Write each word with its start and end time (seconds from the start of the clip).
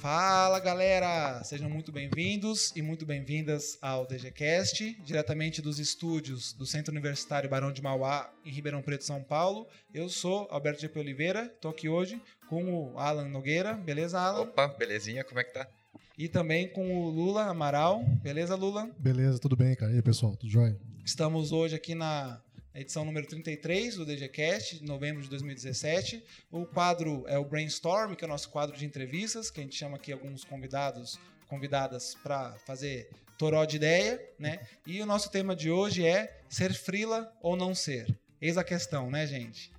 Fala 0.00 0.58
galera, 0.58 1.44
sejam 1.44 1.68
muito 1.68 1.92
bem-vindos 1.92 2.72
e 2.74 2.80
muito 2.80 3.04
bem-vindas 3.04 3.76
ao 3.82 4.06
DGCast, 4.06 4.98
diretamente 5.04 5.60
dos 5.60 5.78
estúdios 5.78 6.54
do 6.54 6.64
Centro 6.64 6.90
Universitário 6.90 7.50
Barão 7.50 7.70
de 7.70 7.82
Mauá, 7.82 8.32
em 8.42 8.50
Ribeirão 8.50 8.80
Preto, 8.80 9.04
São 9.04 9.22
Paulo. 9.22 9.66
Eu 9.92 10.08
sou 10.08 10.48
Alberto 10.50 10.80
GP 10.80 11.00
Oliveira, 11.00 11.52
estou 11.54 11.70
aqui 11.70 11.86
hoje 11.86 12.18
com 12.48 12.72
o 12.72 12.98
Alan 12.98 13.28
Nogueira, 13.28 13.74
beleza, 13.74 14.18
Alan? 14.18 14.40
Opa, 14.40 14.68
belezinha, 14.68 15.22
como 15.22 15.38
é 15.38 15.44
que 15.44 15.52
tá? 15.52 15.68
E 16.16 16.28
também 16.28 16.66
com 16.66 17.04
o 17.04 17.10
Lula 17.10 17.44
Amaral, 17.44 18.02
beleza, 18.22 18.56
Lula? 18.56 18.88
Beleza, 18.98 19.38
tudo 19.38 19.54
bem, 19.54 19.74
cara. 19.76 19.92
E 19.92 19.96
aí, 19.96 20.02
pessoal, 20.02 20.34
tudo 20.34 20.50
jóia? 20.50 20.80
Estamos 21.04 21.52
hoje 21.52 21.76
aqui 21.76 21.94
na 21.94 22.40
edição 22.74 23.04
número 23.04 23.26
33 23.26 23.96
do 23.96 24.06
DGCast, 24.06 24.78
de 24.78 24.84
novembro 24.84 25.22
de 25.22 25.28
2017. 25.28 26.22
O 26.50 26.64
quadro 26.64 27.24
é 27.26 27.38
o 27.38 27.44
Brainstorm, 27.44 28.14
que 28.14 28.24
é 28.24 28.26
o 28.26 28.30
nosso 28.30 28.48
quadro 28.50 28.76
de 28.76 28.84
entrevistas, 28.84 29.50
que 29.50 29.60
a 29.60 29.62
gente 29.62 29.76
chama 29.76 29.96
aqui 29.96 30.12
alguns 30.12 30.44
convidados, 30.44 31.18
convidadas 31.48 32.14
para 32.22 32.52
fazer 32.66 33.10
toró 33.36 33.64
de 33.64 33.76
ideia, 33.76 34.22
né? 34.38 34.60
E 34.86 35.00
o 35.00 35.06
nosso 35.06 35.30
tema 35.30 35.56
de 35.56 35.70
hoje 35.70 36.06
é 36.06 36.42
ser 36.48 36.74
frila 36.74 37.32
ou 37.40 37.56
não 37.56 37.74
ser. 37.74 38.06
Eis 38.40 38.56
a 38.56 38.64
questão, 38.64 39.10
né, 39.10 39.26
gente? 39.26 39.72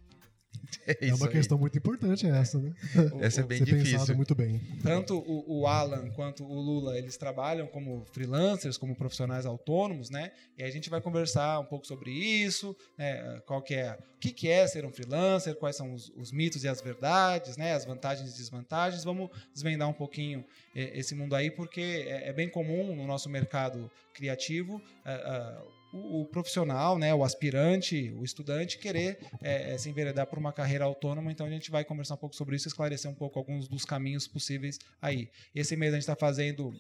É, 0.86 1.08
é 1.08 1.14
uma 1.14 1.28
aí. 1.28 1.32
questão 1.32 1.58
muito 1.58 1.78
importante 1.78 2.28
essa, 2.28 2.60
né? 2.60 2.74
essa 3.22 3.42
é 3.42 3.44
bem 3.44 3.64
difícil. 3.64 4.16
muito 4.16 4.36
bem. 4.36 4.60
Tanto 4.82 5.18
o, 5.18 5.62
o, 5.62 5.68
Alan 5.68 6.10
quanto 6.12 6.44
o 6.44 6.60
Lula, 6.60 6.98
eles 6.98 7.18
trabalham 7.18 7.68
como 7.68 8.06
freelancers, 8.12 8.78
como 8.78 8.96
profissionais 8.96 9.46
autônomos, 9.46 10.10
né? 10.10 10.32
E 10.58 10.64
a 10.64 10.70
gente 10.70 10.90
vai 10.90 11.02
conversar 11.02 11.60
um 11.60 11.66
pouco 11.66 11.86
sobre 11.86 12.12
isso, 12.12 12.76
né? 12.98 13.42
Qual 13.46 13.62
que 13.62 13.76
é, 13.76 13.98
o 14.16 14.20
que, 14.20 14.32
que 14.32 14.50
é 14.50 14.66
ser 14.68 14.86
um 14.86 14.92
freelancer, 14.92 15.56
quais 15.56 15.76
são 15.76 15.94
os, 15.94 16.12
os, 16.16 16.32
mitos 16.32 16.64
e 16.64 16.68
as 16.68 16.82
verdades, 16.82 17.58
né? 17.58 17.74
As 17.74 17.86
vantagens 17.86 18.34
e 18.34 18.38
desvantagens. 18.38 19.04
Vamos 19.04 19.30
desvendar 19.54 19.90
um 19.90 19.94
pouquinho 19.94 20.46
eh, 20.76 21.00
esse 21.00 21.16
mundo 21.16 21.36
aí, 21.36 21.52
porque 21.52 22.06
é, 22.08 22.30
é, 22.30 22.34
bem 22.34 22.50
comum 22.50 22.96
no 22.96 23.06
nosso 23.06 23.30
mercado 23.30 23.90
criativo. 24.14 24.76
Uh, 24.76 25.66
uh, 25.66 25.81
o, 25.92 26.22
o, 26.22 26.26
profissional, 26.26 26.98
né, 26.98 27.14
o 27.14 27.24
aspirante, 27.24 28.14
o 28.18 28.24
estudante 28.24 28.78
querer 28.78 29.20
é, 29.42 29.74
é, 29.74 29.78
se 29.78 29.90
enveredar 29.90 30.28
por 30.28 30.40
uma 30.40 30.54
carreira 30.54 30.86
autônoma. 30.86 31.32
Então 31.32 31.46
a 31.46 31.50
gente 31.50 31.70
vai 31.70 31.84
conversar 31.84 32.16
um 32.16 32.18
pouco 32.18 32.36
sobre 32.36 32.56
isso, 32.56 32.68
esclarecer 32.68 33.10
um 33.10 33.16
pouco 33.16 33.38
alguns 33.38 33.68
dos 33.68 33.86
caminhos 33.86 34.28
possíveis 34.28 34.80
aí. 35.02 35.30
Esse 35.54 35.76
mês 35.76 35.94
a 35.94 35.98
gente 35.98 36.04
está 36.04 36.16
fazendo 36.16 36.74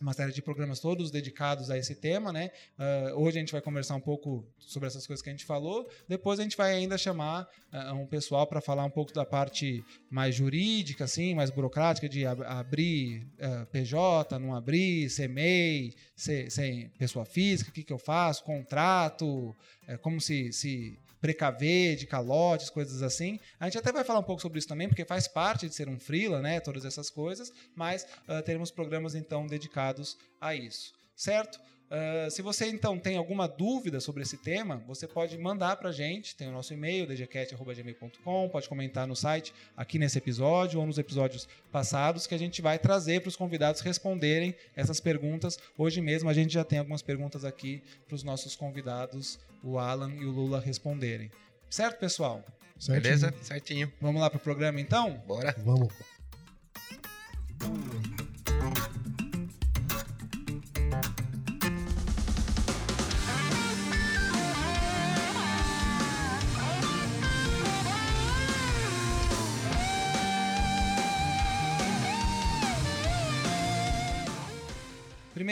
uma 0.00 0.12
série 0.12 0.32
de 0.32 0.42
programas 0.42 0.80
todos 0.80 1.10
dedicados 1.10 1.70
a 1.70 1.78
esse 1.78 1.94
tema, 1.94 2.32
né? 2.32 2.50
Uh, 2.78 3.20
hoje 3.20 3.38
a 3.38 3.40
gente 3.40 3.52
vai 3.52 3.60
conversar 3.60 3.94
um 3.94 4.00
pouco 4.00 4.46
sobre 4.58 4.86
essas 4.86 5.06
coisas 5.06 5.22
que 5.22 5.28
a 5.28 5.32
gente 5.32 5.44
falou. 5.44 5.88
Depois 6.08 6.38
a 6.38 6.42
gente 6.42 6.56
vai 6.56 6.72
ainda 6.72 6.98
chamar 6.98 7.48
uh, 7.72 7.94
um 7.94 8.06
pessoal 8.06 8.46
para 8.46 8.60
falar 8.60 8.84
um 8.84 8.90
pouco 8.90 9.12
da 9.12 9.24
parte 9.24 9.84
mais 10.10 10.34
jurídica, 10.34 11.04
assim, 11.04 11.34
mais 11.34 11.50
burocrática 11.50 12.08
de 12.08 12.26
ab 12.26 12.42
abrir 12.44 13.22
uh, 13.38 13.62
ah, 13.62 13.66
PJ, 13.66 14.38
não 14.38 14.54
abrir, 14.54 15.08
ser 15.10 15.28
MEI, 15.28 15.94
ser, 16.14 16.50
ser 16.50 16.90
pessoa 16.98 17.24
física, 17.24 17.70
o 17.70 17.72
que, 17.72 17.82
que 17.82 17.92
eu 17.92 17.98
faço, 17.98 18.44
contrato, 18.44 19.54
eh, 19.86 19.96
como 19.96 20.20
se, 20.20 20.52
se 20.52 20.98
precaver 21.26 21.96
de 21.96 22.06
calotes, 22.06 22.70
coisas 22.70 23.02
assim. 23.02 23.40
A 23.58 23.64
gente 23.64 23.78
até 23.78 23.90
vai 23.90 24.04
falar 24.04 24.20
um 24.20 24.22
pouco 24.22 24.40
sobre 24.40 24.60
isso 24.60 24.68
também, 24.68 24.86
porque 24.86 25.04
faz 25.04 25.26
parte 25.26 25.68
de 25.68 25.74
ser 25.74 25.88
um 25.88 25.98
freela, 25.98 26.40
né? 26.40 26.60
Todas 26.60 26.84
essas 26.84 27.10
coisas, 27.10 27.52
mas 27.74 28.06
uh, 28.28 28.40
teremos 28.44 28.70
programas 28.70 29.16
então 29.16 29.44
dedicados 29.44 30.16
a 30.40 30.54
isso, 30.54 30.92
certo? 31.16 31.58
Uh, 31.86 32.28
se 32.30 32.42
você 32.42 32.66
então 32.66 32.98
tem 32.98 33.16
alguma 33.16 33.46
dúvida 33.46 34.00
sobre 34.00 34.22
esse 34.22 34.36
tema, 34.36 34.82
você 34.86 35.06
pode 35.06 35.38
mandar 35.38 35.76
para 35.76 35.90
a 35.90 35.92
gente. 35.92 36.34
Tem 36.34 36.48
o 36.48 36.52
nosso 36.52 36.74
e-mail, 36.74 37.06
dgcat.gmail.com. 37.06 38.48
Pode 38.48 38.68
comentar 38.68 39.06
no 39.06 39.14
site 39.14 39.54
aqui 39.76 39.98
nesse 39.98 40.18
episódio 40.18 40.80
ou 40.80 40.86
nos 40.86 40.98
episódios 40.98 41.48
passados 41.70 42.26
que 42.26 42.34
a 42.34 42.38
gente 42.38 42.60
vai 42.60 42.78
trazer 42.78 43.20
para 43.20 43.28
os 43.28 43.36
convidados 43.36 43.80
responderem 43.80 44.54
essas 44.74 44.98
perguntas. 44.98 45.58
Hoje 45.78 46.00
mesmo 46.00 46.28
a 46.28 46.34
gente 46.34 46.52
já 46.52 46.64
tem 46.64 46.80
algumas 46.80 47.02
perguntas 47.02 47.44
aqui 47.44 47.82
para 48.06 48.16
os 48.16 48.24
nossos 48.24 48.56
convidados, 48.56 49.38
o 49.62 49.78
Alan 49.78 50.12
e 50.14 50.24
o 50.24 50.30
Lula, 50.30 50.60
responderem. 50.60 51.30
Certo, 51.70 51.98
pessoal? 51.98 52.44
Certinho. 52.78 53.02
Beleza? 53.02 53.34
Certinho. 53.42 53.92
Vamos 54.00 54.20
lá 54.20 54.28
para 54.28 54.38
o 54.38 54.40
programa 54.40 54.80
então? 54.80 55.22
Bora. 55.26 55.54
Vamos. 55.58 55.92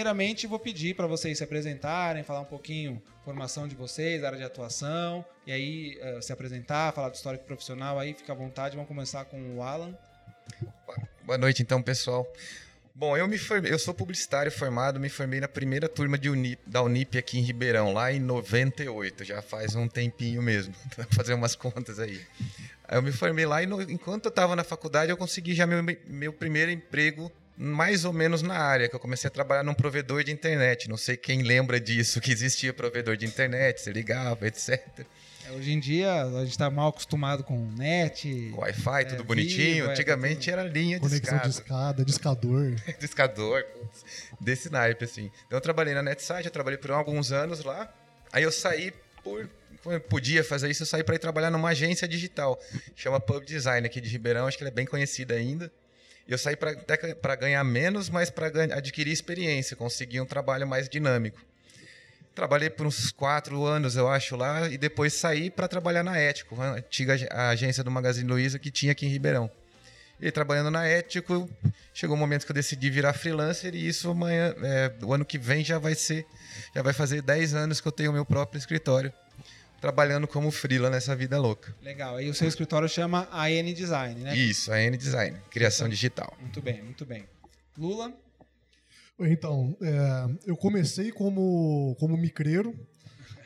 Primeiramente, 0.04 0.46
vou 0.46 0.58
pedir 0.58 0.94
para 0.94 1.06
vocês 1.06 1.38
se 1.38 1.42
apresentarem, 1.42 2.22
falar 2.22 2.40
um 2.40 2.44
pouquinho 2.44 3.02
formação 3.24 3.66
de 3.66 3.74
vocês, 3.74 4.22
área 4.22 4.36
de 4.36 4.44
atuação, 4.44 5.24
e 5.46 5.50
aí 5.50 5.98
uh, 5.98 6.20
se 6.20 6.30
apresentar, 6.30 6.92
falar 6.92 7.08
do 7.08 7.14
histórico 7.14 7.46
profissional, 7.46 7.98
aí 7.98 8.12
fica 8.12 8.30
à 8.30 8.36
vontade. 8.36 8.76
Vamos 8.76 8.86
começar 8.86 9.24
com 9.24 9.56
o 9.56 9.62
Alan. 9.62 9.96
Boa 11.22 11.38
noite, 11.38 11.62
então, 11.62 11.80
pessoal. 11.80 12.30
Bom, 12.94 13.16
eu 13.16 13.26
me 13.26 13.38
formei, 13.38 13.72
eu 13.72 13.78
sou 13.78 13.94
publicitário 13.94 14.52
formado, 14.52 15.00
me 15.00 15.08
formei 15.08 15.40
na 15.40 15.48
primeira 15.48 15.88
turma 15.88 16.18
Unip, 16.22 16.60
da 16.66 16.82
Unip 16.82 17.16
aqui 17.16 17.38
em 17.38 17.42
Ribeirão, 17.42 17.94
lá 17.94 18.12
em 18.12 18.20
98, 18.20 19.24
já 19.24 19.40
faz 19.40 19.74
um 19.74 19.88
tempinho 19.88 20.42
mesmo, 20.42 20.74
para 20.94 21.06
fazer 21.06 21.32
umas 21.32 21.56
contas 21.56 21.98
aí. 21.98 22.20
Eu 22.90 23.00
me 23.00 23.10
formei 23.10 23.46
lá 23.46 23.62
e 23.62 23.66
no, 23.66 23.80
enquanto 23.80 24.26
eu 24.26 24.28
estava 24.28 24.54
na 24.54 24.64
faculdade 24.64 25.10
eu 25.10 25.16
consegui 25.16 25.54
já 25.54 25.66
meu, 25.66 25.82
meu 26.06 26.30
primeiro 26.30 26.70
emprego 26.70 27.32
mais 27.56 28.04
ou 28.04 28.12
menos 28.12 28.42
na 28.42 28.56
área, 28.56 28.88
que 28.88 28.94
eu 28.94 29.00
comecei 29.00 29.28
a 29.28 29.30
trabalhar 29.30 29.62
num 29.62 29.74
provedor 29.74 30.24
de 30.24 30.32
internet. 30.32 30.88
Não 30.88 30.96
sei 30.96 31.16
quem 31.16 31.42
lembra 31.42 31.80
disso, 31.80 32.20
que 32.20 32.32
existia 32.32 32.72
provedor 32.72 33.16
de 33.16 33.26
internet, 33.26 33.80
você 33.80 33.92
ligava, 33.92 34.46
etc. 34.46 35.06
É, 35.46 35.52
hoje 35.52 35.72
em 35.72 35.78
dia 35.78 36.24
a 36.24 36.40
gente 36.40 36.50
está 36.50 36.70
mal 36.70 36.88
acostumado 36.88 37.44
com 37.44 37.56
net, 37.72 38.52
Wi-Fi, 38.56 39.00
é, 39.00 39.04
tudo 39.04 39.24
bonitinho. 39.24 39.74
Vivo, 39.74 39.88
é, 39.88 39.90
Antigamente 39.92 40.50
era 40.50 40.64
linha 40.64 40.98
de 40.98 41.02
Conexão 41.02 41.36
escada. 41.36 41.48
de 41.48 41.54
escada, 41.54 42.04
discador. 42.04 42.74
discador, 42.98 43.64
desse 44.40 44.70
naipe, 44.70 45.04
assim. 45.04 45.30
Então 45.46 45.56
eu 45.58 45.60
trabalhei 45.60 45.94
na 45.94 46.02
NetSite, 46.02 46.46
eu 46.46 46.50
trabalhei 46.50 46.78
por 46.78 46.90
alguns 46.90 47.30
anos 47.30 47.62
lá. 47.62 47.92
Aí 48.32 48.42
eu 48.42 48.50
saí 48.50 48.92
por 49.22 49.48
como 49.82 49.94
eu 49.94 50.00
podia 50.00 50.42
fazer 50.42 50.70
isso, 50.70 50.82
eu 50.82 50.86
saí 50.86 51.04
para 51.04 51.14
ir 51.14 51.18
trabalhar 51.18 51.50
numa 51.50 51.68
agência 51.68 52.08
digital, 52.08 52.58
chama 52.96 53.20
Pub 53.20 53.44
Design 53.44 53.86
aqui 53.86 54.00
de 54.00 54.08
Ribeirão, 54.08 54.46
acho 54.46 54.56
que 54.56 54.64
ela 54.64 54.70
é 54.70 54.74
bem 54.74 54.86
conhecida 54.86 55.34
ainda. 55.34 55.70
Eu 56.26 56.38
saí 56.38 56.56
para 56.56 57.36
ganhar 57.36 57.62
menos, 57.64 58.08
mas 58.08 58.30
para 58.30 58.46
adquirir 58.76 59.12
experiência, 59.12 59.76
conseguir 59.76 60.20
um 60.20 60.26
trabalho 60.26 60.66
mais 60.66 60.88
dinâmico. 60.88 61.40
Trabalhei 62.34 62.70
por 62.70 62.86
uns 62.86 63.12
quatro 63.12 63.64
anos, 63.64 63.94
eu 63.94 64.08
acho, 64.08 64.34
lá, 64.34 64.68
e 64.68 64.78
depois 64.78 65.12
saí 65.12 65.50
para 65.50 65.68
trabalhar 65.68 66.02
na 66.02 66.16
Ético, 66.16 66.60
a 66.60 66.72
antiga 66.72 67.14
agência 67.50 67.84
do 67.84 67.90
Magazine 67.90 68.28
Luiza 68.28 68.58
que 68.58 68.70
tinha 68.70 68.92
aqui 68.92 69.06
em 69.06 69.10
Ribeirão. 69.10 69.50
E 70.20 70.30
trabalhando 70.32 70.70
na 70.70 70.86
Ético, 70.86 71.48
chegou 71.92 72.16
o 72.16 72.18
um 72.18 72.20
momento 72.20 72.46
que 72.46 72.50
eu 72.50 72.54
decidi 72.54 72.88
virar 72.88 73.12
freelancer 73.12 73.74
e 73.74 73.86
isso 73.86 74.10
amanhã, 74.10 74.54
é, 74.62 74.92
o 75.02 75.12
ano 75.12 75.24
que 75.24 75.38
vem 75.38 75.62
já 75.62 75.78
vai 75.78 75.94
ser, 75.94 76.26
já 76.74 76.82
vai 76.82 76.92
fazer 76.92 77.20
10 77.20 77.54
anos 77.54 77.80
que 77.80 77.86
eu 77.86 77.92
tenho 77.92 78.10
o 78.10 78.14
meu 78.14 78.24
próprio 78.24 78.58
escritório 78.58 79.12
trabalhando 79.84 80.26
como 80.26 80.50
freela 80.50 80.88
nessa 80.88 81.14
vida 81.14 81.38
louca. 81.38 81.76
Legal. 81.82 82.18
E 82.18 82.30
o 82.30 82.34
seu 82.34 82.48
escritório 82.48 82.88
chama 82.88 83.28
AN 83.30 83.70
Design, 83.74 84.18
né? 84.18 84.34
Isso, 84.34 84.72
AN 84.72 84.96
Design, 84.96 85.38
criação 85.50 85.86
digital. 85.90 86.34
Muito 86.40 86.62
bem, 86.62 86.82
muito 86.82 87.04
bem. 87.04 87.26
Lula? 87.76 88.10
Então, 89.20 89.76
é, 89.82 90.36
eu 90.46 90.56
comecei 90.56 91.12
como, 91.12 91.94
como 92.00 92.16
micreiro, 92.16 92.74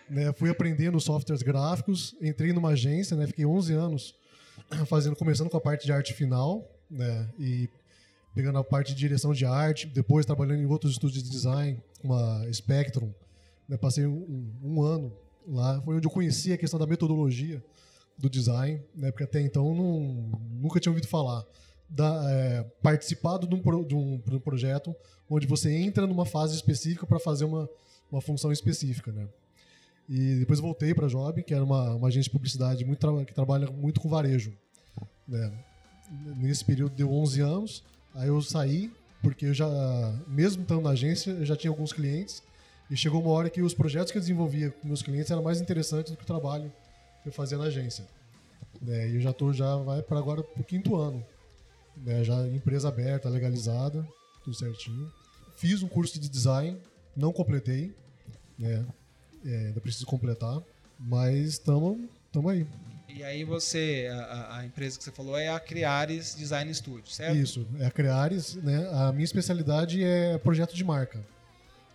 né, 0.08 0.32
fui 0.32 0.48
aprendendo 0.48 1.00
softwares 1.00 1.42
gráficos, 1.42 2.14
entrei 2.22 2.52
numa 2.52 2.70
agência, 2.70 3.16
né, 3.16 3.26
fiquei 3.26 3.44
11 3.44 3.72
anos 3.74 4.14
fazendo, 4.86 5.16
começando 5.16 5.50
com 5.50 5.56
a 5.56 5.60
parte 5.60 5.86
de 5.86 5.92
arte 5.92 6.14
final, 6.14 6.64
né, 6.88 7.28
e 7.36 7.68
pegando 8.32 8.58
a 8.58 8.64
parte 8.64 8.94
de 8.94 9.00
direção 9.00 9.32
de 9.32 9.44
arte, 9.44 9.88
depois 9.88 10.24
trabalhando 10.24 10.62
em 10.62 10.66
outros 10.66 10.92
estúdios 10.92 11.24
de 11.24 11.30
design, 11.30 11.82
uma 12.00 12.46
Spectrum, 12.52 13.12
né, 13.68 13.76
passei 13.76 14.06
um, 14.06 14.54
um 14.62 14.80
ano 14.80 15.12
Lá 15.48 15.80
foi 15.80 15.96
onde 15.96 16.06
eu 16.06 16.10
conheci 16.10 16.52
a 16.52 16.58
questão 16.58 16.78
da 16.78 16.86
metodologia 16.86 17.62
do 18.18 18.28
design, 18.28 18.82
né? 18.94 19.10
porque 19.10 19.24
até 19.24 19.40
então 19.40 19.74
não, 19.74 20.30
nunca 20.60 20.78
tinha 20.78 20.90
ouvido 20.90 21.08
falar. 21.08 21.44
Da, 21.88 22.30
é, 22.30 22.64
participado 22.82 23.46
de 23.46 23.54
um, 23.54 23.62
de, 23.86 23.94
um, 23.94 24.18
de 24.18 24.34
um, 24.34 24.40
projeto 24.40 24.94
onde 25.30 25.46
você 25.46 25.72
entra 25.72 26.06
numa 26.06 26.26
fase 26.26 26.54
específica 26.54 27.06
para 27.06 27.18
fazer 27.18 27.46
uma, 27.46 27.66
uma 28.12 28.20
função 28.20 28.52
específica. 28.52 29.10
Né? 29.10 29.26
E 30.06 30.34
depois 30.40 30.60
voltei 30.60 30.92
para 30.92 31.06
a 31.06 31.08
Job, 31.08 31.42
que 31.42 31.54
era 31.54 31.64
uma, 31.64 31.94
uma 31.94 32.08
agência 32.08 32.24
de 32.24 32.30
publicidade 32.30 32.84
muito 32.84 32.98
tra 32.98 33.24
que 33.24 33.32
trabalha 33.32 33.70
muito 33.70 34.00
com 34.00 34.08
varejo. 34.10 34.52
Né? 35.26 35.50
Nesse 36.36 36.62
período 36.62 36.94
deu 36.94 37.10
11 37.10 37.40
anos, 37.40 37.84
aí 38.14 38.28
eu 38.28 38.42
saí, 38.42 38.92
porque 39.22 39.46
eu 39.46 39.54
já, 39.54 39.66
mesmo 40.26 40.62
estando 40.62 40.82
na 40.82 40.90
agência, 40.90 41.30
eu 41.30 41.46
já 41.46 41.56
tinha 41.56 41.70
alguns 41.70 41.92
clientes 41.92 42.42
e 42.90 42.96
chegou 42.96 43.20
uma 43.20 43.30
hora 43.30 43.50
que 43.50 43.62
os 43.62 43.74
projetos 43.74 44.10
que 44.10 44.18
eu 44.18 44.22
desenvolvia 44.22 44.70
com 44.70 44.86
meus 44.86 45.02
clientes 45.02 45.30
eram 45.30 45.42
mais 45.42 45.60
interessantes 45.60 46.12
do 46.12 46.16
que 46.16 46.24
o 46.24 46.26
trabalho 46.26 46.72
que 47.22 47.28
eu 47.28 47.32
fazia 47.32 47.58
na 47.58 47.64
agência. 47.64 48.04
É, 48.86 49.08
e 49.08 49.16
eu 49.16 49.20
já 49.20 49.32
tô 49.32 49.52
já 49.52 49.76
vai 49.76 50.02
para 50.02 50.18
agora 50.18 50.42
para 50.42 50.60
o 50.60 50.64
quinto 50.64 50.96
ano 50.96 51.24
né, 52.04 52.24
já 52.24 52.46
empresa 52.48 52.88
aberta, 52.88 53.28
legalizada, 53.28 54.06
tudo 54.44 54.56
certinho. 54.56 55.10
Fiz 55.56 55.82
um 55.82 55.88
curso 55.88 56.18
de 56.18 56.28
design, 56.28 56.78
não 57.16 57.32
completei, 57.32 57.94
né? 58.58 58.84
É, 59.44 59.66
ainda 59.68 59.80
preciso 59.80 60.06
completar, 60.06 60.60
mas 60.98 61.48
estamos 61.54 62.08
aí. 62.50 62.66
E 63.08 63.22
aí 63.22 63.44
você, 63.44 64.08
a, 64.12 64.58
a, 64.58 64.66
empresa 64.66 64.98
que 64.98 65.04
você 65.04 65.10
falou 65.10 65.36
é 65.36 65.48
a 65.48 65.58
Criares 65.58 66.34
Design 66.36 66.72
Studio, 66.74 67.10
certo? 67.10 67.36
Isso, 67.36 67.66
é 67.78 67.86
a 67.86 67.90
Criares, 67.90 68.54
né? 68.56 68.88
A 68.92 69.12
minha 69.12 69.24
especialidade 69.24 70.02
é 70.02 70.38
projeto 70.38 70.74
de 70.74 70.84
marca. 70.84 71.24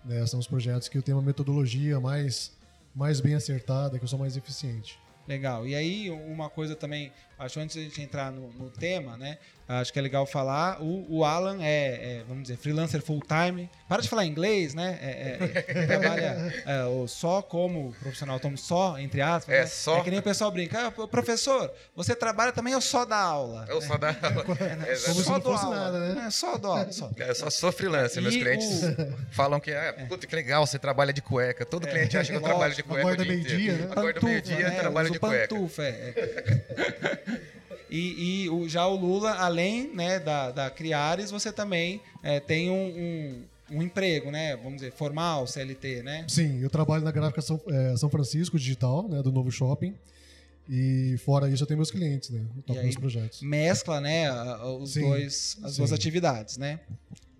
Né? 0.05 0.25
São 0.25 0.39
os 0.39 0.47
projetos 0.47 0.87
que 0.87 0.97
eu 0.97 1.01
tenho 1.01 1.17
uma 1.17 1.23
metodologia 1.23 1.99
mais, 1.99 2.51
mais 2.95 3.19
bem 3.19 3.35
acertada, 3.35 3.97
que 3.97 4.03
eu 4.03 4.07
sou 4.07 4.19
mais 4.19 4.35
eficiente. 4.37 4.99
Legal. 5.27 5.65
E 5.65 5.73
aí, 5.73 6.09
uma 6.09 6.49
coisa 6.49 6.75
também, 6.75 7.11
acho 7.39 7.59
antes 7.59 7.75
de 7.75 7.81
a 7.81 7.83
gente 7.83 8.01
entrar 8.01 8.31
no, 8.31 8.51
no 8.53 8.69
tema, 8.69 9.15
né? 9.15 9.37
Acho 9.67 9.93
que 9.93 9.99
é 9.99 10.01
legal 10.01 10.25
falar. 10.25 10.81
O, 10.81 11.05
o 11.19 11.25
Alan 11.25 11.59
é, 11.61 12.17
é, 12.19 12.23
vamos 12.27 12.43
dizer, 12.43 12.57
freelancer 12.57 13.01
full-time. 13.01 13.69
Para 13.87 14.01
de 14.01 14.09
falar 14.09 14.25
inglês, 14.25 14.73
né? 14.73 14.99
É, 15.01 15.09
é, 15.09 15.65
é 15.79 15.85
trabalha 15.85 16.53
é, 16.65 17.07
só 17.07 17.41
como 17.41 17.93
profissional 17.93 18.35
autônomo, 18.35 18.57
só, 18.57 18.99
entre 18.99 19.21
aspas. 19.21 19.55
É 19.55 19.61
né? 19.61 19.67
só. 19.67 19.99
É 19.99 20.03
que 20.03 20.09
nem 20.09 20.19
o 20.19 20.23
pessoal 20.23 20.51
brinca. 20.51 20.87
Ah, 20.87 21.07
professor, 21.07 21.71
você 21.95 22.13
trabalha 22.15 22.51
também 22.51 22.75
ou 22.75 22.81
só 22.81 23.05
dá 23.05 23.17
aula? 23.17 23.65
Eu 23.69 23.81
só 23.81 23.97
dá 23.97 24.09
aula. 24.09 24.43
É, 24.87 24.95
só 24.95 25.13
se 25.13 25.29
não 25.29 25.41
fosse 25.41 25.65
aula. 25.65 25.75
nada, 25.75 25.99
né? 26.13 26.27
É, 26.27 26.29
só 26.29 26.57
dou 26.57 26.71
aula. 26.71 26.91
Só. 26.91 27.09
Eu 27.15 27.35
só 27.35 27.49
sou 27.49 27.71
freelancer. 27.71 28.21
Meus 28.21 28.35
E 28.35 28.39
clientes 28.39 28.83
o- 28.83 29.13
falam 29.31 29.59
que, 29.59 29.71
ah, 29.71 29.93
puta, 30.09 30.27
que 30.27 30.35
legal, 30.35 30.65
você 30.65 30.77
trabalha 30.77 31.13
de 31.13 31.21
cueca. 31.21 31.65
Todo 31.65 31.87
cliente 31.87 32.17
acha 32.17 32.31
que 32.31 32.37
eu 32.37 32.41
trabalho 32.41 32.75
de 32.75 32.83
cueca. 32.83 33.01
Acorda 33.07 33.25
meio-dia, 33.25 33.73
né? 33.73 33.87
Acorda 33.91 34.21
meio-dia, 34.21 34.69
né? 34.69 34.79
trabalho 34.79 35.09
de 35.11 35.19
cueca. 35.19 35.47
pantufa, 35.47 35.83
é. 35.83 36.13
E, 37.93 38.45
e 38.45 38.49
o, 38.49 38.67
já 38.67 38.87
o 38.87 38.95
Lula, 38.95 39.33
além 39.33 39.87
né, 39.93 40.19
da, 40.19 40.49
da 40.49 40.67
Criares, 40.71 41.29
você 41.29 41.53
também 41.53 42.01
é, 42.23 42.39
tem 42.39 42.71
um, 42.71 42.73
um, 42.73 43.77
um 43.77 43.83
emprego, 43.83 44.31
né? 44.31 44.55
Vamos 44.55 44.81
dizer, 44.81 44.91
formal, 44.93 45.45
CLT, 45.45 46.01
né? 46.01 46.25
Sim, 46.27 46.59
eu 46.59 46.71
trabalho 46.71 47.03
na 47.03 47.11
gráfica 47.11 47.39
São, 47.43 47.61
é, 47.67 47.95
São 47.95 48.09
Francisco 48.09 48.57
Digital, 48.57 49.07
né, 49.07 49.21
do 49.21 49.31
novo 49.31 49.51
shopping. 49.51 49.93
E 50.67 51.17
fora 51.23 51.47
isso 51.47 51.61
eu 51.61 51.67
tenho 51.67 51.77
meus 51.77 51.91
clientes, 51.91 52.31
né? 52.31 52.41
Eu 52.57 52.63
toco 52.63 52.81
meus 52.81 52.95
projetos. 52.95 53.43
Mescla, 53.43 54.01
né, 54.01 54.31
os 54.79 54.93
Sim, 54.93 55.01
dois, 55.01 55.57
as 55.61 55.73
sim. 55.73 55.77
duas 55.77 55.93
atividades, 55.93 56.57
né? 56.57 56.79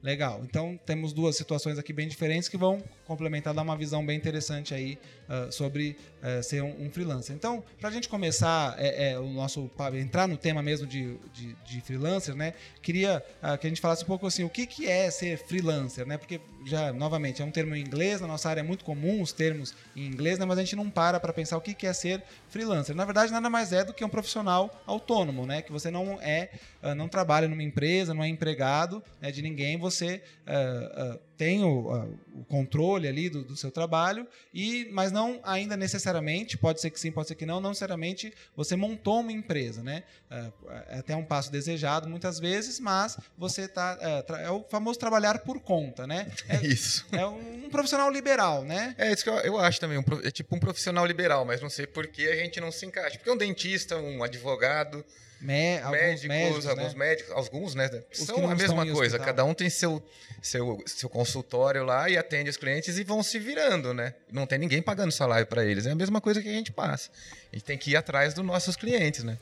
Legal. 0.03 0.41
Então 0.43 0.77
temos 0.85 1.13
duas 1.13 1.35
situações 1.37 1.79
aqui 1.79 1.93
bem 1.93 2.07
diferentes 2.09 2.49
que 2.49 2.57
vão 2.57 2.83
complementar, 3.07 3.53
dar 3.53 3.61
uma 3.61 3.77
visão 3.77 4.05
bem 4.05 4.17
interessante 4.17 4.73
aí 4.73 4.99
ah, 5.29 5.47
sobre 5.49 5.95
ah, 6.23 6.41
ser 6.41 6.63
um, 6.63 6.85
um 6.85 6.89
freelancer. 6.89 7.35
Então, 7.35 7.61
para 7.81 7.89
a 7.89 7.91
gente 7.91 8.07
começar 8.07 8.75
é, 8.77 9.11
é, 9.11 9.19
o 9.19 9.27
nosso 9.27 9.69
entrar 9.93 10.25
no 10.25 10.37
tema 10.37 10.63
mesmo 10.63 10.87
de, 10.87 11.17
de, 11.33 11.53
de 11.53 11.81
freelancer, 11.81 12.33
né? 12.33 12.53
Queria 12.81 13.21
ah, 13.41 13.57
que 13.57 13.67
a 13.67 13.69
gente 13.69 13.81
falasse 13.81 14.05
um 14.05 14.07
pouco 14.07 14.25
assim, 14.25 14.45
o 14.45 14.49
que, 14.49 14.65
que 14.65 14.87
é 14.87 15.11
ser 15.11 15.37
freelancer, 15.37 16.07
né? 16.07 16.17
Porque 16.17 16.39
já 16.65 16.93
novamente 16.93 17.41
é 17.41 17.45
um 17.45 17.51
termo 17.51 17.75
em 17.75 17.81
inglês, 17.81 18.21
na 18.21 18.27
nossa 18.27 18.49
área 18.49 18.61
é 18.61 18.63
muito 18.63 18.85
comum 18.85 19.21
os 19.21 19.33
termos 19.33 19.75
em 19.97 20.05
inglês, 20.05 20.39
né? 20.39 20.45
Mas 20.45 20.57
a 20.57 20.61
gente 20.61 20.77
não 20.77 20.89
para 20.89 21.19
para 21.19 21.33
pensar 21.33 21.57
o 21.57 21.61
que, 21.61 21.73
que 21.73 21.85
é 21.85 21.91
ser 21.91 22.23
freelancer. 22.47 22.95
Na 22.95 23.03
verdade, 23.03 23.29
nada 23.29 23.49
mais 23.49 23.73
é 23.73 23.83
do 23.83 23.93
que 23.93 24.05
um 24.05 24.09
profissional 24.09 24.81
autônomo, 24.87 25.45
né? 25.45 25.61
Que 25.61 25.73
você 25.73 25.91
não 25.91 26.21
é, 26.21 26.51
ah, 26.81 26.95
não 26.95 27.09
trabalha 27.09 27.49
numa 27.49 27.63
empresa, 27.63 28.13
não 28.13 28.23
é 28.23 28.29
empregado 28.29 29.03
né, 29.19 29.29
de 29.29 29.41
ninguém, 29.41 29.77
você 29.77 30.23
ah, 30.47 31.19
tem 31.37 31.63
o, 31.63 32.15
o 32.35 32.45
controle 32.45 33.07
ali 33.07 33.29
do, 33.29 33.43
do 33.43 33.55
seu 33.55 33.71
trabalho, 33.71 34.27
e 34.53 34.87
mas 34.91 35.11
não 35.11 35.39
ainda 35.43 35.75
necessariamente, 35.75 36.57
pode 36.57 36.79
ser 36.79 36.89
que 36.89 36.99
sim, 36.99 37.11
pode 37.11 37.27
ser 37.27 37.35
que 37.35 37.45
não, 37.45 37.59
não 37.59 37.69
necessariamente 37.69 38.33
você 38.55 38.75
montou 38.75 39.19
uma 39.21 39.31
empresa, 39.31 39.81
né? 39.83 40.03
Ah, 40.29 40.51
é 40.89 40.99
até 40.99 41.15
um 41.15 41.25
passo 41.25 41.51
desejado 41.51 42.07
muitas 42.09 42.39
vezes, 42.39 42.79
mas 42.79 43.17
você 43.37 43.67
tá 43.67 43.97
ah, 44.01 44.23
tra- 44.23 44.41
é 44.41 44.49
o 44.49 44.63
famoso 44.69 44.99
trabalhar 44.99 45.39
por 45.39 45.59
conta, 45.59 46.05
né? 46.07 46.31
É 46.47 46.57
isso. 46.65 47.05
É 47.11 47.25
um 47.25 47.69
profissional 47.69 48.09
liberal, 48.11 48.63
né? 48.63 48.95
É 48.97 49.11
isso 49.11 49.23
que 49.23 49.29
eu, 49.29 49.35
eu 49.39 49.57
acho 49.59 49.79
também. 49.79 49.97
um 49.97 50.03
é 50.23 50.31
tipo 50.31 50.55
um 50.55 50.59
profissional 50.59 51.05
liberal, 51.05 51.43
mas 51.45 51.61
não 51.61 51.69
sei 51.69 51.87
por 51.87 52.07
que 52.07 52.27
a 52.27 52.35
gente 52.35 52.59
não 52.61 52.71
se 52.71 52.85
encaixa. 52.85 53.17
Porque 53.17 53.31
um 53.31 53.37
dentista, 53.37 53.97
um 53.97 54.23
advogado, 54.23 55.03
Me, 55.43 55.77
alguns 55.79 55.93
médicos, 55.93 56.25
médicos, 56.25 56.67
alguns 56.67 56.93
né? 56.93 56.99
médicos, 56.99 57.31
alguns, 57.31 57.75
né? 57.75 58.03
São 58.13 58.49
a 58.49 58.55
mesma 58.55 58.85
coisa. 58.87 59.19
Cada 59.19 59.43
um 59.43 59.53
tem 59.53 59.69
seu, 59.69 60.01
seu, 60.41 60.81
seu 60.85 61.09
consultório 61.09 61.83
lá 61.83 62.09
e 62.09 62.17
atende 62.17 62.49
os 62.49 62.55
clientes 62.55 62.97
e 62.97 63.03
vão 63.03 63.21
se 63.21 63.37
virando, 63.39 63.93
né? 63.93 64.13
Não 64.31 64.47
tem 64.47 64.57
ninguém 64.57 64.81
pagando 64.81 65.11
salário 65.11 65.45
para 65.45 65.65
eles. 65.65 65.85
É 65.85 65.91
a 65.91 65.95
mesma 65.95 66.21
coisa 66.21 66.41
que 66.41 66.47
a 66.47 66.53
gente 66.53 66.71
passa. 66.71 67.11
A 67.51 67.55
gente 67.57 67.65
tem 67.65 67.77
que 67.77 67.91
ir 67.91 67.97
atrás 67.97 68.33
dos 68.33 68.45
nossos 68.45 68.77
clientes, 68.77 69.25
né? 69.25 69.37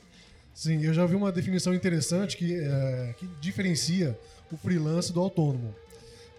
Sim, 0.52 0.84
eu 0.84 0.92
já 0.92 1.06
vi 1.06 1.14
uma 1.14 1.30
definição 1.30 1.72
interessante 1.72 2.36
que, 2.36 2.52
é, 2.52 3.14
que 3.16 3.26
diferencia 3.40 4.18
o 4.50 4.56
freelance 4.56 5.12
do 5.12 5.20
autônomo. 5.20 5.72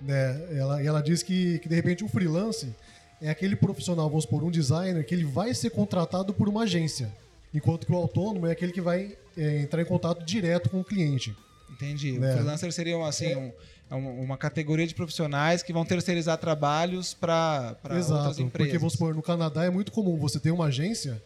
Né? 0.01 0.45
Ela, 0.57 0.83
ela 0.83 1.01
diz 1.01 1.23
que, 1.23 1.59
que, 1.59 1.69
de 1.69 1.75
repente, 1.75 2.03
o 2.03 2.09
freelance 2.09 2.75
é 3.21 3.29
aquele 3.29 3.55
profissional, 3.55 4.09
vamos 4.09 4.25
supor, 4.25 4.43
um 4.43 4.51
designer, 4.51 5.05
que 5.05 5.15
ele 5.15 5.23
vai 5.23 5.53
ser 5.53 5.69
contratado 5.69 6.33
por 6.33 6.49
uma 6.49 6.63
agência, 6.63 7.09
enquanto 7.53 7.85
que 7.85 7.91
o 7.91 7.95
autônomo 7.95 8.47
é 8.47 8.51
aquele 8.51 8.71
que 8.71 8.81
vai 8.81 9.17
é, 9.37 9.61
entrar 9.61 9.81
em 9.81 9.85
contato 9.85 10.23
direto 10.25 10.69
com 10.69 10.79
o 10.79 10.83
cliente. 10.83 11.35
Entendi. 11.71 12.19
Né? 12.19 12.29
O 12.31 12.33
freelancer 12.35 12.71
seria 12.71 13.03
assim, 13.05 13.35
um- 13.35 13.51
é 13.89 13.95
um- 13.95 14.21
uma 14.21 14.37
categoria 14.37 14.85
de 14.85 14.93
profissionais 14.93 15.63
que 15.63 15.73
vão 15.73 15.83
terceirizar 15.83 16.37
trabalhos 16.37 17.13
para 17.15 17.75
outras 17.83 18.05
Exato, 18.05 18.41
empresas. 18.41 18.51
porque 18.51 18.77
vamos 18.77 18.93
supor, 18.93 19.15
no 19.15 19.21
Canadá 19.23 19.65
é 19.65 19.69
muito 19.71 19.91
comum 19.91 20.17
você 20.17 20.39
ter 20.39 20.51
uma 20.51 20.65
agência 20.65 21.21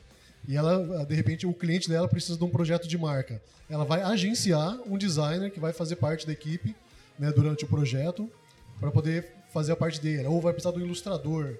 e 0.47 0.55
ela, 0.55 1.05
de 1.05 1.13
repente, 1.15 1.45
o 1.45 1.53
cliente 1.53 1.89
dela 1.89 2.07
precisa 2.07 2.37
de 2.37 2.43
um 2.45 2.49
projeto 2.49 2.87
de 2.87 2.97
marca. 2.97 3.41
Ela 3.69 3.83
vai 3.83 4.01
agenciar 4.01 4.77
um 4.85 4.97
designer 4.97 5.51
que 5.51 5.59
vai 5.59 5.73
fazer 5.73 5.97
parte 5.97 6.25
da 6.25 6.31
equipe 6.31 6.73
né, 7.19 7.29
durante 7.31 7.65
o 7.65 7.67
projeto 7.67 8.31
para 8.79 8.89
poder 8.89 9.33
fazer 9.53 9.73
a 9.73 9.75
parte 9.75 9.99
dele. 9.99 10.25
Ou 10.27 10.39
vai 10.39 10.53
precisar 10.53 10.71
do 10.71 10.79
ilustrador. 10.79 11.55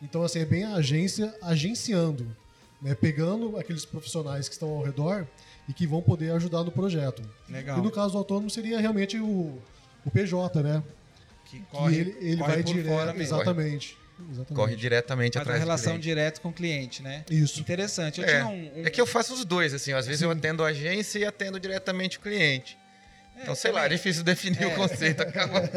Então, 0.00 0.22
assim, 0.22 0.38
é 0.38 0.44
bem 0.46 0.64
a 0.64 0.76
agência 0.76 1.34
agenciando, 1.42 2.26
né, 2.82 2.94
pegando 2.94 3.56
aqueles 3.56 3.84
profissionais 3.84 4.48
que 4.48 4.54
estão 4.54 4.68
ao 4.70 4.82
redor 4.82 5.26
e 5.68 5.72
que 5.72 5.86
vão 5.86 6.02
poder 6.02 6.32
ajudar 6.32 6.64
no 6.64 6.72
projeto. 6.72 7.22
Legal. 7.48 7.78
E 7.78 7.82
no 7.82 7.90
caso 7.90 8.12
do 8.12 8.18
autônomo 8.18 8.50
seria 8.50 8.80
realmente 8.80 9.16
o, 9.18 9.58
o 10.04 10.10
PJ, 10.10 10.62
né? 10.62 10.82
que 11.44 11.58
Que 11.60 11.64
corre, 11.66 11.96
ele, 11.96 12.16
ele 12.20 12.36
corre 12.38 12.52
vai 12.54 12.62
direto. 12.62 13.20
Exatamente. 13.20 13.98
exatamente. 14.30 14.54
Corre 14.54 14.74
diretamente 14.76 15.34
Faz 15.34 15.40
a 15.40 15.42
atrás 15.42 15.60
do 15.60 15.64
relação 15.64 15.98
direta 15.98 16.40
com 16.40 16.48
o 16.48 16.52
cliente, 16.52 17.02
né? 17.02 17.24
Isso. 17.30 17.60
Interessante. 17.60 18.20
Eu 18.20 18.26
É, 18.26 18.40
tinha 18.40 18.46
um, 18.46 18.80
um- 18.80 18.86
é 18.86 18.90
que 18.90 19.00
eu 19.00 19.06
faço 19.06 19.34
os 19.34 19.44
dois, 19.44 19.72
assim. 19.74 19.92
Às 19.92 20.06
vezes 20.06 20.22
eu 20.22 20.30
atendo 20.30 20.64
a 20.64 20.68
agência 20.68 21.18
e 21.18 21.24
atendo 21.24 21.60
diretamente 21.60 22.18
o 22.18 22.20
cliente. 22.20 22.76
Então, 23.42 23.54
sei 23.54 23.72
lá, 23.72 23.84
é 23.86 23.88
difícil 23.88 24.22
definir 24.24 24.62
É. 24.62 24.66
o 24.66 24.74
conceito. 24.74 25.20
Acaba... 25.22 25.68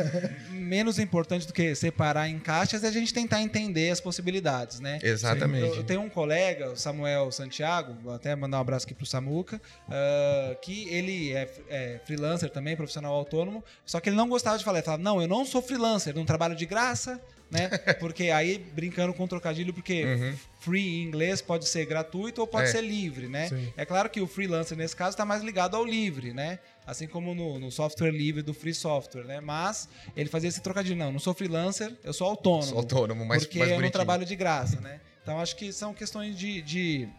menos 0.52 0.98
importante 1.00 1.46
do 1.48 1.54
que 1.54 1.76
separar 1.76 2.28
em 2.30 2.40
caixas 2.40 2.84
é 2.84 2.88
a 2.88 2.92
gente 2.92 3.14
tentar 3.14 3.42
entender 3.42 3.90
as 3.90 4.00
possibilidades, 4.00 4.80
né? 4.80 5.00
Exatamente. 5.04 5.68
Eu, 5.68 5.76
eu 5.76 5.84
tenho 5.84 6.02
um 6.02 6.10
colega, 6.10 6.72
o 6.72 6.76
Samuel 6.76 7.32
Santiago, 7.32 7.96
vou 8.04 8.14
até 8.14 8.36
mandar 8.36 8.58
um 8.58 8.62
abraço 8.62 8.86
aqui 8.86 8.94
pro 8.96 9.06
Samuca, 9.06 9.62
ah, 9.90 10.56
que 10.62 10.88
ele 10.90 11.34
é, 11.34 11.50
é 11.70 12.00
freelancer 12.06 12.50
também, 12.50 12.76
profissional 12.76 13.14
autônomo, 13.14 13.64
só 13.86 14.00
que 14.00 14.10
ele 14.10 14.16
não 14.16 14.28
gostava 14.30 14.58
de 14.58 14.64
falar. 14.64 14.80
Ele 14.80 14.86
falava, 14.86 15.04
não, 15.04 15.22
eu 15.22 15.28
não 15.28 15.46
sou 15.46 15.62
freelancer, 15.62 16.16
não 16.16 16.26
trabalho 16.26 16.56
de 16.56 16.66
graça, 16.66 17.22
né? 17.52 17.70
Porque 18.00 18.32
aí, 18.32 18.58
brincando 18.58 19.14
com 19.14 19.28
trocadilho, 19.28 19.72
porque 19.74 20.34
free 20.60 21.02
em 21.02 21.04
inglês 21.04 21.42
pode 21.42 21.68
ser 21.68 21.86
gratuito 21.86 22.42
ou 22.42 22.48
pode 22.48 22.70
É. 22.70 22.72
ser 22.72 22.82
livre, 22.82 23.28
né? 23.28 23.50
Sim. 23.50 23.72
É 23.78 23.86
claro 23.86 24.10
que 24.10 24.20
o 24.20 24.26
freelancer, 24.28 24.76
nesse 24.76 24.96
caso, 24.96 25.12
está 25.12 25.24
mais 25.24 25.44
ligado 25.44 25.76
ao 25.78 25.86
livre, 25.86 26.34
né? 26.34 26.58
Assim 26.88 27.08
como 27.08 27.34
no, 27.34 27.60
no 27.60 27.72
software 27.72 28.12
livre 28.12 28.42
do 28.44 28.54
free 28.54 28.74
software, 28.74 29.24
né? 29.24 29.40
Mas 29.42 29.90
ele 30.16 30.30
fazia 30.30 30.50
esse 30.50 30.62
trocadilho, 30.62 30.96
não, 30.96 31.12
não 31.12 31.20
sou 31.20 31.34
freelancer, 31.34 31.92
eu 32.04 32.14
sou 32.14 32.28
autônomo. 32.28 32.64
Sou 32.64 32.78
autônomo, 32.78 33.26
mas 33.26 33.44
Porque 33.44 33.58
mais 33.60 33.72
eu 33.72 33.80
não 33.82 33.90
trabalho 33.90 34.26
de 34.26 34.36
graça, 34.36 34.80
né? 34.82 35.02
Então 35.24 35.40
acho 35.40 35.56
que 35.56 35.74
são 35.74 35.94
questões 35.94 36.38
de, 36.38 36.62
de, 36.62 37.10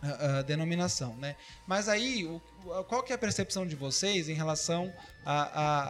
ah, 0.00 0.42
denominação, 0.42 1.16
né? 1.16 1.34
Mas 1.66 1.88
aí, 1.88 2.24
o- 2.24 2.40
qual 2.84 3.02
que 3.02 3.10
é 3.12 3.16
a 3.16 3.18
percepção 3.18 3.66
de 3.66 3.74
vocês 3.74 4.28
em 4.28 4.34
relação 4.34 4.92
a, 5.26 5.42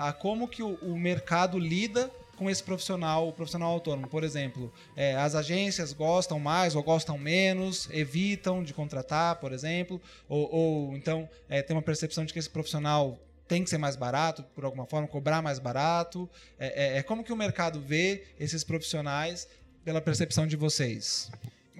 a, 0.07 0.09
a 0.09 0.13
como 0.15 0.49
que 0.49 0.63
o, 0.63 0.77
o 0.77 0.97
mercado 0.99 1.59
lida 1.59 2.11
com 2.39 2.49
esse 2.49 2.63
profissional, 2.63 3.29
o 3.29 3.33
profissional 3.33 3.73
autônomo? 3.73 4.09
Por 4.09 4.25
exemplo, 4.25 4.73
é, 4.97 5.15
as 5.17 5.35
agências 5.35 5.93
gostam 5.93 6.39
mais 6.39 6.75
ou 6.75 6.83
gostam 6.83 7.19
menos, 7.19 7.89
evitam 7.91 8.63
de 8.63 8.73
contratar, 8.73 9.37
por 9.37 9.53
exemplo, 9.53 10.01
ou, 10.29 10.49
ou 10.55 10.97
então 10.97 11.29
é, 11.49 11.61
tem 11.61 11.77
uma 11.77 11.83
percepção 11.83 12.25
de 12.25 12.33
que 12.33 12.39
esse 12.39 12.49
profissional 12.49 13.19
tem 13.49 13.65
que 13.65 13.71
ser 13.71 13.79
mais 13.79 13.97
barato, 13.97 14.43
por 14.55 14.65
alguma 14.65 14.87
forma, 14.87 15.09
cobrar 15.09 15.43
mais 15.43 15.59
barato. 15.59 16.29
É, 16.59 16.97
é- 16.97 16.99
é 16.99 17.03
como 17.03 17.25
que 17.25 17.33
o 17.33 17.37
mercado 17.37 17.81
vê 17.81 18.25
esses 18.39 18.63
profissionais 18.63 19.49
pela 19.85 20.01
percepção 20.01 20.47
de 20.47 20.55
vocês? 20.55 21.31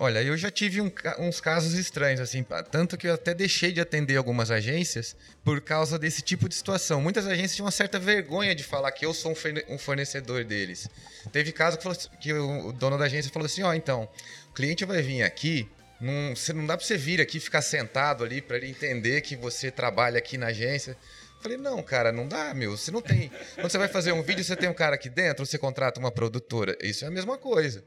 Olha, 0.01 0.23
eu 0.23 0.37
já 0.37 0.49
tive 0.51 0.81
um 0.81 0.91
uns 1.19 1.41
casos 1.41 1.75
estranhos, 1.75 2.21
assim, 2.21 2.45
tanto 2.71 2.97
que 2.97 3.09
eu 3.09 3.15
até 3.15 3.35
deixei 3.35 3.73
de 3.73 3.81
atender 3.81 4.17
algumas 4.17 4.49
agências 4.51 5.17
por 5.45 5.61
causa 5.61 5.99
desse 5.99 6.23
tipo 6.23 6.49
de 6.49 6.55
situação. 6.55 7.01
Muitas 7.01 7.27
agências 7.27 7.57
tinham 7.57 7.65
uma 7.67 7.73
certa 7.73 7.99
vergonha 7.99 8.55
de 8.55 8.63
falar 8.63 8.93
que 8.93 9.05
eu 9.05 9.13
sou 9.13 9.33
um 9.33 9.35
forne- 9.35 9.65
fornecedor 9.79 10.45
deles. 10.45 10.89
Teve 11.33 11.51
caso 11.51 11.77
que, 11.77 11.83
falou 11.83 11.99
assim- 11.99 12.09
que 12.21 12.33
o 12.33 12.71
dono 12.73 12.97
da 12.97 13.07
agência 13.07 13.31
falou 13.33 13.47
assim: 13.47 13.63
ó, 13.63 13.75
então, 13.75 14.09
o 14.51 14.53
cliente 14.55 14.85
vai 14.85 15.03
vir 15.03 15.23
aqui. 15.25 15.69
Não, 16.01 16.37
você, 16.37 16.53
não 16.53 16.65
dá 16.65 16.77
pra 16.77 16.87
você 16.87 16.97
vir 16.97 17.21
aqui 17.21 17.41
ficar 17.41 17.61
sentado 17.61 18.23
ali 18.23 18.41
pra 18.41 18.57
ele 18.57 18.69
entender 18.69 19.21
que 19.21 19.35
você 19.35 19.69
trabalha 19.69 20.19
aqui 20.19 20.39
na 20.39 20.47
agência. 20.47 20.97
Falei, 21.43 21.57
não, 21.59 21.83
cara, 21.83 22.13
não 22.13 22.27
dá, 22.29 22.55
meu. 22.55 22.77
Você 22.77 22.93
não 22.93 23.01
tem. 23.03 23.33
Quando 23.57 23.69
você 23.71 23.79
vai 23.79 23.89
fazer 23.89 24.13
um 24.13 24.23
vídeo, 24.23 24.45
você 24.45 24.55
tem 24.55 24.69
um 24.69 24.75
cara 24.75 24.95
aqui 24.95 25.09
dentro, 25.09 25.45
você 25.45 25.59
contrata 25.59 25.99
uma 25.99 26.13
produtora. 26.13 26.77
Isso 26.81 27.05
é 27.05 27.09
a 27.09 27.11
mesma 27.11 27.37
coisa. 27.37 27.83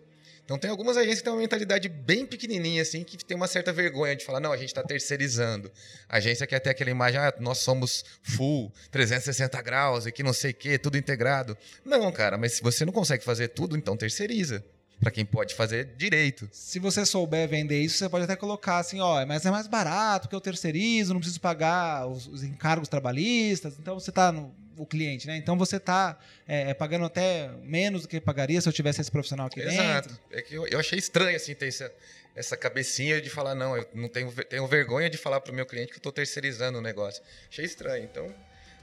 Então 0.51 0.59
tem 0.59 0.69
algumas 0.69 0.97
agências 0.97 1.19
que 1.19 1.23
têm 1.23 1.31
uma 1.31 1.39
mentalidade 1.39 1.87
bem 1.87 2.25
pequenininha, 2.25 2.81
assim, 2.81 3.05
que 3.05 3.23
tem 3.23 3.37
uma 3.37 3.47
certa 3.47 3.71
vergonha 3.71 4.17
de 4.17 4.25
falar, 4.25 4.41
não, 4.41 4.51
a 4.51 4.57
gente 4.57 4.67
está 4.67 4.83
terceirizando. 4.83 5.71
A 6.09 6.17
agência 6.17 6.45
quer 6.45 6.59
ter 6.59 6.71
aquela 6.71 6.89
imagem, 6.89 7.21
ah, 7.21 7.33
nós 7.39 7.59
somos 7.59 8.03
full, 8.21 8.69
360 8.91 9.61
graus, 9.61 10.05
aqui 10.05 10.21
não 10.21 10.33
sei 10.33 10.51
o 10.51 10.53
quê, 10.53 10.77
tudo 10.77 10.97
integrado. 10.97 11.57
Não, 11.85 12.11
cara, 12.11 12.37
mas 12.37 12.51
se 12.51 12.61
você 12.61 12.83
não 12.83 12.91
consegue 12.91 13.23
fazer 13.23 13.47
tudo, 13.47 13.77
então 13.77 13.95
terceiriza 13.95 14.61
para 14.99 15.09
quem 15.09 15.23
pode 15.23 15.55
fazer 15.55 15.95
direito. 15.95 16.49
Se 16.51 16.79
você 16.79 17.05
souber 17.05 17.47
vender 17.47 17.81
isso, 17.81 17.97
você 17.97 18.09
pode 18.09 18.25
até 18.25 18.35
colocar 18.35 18.79
assim, 18.79 18.99
ó, 18.99 19.25
mas 19.25 19.45
é 19.45 19.51
mais 19.51 19.67
barato 19.67 20.27
que 20.27 20.35
eu 20.35 20.41
terceirizo, 20.41 21.13
não 21.13 21.21
preciso 21.21 21.39
pagar 21.39 22.07
os, 22.07 22.27
os 22.27 22.43
encargos 22.43 22.89
trabalhistas, 22.89 23.79
então 23.79 23.97
você 23.97 24.09
está 24.09 24.33
no 24.33 24.53
o 24.77 24.85
cliente, 24.85 25.27
né? 25.27 25.37
Então 25.37 25.57
você 25.57 25.77
está 25.77 26.17
é, 26.47 26.71
é, 26.71 26.73
pagando 26.73 27.05
até 27.05 27.49
menos 27.63 28.03
do 28.03 28.07
que 28.07 28.19
pagaria 28.19 28.59
se 28.61 28.67
eu 28.67 28.73
tivesse 28.73 29.01
esse 29.01 29.11
profissional 29.11 29.47
aqui 29.47 29.59
Exato. 29.59 29.77
dentro. 29.77 30.11
Exato. 30.11 30.19
É 30.31 30.41
que 30.41 30.55
eu, 30.55 30.67
eu, 30.67 30.79
achei 30.79 30.97
estranho 30.97 31.35
assim 31.35 31.53
ter 31.53 31.67
essa, 31.67 31.91
essa 32.35 32.57
cabecinha 32.57 33.21
de 33.21 33.29
falar 33.29 33.55
não, 33.55 33.77
eu 33.77 33.87
não 33.93 34.09
tenho, 34.09 34.31
tenho 34.45 34.65
vergonha 34.67 35.09
de 35.09 35.17
falar 35.17 35.41
para 35.41 35.51
o 35.51 35.55
meu 35.55 35.65
cliente 35.65 35.89
que 35.89 35.95
eu 35.95 35.99
estou 35.99 36.11
terceirizando 36.11 36.77
o 36.77 36.81
negócio. 36.81 37.23
Achei 37.49 37.65
estranho. 37.65 38.03
Então, 38.03 38.33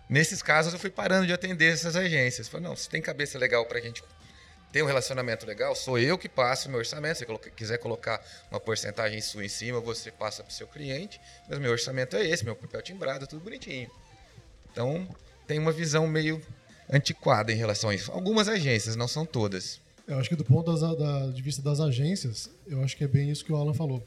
nesses 0.08 0.42
casos 0.42 0.72
eu 0.72 0.78
fui 0.78 0.90
parando 0.90 1.26
de 1.26 1.32
atender 1.32 1.72
essas 1.72 1.96
agências. 1.96 2.48
Falei, 2.48 2.66
não, 2.66 2.76
se 2.76 2.88
tem 2.88 3.00
cabeça 3.00 3.38
legal 3.38 3.64
para 3.66 3.78
a 3.78 3.82
gente 3.82 4.02
ter 4.72 4.82
um 4.82 4.86
relacionamento 4.86 5.46
legal, 5.46 5.74
sou 5.74 5.98
eu 5.98 6.18
que 6.18 6.28
passo 6.28 6.68
meu 6.68 6.78
orçamento. 6.78 7.18
Se 7.18 7.24
você 7.24 7.50
quiser 7.50 7.78
colocar 7.78 8.22
uma 8.50 8.60
porcentagem 8.60 9.20
sua 9.20 9.44
em 9.44 9.48
cima, 9.48 9.80
você 9.80 10.10
passa 10.10 10.42
para 10.42 10.50
o 10.50 10.54
seu 10.54 10.66
cliente. 10.66 11.20
Mas 11.48 11.58
meu 11.58 11.70
orçamento 11.70 12.16
é 12.16 12.26
esse, 12.26 12.44
meu 12.44 12.54
papel 12.54 12.82
timbrado, 12.82 13.26
tudo 13.26 13.42
bonitinho. 13.42 13.90
Então, 14.70 15.08
tem 15.48 15.58
uma 15.58 15.72
visão 15.72 16.06
meio 16.06 16.40
antiquada 16.92 17.50
em 17.50 17.56
relação 17.56 17.90
a 17.90 17.94
isso. 17.94 18.12
Algumas 18.12 18.46
agências, 18.48 18.94
não 18.94 19.08
são 19.08 19.24
todas. 19.26 19.80
Eu 20.06 20.18
acho 20.18 20.28
que 20.28 20.36
do 20.36 20.44
ponto 20.44 20.70
das, 20.70 20.80
da, 20.96 21.26
de 21.28 21.42
vista 21.42 21.62
das 21.62 21.80
agências, 21.80 22.50
eu 22.66 22.84
acho 22.84 22.96
que 22.96 23.02
é 23.02 23.08
bem 23.08 23.30
isso 23.30 23.44
que 23.44 23.52
o 23.52 23.56
Alan 23.56 23.74
falou. 23.74 24.06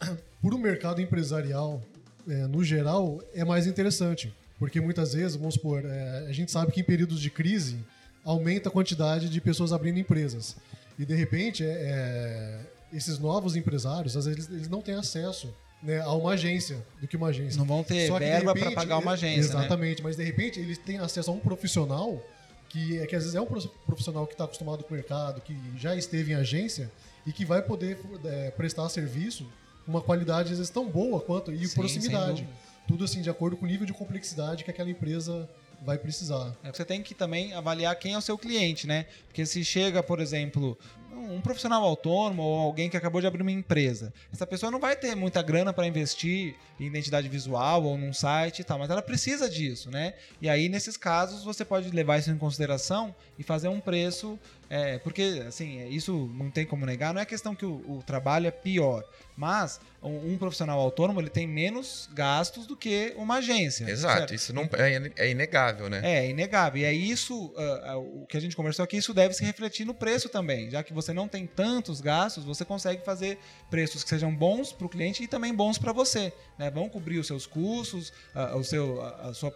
Por 0.40 0.54
um 0.54 0.58
mercado 0.58 1.00
empresarial, 1.00 1.80
é, 2.28 2.46
no 2.46 2.64
geral, 2.64 3.22
é 3.34 3.44
mais 3.44 3.66
interessante. 3.66 4.34
Porque 4.58 4.80
muitas 4.80 5.12
vezes, 5.12 5.36
vamos 5.36 5.54
supor, 5.54 5.84
é, 5.84 6.26
a 6.28 6.32
gente 6.32 6.50
sabe 6.50 6.72
que 6.72 6.80
em 6.80 6.84
períodos 6.84 7.20
de 7.20 7.30
crise 7.30 7.78
aumenta 8.24 8.68
a 8.68 8.72
quantidade 8.72 9.28
de 9.28 9.40
pessoas 9.40 9.72
abrindo 9.72 9.98
empresas. 9.98 10.56
E 10.98 11.04
de 11.04 11.14
repente, 11.14 11.64
é, 11.64 11.68
é 11.68 12.60
esses 12.92 13.18
novos 13.18 13.56
empresários, 13.56 14.16
às 14.16 14.26
vezes, 14.26 14.48
eles 14.50 14.68
não 14.68 14.80
têm 14.80 14.94
acesso 14.94 15.52
né, 15.82 16.00
a 16.00 16.12
uma 16.12 16.32
agência 16.32 16.84
do 17.00 17.08
que 17.08 17.16
uma 17.16 17.28
agência. 17.28 17.58
Não 17.58 17.66
vão 17.66 17.82
ter 17.82 18.10
verba 18.18 18.54
para 18.54 18.70
pagar 18.72 18.98
uma 18.98 19.12
agência. 19.12 19.54
Né? 19.54 19.60
Exatamente, 19.60 19.98
né? 19.98 20.04
mas 20.04 20.16
de 20.16 20.22
repente 20.22 20.60
eles 20.60 20.78
têm 20.78 20.98
acesso 20.98 21.30
a 21.30 21.34
um 21.34 21.40
profissional 21.40 22.22
que, 22.68 22.98
é 22.98 23.06
que 23.06 23.14
às 23.14 23.24
vezes 23.24 23.34
é 23.34 23.40
um 23.40 23.46
profissional 23.46 24.26
que 24.26 24.32
está 24.32 24.44
acostumado 24.44 24.84
com 24.84 24.94
o 24.94 24.96
mercado, 24.96 25.40
que 25.40 25.56
já 25.76 25.94
esteve 25.94 26.32
em 26.32 26.34
agência 26.34 26.90
e 27.26 27.32
que 27.32 27.44
vai 27.44 27.60
poder 27.60 27.98
é, 28.24 28.50
prestar 28.52 28.88
serviço 28.88 29.46
com 29.84 29.90
uma 29.90 30.00
qualidade 30.00 30.52
às 30.52 30.58
vezes 30.58 30.70
tão 30.70 30.88
boa 30.88 31.20
quanto 31.20 31.52
e 31.52 31.66
Sim, 31.66 31.74
proximidade. 31.74 32.48
Tudo 32.86 33.04
assim 33.04 33.20
de 33.20 33.30
acordo 33.30 33.56
com 33.56 33.64
o 33.64 33.68
nível 33.68 33.86
de 33.86 33.92
complexidade 33.92 34.64
que 34.64 34.70
aquela 34.70 34.90
empresa 34.90 35.48
vai 35.84 35.98
precisar. 35.98 36.56
É, 36.62 36.72
você 36.72 36.84
tem 36.84 37.02
que 37.02 37.14
também 37.14 37.52
avaliar 37.54 37.94
quem 37.96 38.14
é 38.14 38.18
o 38.18 38.20
seu 38.20 38.38
cliente, 38.38 38.86
né? 38.86 39.06
Porque 39.26 39.44
se 39.44 39.64
chega, 39.64 40.02
por 40.02 40.20
exemplo, 40.20 40.78
um 41.14 41.40
profissional 41.40 41.82
autônomo 41.82 42.42
ou 42.42 42.58
alguém 42.58 42.88
que 42.88 42.96
acabou 42.96 43.20
de 43.20 43.26
abrir 43.26 43.42
uma 43.42 43.50
empresa. 43.50 44.12
Essa 44.32 44.46
pessoa 44.46 44.70
não 44.70 44.80
vai 44.80 44.96
ter 44.96 45.14
muita 45.14 45.42
grana 45.42 45.72
para 45.72 45.86
investir 45.86 46.54
em 46.80 46.86
identidade 46.86 47.28
visual 47.28 47.84
ou 47.84 47.98
num 47.98 48.12
site 48.12 48.60
e 48.60 48.64
tal, 48.64 48.78
mas 48.78 48.90
ela 48.90 49.02
precisa 49.02 49.48
disso, 49.48 49.90
né? 49.90 50.14
E 50.40 50.48
aí, 50.48 50.68
nesses 50.68 50.96
casos, 50.96 51.44
você 51.44 51.64
pode 51.64 51.90
levar 51.90 52.18
isso 52.18 52.30
em 52.30 52.38
consideração 52.38 53.14
e 53.38 53.42
fazer 53.42 53.68
um 53.68 53.80
preço. 53.80 54.38
É, 54.74 54.96
porque, 55.00 55.44
assim, 55.46 55.86
isso 55.88 56.30
não 56.32 56.50
tem 56.50 56.64
como 56.64 56.86
negar, 56.86 57.12
não 57.12 57.20
é 57.20 57.26
questão 57.26 57.54
que 57.54 57.66
o, 57.66 57.74
o 57.86 58.02
trabalho 58.06 58.46
é 58.46 58.50
pior, 58.50 59.04
mas 59.36 59.78
um, 60.02 60.32
um, 60.32 60.38
profissional 60.38 60.80
autônomo 60.80 61.20
ele 61.20 61.28
tem 61.28 61.46
menos 61.46 62.08
gastos 62.14 62.66
do 62.66 62.74
que 62.74 63.12
uma 63.18 63.34
agência. 63.34 63.84
Exato, 63.84 64.20
certo? 64.20 64.34
isso 64.34 64.54
não 64.54 64.62
é, 64.72 65.12
é, 65.26 65.30
inegável, 65.30 65.90
né? 65.90 66.00
É, 66.02 66.24
é 66.24 66.30
inegável. 66.30 66.80
E 66.80 66.84
é 66.86 66.92
isso, 66.94 67.52
uh, 67.54 68.22
o 68.22 68.26
que 68.26 68.34
a 68.34 68.40
gente 68.40 68.56
conversou 68.56 68.82
aqui, 68.82 68.96
isso 68.96 69.12
deve 69.12 69.34
se 69.34 69.44
refletir 69.44 69.84
no 69.84 69.92
preço 69.92 70.30
também, 70.30 70.70
já 70.70 70.82
que 70.82 70.94
você 70.94 71.12
não 71.12 71.28
tem 71.28 71.46
tantos 71.46 72.00
gastos, 72.00 72.42
você 72.42 72.64
consegue 72.64 73.04
fazer 73.04 73.38
preços 73.68 74.02
que 74.02 74.08
sejam 74.08 74.34
bons 74.34 74.72
para 74.72 74.86
o 74.86 74.88
cliente 74.88 75.22
e 75.22 75.28
também 75.28 75.54
bons 75.54 75.76
para 75.76 75.92
você. 75.92 76.32
Né? 76.58 76.70
Vão 76.70 76.88
cobrir 76.88 77.18
os 77.18 77.26
seus 77.26 77.44
custos, 77.44 78.10
uh, 78.34 78.56
o 78.56 78.64
seu, 78.64 79.02
a, 79.02 79.34
sua 79.34 79.54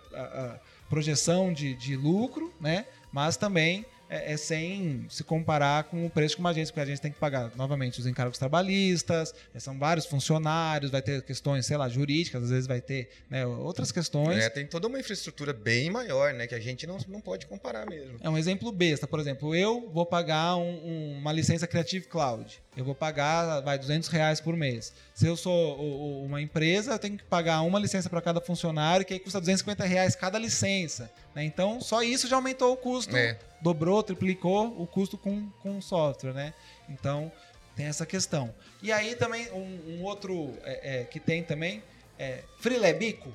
projeção 0.90 1.54
de, 1.54 1.74
de 1.74 1.96
lucro, 1.96 2.52
né? 2.60 2.84
mas 3.10 3.38
também 3.38 3.86
é, 4.08 4.32
é, 4.32 4.36
sem 4.36 5.06
se 5.08 5.24
comparar 5.24 5.84
com 5.84 6.06
o 6.06 6.10
preço 6.10 6.36
que 6.36 6.40
uma 6.40 6.50
agência, 6.50 6.72
porque 6.72 6.80
a 6.80 6.82
agência 6.84 7.02
tem 7.02 7.12
que 7.12 7.18
pagar 7.18 7.50
novamente 7.56 7.98
os 7.98 8.06
encargos 8.06 8.38
trabalhistas, 8.38 9.34
é, 9.54 9.58
são 9.58 9.78
vários 9.78 10.06
funcionários, 10.06 10.90
vai 10.90 11.02
ter 11.02 11.22
questões, 11.22 11.66
sei 11.66 11.76
lá, 11.76 11.88
jurídicas, 11.88 12.44
às 12.44 12.50
vezes 12.50 12.66
vai 12.66 12.80
ter 12.80 13.08
né, 13.28 13.44
outras 13.46 13.90
questões. 13.90 14.44
É, 14.44 14.48
tem 14.48 14.66
toda 14.66 14.86
uma 14.86 14.98
infraestrutura 14.98 15.52
bem 15.52 15.90
maior, 15.90 16.32
né, 16.32 16.46
que 16.46 16.54
a 16.54 16.60
gente 16.60 16.86
não, 16.86 16.98
não 17.08 17.20
pode 17.20 17.46
comparar 17.46 17.86
mesmo. 17.86 18.16
É 18.20 18.30
um 18.30 18.38
exemplo 18.38 18.70
besta, 18.70 19.06
por 19.06 19.18
exemplo, 19.18 19.54
eu 19.54 19.90
vou 19.92 20.06
pagar 20.06 20.56
um, 20.56 20.62
um, 20.62 21.18
uma 21.18 21.32
licença 21.32 21.66
Creative 21.66 22.06
Cloud, 22.06 22.62
eu 22.76 22.84
vou 22.84 22.94
pagar, 22.94 23.60
vai, 23.60 23.78
200 23.78 24.08
reais 24.08 24.40
por 24.40 24.56
mês. 24.56 24.92
Se 25.14 25.26
eu 25.26 25.36
sou 25.36 26.24
uma 26.24 26.40
empresa, 26.40 26.92
eu 26.92 26.98
tenho 26.98 27.16
que 27.16 27.24
pagar 27.24 27.62
uma 27.62 27.78
licença 27.78 28.08
para 28.08 28.20
cada 28.20 28.40
funcionário, 28.40 29.04
que 29.04 29.14
aí 29.14 29.20
custa 29.20 29.40
250 29.40 29.84
reais 29.84 30.14
cada 30.14 30.38
licença. 30.38 31.10
Né? 31.36 31.44
Então, 31.44 31.80
só 31.82 32.02
isso 32.02 32.26
já 32.26 32.36
aumentou 32.36 32.72
o 32.72 32.76
custo 32.76 33.14
é 33.14 33.38
dobrou, 33.60 34.02
triplicou 34.02 34.80
o 34.80 34.86
custo 34.86 35.18
com, 35.18 35.48
com 35.60 35.78
o 35.78 35.82
software, 35.82 36.32
né? 36.32 36.54
Então, 36.88 37.30
tem 37.74 37.86
essa 37.86 38.06
questão. 38.06 38.54
E 38.82 38.90
aí 38.90 39.14
também, 39.16 39.50
um, 39.52 39.98
um 39.98 40.04
outro 40.04 40.54
é, 40.62 41.00
é, 41.00 41.04
que 41.04 41.20
tem 41.20 41.42
também, 41.42 41.82
é 42.18 42.42
Freelebico. 42.58 43.32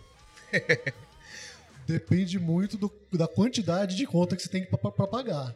Depende 1.86 2.40
muito 2.40 2.78
do, 2.78 2.92
da 3.12 3.28
quantidade 3.28 3.96
de 3.96 4.06
conta 4.06 4.36
que 4.36 4.42
você 4.42 4.48
tem 4.48 4.64
para 4.64 5.08
pagar. 5.08 5.56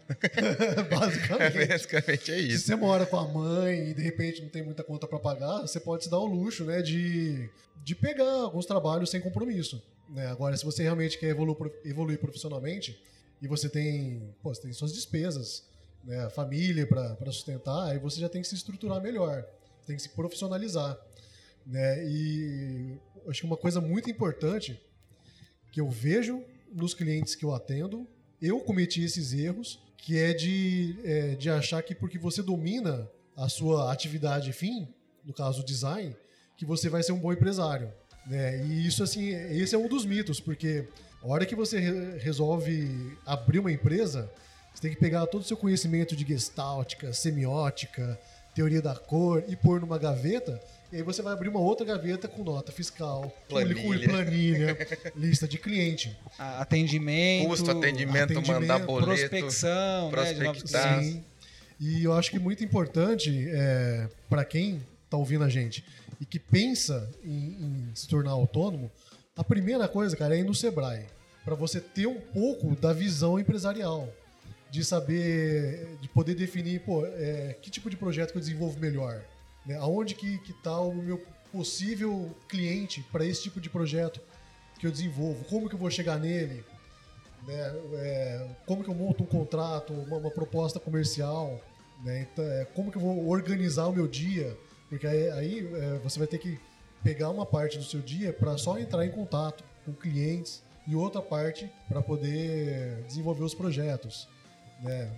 Basicamente. 0.89 1.67
Basicamente 1.69 2.31
é 2.31 2.39
isso. 2.39 2.59
Se 2.59 2.65
você 2.65 2.75
mora 2.75 3.05
com 3.05 3.17
a 3.17 3.27
mãe 3.27 3.91
e 3.91 3.93
de 3.93 4.01
repente 4.01 4.41
não 4.41 4.49
tem 4.49 4.63
muita 4.63 4.83
conta 4.83 5.07
para 5.07 5.19
pagar, 5.19 5.61
você 5.61 5.79
pode 5.79 6.03
se 6.03 6.09
dar 6.09 6.17
o 6.17 6.25
luxo 6.25 6.65
né, 6.65 6.81
de, 6.81 7.49
de 7.83 7.95
pegar 7.95 8.29
alguns 8.29 8.65
trabalhos 8.65 9.09
sem 9.09 9.21
compromisso. 9.21 9.81
Né? 10.09 10.27
Agora, 10.27 10.55
se 10.55 10.63
você 10.63 10.83
realmente 10.83 11.17
quer 11.17 11.29
evoluir, 11.29 11.71
evoluir 11.83 12.19
profissionalmente, 12.19 13.01
e 13.41 13.47
você 13.47 13.69
tem, 13.69 14.33
pô, 14.41 14.53
você 14.53 14.61
tem 14.61 14.73
suas 14.73 14.93
despesas, 14.93 15.63
né, 16.03 16.29
família 16.29 16.87
para 16.87 17.31
sustentar, 17.31 17.89
aí 17.89 17.99
você 17.99 18.19
já 18.19 18.29
tem 18.29 18.41
que 18.41 18.47
se 18.47 18.55
estruturar 18.55 19.01
melhor, 19.01 19.45
tem 19.85 19.95
que 19.95 20.01
se 20.01 20.09
profissionalizar. 20.09 20.97
Né? 21.65 22.07
E 22.07 22.97
acho 23.27 23.41
que 23.41 23.47
uma 23.47 23.57
coisa 23.57 23.81
muito 23.81 24.09
importante 24.09 24.79
que 25.71 25.81
eu 25.81 25.89
vejo 25.89 26.43
nos 26.71 26.93
clientes 26.93 27.35
que 27.35 27.43
eu 27.43 27.53
atendo, 27.53 28.07
eu 28.41 28.59
cometi 28.59 29.03
esses 29.03 29.33
erros, 29.33 29.79
que 29.97 30.17
é 30.17 30.33
de, 30.33 30.99
é, 31.03 31.35
de 31.35 31.49
achar 31.49 31.81
que 31.81 31.95
porque 31.95 32.17
você 32.17 32.41
domina 32.43 33.09
a 33.35 33.49
sua 33.49 33.91
atividade 33.91 34.53
fim, 34.53 34.87
no 35.23 35.33
caso 35.33 35.61
o 35.61 35.65
design, 35.65 36.15
que 36.55 36.65
você 36.65 36.89
vai 36.89 37.01
ser 37.01 37.11
um 37.11 37.19
bom 37.19 37.33
empresário. 37.33 37.91
Né? 38.25 38.65
E 38.65 38.87
isso, 38.87 39.03
assim, 39.03 39.29
esse 39.29 39.75
é 39.75 39.77
um 39.77 39.87
dos 39.87 40.05
mitos, 40.05 40.39
porque 40.39 40.85
a 41.21 41.27
hora 41.27 41.45
que 41.45 41.55
você 41.55 41.79
re 41.79 42.17
resolve 42.19 43.17
abrir 43.25 43.59
uma 43.59 43.71
empresa, 43.71 44.29
você 44.73 44.81
tem 44.83 44.91
que 44.91 44.99
pegar 44.99 45.25
todo 45.27 45.41
o 45.41 45.45
seu 45.45 45.57
conhecimento 45.57 46.15
de 46.15 46.25
gestáltica, 46.25 47.13
semiótica, 47.13 48.19
teoria 48.53 48.81
da 48.81 48.95
cor 48.95 49.43
e 49.47 49.55
pôr 49.55 49.81
numa 49.81 49.97
gaveta. 49.97 50.59
E 50.91 50.97
aí 50.97 51.03
você 51.03 51.21
vai 51.21 51.33
abrir 51.33 51.49
uma 51.49 51.59
outra 51.59 51.85
gaveta 51.85 52.27
com 52.27 52.43
nota 52.43 52.71
fiscal, 52.71 53.31
planilha, 53.49 54.07
planilha 54.07 54.77
lista 55.15 55.47
de 55.47 55.57
cliente. 55.57 56.17
Atendimento. 56.37 57.49
Custo, 57.49 57.71
atendimento, 57.71 58.23
atendimento 58.23 58.61
mandar 58.61 58.79
boleto. 58.79 59.29
Prospecção. 59.29 60.05
Né, 60.05 60.11
prospectar. 60.11 60.97
Né, 60.97 61.03
Sim. 61.03 61.23
E 61.79 62.03
eu 62.03 62.13
acho 62.13 62.31
que 62.31 62.39
muito 62.39 62.63
importante 62.63 63.47
é, 63.49 64.07
para 64.29 64.45
quem 64.45 64.81
está 65.03 65.17
ouvindo 65.17 65.43
a 65.43 65.49
gente 65.49 65.83
e 66.19 66.25
que 66.25 66.39
pensa 66.39 67.09
em, 67.23 67.89
em 67.89 67.91
se 67.95 68.07
tornar 68.07 68.31
autônomo, 68.31 68.91
a 69.35 69.43
primeira 69.43 69.87
coisa, 69.87 70.15
cara, 70.15 70.35
é 70.35 70.39
ir 70.39 70.43
no 70.43 70.55
Sebrae 70.55 71.05
para 71.43 71.55
você 71.55 71.79
ter 71.79 72.07
um 72.07 72.19
pouco 72.19 72.75
da 72.75 72.91
visão 72.91 73.39
empresarial, 73.39 74.09
de 74.71 74.83
saber, 74.83 75.97
de 76.01 76.07
poder 76.09 76.33
definir, 76.35 76.81
pô, 76.81 77.05
é, 77.05 77.55
que 77.61 77.69
tipo 77.69 77.89
de 77.89 77.95
projeto 77.95 78.31
que 78.31 78.37
eu 78.37 78.41
desenvolvo 78.41 78.79
melhor, 78.79 79.23
né? 79.65 79.75
aonde 79.77 80.15
que 80.15 80.39
está 80.49 80.79
o 80.79 80.93
meu 80.93 81.23
possível 81.51 82.35
cliente 82.49 83.05
para 83.11 83.23
esse 83.23 83.43
tipo 83.43 83.61
de 83.61 83.69
projeto 83.69 84.19
que 84.79 84.87
eu 84.87 84.91
desenvolvo, 84.91 85.45
como 85.45 85.69
que 85.69 85.75
eu 85.75 85.79
vou 85.79 85.89
chegar 85.89 86.19
nele, 86.19 86.63
né? 87.47 87.73
É, 87.93 88.47
como 88.65 88.83
que 88.83 88.89
eu 88.89 88.95
monto 88.95 89.23
um 89.23 89.27
contrato, 89.27 89.93
uma, 89.93 90.17
uma 90.17 90.31
proposta 90.31 90.79
comercial, 90.79 91.61
né? 92.03 92.27
então, 92.31 92.43
é, 92.43 92.65
como 92.65 92.91
que 92.91 92.97
eu 92.97 93.01
vou 93.01 93.27
organizar 93.29 93.87
o 93.87 93.93
meu 93.93 94.07
dia, 94.07 94.57
porque 94.95 95.07
aí, 95.07 95.29
aí 95.31 95.69
é, 95.75 95.99
você 95.99 96.17
vai 96.17 96.27
ter 96.27 96.37
que 96.37 96.57
pegar 97.03 97.29
uma 97.29 97.45
parte 97.45 97.77
do 97.77 97.83
seu 97.83 97.99
dia 97.99 98.31
para 98.31 98.57
só 98.57 98.79
entrar 98.79 99.05
em 99.05 99.11
contato 99.11 99.63
com 99.83 99.93
clientes, 99.93 100.63
e 100.87 100.95
outra 100.95 101.21
parte 101.21 101.69
para 101.89 102.01
poder 102.01 103.03
desenvolver 103.07 103.43
os 103.43 103.53
projetos. 103.53 104.27
Né? 104.81 105.11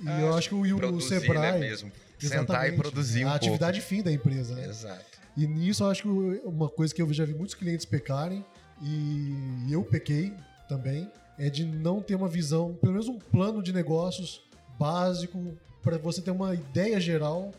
E 0.00 0.08
ah, 0.08 0.20
eu 0.20 0.34
acho 0.34 0.48
que 0.48 0.54
o, 0.54 0.62
o 0.62 0.76
produzir, 0.76 1.20
Sebrae. 1.20 1.52
Né, 1.52 1.58
mesmo. 1.58 1.92
Sentar 2.18 2.68
e 2.68 2.76
produzir 2.76 3.24
um 3.24 3.28
A 3.28 3.34
atividade 3.34 3.80
pouco. 3.80 3.94
fim 3.94 4.02
da 4.02 4.12
empresa. 4.12 4.54
Né? 4.54 4.66
Exato. 4.66 5.04
E 5.36 5.46
nisso 5.46 5.82
eu 5.82 5.90
acho 5.90 6.02
que 6.02 6.08
uma 6.44 6.68
coisa 6.68 6.94
que 6.94 7.02
eu 7.02 7.12
já 7.12 7.24
vi 7.24 7.34
muitos 7.34 7.54
clientes 7.54 7.84
pecarem, 7.84 8.44
e 8.80 9.66
eu 9.70 9.82
pequei 9.82 10.32
também, 10.68 11.10
é 11.38 11.50
de 11.50 11.64
não 11.64 12.00
ter 12.00 12.14
uma 12.14 12.28
visão, 12.28 12.74
pelo 12.74 12.92
menos 12.92 13.08
um 13.08 13.18
plano 13.18 13.62
de 13.62 13.72
negócios 13.72 14.40
básico, 14.78 15.56
para 15.82 15.98
você 15.98 16.22
ter 16.22 16.30
uma 16.30 16.54
ideia 16.54 17.00
geral 17.00 17.52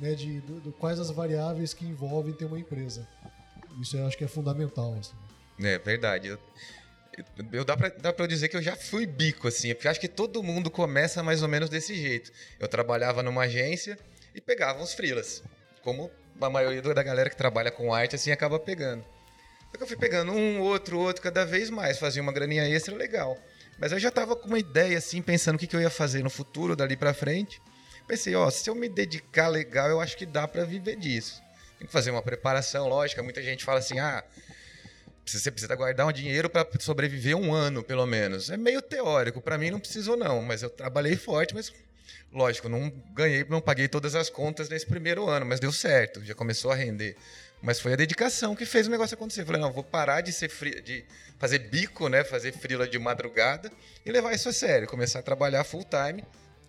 né, 0.00 0.14
de, 0.14 0.42
quais 0.78 0.98
as 0.98 1.10
variáveis 1.10 1.74
que 1.74 1.84
envolvem 1.84 2.32
ter 2.32 2.46
uma 2.46 2.58
empresa. 2.58 3.06
Isso 3.80 3.96
eu 3.96 4.06
acho 4.06 4.16
que 4.16 4.24
é 4.24 4.28
fundamental. 4.28 4.96
Assim. 4.98 5.14
É 5.62 5.78
verdade. 5.78 6.28
Eu, 6.28 6.38
eu, 7.52 7.64
dá, 7.64 7.76
dá 7.76 8.12
pra 8.12 8.24
eu 8.24 8.28
dizer 8.28 8.48
que 8.48 8.56
eu 8.56 8.62
já 8.62 8.74
fui 8.74 9.06
bico, 9.06 9.46
assim, 9.46 9.74
porque 9.74 9.88
acho 9.88 10.00
que 10.00 10.08
todo 10.08 10.42
mundo 10.42 10.70
começa 10.70 11.22
mais 11.22 11.42
ou 11.42 11.48
menos 11.48 11.68
desse 11.68 11.94
jeito. 11.94 12.32
Eu 12.58 12.66
trabalhava 12.66 13.22
numa 13.22 13.42
agência 13.42 13.98
e 14.34 14.40
pegava 14.40 14.82
uns 14.82 14.94
frilas, 14.94 15.42
como 15.82 16.10
a 16.40 16.48
maioria 16.50 16.82
da 16.94 17.02
galera 17.02 17.28
que 17.28 17.36
trabalha 17.36 17.70
com 17.70 17.92
arte, 17.92 18.16
assim, 18.16 18.30
acaba 18.30 18.58
pegando. 18.58 19.04
Só 19.70 19.76
que 19.76 19.82
eu 19.82 19.86
fui 19.86 19.96
pegando 19.96 20.32
um, 20.32 20.60
outro, 20.60 20.98
outro, 20.98 21.22
cada 21.22 21.44
vez 21.44 21.70
mais, 21.70 21.98
fazia 21.98 22.22
uma 22.22 22.32
graninha 22.32 22.66
extra 22.68 22.94
legal. 22.96 23.38
Mas 23.78 23.92
eu 23.92 23.98
já 23.98 24.10
tava 24.10 24.34
com 24.34 24.48
uma 24.48 24.58
ideia, 24.58 24.98
assim, 24.98 25.22
pensando 25.22 25.56
o 25.56 25.58
que, 25.58 25.66
que 25.66 25.76
eu 25.76 25.80
ia 25.80 25.90
fazer 25.90 26.22
no 26.22 26.30
futuro, 26.30 26.74
dali 26.74 26.96
pra 26.96 27.14
frente. 27.14 27.60
Pensei, 28.10 28.34
ó, 28.34 28.50
se 28.50 28.68
eu 28.68 28.74
me 28.74 28.88
dedicar 28.88 29.46
legal, 29.46 29.88
eu 29.88 30.00
acho 30.00 30.16
que 30.16 30.26
dá 30.26 30.48
para 30.48 30.64
viver 30.64 30.96
disso. 30.96 31.40
Tem 31.78 31.86
que 31.86 31.92
fazer 31.92 32.10
uma 32.10 32.20
preparação, 32.20 32.88
lógica. 32.88 33.22
Muita 33.22 33.40
gente 33.40 33.64
fala 33.64 33.78
assim, 33.78 34.00
ah, 34.00 34.24
você 35.24 35.48
precisa 35.48 35.72
guardar 35.76 36.08
um 36.08 36.10
dinheiro 36.10 36.50
para 36.50 36.66
sobreviver 36.80 37.36
um 37.36 37.54
ano, 37.54 37.84
pelo 37.84 38.04
menos. 38.06 38.50
É 38.50 38.56
meio 38.56 38.82
teórico. 38.82 39.40
Para 39.40 39.56
mim 39.56 39.70
não 39.70 39.78
precisou 39.78 40.16
não, 40.16 40.42
mas 40.42 40.60
eu 40.60 40.68
trabalhei 40.68 41.14
forte, 41.14 41.54
mas 41.54 41.72
lógico, 42.32 42.68
não 42.68 42.90
ganhei, 43.14 43.46
não 43.48 43.60
paguei 43.60 43.86
todas 43.86 44.16
as 44.16 44.28
contas 44.28 44.68
nesse 44.68 44.86
primeiro 44.86 45.28
ano, 45.28 45.46
mas 45.46 45.60
deu 45.60 45.70
certo, 45.70 46.20
já 46.24 46.34
começou 46.34 46.72
a 46.72 46.74
render. 46.74 47.16
Mas 47.62 47.78
foi 47.78 47.92
a 47.92 47.96
dedicação 47.96 48.56
que 48.56 48.66
fez 48.66 48.88
o 48.88 48.90
negócio 48.90 49.14
acontecer. 49.14 49.44
falei, 49.44 49.60
não, 49.60 49.70
vou 49.70 49.84
parar 49.84 50.20
de 50.20 50.32
ser 50.32 50.48
fri 50.48 50.80
de 50.80 51.04
fazer 51.38 51.60
bico, 51.60 52.08
né, 52.08 52.24
fazer 52.24 52.50
frila 52.50 52.88
de 52.88 52.98
madrugada 52.98 53.70
e 54.04 54.10
levar 54.10 54.34
isso 54.34 54.48
a 54.48 54.52
sério, 54.52 54.88
começar 54.88 55.20
a 55.20 55.22
trabalhar 55.22 55.62
full 55.62 55.84
time. 55.84 56.24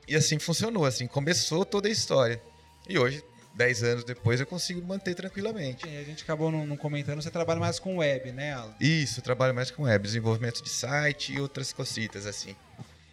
E 0.07 0.15
assim 0.15 0.39
funcionou, 0.39 0.85
assim 0.85 1.07
começou 1.07 1.65
toda 1.65 1.87
a 1.87 1.91
história. 1.91 2.41
E 2.87 2.97
hoje 2.97 3.23
10 3.55 3.83
anos 3.83 4.03
depois 4.03 4.39
eu 4.39 4.45
consigo 4.45 4.81
manter 4.85 5.13
tranquilamente. 5.15 5.87
a 5.87 6.03
gente 6.03 6.23
acabou 6.23 6.51
não, 6.51 6.77
comentando, 6.77 7.21
você 7.21 7.29
trabalha 7.29 7.59
mais 7.59 7.79
com 7.79 7.97
web, 7.97 8.31
né, 8.31 8.53
Alan? 8.53 8.75
Isso, 8.79 9.21
trabalho 9.21 9.53
mais 9.53 9.69
com 9.69 9.83
web, 9.83 10.03
desenvolvimento 10.03 10.63
de 10.63 10.69
site 10.69 11.33
e 11.33 11.39
outras 11.39 11.73
cositas 11.73 12.25
assim. 12.25 12.55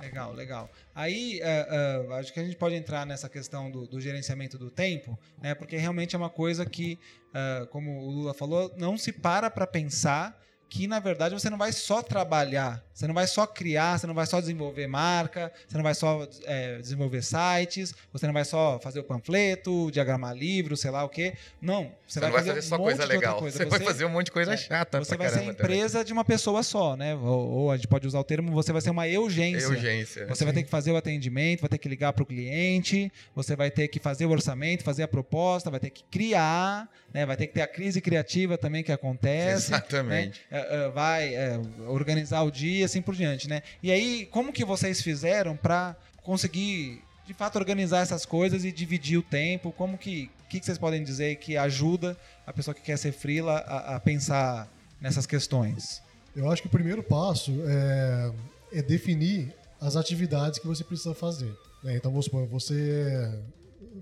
Legal, 0.01 0.33
legal. 0.33 0.71
Aí, 0.95 1.41
uh, 1.43 2.09
uh, 2.09 2.13
acho 2.15 2.33
que 2.33 2.39
a 2.39 2.45
gente 2.45 2.57
pode 2.57 2.77
entrar 2.77 3.05
nessa 3.05 3.29
questão 3.29 3.69
do, 3.69 3.85
do, 3.85 4.01
gerenciamento 4.01 4.57
do 4.57 4.71
tempo, 4.71 5.19
né? 5.43 5.57
Porque 5.57 5.77
realmente 5.77 6.15
é 6.15 6.19
uma 6.19 6.31
coisa 6.31 6.65
que, 6.65 7.01
uh, 7.31 7.67
como 7.67 7.99
o 8.03 8.11
Lula 8.11 8.33
falou, 8.33 8.73
não 8.77 8.97
se 8.97 9.13
para 9.13 9.51
para 9.51 9.67
pensar 9.67 10.41
que 10.69 10.87
na 10.87 11.01
verdade 11.01 11.35
você 11.35 11.49
não 11.49 11.57
vai 11.57 11.73
só 11.73 12.03
trabalhar, 12.03 12.85
você 12.93 13.07
não 13.07 13.15
vai 13.15 13.27
só 13.27 13.47
criar, 13.47 13.99
você 13.99 14.07
não 14.07 14.15
vai 14.15 14.27
só 14.27 14.41
desenvolver 14.41 14.87
marca, 14.87 15.53
você 15.67 15.77
não 15.77 15.85
vai 15.85 15.95
só 15.95 16.29
é, 16.45 16.79
desenvolver 16.79 17.23
sites, 17.23 17.95
você 18.13 18.27
não 18.27 18.35
vai 18.35 18.45
só 18.45 18.79
fazer 18.81 19.01
o 19.01 19.05
panfleto, 19.05 19.91
diagramar 19.91 20.35
livro, 20.35 20.77
sei 20.77 20.91
lá 20.91 21.05
o 21.05 21.09
quê. 21.09 21.35
Não, 21.61 21.93
você, 22.07 22.15
você 22.15 22.21
vai, 22.21 22.31
vai 22.31 22.41
fazer, 22.41 22.55
fazer 22.55 22.63
só 22.69 22.77
coisa 22.77 23.05
legal. 23.05 23.39
Coisa. 23.39 23.57
Você, 23.57 23.65
você, 23.65 23.71
vai 23.71 23.81
fazer 23.81 24.05
um 24.05 24.11
monte 24.11 24.27
de 24.27 24.33
coisa 24.33 24.53
é, 24.53 24.57
chata. 24.57 24.99
Você 24.99 25.17
vai 25.17 25.29
ser 25.31 25.45
empresa 25.45 25.99
também. 25.99 26.07
de 26.07 26.13
uma 26.13 26.25
pessoa 26.25 26.63
só, 26.63 26.97
né? 26.97 27.15
Ou, 27.15 27.51
ou, 27.51 27.71
a 27.71 27.77
gente 27.77 27.89
pode 27.89 28.07
usar 28.07 28.19
o 28.19 28.25
termo, 28.25 28.53
você 28.53 28.73
vai 28.73 28.83
ser 28.83 28.91
uma 28.91 29.05
urgência. 29.05 29.69
Urgência. 29.69 30.27
Você 30.27 30.41
sim. 30.41 30.45
vai 30.45 30.55
ter 30.55 30.65
que 30.65 30.71
fazer 30.71 30.93
o 30.93 30.97
atendimento, 30.97 31.61
vai 31.61 31.71
ter 31.71 31.79
que 31.79 31.89
ligar 31.89 32.13
para 32.13 32.23
o 32.23 32.27
cliente, 32.27 33.11
você 33.35 33.57
vai 33.57 33.71
ter 33.71 33.89
que 33.89 33.99
fazer 33.99 34.27
o 34.27 34.31
orçamento, 34.31 34.85
fazer 34.85 35.03
a 35.03 35.09
proposta, 35.09 35.71
vai 35.71 35.81
ter 35.81 35.91
que 35.91 36.05
criar, 36.11 36.89
né? 37.13 37.25
Vai 37.25 37.37
ter 37.37 37.47
que 37.47 37.55
ter 37.55 37.63
a 37.63 37.69
crise 37.69 38.01
criativa 38.01 38.59
também 38.59 38.83
que 38.83 38.93
acontece. 38.93 39.73
Exatamente. 39.73 40.41
Né? 40.51 40.58
Vai 40.95 41.35
é, 41.35 41.61
organizar 41.87 42.43
o 42.43 42.51
dia, 42.51 42.85
assim 42.85 43.03
por 43.03 43.15
diante, 43.15 43.49
né? 43.49 43.63
E 43.83 43.91
aí, 43.91 44.27
como 44.27 44.53
que 44.53 44.65
vocês 44.65 45.01
fizeram 45.03 45.57
para 45.57 45.97
conseguir, 46.23 47.03
de 47.27 47.35
fato, 47.35 47.57
organizar 47.59 48.01
essas 48.01 48.25
coisas 48.27 48.65
e 48.65 48.73
dividir 48.73 49.19
o 49.19 49.23
tempo? 49.23 49.73
Como 49.73 49.97
que, 49.99 50.31
que, 50.49 50.61
que 50.61 50.67
vocês 50.67 50.79
podem 50.79 51.03
dizer 51.03 51.37
que 51.37 51.57
ajuda 51.57 52.17
a 52.47 52.53
pessoa 52.53 52.75
que 52.75 52.83
quer 52.83 52.99
ser 52.99 53.13
frila 53.13 53.59
a, 53.59 53.97
a 53.97 54.01
pensar 54.01 54.69
nessas 55.01 55.27
questões? 55.27 56.03
Eu 56.35 56.51
acho 56.51 56.63
que 56.63 56.69
o 56.69 56.71
primeiro 56.71 57.03
passo 57.03 57.53
é, 57.67 58.79
é 58.79 58.83
definir 58.83 59.53
as 59.81 59.97
atividades 59.97 60.59
que 60.59 60.67
você 60.67 60.85
precisa 60.85 61.15
fazer. 61.15 61.53
Né? 61.83 61.97
Então, 61.97 62.11
vamos 62.11 62.27
supor, 62.27 62.47
você, 62.47 63.33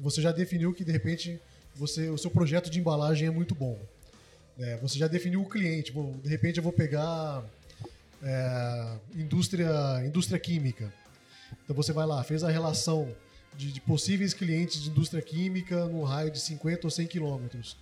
você 0.01 0.21
já 0.21 0.33
definiu 0.33 0.73
que, 0.73 0.85
de 0.85 0.92
repente, 0.92 1.40
você, 1.75 2.09
o 2.09 2.19
seu 2.19 2.31
projeto 2.31 2.71
de 2.71 2.79
embalagem 2.79 3.29
é 3.29 3.31
muito 3.31 3.55
bom. 3.55 3.79
É, 4.59 4.77
você 4.77 4.99
já 4.99 5.07
definiu 5.07 5.42
o 5.42 5.49
cliente. 5.49 5.92
Bom, 5.92 6.16
de 6.23 6.29
repente 6.29 6.59
eu 6.59 6.62
vou 6.62 6.73
pegar 6.73 7.45
é, 8.23 8.99
indústria, 9.14 10.03
indústria 10.05 10.38
química. 10.38 10.92
Então 11.64 11.77
você 11.77 11.92
vai 11.92 12.07
lá, 12.07 12.23
fez 12.25 12.42
a 12.42 12.51
relação 12.51 13.14
de, 13.55 13.73
de, 13.73 13.81
possíveis 13.81 14.35
clientes 14.35 14.83
de 14.83 14.90
indústria 14.90 15.23
química 15.23 15.87
num 15.87 16.03
raio 16.03 16.31
de 16.31 16.40
50 16.40 16.87
ou 16.87 16.90
100 16.90 17.07
quilômetros. 17.07 17.77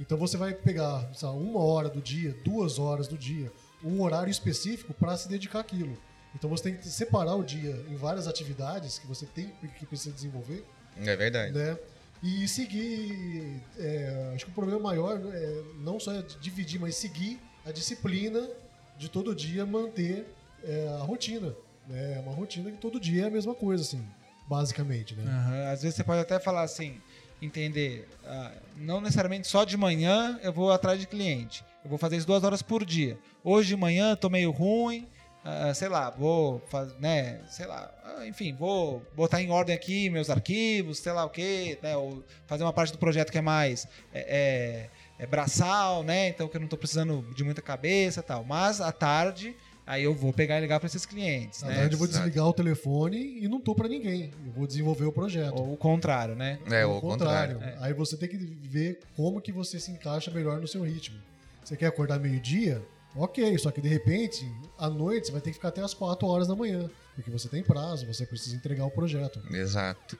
Então 0.00 0.18
você 0.18 0.36
vai 0.36 0.52
pegar 0.52 1.08
sabe, 1.14 1.38
uma 1.38 1.60
hora 1.62 1.88
do 1.88 2.00
dia, 2.00 2.34
duas 2.44 2.78
horas 2.78 3.06
do 3.06 3.16
dia, 3.16 3.52
um 3.82 4.00
horário 4.02 4.30
específico 4.30 4.92
para 4.92 5.16
se 5.16 5.28
dedicar 5.28 5.60
àquilo. 5.60 5.96
Então 6.34 6.50
você 6.50 6.64
tem 6.64 6.76
que 6.76 6.88
separar 6.88 7.36
o 7.36 7.44
dia 7.44 7.84
em 7.88 7.94
várias 7.94 8.26
atividades 8.26 8.98
que 8.98 9.06
você 9.06 9.26
tem 9.26 9.52
que 9.78 9.86
precisa 9.86 10.12
desenvolver. 10.12 10.64
É 10.96 11.16
verdade. 11.16 11.52
Né? 11.52 11.78
E 12.24 12.48
seguir. 12.48 13.60
É, 13.78 14.32
acho 14.34 14.46
que 14.46 14.50
o 14.50 14.54
problema 14.54 14.80
maior 14.80 15.20
é 15.32 15.62
não 15.80 16.00
só 16.00 16.10
é 16.12 16.22
dividir, 16.40 16.80
mas 16.80 16.96
seguir 16.96 17.38
a 17.66 17.70
disciplina 17.70 18.48
de 18.96 19.10
todo 19.10 19.34
dia 19.34 19.66
manter 19.66 20.26
é, 20.64 20.88
a 20.98 21.02
rotina. 21.02 21.54
Né? 21.86 22.14
É 22.16 22.20
uma 22.20 22.32
rotina 22.32 22.70
que 22.70 22.78
todo 22.78 22.98
dia 22.98 23.24
é 23.24 23.26
a 23.26 23.30
mesma 23.30 23.54
coisa, 23.54 23.82
assim, 23.82 24.02
basicamente. 24.48 25.14
Né? 25.14 25.24
Uhum. 25.24 25.72
Às 25.72 25.82
vezes 25.82 25.96
você 25.96 26.04
pode 26.04 26.20
até 26.20 26.40
falar 26.40 26.62
assim, 26.62 26.98
entender, 27.42 28.08
ah, 28.24 28.52
não 28.76 29.02
necessariamente 29.02 29.46
só 29.46 29.64
de 29.64 29.76
manhã 29.76 30.38
eu 30.42 30.52
vou 30.52 30.72
atrás 30.72 30.98
de 30.98 31.06
cliente. 31.06 31.62
Eu 31.84 31.90
vou 31.90 31.98
fazer 31.98 32.16
isso 32.16 32.26
duas 32.26 32.42
horas 32.42 32.62
por 32.62 32.86
dia. 32.86 33.18
Hoje 33.42 33.68
de 33.68 33.76
manhã 33.76 34.14
estou 34.14 34.30
meio 34.30 34.50
ruim, 34.50 35.06
Uh, 35.44 35.74
sei 35.74 35.90
lá, 35.90 36.08
vou 36.08 36.58
fazer, 36.70 36.94
né, 36.98 37.38
sei 37.50 37.66
lá, 37.66 37.92
uh, 38.02 38.24
enfim, 38.24 38.54
vou 38.54 39.02
botar 39.14 39.42
em 39.42 39.50
ordem 39.50 39.74
aqui 39.74 40.08
meus 40.08 40.30
arquivos, 40.30 40.96
sei 41.00 41.12
lá 41.12 41.22
o 41.22 41.28
quê, 41.28 41.78
né, 41.82 41.94
ou 41.94 42.24
fazer 42.46 42.64
uma 42.64 42.72
parte 42.72 42.92
do 42.92 42.98
projeto 42.98 43.30
que 43.30 43.36
é 43.36 43.42
mais 43.42 43.86
é, 44.14 44.88
é, 45.18 45.22
é 45.22 45.26
braçal, 45.26 46.02
né, 46.02 46.28
então 46.28 46.48
que 46.48 46.56
eu 46.56 46.60
não 46.60 46.64
estou 46.64 46.78
precisando 46.78 47.22
de 47.34 47.44
muita 47.44 47.60
cabeça 47.60 48.22
tal. 48.22 48.42
Mas 48.42 48.80
à 48.80 48.90
tarde, 48.90 49.54
aí 49.86 50.04
eu 50.04 50.14
vou 50.14 50.32
pegar 50.32 50.56
e 50.56 50.62
ligar 50.62 50.80
para 50.80 50.86
esses 50.86 51.04
clientes. 51.04 51.62
À 51.62 51.66
né? 51.66 51.74
tarde 51.74 51.94
eu 51.94 51.98
vou 51.98 52.08
desligar 52.08 52.46
o 52.46 52.52
telefone 52.54 53.38
e 53.42 53.46
não 53.46 53.60
tô 53.60 53.74
para 53.74 53.86
ninguém, 53.86 54.32
eu 54.46 54.52
vou 54.52 54.66
desenvolver 54.66 55.04
o 55.04 55.12
projeto. 55.12 55.58
Ou 55.58 55.74
o 55.74 55.76
contrário, 55.76 56.34
né? 56.34 56.58
É, 56.70 56.86
o 56.86 57.02
contrário. 57.02 57.56
contrário. 57.56 57.78
É. 57.82 57.84
Aí 57.84 57.92
você 57.92 58.16
tem 58.16 58.30
que 58.30 58.38
ver 58.38 59.00
como 59.14 59.42
que 59.42 59.52
você 59.52 59.78
se 59.78 59.90
encaixa 59.90 60.30
melhor 60.30 60.58
no 60.58 60.66
seu 60.66 60.82
ritmo. 60.82 61.18
Você 61.62 61.76
quer 61.76 61.88
acordar 61.88 62.18
meio-dia? 62.18 62.82
Ok, 63.16 63.56
só 63.58 63.70
que 63.70 63.80
de 63.80 63.88
repente, 63.88 64.50
à 64.76 64.88
noite, 64.90 65.26
você 65.26 65.32
vai 65.32 65.40
ter 65.40 65.50
que 65.50 65.54
ficar 65.54 65.68
até 65.68 65.80
as 65.80 65.94
4 65.94 66.26
horas 66.26 66.48
da 66.48 66.56
manhã, 66.56 66.90
porque 67.14 67.30
você 67.30 67.48
tem 67.48 67.62
prazo, 67.62 68.06
você 68.06 68.26
precisa 68.26 68.56
entregar 68.56 68.84
o 68.84 68.90
projeto. 68.90 69.40
Exato. 69.52 70.18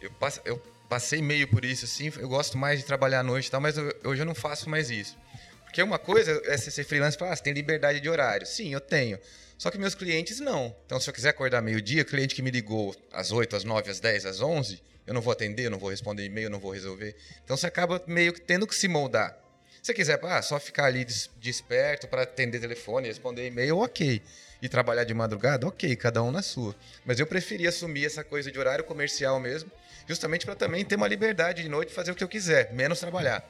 Eu, 0.00 0.10
passe, 0.12 0.40
eu 0.44 0.60
passei 0.88 1.20
meio 1.20 1.46
por 1.46 1.64
isso, 1.64 1.84
assim, 1.84 2.10
eu 2.18 2.28
gosto 2.28 2.56
mais 2.56 2.78
de 2.78 2.86
trabalhar 2.86 3.20
à 3.20 3.22
noite 3.22 3.48
e 3.48 3.50
tal, 3.50 3.60
mas 3.60 3.76
eu, 3.76 3.94
hoje 4.04 4.22
eu 4.22 4.26
não 4.26 4.34
faço 4.34 4.70
mais 4.70 4.90
isso. 4.90 5.16
Porque 5.64 5.82
uma 5.82 5.98
coisa 5.98 6.42
é 6.46 6.56
ser 6.56 6.82
freelance 6.82 7.16
e 7.16 7.18
falar, 7.18 7.32
ah, 7.32 7.36
você 7.36 7.44
tem 7.44 7.52
liberdade 7.52 8.00
de 8.00 8.08
horário. 8.08 8.44
Sim, 8.44 8.72
eu 8.72 8.80
tenho. 8.80 9.20
Só 9.56 9.70
que 9.70 9.78
meus 9.78 9.94
clientes 9.94 10.40
não. 10.40 10.74
Então, 10.84 10.98
se 10.98 11.08
eu 11.08 11.14
quiser 11.14 11.28
acordar 11.28 11.62
meio-dia, 11.62 12.04
cliente 12.04 12.34
que 12.34 12.42
me 12.42 12.50
ligou 12.50 12.96
às 13.12 13.30
8, 13.30 13.54
às 13.54 13.62
9, 13.62 13.88
às 13.88 14.00
10, 14.00 14.26
às 14.26 14.40
11, 14.40 14.82
eu 15.06 15.14
não 15.14 15.20
vou 15.20 15.32
atender, 15.32 15.66
eu 15.66 15.70
não 15.70 15.78
vou 15.78 15.90
responder 15.90 16.24
e-mail, 16.24 16.46
eu 16.46 16.50
não 16.50 16.58
vou 16.58 16.72
resolver. 16.72 17.14
Então, 17.44 17.56
você 17.56 17.68
acaba 17.68 18.02
meio 18.06 18.32
que 18.32 18.40
tendo 18.40 18.66
que 18.66 18.74
se 18.74 18.88
moldar. 18.88 19.38
Se 19.82 19.94
quiser 19.94 20.20
ah, 20.22 20.42
só 20.42 20.60
ficar 20.60 20.86
ali 20.86 21.06
desperto 21.36 22.06
para 22.06 22.22
atender 22.22 22.60
telefone, 22.60 23.08
responder 23.08 23.46
e-mail, 23.46 23.78
ok. 23.78 24.20
E 24.60 24.68
trabalhar 24.68 25.04
de 25.04 25.14
madrugada, 25.14 25.66
ok, 25.66 25.96
cada 25.96 26.22
um 26.22 26.30
na 26.30 26.42
sua. 26.42 26.74
Mas 27.04 27.18
eu 27.18 27.26
preferi 27.26 27.66
assumir 27.66 28.04
essa 28.04 28.22
coisa 28.22 28.52
de 28.52 28.58
horário 28.58 28.84
comercial 28.84 29.40
mesmo, 29.40 29.70
justamente 30.06 30.44
para 30.44 30.54
também 30.54 30.84
ter 30.84 30.96
uma 30.96 31.08
liberdade 31.08 31.62
de 31.62 31.68
noite 31.68 31.92
fazer 31.92 32.10
o 32.10 32.14
que 32.14 32.22
eu 32.22 32.28
quiser, 32.28 32.72
menos 32.74 33.00
trabalhar. 33.00 33.42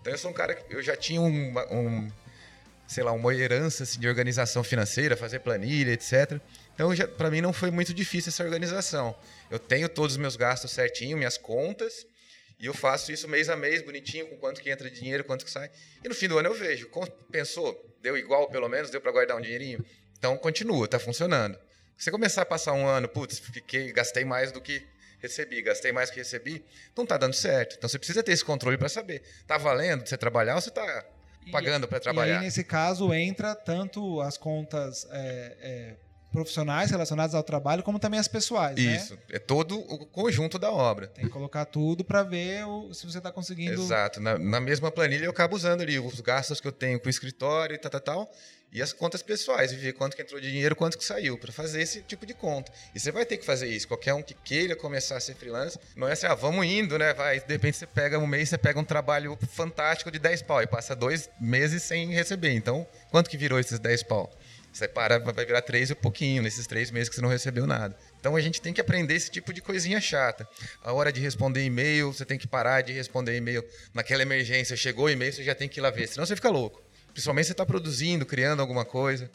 Então 0.00 0.12
eu 0.12 0.18
sou 0.18 0.32
um 0.32 0.34
cara 0.34 0.54
que 0.54 0.74
eu 0.74 0.82
já 0.82 0.96
tinha 0.96 1.20
um, 1.20 1.54
um 1.70 2.10
sei 2.92 3.02
lá, 3.02 3.12
uma 3.12 3.34
herança 3.34 3.84
assim, 3.84 3.98
de 3.98 4.06
organização 4.06 4.62
financeira, 4.62 5.16
fazer 5.16 5.38
planilha, 5.40 5.92
etc. 5.92 6.40
Então, 6.74 6.90
para 7.16 7.30
mim, 7.30 7.40
não 7.40 7.52
foi 7.52 7.70
muito 7.70 7.94
difícil 7.94 8.30
essa 8.30 8.44
organização. 8.44 9.14
Eu 9.50 9.58
tenho 9.58 9.88
todos 9.88 10.12
os 10.12 10.18
meus 10.18 10.36
gastos 10.36 10.70
certinho, 10.72 11.16
minhas 11.16 11.38
contas, 11.38 12.06
E 12.62 12.66
eu 12.66 12.72
faço 12.72 13.10
isso 13.10 13.26
mês 13.26 13.48
a 13.48 13.56
mês, 13.56 13.82
bonitinho, 13.82 14.28
com 14.28 14.36
quanto 14.36 14.62
que 14.62 14.70
entra 14.70 14.88
de 14.88 15.00
dinheiro, 15.00 15.24
quanto 15.24 15.44
que 15.44 15.50
sai. 15.50 15.68
E 16.04 16.08
no 16.08 16.14
fim 16.14 16.28
do 16.28 16.38
ano 16.38 16.48
eu 16.48 16.54
vejo. 16.54 16.88
Pensou? 17.28 17.92
Deu 18.00 18.16
igual, 18.16 18.48
pelo 18.48 18.68
menos? 18.68 18.88
Deu 18.88 19.00
para 19.00 19.10
guardar 19.10 19.36
um 19.36 19.40
dinheirinho? 19.40 19.84
Então 20.16 20.36
continua, 20.38 20.86
tá 20.86 20.96
funcionando. 21.00 21.58
Se 21.98 22.04
você 22.04 22.12
começar 22.12 22.42
a 22.42 22.46
passar 22.46 22.72
um 22.74 22.86
ano, 22.86 23.08
putz, 23.08 23.40
fiquei, 23.40 23.92
gastei 23.92 24.24
mais 24.24 24.52
do 24.52 24.60
que 24.60 24.86
recebi, 25.18 25.60
gastei 25.60 25.90
mais 25.90 26.08
do 26.08 26.12
que 26.12 26.20
recebi, 26.20 26.64
não 26.96 27.04
tá 27.04 27.16
dando 27.16 27.34
certo. 27.34 27.74
Então 27.76 27.88
você 27.88 27.98
precisa 27.98 28.22
ter 28.22 28.30
esse 28.30 28.44
controle 28.44 28.78
para 28.78 28.88
saber. 28.88 29.22
Tá 29.44 29.58
valendo 29.58 30.06
você 30.06 30.16
trabalhar 30.16 30.54
ou 30.54 30.60
você 30.60 30.70
tá 30.70 31.04
pagando 31.50 31.88
para 31.88 31.98
trabalhar? 31.98 32.34
E 32.34 32.36
aí, 32.36 32.44
nesse 32.44 32.62
caso, 32.62 33.12
entra 33.12 33.56
tanto 33.56 34.20
as 34.20 34.38
contas. 34.38 35.04
É, 35.10 35.56
é 35.60 35.96
profissionais 36.32 36.90
relacionados 36.90 37.34
ao 37.34 37.42
trabalho, 37.42 37.82
como 37.82 37.98
também 37.98 38.18
as 38.18 38.26
pessoais. 38.26 38.76
Né? 38.76 38.96
Isso, 38.96 39.14
né? 39.14 39.20
é 39.30 39.38
todo 39.38 39.78
o 39.78 40.06
conjunto 40.06 40.58
da 40.58 40.70
obra. 40.72 41.06
Tem 41.06 41.26
que 41.26 41.30
colocar 41.30 41.66
tudo 41.66 42.02
para 42.02 42.22
ver 42.22 42.66
o, 42.66 42.92
se 42.92 43.06
você 43.06 43.18
está 43.18 43.30
conseguindo. 43.30 43.80
Exato. 43.80 44.18
Na, 44.20 44.38
na, 44.38 44.60
mesma 44.60 44.90
planilha 44.90 45.26
eu 45.26 45.30
acabo 45.30 45.54
usando 45.54 45.82
ali 45.82 45.98
os 45.98 46.20
gastos 46.20 46.60
que 46.60 46.66
eu 46.66 46.72
tenho 46.72 46.98
com 46.98 47.06
o 47.06 47.10
escritório 47.10 47.74
e 47.74 47.78
tal, 47.78 47.90
tal, 47.90 48.00
tal, 48.00 48.32
e 48.72 48.80
as 48.80 48.90
contas 48.90 49.22
pessoais, 49.22 49.70
ver 49.70 49.92
quanto 49.92 50.16
que 50.16 50.22
entrou 50.22 50.40
de 50.40 50.50
dinheiro, 50.50 50.74
quanto 50.74 50.96
que 50.96 51.04
saiu, 51.04 51.36
para 51.36 51.52
fazer 51.52 51.82
esse 51.82 52.00
tipo 52.00 52.24
de 52.24 52.32
conta. 52.32 52.72
E 52.94 52.98
você 52.98 53.12
vai 53.12 53.26
ter 53.26 53.36
que 53.36 53.44
fazer 53.44 53.66
isso. 53.66 53.86
Qualquer 53.86 54.14
um 54.14 54.22
que 54.22 54.32
queira 54.32 54.74
começar 54.74 55.18
a 55.18 55.20
ser 55.20 55.34
freelance, 55.34 55.78
não 55.94 56.08
é 56.08 56.12
assim, 56.12 56.26
ah, 56.26 56.34
vamos 56.34 56.64
indo, 56.64 56.98
né? 56.98 57.12
Vai, 57.12 57.38
de 57.38 57.52
repente 57.52 57.76
você 57.76 57.86
pega 57.86 58.18
um 58.18 58.26
mês, 58.26 58.48
você 58.48 58.56
pega 58.56 58.80
um 58.80 58.84
trabalho 58.84 59.38
fantástico 59.50 60.10
de 60.10 60.18
10 60.18 60.40
pau 60.42 60.62
e 60.62 60.66
passa 60.66 60.96
dois 60.96 61.28
meses 61.38 61.82
sem 61.82 62.12
receber. 62.12 62.52
Então, 62.52 62.86
quanto 63.10 63.28
que 63.28 63.36
virou 63.36 63.60
esses 63.60 63.78
10 63.78 64.04
pau? 64.04 64.32
Você 64.72 64.88
para, 64.88 65.18
vai 65.18 65.44
virar 65.44 65.60
três 65.60 65.90
e 65.90 65.94
pouquinho 65.94 66.42
nesses 66.42 66.66
três 66.66 66.90
meses 66.90 67.10
que 67.10 67.14
você 67.14 67.20
não 67.20 67.28
recebeu 67.28 67.66
nada. 67.66 67.94
Então 68.18 68.34
a 68.34 68.40
gente 68.40 68.60
tem 68.60 68.72
que 68.72 68.80
aprender 68.80 69.14
esse 69.14 69.30
tipo 69.30 69.52
de 69.52 69.60
coisinha 69.60 70.00
chata. 70.00 70.48
A 70.82 70.92
hora 70.92 71.12
de 71.12 71.20
responder 71.20 71.62
e-mail, 71.62 72.10
você 72.12 72.24
tem 72.24 72.38
que 72.38 72.46
parar 72.46 72.80
de 72.80 72.92
responder 72.92 73.36
e-mail 73.36 73.62
naquela 73.92 74.22
emergência. 74.22 74.74
Chegou 74.74 75.04
o 75.04 75.10
e-mail, 75.10 75.32
você 75.32 75.44
já 75.44 75.54
tem 75.54 75.68
que 75.68 75.78
ir 75.78 75.82
lá 75.82 75.90
ver, 75.90 76.08
senão 76.08 76.24
você 76.24 76.34
fica 76.34 76.48
louco. 76.48 76.82
Principalmente 77.12 77.46
você 77.46 77.52
está 77.52 77.66
produzindo, 77.66 78.24
criando 78.24 78.60
alguma 78.60 78.86
coisa. 78.86 79.30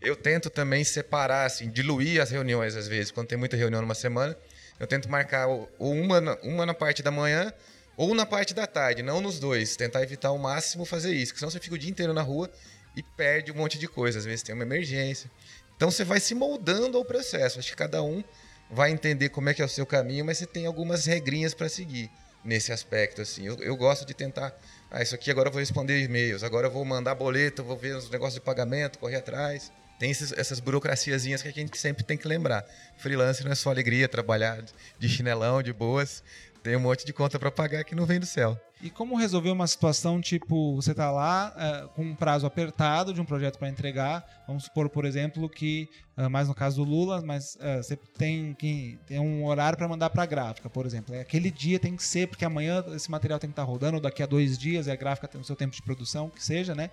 Eu 0.00 0.14
tento 0.14 0.50
também 0.50 0.84
separar, 0.84 1.46
assim, 1.46 1.70
diluir 1.70 2.20
as 2.20 2.30
reuniões 2.30 2.76
às 2.76 2.86
vezes. 2.86 3.10
Quando 3.10 3.28
tem 3.28 3.38
muita 3.38 3.56
reunião 3.56 3.80
numa 3.80 3.94
semana, 3.94 4.36
eu 4.78 4.86
tento 4.86 5.08
marcar 5.08 5.46
ou 5.46 5.70
uma, 5.78 6.38
uma 6.42 6.66
na 6.66 6.74
parte 6.74 7.02
da 7.02 7.10
manhã 7.10 7.50
ou 7.96 8.14
na 8.14 8.26
parte 8.26 8.52
da 8.52 8.66
tarde, 8.66 9.02
não 9.02 9.20
nos 9.20 9.38
dois. 9.38 9.76
Tentar 9.76 10.02
evitar 10.02 10.28
ao 10.28 10.38
máximo 10.38 10.84
fazer 10.84 11.14
isso, 11.14 11.32
porque 11.32 11.38
senão 11.38 11.50
você 11.50 11.60
fica 11.60 11.74
o 11.74 11.78
dia 11.78 11.90
inteiro 11.90 12.12
na 12.12 12.22
rua 12.22 12.50
e 12.96 13.02
perde 13.02 13.52
um 13.52 13.54
monte 13.54 13.78
de 13.78 13.88
coisa. 13.88 14.18
Às 14.18 14.24
vezes 14.24 14.42
tem 14.42 14.54
uma 14.54 14.64
emergência. 14.64 15.30
Então 15.76 15.90
você 15.90 16.04
vai 16.04 16.20
se 16.20 16.34
moldando 16.34 16.96
ao 16.96 17.04
processo. 17.04 17.58
Acho 17.58 17.70
que 17.70 17.76
cada 17.76 18.02
um 18.02 18.22
vai 18.70 18.90
entender 18.90 19.28
como 19.28 19.48
é 19.48 19.54
que 19.54 19.60
é 19.60 19.64
o 19.64 19.68
seu 19.68 19.84
caminho, 19.84 20.24
mas 20.24 20.38
você 20.38 20.46
tem 20.46 20.66
algumas 20.66 21.04
regrinhas 21.04 21.54
para 21.54 21.68
seguir 21.68 22.10
nesse 22.44 22.72
aspecto. 22.72 23.20
assim. 23.20 23.46
Eu, 23.46 23.56
eu, 23.56 23.76
gosto 23.76 24.06
de 24.06 24.14
tentar. 24.14 24.52
Ah, 24.90 25.02
isso 25.02 25.14
aqui 25.14 25.30
agora 25.30 25.48
eu 25.48 25.52
vou 25.52 25.60
responder 25.60 26.02
e-mails, 26.02 26.42
agora 26.42 26.66
eu 26.66 26.70
vou 26.70 26.84
mandar 26.84 27.14
boleto, 27.14 27.62
vou 27.62 27.76
ver 27.76 27.96
os 27.96 28.10
negócios 28.10 28.34
de 28.34 28.40
pagamento, 28.40 28.98
correr 28.98 29.16
atrás. 29.16 29.70
Tem 29.98 30.10
esses, 30.10 30.32
essas 30.32 30.58
burocraciazinhas 30.58 31.42
que 31.42 31.48
a 31.48 31.52
gente 31.52 31.78
sempre 31.78 32.02
tem 32.02 32.16
que 32.16 32.26
lembrar. 32.26 32.64
Freelance 32.96 33.44
não 33.44 33.52
é 33.52 33.54
só 33.54 33.70
alegria, 33.70 34.08
trabalhar 34.08 34.64
de 34.98 35.08
chinelão, 35.08 35.62
de 35.62 35.72
boas. 35.72 36.24
Tem 36.62 36.74
um 36.76 36.80
monte 36.80 37.04
de 37.04 37.12
conta 37.12 37.38
para 37.38 37.50
pagar 37.50 37.84
que 37.84 37.94
não 37.94 38.06
vem 38.06 38.18
do 38.18 38.26
céu. 38.26 38.60
E 38.82 38.90
como 38.90 39.16
resolver 39.16 39.50
uma 39.50 39.68
situação 39.68 40.20
tipo, 40.20 40.74
você 40.74 40.90
está 40.90 41.08
lá 41.12 41.54
é, 41.56 41.86
com 41.94 42.02
um 42.02 42.16
prazo 42.16 42.44
apertado 42.44 43.14
de 43.14 43.20
um 43.20 43.24
projeto 43.24 43.56
para 43.56 43.68
entregar, 43.68 44.42
vamos 44.44 44.64
supor, 44.64 44.90
por 44.90 45.04
exemplo, 45.04 45.48
que, 45.48 45.88
uh, 46.18 46.28
mais 46.28 46.48
no 46.48 46.54
caso 46.54 46.84
do 46.84 46.90
Lula, 46.90 47.22
mas 47.22 47.54
uh, 47.54 47.80
você 47.80 47.94
tem, 47.94 48.54
que, 48.54 48.98
tem 49.06 49.20
um 49.20 49.46
horário 49.46 49.78
para 49.78 49.86
mandar 49.86 50.10
para 50.10 50.24
a 50.24 50.26
gráfica, 50.26 50.68
por 50.68 50.84
exemplo. 50.84 51.14
É, 51.14 51.20
aquele 51.20 51.48
dia 51.48 51.78
tem 51.78 51.94
que 51.94 52.02
ser, 52.02 52.26
porque 52.26 52.44
amanhã 52.44 52.84
esse 52.88 53.08
material 53.08 53.38
tem 53.38 53.50
que 53.50 53.52
estar 53.52 53.64
tá 53.64 53.70
rodando, 53.70 53.98
ou 53.98 54.00
daqui 54.00 54.20
a 54.20 54.26
dois 54.26 54.58
dias 54.58 54.88
a 54.88 54.96
gráfica 54.96 55.28
tem 55.28 55.40
o 55.40 55.44
seu 55.44 55.54
tempo 55.54 55.76
de 55.76 55.82
produção, 55.82 56.28
que 56.28 56.44
seja, 56.44 56.74
né? 56.74 56.90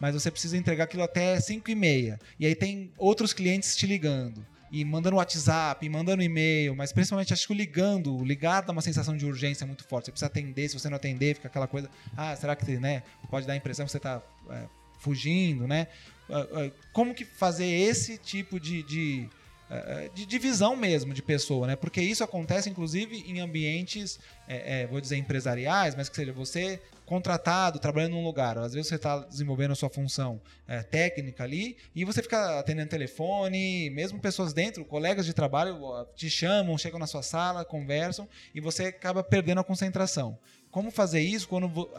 Mas 0.00 0.14
você 0.14 0.32
precisa 0.32 0.56
entregar 0.56 0.84
aquilo 0.84 1.04
até 1.04 1.38
5 1.38 1.70
e 1.70 1.74
meia. 1.76 2.18
E 2.38 2.46
aí 2.46 2.54
tem 2.56 2.90
outros 2.98 3.32
clientes 3.32 3.76
te 3.76 3.86
ligando 3.86 4.44
e 4.70 4.84
mandando 4.84 5.16
WhatsApp, 5.16 5.84
e 5.84 5.88
mandando 5.88 6.22
e-mail, 6.22 6.74
mas 6.76 6.92
principalmente 6.92 7.32
acho 7.32 7.46
que 7.46 7.54
ligando, 7.54 8.24
ligar 8.24 8.62
dá 8.62 8.72
uma 8.72 8.82
sensação 8.82 9.16
de 9.16 9.24
urgência 9.24 9.66
muito 9.66 9.84
forte. 9.84 10.06
Você 10.06 10.12
precisa 10.12 10.26
atender, 10.26 10.68
se 10.68 10.78
você 10.78 10.88
não 10.88 10.96
atender, 10.96 11.34
fica 11.34 11.48
aquela 11.48 11.66
coisa, 11.66 11.90
ah, 12.16 12.34
será 12.36 12.54
que 12.54 12.78
né, 12.78 13.02
pode 13.30 13.46
dar 13.46 13.54
a 13.54 13.56
impressão 13.56 13.86
que 13.86 13.92
você 13.92 13.98
está 13.98 14.22
é, 14.50 14.64
fugindo, 14.98 15.66
né? 15.66 15.86
Ah, 16.30 16.46
ah, 16.52 16.70
como 16.92 17.14
que 17.14 17.24
fazer 17.24 17.66
esse 17.66 18.18
tipo 18.18 18.60
de, 18.60 18.82
de 18.82 19.28
é, 19.70 20.10
de 20.14 20.24
divisão 20.24 20.74
mesmo 20.74 21.12
de 21.12 21.20
pessoa, 21.20 21.66
né? 21.66 21.76
Porque 21.76 22.00
isso 22.00 22.24
acontece, 22.24 22.70
inclusive, 22.70 23.22
em 23.26 23.40
ambientes, 23.40 24.18
é, 24.48 24.82
é, 24.82 24.86
vou 24.86 24.98
dizer, 24.98 25.18
empresariais, 25.18 25.94
mas 25.94 26.08
que 26.08 26.16
seja 26.16 26.32
você 26.32 26.80
contratado, 27.08 27.78
trabalhando 27.78 28.12
num 28.12 28.22
lugar. 28.22 28.58
Às 28.58 28.74
vezes 28.74 28.88
você 28.88 28.96
está 28.96 29.20
desenvolvendo 29.20 29.72
a 29.72 29.74
sua 29.74 29.88
função 29.88 30.40
é, 30.66 30.82
técnica 30.82 31.42
ali 31.42 31.78
e 31.94 32.04
você 32.04 32.22
fica 32.22 32.58
atendendo 32.58 32.90
telefone, 32.90 33.88
mesmo 33.90 34.20
pessoas 34.20 34.52
dentro, 34.52 34.84
colegas 34.84 35.24
de 35.24 35.32
trabalho, 35.32 35.78
te 36.14 36.28
chamam, 36.28 36.76
chegam 36.76 36.98
na 36.98 37.06
sua 37.06 37.22
sala, 37.22 37.64
conversam 37.64 38.28
e 38.54 38.60
você 38.60 38.84
acaba 38.86 39.24
perdendo 39.24 39.60
a 39.60 39.64
concentração. 39.64 40.38
Como 40.70 40.90
fazer 40.90 41.20
isso 41.20 41.48
quando, 41.48 41.90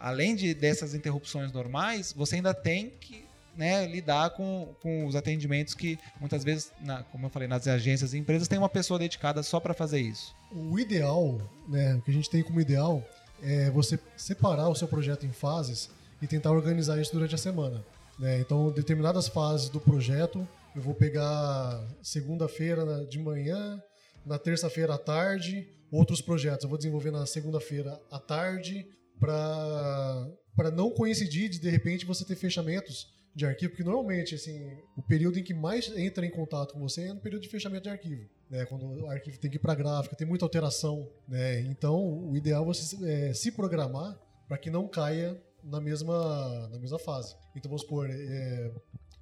além 0.00 0.34
de, 0.34 0.54
dessas 0.54 0.94
interrupções 0.94 1.52
normais, 1.52 2.14
você 2.14 2.36
ainda 2.36 2.54
tem 2.54 2.88
que 2.98 3.26
né, 3.54 3.86
lidar 3.86 4.30
com, 4.30 4.74
com 4.82 5.06
os 5.06 5.14
atendimentos 5.14 5.74
que 5.74 5.98
muitas 6.20 6.42
vezes, 6.42 6.72
na, 6.80 7.02
como 7.04 7.26
eu 7.26 7.30
falei, 7.30 7.48
nas 7.48 7.66
agências 7.66 8.14
e 8.14 8.18
empresas 8.18 8.48
tem 8.48 8.58
uma 8.58 8.68
pessoa 8.68 8.98
dedicada 8.98 9.42
só 9.42 9.60
para 9.60 9.74
fazer 9.74 10.00
isso. 10.00 10.34
O 10.52 10.78
ideal, 10.78 11.38
né, 11.68 11.94
o 11.96 12.02
que 12.02 12.10
a 12.10 12.14
gente 12.14 12.30
tem 12.30 12.42
como 12.42 12.60
ideal 12.60 13.02
é 13.42 13.70
você 13.70 13.98
separar 14.16 14.68
o 14.68 14.74
seu 14.74 14.88
projeto 14.88 15.26
em 15.26 15.32
fases 15.32 15.90
e 16.20 16.26
tentar 16.26 16.52
organizar 16.52 17.00
isso 17.00 17.12
durante 17.12 17.34
a 17.34 17.38
semana. 17.38 17.84
Né? 18.18 18.40
Então, 18.40 18.70
determinadas 18.70 19.28
fases 19.28 19.68
do 19.68 19.80
projeto, 19.80 20.46
eu 20.74 20.82
vou 20.82 20.94
pegar 20.94 21.82
segunda-feira 22.02 23.06
de 23.06 23.18
manhã, 23.18 23.82
na 24.24 24.38
terça-feira 24.38 24.94
à 24.94 24.98
tarde, 24.98 25.68
outros 25.90 26.20
projetos 26.20 26.64
eu 26.64 26.68
vou 26.68 26.78
desenvolver 26.78 27.10
na 27.10 27.26
segunda-feira 27.26 28.00
à 28.10 28.18
tarde, 28.18 28.86
para 29.18 30.70
não 30.74 30.90
coincidir 30.90 31.48
de, 31.48 31.58
de 31.58 31.70
repente, 31.70 32.04
você 32.04 32.24
ter 32.24 32.36
fechamentos 32.36 33.15
de 33.36 33.44
arquivo, 33.44 33.72
porque 33.72 33.84
normalmente, 33.84 34.34
assim, 34.34 34.78
o 34.96 35.02
período 35.02 35.38
em 35.38 35.42
que 35.42 35.52
mais 35.52 35.94
entra 35.94 36.24
em 36.24 36.30
contato 36.30 36.72
com 36.72 36.80
você 36.80 37.02
é 37.02 37.12
no 37.12 37.20
período 37.20 37.42
de 37.42 37.50
fechamento 37.50 37.82
de 37.82 37.90
arquivo, 37.90 38.26
né? 38.48 38.64
Quando 38.64 38.86
o 38.86 39.10
arquivo 39.10 39.38
tem 39.38 39.50
que 39.50 39.56
ir 39.56 39.60
para 39.60 39.74
gráfica, 39.74 40.16
tem 40.16 40.26
muita 40.26 40.46
alteração, 40.46 41.06
né? 41.28 41.60
Então, 41.60 42.30
o 42.30 42.34
ideal 42.34 42.62
é 42.62 42.66
você 42.66 42.96
é, 43.04 43.34
se 43.34 43.52
programar 43.52 44.18
para 44.48 44.56
que 44.56 44.70
não 44.70 44.88
caia 44.88 45.38
na 45.62 45.78
mesma, 45.82 46.66
na 46.68 46.78
mesma 46.78 46.98
fase. 46.98 47.36
Então, 47.54 47.68
vamos 47.68 47.82
supor, 47.82 48.08
é, 48.10 48.72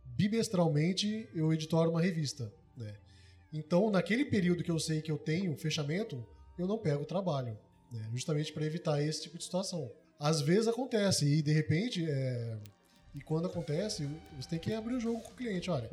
bimestralmente 0.05 1.29
eu 1.35 1.53
editoro 1.53 1.91
uma 1.91 2.01
revista, 2.01 2.53
né? 2.77 2.95
Então, 3.53 3.91
naquele 3.91 4.25
período 4.25 4.63
que 4.63 4.71
eu 4.71 4.79
sei 4.79 5.03
que 5.03 5.11
eu 5.11 5.19
tenho 5.19 5.57
fechamento, 5.57 6.25
eu 6.57 6.69
não 6.69 6.79
pego 6.79 7.03
o 7.03 7.07
trabalho, 7.07 7.59
né? 7.91 8.09
justamente 8.13 8.53
para 8.53 8.65
evitar 8.65 9.03
esse 9.03 9.23
tipo 9.23 9.37
de 9.37 9.43
situação. 9.43 9.91
Às 10.21 10.41
vezes 10.41 10.69
acontece 10.69 11.27
e 11.27 11.43
de 11.43 11.53
repente 11.53 12.09
é, 12.09 12.59
e 13.15 13.21
quando 13.21 13.47
acontece, 13.47 14.09
você 14.37 14.49
tem 14.49 14.59
que 14.59 14.75
abrir 14.75 14.95
o 14.95 15.01
jogo 15.01 15.21
com 15.21 15.31
o 15.31 15.35
cliente. 15.35 15.71
Olha, 15.71 15.89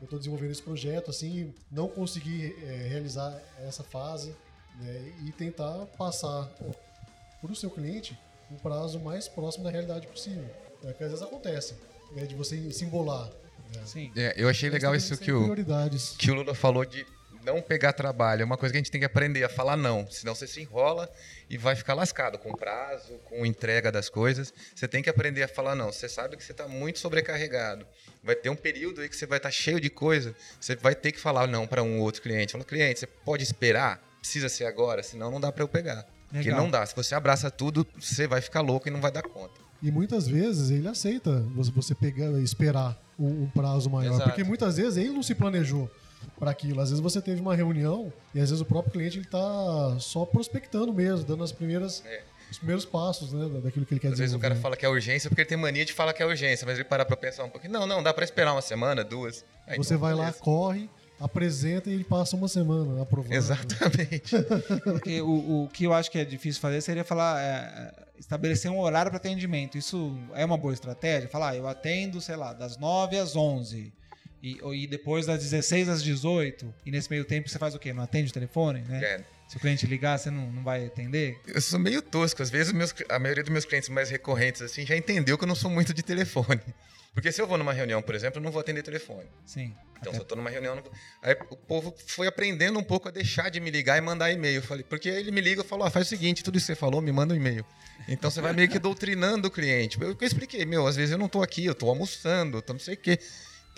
eu 0.00 0.04
estou 0.04 0.18
desenvolvendo 0.18 0.50
esse 0.50 0.62
projeto, 0.62 1.10
assim, 1.10 1.52
não 1.70 1.88
consegui 1.88 2.54
é, 2.62 2.88
realizar 2.88 3.40
essa 3.60 3.82
fase 3.82 4.34
né, 4.78 5.12
e 5.26 5.32
tentar 5.32 5.86
passar 5.96 6.46
para 7.40 7.50
o 7.50 7.56
seu 7.56 7.70
cliente 7.70 8.18
um 8.50 8.56
prazo 8.56 9.00
mais 9.00 9.28
próximo 9.28 9.64
da 9.64 9.70
realidade 9.70 10.06
possível. 10.06 10.48
É 10.84 10.92
que 10.92 11.02
às 11.02 11.10
vezes 11.10 11.24
acontece, 11.24 11.74
né, 12.12 12.24
de 12.24 12.34
você 12.34 12.70
se 12.70 12.84
embolar. 12.84 13.28
Né? 13.74 13.82
Sim. 13.84 14.12
É, 14.16 14.34
eu 14.36 14.48
achei 14.48 14.70
legal 14.70 14.94
isso 14.94 15.16
que 15.16 15.32
o, 15.32 15.54
que 16.18 16.30
o 16.30 16.34
Lula 16.34 16.54
falou 16.54 16.84
de 16.84 17.04
não 17.48 17.62
pegar 17.62 17.92
trabalho. 17.92 18.42
É 18.42 18.44
uma 18.44 18.56
coisa 18.56 18.72
que 18.72 18.76
a 18.76 18.80
gente 18.80 18.90
tem 18.90 19.00
que 19.00 19.06
aprender 19.06 19.42
a 19.42 19.48
falar 19.48 19.76
não, 19.76 20.06
senão 20.10 20.34
você 20.34 20.46
se 20.46 20.60
enrola 20.60 21.10
e 21.48 21.56
vai 21.56 21.74
ficar 21.74 21.94
lascado 21.94 22.38
com 22.38 22.52
prazo, 22.52 23.14
com 23.24 23.44
entrega 23.44 23.90
das 23.90 24.08
coisas. 24.08 24.52
Você 24.74 24.86
tem 24.86 25.02
que 25.02 25.10
aprender 25.10 25.42
a 25.42 25.48
falar 25.48 25.74
não. 25.74 25.90
Você 25.90 26.08
sabe 26.08 26.36
que 26.36 26.44
você 26.44 26.52
está 26.52 26.68
muito 26.68 26.98
sobrecarregado. 26.98 27.86
Vai 28.22 28.34
ter 28.34 28.50
um 28.50 28.56
período 28.56 29.00
aí 29.00 29.08
que 29.08 29.16
você 29.16 29.26
vai 29.26 29.38
estar 29.38 29.48
tá 29.48 29.54
cheio 29.54 29.80
de 29.80 29.90
coisa. 29.90 30.34
Você 30.60 30.76
vai 30.76 30.94
ter 30.94 31.12
que 31.12 31.18
falar 31.18 31.46
não 31.46 31.66
para 31.66 31.82
um 31.82 32.00
outro 32.00 32.20
cliente. 32.22 32.52
Fala, 32.52 32.64
cliente, 32.64 33.00
você 33.00 33.06
pode 33.06 33.42
esperar? 33.42 34.02
Precisa 34.20 34.48
ser 34.48 34.64
agora, 34.64 35.02
senão 35.02 35.30
não 35.30 35.40
dá 35.40 35.50
para 35.50 35.62
eu 35.62 35.68
pegar. 35.68 35.94
Legal. 35.94 36.06
Porque 36.30 36.50
não 36.50 36.70
dá. 36.70 36.84
Se 36.84 36.94
você 36.94 37.14
abraça 37.14 37.50
tudo, 37.50 37.86
você 37.98 38.26
vai 38.26 38.40
ficar 38.40 38.60
louco 38.60 38.88
e 38.88 38.90
não 38.90 39.00
vai 39.00 39.10
dar 39.10 39.22
conta. 39.22 39.60
E 39.82 39.90
muitas 39.90 40.26
vezes 40.26 40.70
ele 40.70 40.88
aceita 40.88 41.40
você 41.74 41.94
pegar, 41.94 42.30
esperar 42.40 43.00
um, 43.18 43.48
prazo 43.48 43.88
maior, 43.88 44.14
Exato. 44.14 44.30
porque 44.30 44.44
muitas 44.44 44.76
vezes 44.76 44.96
ele 44.96 45.10
não 45.10 45.22
se 45.22 45.34
planejou 45.34 45.90
para 46.38 46.50
aquilo. 46.50 46.80
Às 46.80 46.90
vezes 46.90 47.02
você 47.02 47.20
teve 47.20 47.40
uma 47.40 47.54
reunião 47.54 48.12
e 48.34 48.40
às 48.40 48.50
vezes 48.50 48.60
o 48.60 48.64
próprio 48.64 48.92
cliente 48.92 49.18
ele 49.18 49.26
tá 49.26 49.96
só 49.98 50.24
prospectando 50.24 50.92
mesmo, 50.92 51.24
dando 51.24 51.42
as 51.44 51.52
primeiras 51.52 52.02
é. 52.04 52.22
os 52.50 52.58
primeiros 52.58 52.84
passos, 52.84 53.32
né, 53.32 53.60
daquilo 53.62 53.84
que 53.84 53.94
ele 53.94 54.00
quer 54.00 54.10
dizer. 54.10 54.24
Às 54.24 54.30
vezes 54.30 54.34
o 54.34 54.38
cara 54.38 54.54
fala 54.56 54.76
que 54.76 54.84
é 54.84 54.88
urgência 54.88 55.28
porque 55.28 55.42
ele 55.42 55.48
tem 55.48 55.58
mania 55.58 55.84
de 55.84 55.92
falar 55.92 56.12
que 56.12 56.22
é 56.22 56.26
urgência, 56.26 56.66
mas 56.66 56.76
ele 56.76 56.84
parar 56.84 57.04
para 57.04 57.16
pensar 57.16 57.44
um 57.44 57.50
pouquinho, 57.50 57.72
não, 57.72 57.86
não, 57.86 58.02
dá 58.02 58.12
para 58.12 58.24
esperar 58.24 58.52
uma 58.52 58.62
semana, 58.62 59.04
duas. 59.04 59.44
Aí, 59.66 59.76
você 59.76 59.94
então, 59.94 60.00
vai 60.00 60.14
beleza. 60.14 60.36
lá, 60.36 60.44
corre 60.44 60.88
apresenta 61.20 61.90
e 61.90 61.94
ele 61.94 62.04
passa 62.04 62.36
uma 62.36 62.48
semana 62.48 63.02
aprovando. 63.02 63.32
Exatamente. 63.32 64.36
Porque 64.84 65.20
o, 65.20 65.64
o 65.64 65.68
que 65.68 65.84
eu 65.84 65.92
acho 65.92 66.10
que 66.10 66.18
é 66.18 66.24
difícil 66.24 66.60
fazer 66.60 66.80
seria 66.80 67.04
falar, 67.04 67.42
é, 67.42 68.06
estabelecer 68.18 68.70
um 68.70 68.78
horário 68.78 69.10
para 69.10 69.18
atendimento. 69.18 69.76
Isso 69.76 70.16
é 70.34 70.44
uma 70.44 70.56
boa 70.56 70.72
estratégia? 70.72 71.28
Falar, 71.28 71.50
ah, 71.50 71.56
eu 71.56 71.66
atendo, 71.66 72.20
sei 72.20 72.36
lá, 72.36 72.52
das 72.52 72.76
9 72.76 73.18
às 73.18 73.34
11. 73.34 73.92
E, 74.42 74.58
e 74.62 74.86
depois 74.86 75.26
das 75.26 75.42
16 75.42 75.88
às 75.88 76.02
18. 76.02 76.72
E 76.86 76.90
nesse 76.90 77.10
meio 77.10 77.24
tempo 77.24 77.48
você 77.48 77.58
faz 77.58 77.74
o 77.74 77.78
quê? 77.78 77.92
Não 77.92 78.02
atende 78.02 78.30
o 78.30 78.34
telefone, 78.34 78.80
né? 78.82 79.04
É. 79.04 79.24
Se 79.48 79.56
o 79.56 79.60
cliente 79.60 79.86
ligar, 79.86 80.18
você 80.18 80.30
não, 80.30 80.52
não 80.52 80.62
vai 80.62 80.86
atender? 80.86 81.40
Eu 81.46 81.60
sou 81.60 81.78
meio 81.78 82.02
tosco. 82.02 82.42
Às 82.42 82.50
vezes, 82.50 82.72
meus, 82.72 82.94
a 83.08 83.18
maioria 83.18 83.42
dos 83.42 83.50
meus 83.50 83.64
clientes 83.64 83.88
mais 83.88 84.10
recorrentes 84.10 84.60
assim 84.60 84.84
já 84.84 84.96
entendeu 84.96 85.38
que 85.38 85.44
eu 85.44 85.48
não 85.48 85.54
sou 85.54 85.70
muito 85.70 85.94
de 85.94 86.02
telefone. 86.02 86.60
Porque 87.14 87.32
se 87.32 87.40
eu 87.40 87.46
vou 87.46 87.58
numa 87.58 87.72
reunião, 87.72 88.00
por 88.00 88.14
exemplo, 88.14 88.38
eu 88.38 88.44
não 88.44 88.52
vou 88.52 88.60
atender 88.60 88.82
telefone. 88.82 89.26
Sim. 89.44 89.74
Então, 90.00 90.12
se 90.12 90.20
eu 90.20 90.24
tô 90.24 90.36
numa 90.36 90.50
reunião, 90.50 90.76
eu 90.76 90.84
não 90.84 90.92
aí 91.20 91.34
o 91.50 91.56
povo 91.56 91.92
foi 92.06 92.28
aprendendo 92.28 92.78
um 92.78 92.82
pouco 92.84 93.08
a 93.08 93.10
deixar 93.10 93.50
de 93.50 93.58
me 93.58 93.70
ligar 93.70 93.98
e 93.98 94.00
mandar 94.00 94.30
e-mail. 94.30 94.62
Falei, 94.62 94.84
porque 94.84 95.08
ele 95.08 95.32
me 95.32 95.40
liga 95.40 95.62
e 95.62 95.64
falou: 95.64 95.86
ah, 95.86 95.90
faz 95.90 96.06
o 96.06 96.08
seguinte, 96.08 96.44
tudo 96.44 96.58
isso 96.58 96.66
que 96.66 96.74
você 96.74 96.78
falou, 96.78 97.00
me 97.00 97.10
manda 97.10 97.34
um 97.34 97.36
e-mail. 97.36 97.64
Então 98.06 98.30
você 98.30 98.40
vai 98.40 98.52
meio 98.52 98.68
que 98.68 98.78
doutrinando 98.78 99.48
o 99.48 99.50
cliente. 99.50 100.00
Eu, 100.00 100.10
eu 100.10 100.26
expliquei, 100.26 100.64
meu, 100.64 100.86
às 100.86 100.94
vezes 100.94 101.10
eu 101.10 101.18
não 101.18 101.28
tô 101.28 101.42
aqui, 101.42 101.64
eu 101.64 101.74
tô 101.74 101.88
almoçando, 101.88 102.58
eu 102.58 102.62
tô 102.62 102.74
não 102.74 102.80
sei 102.80 102.94
o 102.94 102.98
quê. 102.98 103.18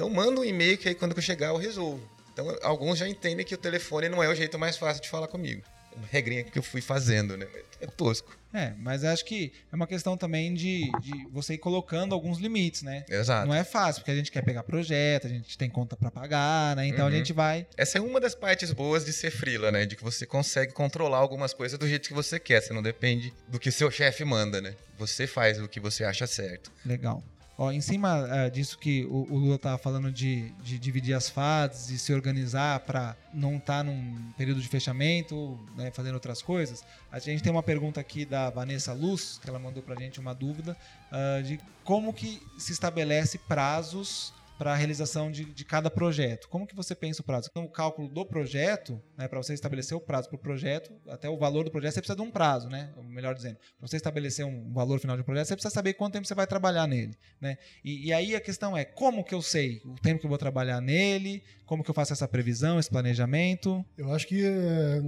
Então 0.01 0.09
manda 0.09 0.41
um 0.41 0.45
e-mail 0.45 0.79
que 0.79 0.89
aí 0.89 0.95
quando 0.95 1.15
eu 1.15 1.21
chegar 1.21 1.49
eu 1.49 1.59
resolvo. 1.59 2.01
Então 2.33 2.57
alguns 2.63 2.99
já 2.99 3.07
entendem 3.07 3.45
que 3.45 3.55
o 3.55 3.59
telefone 3.59 4.09
não 4.09 4.23
é 4.23 4.29
o 4.31 4.35
jeito 4.35 4.59
mais 4.59 4.79
fácil 4.79 5.03
de 5.03 5.11
falar 5.11 5.29
comigo. 5.29 5.63
Uma 5.95 6.07
regrinha 6.11 6.43
que 6.43 6.59
eu 6.59 6.63
fui 6.63 6.81
fazendo, 6.81 7.37
né? 7.37 7.47
É 7.83 7.87
tosco. 7.87 8.35
É, 8.55 8.73
mas 8.79 9.05
acho 9.05 9.27
que 9.27 9.53
é 9.71 9.77
uma 9.77 9.87
questão 9.87 10.17
também 10.17 10.55
de, 10.55 10.91
de 11.03 11.27
você 11.31 11.55
ir 11.55 11.59
colocando 11.59 12.15
alguns 12.15 12.39
limites, 12.39 12.81
né? 12.81 13.05
Exato. 13.11 13.47
Não 13.47 13.55
é 13.55 13.63
fácil, 13.63 14.01
porque 14.01 14.11
a 14.13 14.15
gente 14.15 14.33
quer 14.33 14.43
pegar 14.43 14.63
projeto, 14.63 15.27
a 15.27 15.31
gente 15.31 15.59
tem 15.59 15.69
conta 15.69 15.97
para 15.97 16.11
pagar, 16.11 16.77
né? 16.77 16.87
Então 16.87 17.07
Uhum. 17.07 17.13
a 17.13 17.15
gente 17.15 17.35
vai. 17.35 17.67
Essa 17.77 17.99
é 17.99 18.01
uma 18.01 18.19
das 18.21 18.35
partes 18.35 18.73
boas 18.73 19.05
de 19.05 19.13
ser 19.13 19.31
freela, 19.31 19.71
né? 19.71 19.85
De 19.85 19.97
que 19.97 20.03
você 20.03 20.25
consegue 20.25 20.73
controlar 20.73 21.19
algumas 21.19 21.53
coisas 21.53 21.79
do 21.79 21.87
jeito 21.87 22.09
que 22.09 22.15
você 22.15 22.41
quer. 22.41 22.63
Você 22.63 22.73
não 22.73 22.83
depende 22.83 23.35
do 23.49 23.59
que 23.59 23.71
seu 23.71 23.91
chefe 23.91 24.25
manda, 24.25 24.63
né? 24.63 24.75
Você 24.99 25.27
faz 25.27 25.61
o 25.61 25.69
que 25.69 25.79
você 25.79 26.05
acha 26.05 26.27
certo. 26.27 26.73
Legal. 26.87 27.23
Ó, 27.63 27.71
em 27.71 27.83
cima 27.83 28.27
ah, 28.31 28.49
disso 28.49 28.79
que 28.79 29.05
o, 29.05 29.27
o 29.31 29.37
Lula 29.37 29.57
estava 29.57 29.77
falando 29.77 30.11
de, 30.11 30.49
de 30.63 30.79
dividir 30.79 31.13
as 31.13 31.29
fases 31.29 31.91
e 31.91 31.99
se 31.99 32.11
organizar 32.11 32.81
para 32.81 33.15
não 33.35 33.59
estar 33.59 33.85
num 33.85 34.33
período 34.35 34.63
de 34.63 34.67
fechamento, 34.67 35.61
né, 35.77 35.91
fazendo 35.91 36.15
outras 36.15 36.41
coisas, 36.41 36.83
a 37.13 37.19
gente 37.19 37.43
tem 37.43 37.53
uma 37.53 37.63
pergunta 37.63 38.01
aqui 38.01 38.25
da 38.25 38.49
Vanessa 38.49 38.95
Luz, 38.95 39.39
que 39.43 39.47
ela 39.47 39.59
mandou 39.59 39.83
para 39.83 39.95
a 39.95 39.99
gente 39.99 40.19
uma 40.19 40.35
dúvida 40.35 40.75
ah, 41.13 41.43
de 41.43 41.61
como 41.85 42.15
que 42.15 42.43
se 42.57 42.73
estabelece 42.73 43.37
prazos 43.37 44.33
para 44.61 44.75
a 44.75 44.77
realização 44.77 45.31
de, 45.31 45.47
de 45.47 45.65
cada 45.65 45.91
projeto. 45.91 46.47
Como 46.51 46.67
que 46.67 46.77
você 46.77 46.95
pensa 46.95 47.23
o 47.23 47.25
prazo? 47.25 47.49
Então, 47.51 47.65
o 47.65 47.69
cálculo 47.71 48.11
do 48.11 48.27
projeto, 48.27 49.01
né, 49.17 49.27
para 49.27 49.43
você 49.43 49.55
estabelecer 49.55 49.97
o 49.97 50.01
prazo 50.03 50.29
para 50.29 50.37
o 50.37 50.39
projeto, 50.39 50.93
até 51.09 51.31
o 51.31 51.39
valor 51.39 51.65
do 51.65 51.71
projeto, 51.71 51.95
você 51.95 52.01
precisa 52.03 52.17
de 52.17 52.21
um 52.21 52.31
prazo, 52.31 52.69
né? 52.69 52.93
Melhor 53.05 53.35
dizendo, 53.35 53.57
para 53.57 53.89
você 53.89 53.97
estabelecer 53.97 54.45
um 54.45 54.71
valor 54.71 55.01
final 55.01 55.17
de 55.17 55.23
um 55.23 55.25
projeto, 55.25 55.47
você 55.47 55.55
precisa 55.55 55.73
saber 55.73 55.95
quanto 55.95 56.13
tempo 56.13 56.27
você 56.27 56.35
vai 56.35 56.47
trabalhar 56.47 56.87
nele, 56.87 57.15
né? 57.41 57.57
E, 57.83 58.09
e 58.09 58.13
aí 58.13 58.37
a 58.37 58.41
questão 58.41 58.77
é, 58.77 58.85
como 58.85 59.25
que 59.25 59.35
eu 59.35 59.41
sei 59.41 59.81
o 59.83 59.95
tempo 59.95 60.21
que 60.21 60.27
eu 60.27 60.29
vou 60.29 60.37
trabalhar 60.37 60.79
nele? 60.83 61.43
Como 61.65 61.83
que 61.83 61.89
eu 61.89 61.95
faço 61.95 62.13
essa 62.13 62.29
previsão, 62.29 62.79
esse 62.79 62.91
planejamento? 62.91 63.83
Eu 63.97 64.13
acho 64.13 64.27
que 64.27 64.45
é, 64.45 65.01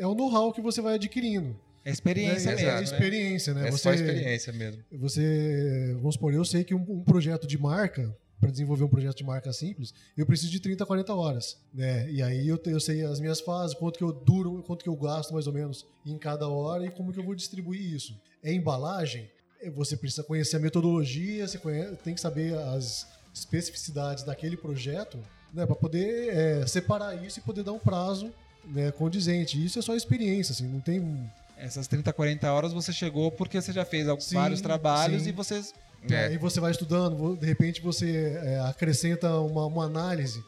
é 0.00 0.06
o 0.08 0.16
know-how 0.16 0.52
que 0.52 0.60
você 0.60 0.82
vai 0.82 0.94
adquirindo. 0.94 1.56
É 1.84 1.92
experiência 1.92 2.50
é, 2.50 2.54
mesmo, 2.56 2.68
é 2.68 2.74
né? 2.74 2.82
experiência, 2.82 3.54
né? 3.54 3.68
é 3.68 3.70
você, 3.70 3.78
só 3.78 3.94
experiência 3.94 4.52
mesmo. 4.52 4.82
Você, 4.90 5.92
vamos 5.94 6.14
supor, 6.16 6.34
eu 6.34 6.44
sei 6.44 6.64
que 6.64 6.74
um, 6.74 6.84
um 6.88 7.04
projeto 7.04 7.46
de 7.46 7.56
marca, 7.56 8.12
para 8.40 8.50
desenvolver 8.50 8.84
um 8.84 8.88
projeto 8.88 9.16
de 9.16 9.24
marca 9.24 9.52
simples, 9.52 9.94
eu 10.16 10.26
preciso 10.26 10.50
de 10.52 10.60
30, 10.60 10.84
40 10.84 11.14
horas, 11.14 11.56
né? 11.72 12.10
E 12.10 12.22
aí 12.22 12.46
eu, 12.46 12.60
eu 12.66 12.78
sei 12.80 13.02
as 13.02 13.18
minhas 13.18 13.40
fases, 13.40 13.74
quanto 13.74 13.96
que 13.98 14.04
eu 14.04 14.12
duro, 14.12 14.62
quanto 14.66 14.82
que 14.82 14.88
eu 14.88 14.96
gasto 14.96 15.32
mais 15.32 15.46
ou 15.46 15.52
menos 15.52 15.86
em 16.04 16.18
cada 16.18 16.46
hora 16.48 16.84
e 16.86 16.90
como 16.90 17.12
que 17.12 17.18
eu 17.18 17.24
vou 17.24 17.34
distribuir 17.34 17.80
isso. 17.94 18.14
É 18.42 18.52
embalagem, 18.52 19.28
eh, 19.62 19.70
você 19.70 19.96
precisa 19.96 20.22
conhecer 20.22 20.56
a 20.56 20.60
metodologia, 20.60 21.46
você 21.48 21.58
conhe- 21.58 21.92
tem 22.04 22.14
que 22.14 22.20
saber 22.20 22.56
as 22.58 23.06
especificidades 23.34 24.24
daquele 24.24 24.56
projeto, 24.56 25.18
né? 25.52 25.64
Para 25.64 25.76
poder 25.76 26.28
eh, 26.34 26.66
separar 26.66 27.14
isso 27.24 27.38
e 27.38 27.42
poder 27.42 27.62
dar 27.62 27.72
um 27.72 27.78
prazo 27.78 28.30
né, 28.64 28.90
condizente. 28.92 29.62
Isso 29.64 29.78
é 29.78 29.82
só 29.82 29.94
experiência, 29.94 30.52
assim, 30.52 30.66
não 30.66 30.80
tem 30.80 31.30
Essas 31.56 31.86
30, 31.86 32.12
40 32.12 32.52
horas 32.52 32.72
você 32.72 32.92
chegou 32.92 33.30
porque 33.30 33.60
você 33.62 33.72
já 33.72 33.84
fez 33.84 34.06
Sim, 34.22 34.34
vários 34.34 34.60
trabalhos 34.60 35.22
sim. 35.22 35.30
e 35.30 35.32
você 35.32 35.62
É. 36.10 36.26
Aí 36.26 36.38
você 36.38 36.60
vai 36.60 36.70
estudando, 36.70 37.36
de 37.36 37.46
repente 37.46 37.80
você 37.80 38.38
é, 38.42 38.60
acrescenta 38.60 39.38
uma, 39.40 39.66
uma 39.66 39.84
análise 39.84 40.42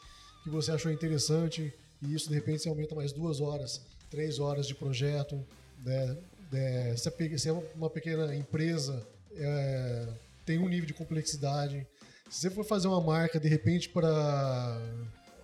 que 0.44 0.50
você 0.50 0.70
achou 0.70 0.90
interessante 0.90 1.72
e 2.02 2.14
isso 2.14 2.28
de 2.28 2.34
repente 2.34 2.62
você 2.62 2.68
aumenta 2.68 2.94
mais 2.94 3.12
duas 3.12 3.40
horas, 3.40 3.80
três 4.10 4.38
horas 4.38 4.66
de 4.66 4.74
projeto. 4.74 5.44
Né? 5.84 6.16
É, 6.52 6.94
se, 6.96 7.08
é 7.08 7.38
se 7.38 7.48
é 7.48 7.52
uma 7.74 7.90
pequena 7.90 8.34
empresa, 8.34 9.06
é, 9.34 10.08
tem 10.46 10.58
um 10.58 10.68
nível 10.68 10.86
de 10.86 10.94
complexidade. 10.94 11.86
Se 12.30 12.40
você 12.40 12.50
for 12.50 12.64
fazer 12.64 12.88
uma 12.88 13.00
marca 13.00 13.40
de 13.40 13.48
repente 13.48 13.88
para 13.88 14.80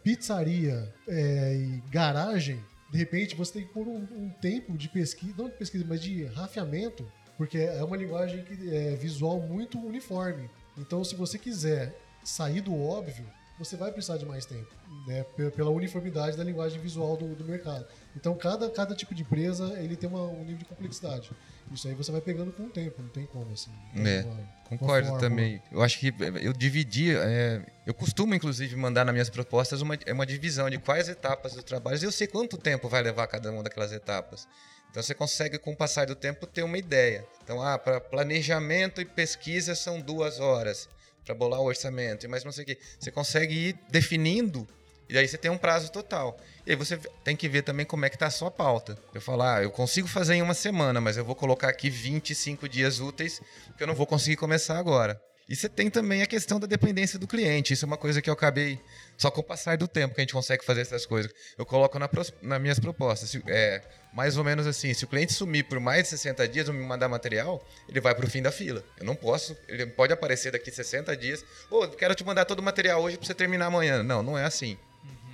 pizzaria 0.03 0.92
é, 1.09 1.55
e 1.55 1.83
garagem, 1.90 2.62
de 2.90 2.98
repente 2.98 3.35
você 3.35 3.55
tem 3.55 3.66
que 3.66 3.72
pôr 3.72 3.88
um, 3.88 4.07
um 4.12 4.31
tempo 4.40 4.77
de 4.77 4.88
pesquisa, 4.88 5.35
não 5.37 5.48
de 5.48 5.57
pesquisa, 5.57 5.85
mas 5.88 6.00
de 6.00 6.24
rafiamento, 6.27 7.11
porque 7.37 7.59
é 7.59 7.83
uma 7.83 7.97
linguagem 7.97 8.44
que 8.44 8.75
é 8.75 8.94
visual 8.97 9.40
muito 9.40 9.79
uniforme. 9.79 10.49
Então, 10.77 11.03
se 11.05 11.14
você 11.14 11.38
quiser 11.38 11.94
sair 12.25 12.61
do 12.61 12.75
óbvio, 12.81 13.27
você 13.59 13.77
vai 13.77 13.92
precisar 13.92 14.16
de 14.16 14.27
mais 14.27 14.44
tempo, 14.44 14.75
né? 15.07 15.23
Pe- 15.37 15.51
Pela 15.51 15.70
uniformidade 15.70 16.37
da 16.37 16.42
linguagem 16.42 16.81
visual 16.81 17.16
do, 17.16 17.35
do 17.37 17.44
mercado. 17.44 17.87
Então, 18.16 18.35
cada, 18.35 18.68
cada 18.68 18.94
tipo 18.97 19.14
de 19.14 19.23
empresa 19.23 19.79
ele 19.79 19.94
tem 19.94 20.09
uma- 20.11 20.23
um 20.25 20.40
nível 20.40 20.59
de 20.59 20.64
complexidade. 20.64 21.31
Isso 21.73 21.87
aí 21.87 21.94
você 21.94 22.11
vai 22.11 22.20
pegando 22.20 22.53
com 22.53 22.64
o 22.64 22.68
tempo, 22.70 23.01
não 23.01 23.09
tem 23.09 23.25
como 23.27 23.53
assim. 23.53 23.70
Tem 23.94 24.07
É. 24.07 24.23
uma- 24.23 24.55
Concordo 24.68 25.07
forma. 25.09 25.20
também. 25.20 25.62
Eu 25.70 25.83
acho 25.83 26.01
que 26.01 26.12
eu 26.42 26.53
dividi. 26.53 27.14
é, 27.14 27.64
eu 27.87 27.94
costumo, 27.94 28.35
inclusive, 28.35 28.75
mandar 28.75 29.05
nas 29.05 29.12
minhas 29.12 29.31
propostas 29.31 29.81
uma, 29.81 29.97
é 30.05 30.12
uma 30.12 30.27
divisão 30.27 30.68
de 30.68 30.79
quais 30.79 31.09
etapas 31.09 31.53
do 31.55 31.62
trabalho. 31.62 31.97
E 32.01 32.05
eu 32.05 32.11
sei 32.11 32.27
quanto 32.27 32.57
tempo 32.59 32.88
vai 32.88 33.03
levar 33.03 33.27
cada 33.29 33.53
uma 33.53 33.62
daquelas 33.62 33.92
etapas. 33.92 34.49
Então 34.95 35.03
você 35.03 35.13
consegue, 35.13 35.59
com 35.59 35.73
o 35.73 35.77
passar 35.77 36.07
do 36.07 36.15
tempo, 36.15 36.47
ter 36.47 36.63
uma 36.63 36.79
ideia. 36.79 37.27
Então, 37.43 37.61
ah, 37.61 37.77
para 37.77 38.01
planejamento 38.01 39.01
e 39.01 39.05
pesquisa 39.05 39.75
são 39.75 40.01
duas 40.01 40.39
horas. 40.39 40.89
Para 41.25 41.35
bolar 41.35 41.61
o 41.61 41.65
orçamento 41.65 42.25
e 42.25 42.29
mais 42.29 42.45
não 42.45 42.53
sei 42.53 42.63
o 42.63 42.67
quê. 42.69 42.79
Você 43.01 43.11
consegue 43.11 43.71
ir 43.71 43.79
definindo 43.91 44.69
e 45.09 45.19
aí 45.19 45.27
você 45.27 45.37
tem 45.37 45.51
um 45.51 45.59
prazo 45.59 45.91
total. 45.91 46.39
E 46.65 46.71
aí 46.71 46.77
você 46.77 46.97
tem 47.25 47.35
que 47.35 47.49
ver 47.49 47.63
também 47.63 47.85
como 47.85 48.05
é 48.05 48.09
que 48.09 48.17
tá 48.17 48.29
a 48.29 48.31
sua 48.31 48.53
pauta. 48.53 48.97
Eu 49.13 49.21
falar, 49.21 49.57
ah, 49.57 49.63
eu 49.65 49.71
consigo 49.73 50.07
fazer 50.07 50.35
em 50.35 50.43
uma 50.43 50.55
semana, 50.55 51.01
mas 51.01 51.17
eu 51.17 51.25
vou 51.25 51.35
colocar 51.35 51.69
aqui 51.69 51.91
25 51.91 52.69
dias 52.69 53.01
úteis, 53.01 53.41
porque 53.67 53.83
eu 53.83 53.89
não 53.89 53.97
vou 53.97 54.07
conseguir 54.07 54.37
começar 54.37 54.79
agora. 54.79 55.21
E 55.47 55.55
você 55.55 55.69
tem 55.69 55.91
também 55.91 56.23
a 56.23 56.27
questão 56.27 56.59
da 56.59 56.67
dependência 56.67 57.19
do 57.19 57.27
cliente. 57.27 57.75
Isso 57.75 57.85
é 57.85 57.87
uma 57.87 57.99
coisa 57.99 58.23
que 58.23 58.31
eu 58.31 58.35
acabei. 58.35 58.81
Só 59.19 59.31
com 59.31 59.41
o 59.43 59.45
passar 59.45 59.77
do 59.77 59.87
tempo 59.87 60.15
que 60.15 60.21
a 60.21 60.23
gente 60.23 60.33
consegue 60.33 60.65
fazer 60.65 60.81
essas 60.81 61.05
coisas. 61.05 61.31
Eu 61.59 61.67
coloco 61.67 61.99
na 61.99 62.09
nas 62.41 62.61
minhas 62.61 62.79
propostas. 62.79 63.29
Se- 63.29 63.43
é, 63.47 63.83
mais 64.15 64.39
ou 64.39 64.45
menos 64.45 64.67
assim: 64.67 64.95
se 64.95 65.05
o 65.05 65.07
cliente 65.07 65.35
sumir 65.35 65.65
por 65.65 65.79
mais 65.79 66.05
de 66.05 66.09
60 66.11 66.49
dias 66.49 66.67
ou 66.69 66.75
me 66.75 66.83
mandar 66.83 67.09
material, 67.11 67.63
ele 67.87 68.01
vai 68.01 68.15
para 68.15 68.25
o 68.25 68.31
fim 68.31 68.41
da 68.41 68.51
fila. 68.51 68.83
Eu 68.99 69.05
não 69.05 69.15
posso. 69.15 69.55
Ele 69.69 69.85
pode 69.87 70.15
aparecer 70.15 70.51
daqui 70.53 70.71
60 70.71 71.15
dias. 71.15 71.45
Ô, 71.71 71.87
quero 71.89 72.15
te 72.15 72.25
mandar 72.25 72.47
todo 72.47 72.61
o 72.61 72.63
material 72.63 73.03
hoje 73.03 73.19
para 73.19 73.27
você 73.27 73.35
terminar 73.35 73.67
amanhã. 73.67 74.03
Não, 74.03 74.23
não 74.23 74.39
é 74.39 74.45
assim. 74.45 74.79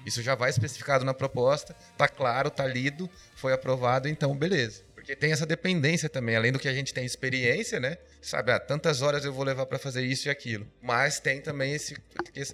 Isso 0.04 0.22
já 0.22 0.34
vai 0.34 0.48
especificado 0.50 1.04
na 1.04 1.12
proposta, 1.12 1.76
tá 1.96 2.08
claro, 2.08 2.50
tá 2.50 2.66
lido, 2.66 3.08
foi 3.36 3.52
aprovado, 3.52 4.08
então 4.08 4.34
beleza. 4.34 4.82
Porque 5.10 5.16
tem 5.20 5.32
essa 5.32 5.44
dependência 5.44 6.08
também, 6.08 6.36
além 6.36 6.52
do 6.52 6.58
que 6.60 6.68
a 6.68 6.72
gente 6.72 6.94
tem 6.94 7.04
experiência, 7.04 7.80
né? 7.80 7.98
Sabe, 8.22 8.52
ah, 8.52 8.60
tantas 8.60 9.02
horas 9.02 9.24
eu 9.24 9.32
vou 9.32 9.42
levar 9.44 9.66
para 9.66 9.76
fazer 9.76 10.04
isso 10.04 10.28
e 10.28 10.30
aquilo. 10.30 10.64
Mas 10.80 11.18
tem 11.18 11.40
também 11.40 11.72
esse, 11.72 11.96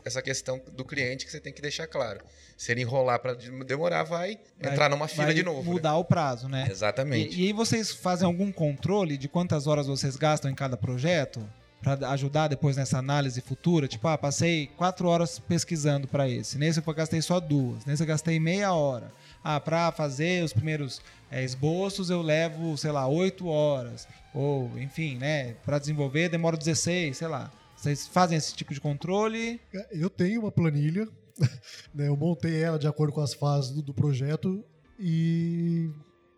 essa 0.02 0.22
questão 0.22 0.58
do 0.72 0.82
cliente 0.82 1.26
que 1.26 1.30
você 1.30 1.38
tem 1.38 1.52
que 1.52 1.60
deixar 1.60 1.86
claro. 1.86 2.20
Se 2.56 2.72
ele 2.72 2.80
enrolar 2.80 3.18
para 3.20 3.34
demorar, 3.34 4.04
vai, 4.04 4.38
vai- 4.58 4.72
entrar 4.72 4.88
numa 4.88 5.06
fila 5.06 5.34
de 5.34 5.42
novo. 5.42 5.64
né? 5.64 5.70
Mudar 5.70 5.96
o 5.98 6.04
prazo, 6.04 6.48
né? 6.48 6.66
Exatamente. 6.70 7.36
E, 7.38 7.42
e 7.44 7.46
aí 7.48 7.52
vocês 7.52 7.90
fazem 7.92 8.24
algum 8.24 8.50
controle 8.50 9.18
de 9.18 9.28
quantas 9.28 9.66
horas 9.66 9.86
vocês 9.86 10.16
gastam 10.16 10.50
em 10.50 10.54
cada 10.54 10.78
projeto? 10.78 11.46
Pra 11.82 12.10
ajudar 12.12 12.48
depois 12.48 12.74
nessa 12.76 12.96
análise 12.98 13.38
futura? 13.42 13.86
Tipo, 13.86 14.08
ah, 14.08 14.16
passei 14.16 14.68
quatro 14.78 15.06
horas 15.08 15.38
pesquisando 15.38 16.08
para 16.08 16.26
esse. 16.26 16.56
Nesse 16.56 16.80
eu 16.84 16.94
gastei 16.94 17.20
só 17.20 17.38
duas. 17.38 17.84
Nesse 17.84 18.02
eu 18.02 18.06
gastei 18.06 18.40
meia 18.40 18.72
hora. 18.72 19.12
Ah, 19.48 19.60
para 19.60 19.92
fazer 19.92 20.42
os 20.42 20.52
primeiros 20.52 21.00
é, 21.30 21.44
esboços 21.44 22.10
eu 22.10 22.20
levo, 22.20 22.76
sei 22.76 22.90
lá, 22.90 23.06
oito 23.06 23.46
horas. 23.46 24.08
Ou, 24.34 24.76
enfim, 24.76 25.16
né? 25.18 25.54
Para 25.64 25.78
desenvolver 25.78 26.28
demora 26.28 26.56
16, 26.56 27.16
sei 27.16 27.28
lá. 27.28 27.52
Vocês 27.76 28.08
fazem 28.08 28.36
esse 28.36 28.52
tipo 28.56 28.74
de 28.74 28.80
controle? 28.80 29.60
É, 29.72 29.86
Eu 29.92 30.10
tenho 30.10 30.40
uma 30.40 30.50
planilha, 30.50 31.06
né, 31.94 32.08
eu 32.08 32.16
montei 32.16 32.60
ela 32.60 32.76
de 32.76 32.88
acordo 32.88 33.12
com 33.12 33.20
as 33.20 33.34
fases 33.34 33.70
do, 33.70 33.82
do 33.82 33.94
projeto 33.94 34.64
e 34.98 35.90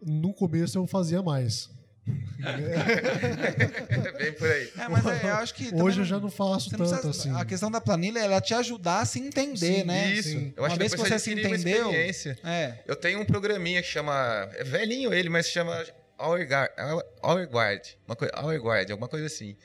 no 0.05 0.35
começo 0.35 0.77
eu 0.77 0.87
fazia 0.87 1.23
mais. 1.23 1.71
É 4.07 4.13
bem 4.13 4.33
por 4.33 4.51
aí. 4.51 4.73
É, 4.79 4.89
mas 4.89 5.07
é, 5.07 5.29
eu 5.29 5.35
acho 5.35 5.55
que. 5.55 5.75
Hoje 5.75 6.01
eu 6.01 6.05
já 6.05 6.19
não 6.19 6.31
faço 6.31 6.71
tanto 6.71 6.85
precisa- 6.89 7.11
assim. 7.11 7.35
A 7.35 7.45
questão 7.45 7.71
da 7.71 7.81
planilha 7.81 8.21
é 8.21 8.25
ela 8.25 8.41
te 8.41 8.55
ajudar 8.55 9.01
a 9.01 9.05
se 9.05 9.19
entender, 9.19 9.57
Sim, 9.81 9.85
né? 9.85 10.13
Isso. 10.13 10.29
Sim. 10.31 10.53
Eu 10.57 10.65
acho 10.65 10.73
Uma 10.75 10.77
que 10.77 10.79
vez 10.79 10.93
que 10.93 10.97
depois 11.03 11.13
você 11.13 11.19
se 11.19 11.33
entendeu. 11.33 11.87
experiência. 11.91 12.39
É. 12.45 12.75
Eu 12.87 12.97
tenho 12.97 13.21
um 13.21 13.25
programinha 13.25 13.83
que 13.83 13.89
chama. 13.89 14.49
É 14.55 14.65
velhinho 14.65 15.13
ele, 15.13 15.29
mas 15.29 15.49
chama 15.49 15.85
Hour 16.19 16.41
Guard, 16.47 16.71
Hour 17.23 17.49
Guard, 17.49 17.83
uma 18.07 18.17
coisa, 18.17 18.33
Hour 18.41 18.61
Guard, 18.61 18.91
alguma 18.91 19.09
coisa 19.09 19.27
assim. 19.27 19.57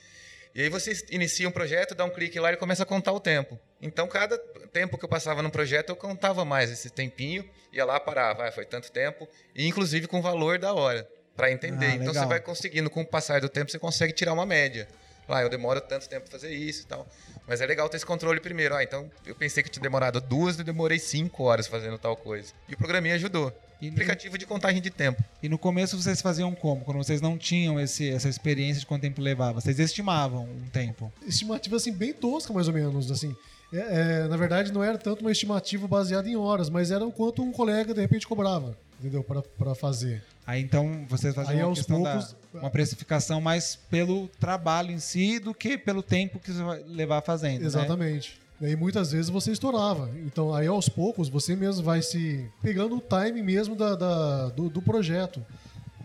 E 0.56 0.62
aí 0.62 0.70
você 0.70 0.94
inicia 1.10 1.50
um 1.50 1.52
projeto, 1.52 1.96
dá 1.96 2.06
um 2.06 2.12
clique 2.12 2.40
lá 2.40 2.54
e 2.54 2.58
começa 2.58 2.84
a 2.84 2.86
contar 2.86 3.12
o 3.12 3.20
tempo. 3.20 3.60
Então, 3.82 4.08
cada 4.08 4.38
tempo 4.72 5.00
que 5.00 5.04
eu 5.06 5.10
passava 5.10 5.42
no 5.42 5.50
projeto, 5.50 5.90
eu 5.90 5.96
contava 5.96 6.46
mais 6.46 6.70
esse 6.72 6.92
tempinho, 6.92 7.44
ia 7.72 7.84
lá, 7.84 8.00
parava, 8.00 8.48
ah, 8.48 8.52
foi 8.52 8.64
tanto 8.64 8.92
tempo, 8.92 9.28
e 9.56 9.66
inclusive 9.68 10.06
com 10.06 10.20
o 10.20 10.22
valor 10.22 10.60
da 10.60 10.72
hora, 10.72 11.10
para 11.36 11.52
entender. 11.52 11.86
Ah, 11.86 11.96
então, 11.96 12.08
legal. 12.08 12.24
você 12.24 12.30
vai 12.30 12.40
conseguindo, 12.40 12.90
com 12.90 13.02
o 13.02 13.06
passar 13.06 13.42
do 13.42 13.50
tempo, 13.50 13.72
você 13.72 13.80
consegue 13.80 14.14
tirar 14.14 14.34
uma 14.34 14.46
média. 14.46 14.88
Ah, 15.28 15.42
eu 15.42 15.50
demoro 15.50 15.80
tanto 15.80 16.08
tempo 16.08 16.30
pra 16.30 16.40
fazer 16.40 16.54
isso 16.54 16.84
e 16.84 16.86
tal. 16.86 17.08
Mas 17.48 17.62
é 17.62 17.66
legal 17.66 17.88
ter 17.90 17.98
esse 17.98 18.06
controle 18.06 18.40
primeiro. 18.40 18.76
Ah, 18.76 18.84
então 18.84 19.10
eu 19.26 19.34
pensei 19.34 19.64
que 19.64 19.70
tinha 19.70 19.82
demorado 19.82 20.20
duas, 20.20 20.58
eu 20.58 20.66
demorei 20.66 21.00
cinco 21.00 21.44
horas 21.44 21.66
fazendo 21.68 21.98
tal 21.98 22.16
coisa. 22.16 22.54
E 22.68 22.74
o 22.74 22.78
programinha 22.78 23.16
ajudou. 23.16 23.52
E 23.82 23.88
no, 23.88 23.94
Aplicativo 23.94 24.38
de 24.38 24.46
contagem 24.46 24.82
de 24.82 24.90
tempo. 24.90 25.22
e 25.42 25.50
no 25.50 25.58
começo 25.58 26.02
vocês 26.02 26.22
faziam 26.22 26.56
como? 26.56 26.86
Quando 26.86 26.98
vocês 26.98 27.20
não 27.20 27.38
tinham 27.38 27.78
esse, 27.80 28.10
essa 28.10 28.30
experiência 28.30 28.80
de 28.80 28.86
quanto 28.86 29.02
tempo 29.02 29.22
levava? 29.22 29.60
Vocês 29.60 29.78
estimavam 29.78 30.44
um 30.44 30.70
tempo? 30.72 31.12
estimativa 31.28 31.76
assim 31.76 31.92
bem 31.92 32.14
tosca 32.14 32.54
mais 32.54 32.70
ou 32.70 32.74
menos 32.74 33.12
assim 33.12 33.36
É, 33.74 34.22
é, 34.24 34.28
na 34.30 34.38
verdade 34.38 34.72
não 34.72 34.82
era 34.82 34.98
tanto 34.98 35.20
uma 35.20 35.34
estimativa 35.34 35.86
baseada 35.86 36.30
em 36.30 36.36
horas 36.38 36.70
mas 36.70 36.92
era 36.92 37.06
o 37.06 37.12
quanto 37.12 37.44
um 37.44 37.52
colega 37.52 37.94
de 37.94 38.00
repente 38.00 38.26
cobrava 38.26 38.78
entendeu 39.02 39.22
para 39.22 39.76
fazer 39.76 40.24
Aí 40.46 40.62
então 40.62 41.06
vocês 41.08 41.34
faziam 41.34 41.58
Aí, 41.58 41.64
uma 41.64 41.74
questão 41.74 42.04
poucos- 42.04 42.36
da, 42.54 42.60
uma 42.60 42.70
precificação 42.70 43.40
mais 43.40 43.76
pelo 43.90 44.28
trabalho 44.40 44.92
em 44.92 45.00
si 45.00 45.40
do 45.40 45.54
que 45.54 45.78
pelo 45.78 46.04
tempo 46.04 46.40
que 46.40 46.52
você 46.52 46.62
vai 46.62 46.84
levar 46.84 47.22
fazendo. 47.22 47.62
né? 47.62 47.66
exatamente 47.68 48.40
e 48.62 48.76
muitas 48.76 49.12
vezes 49.12 49.30
você 49.30 49.52
estourava 49.52 50.10
então 50.26 50.54
aí 50.54 50.68
aos 50.68 50.88
poucos 50.88 51.28
você 51.28 51.56
mesmo 51.56 51.84
vai 51.84 52.02
se 52.02 52.46
pegando 52.62 52.96
o 52.98 53.02
time 53.02 53.42
mesmo 53.42 53.76
da, 53.76 53.96
da- 53.96 54.50
do, 54.50 54.70
do 54.70 54.82
projeto 54.82 55.44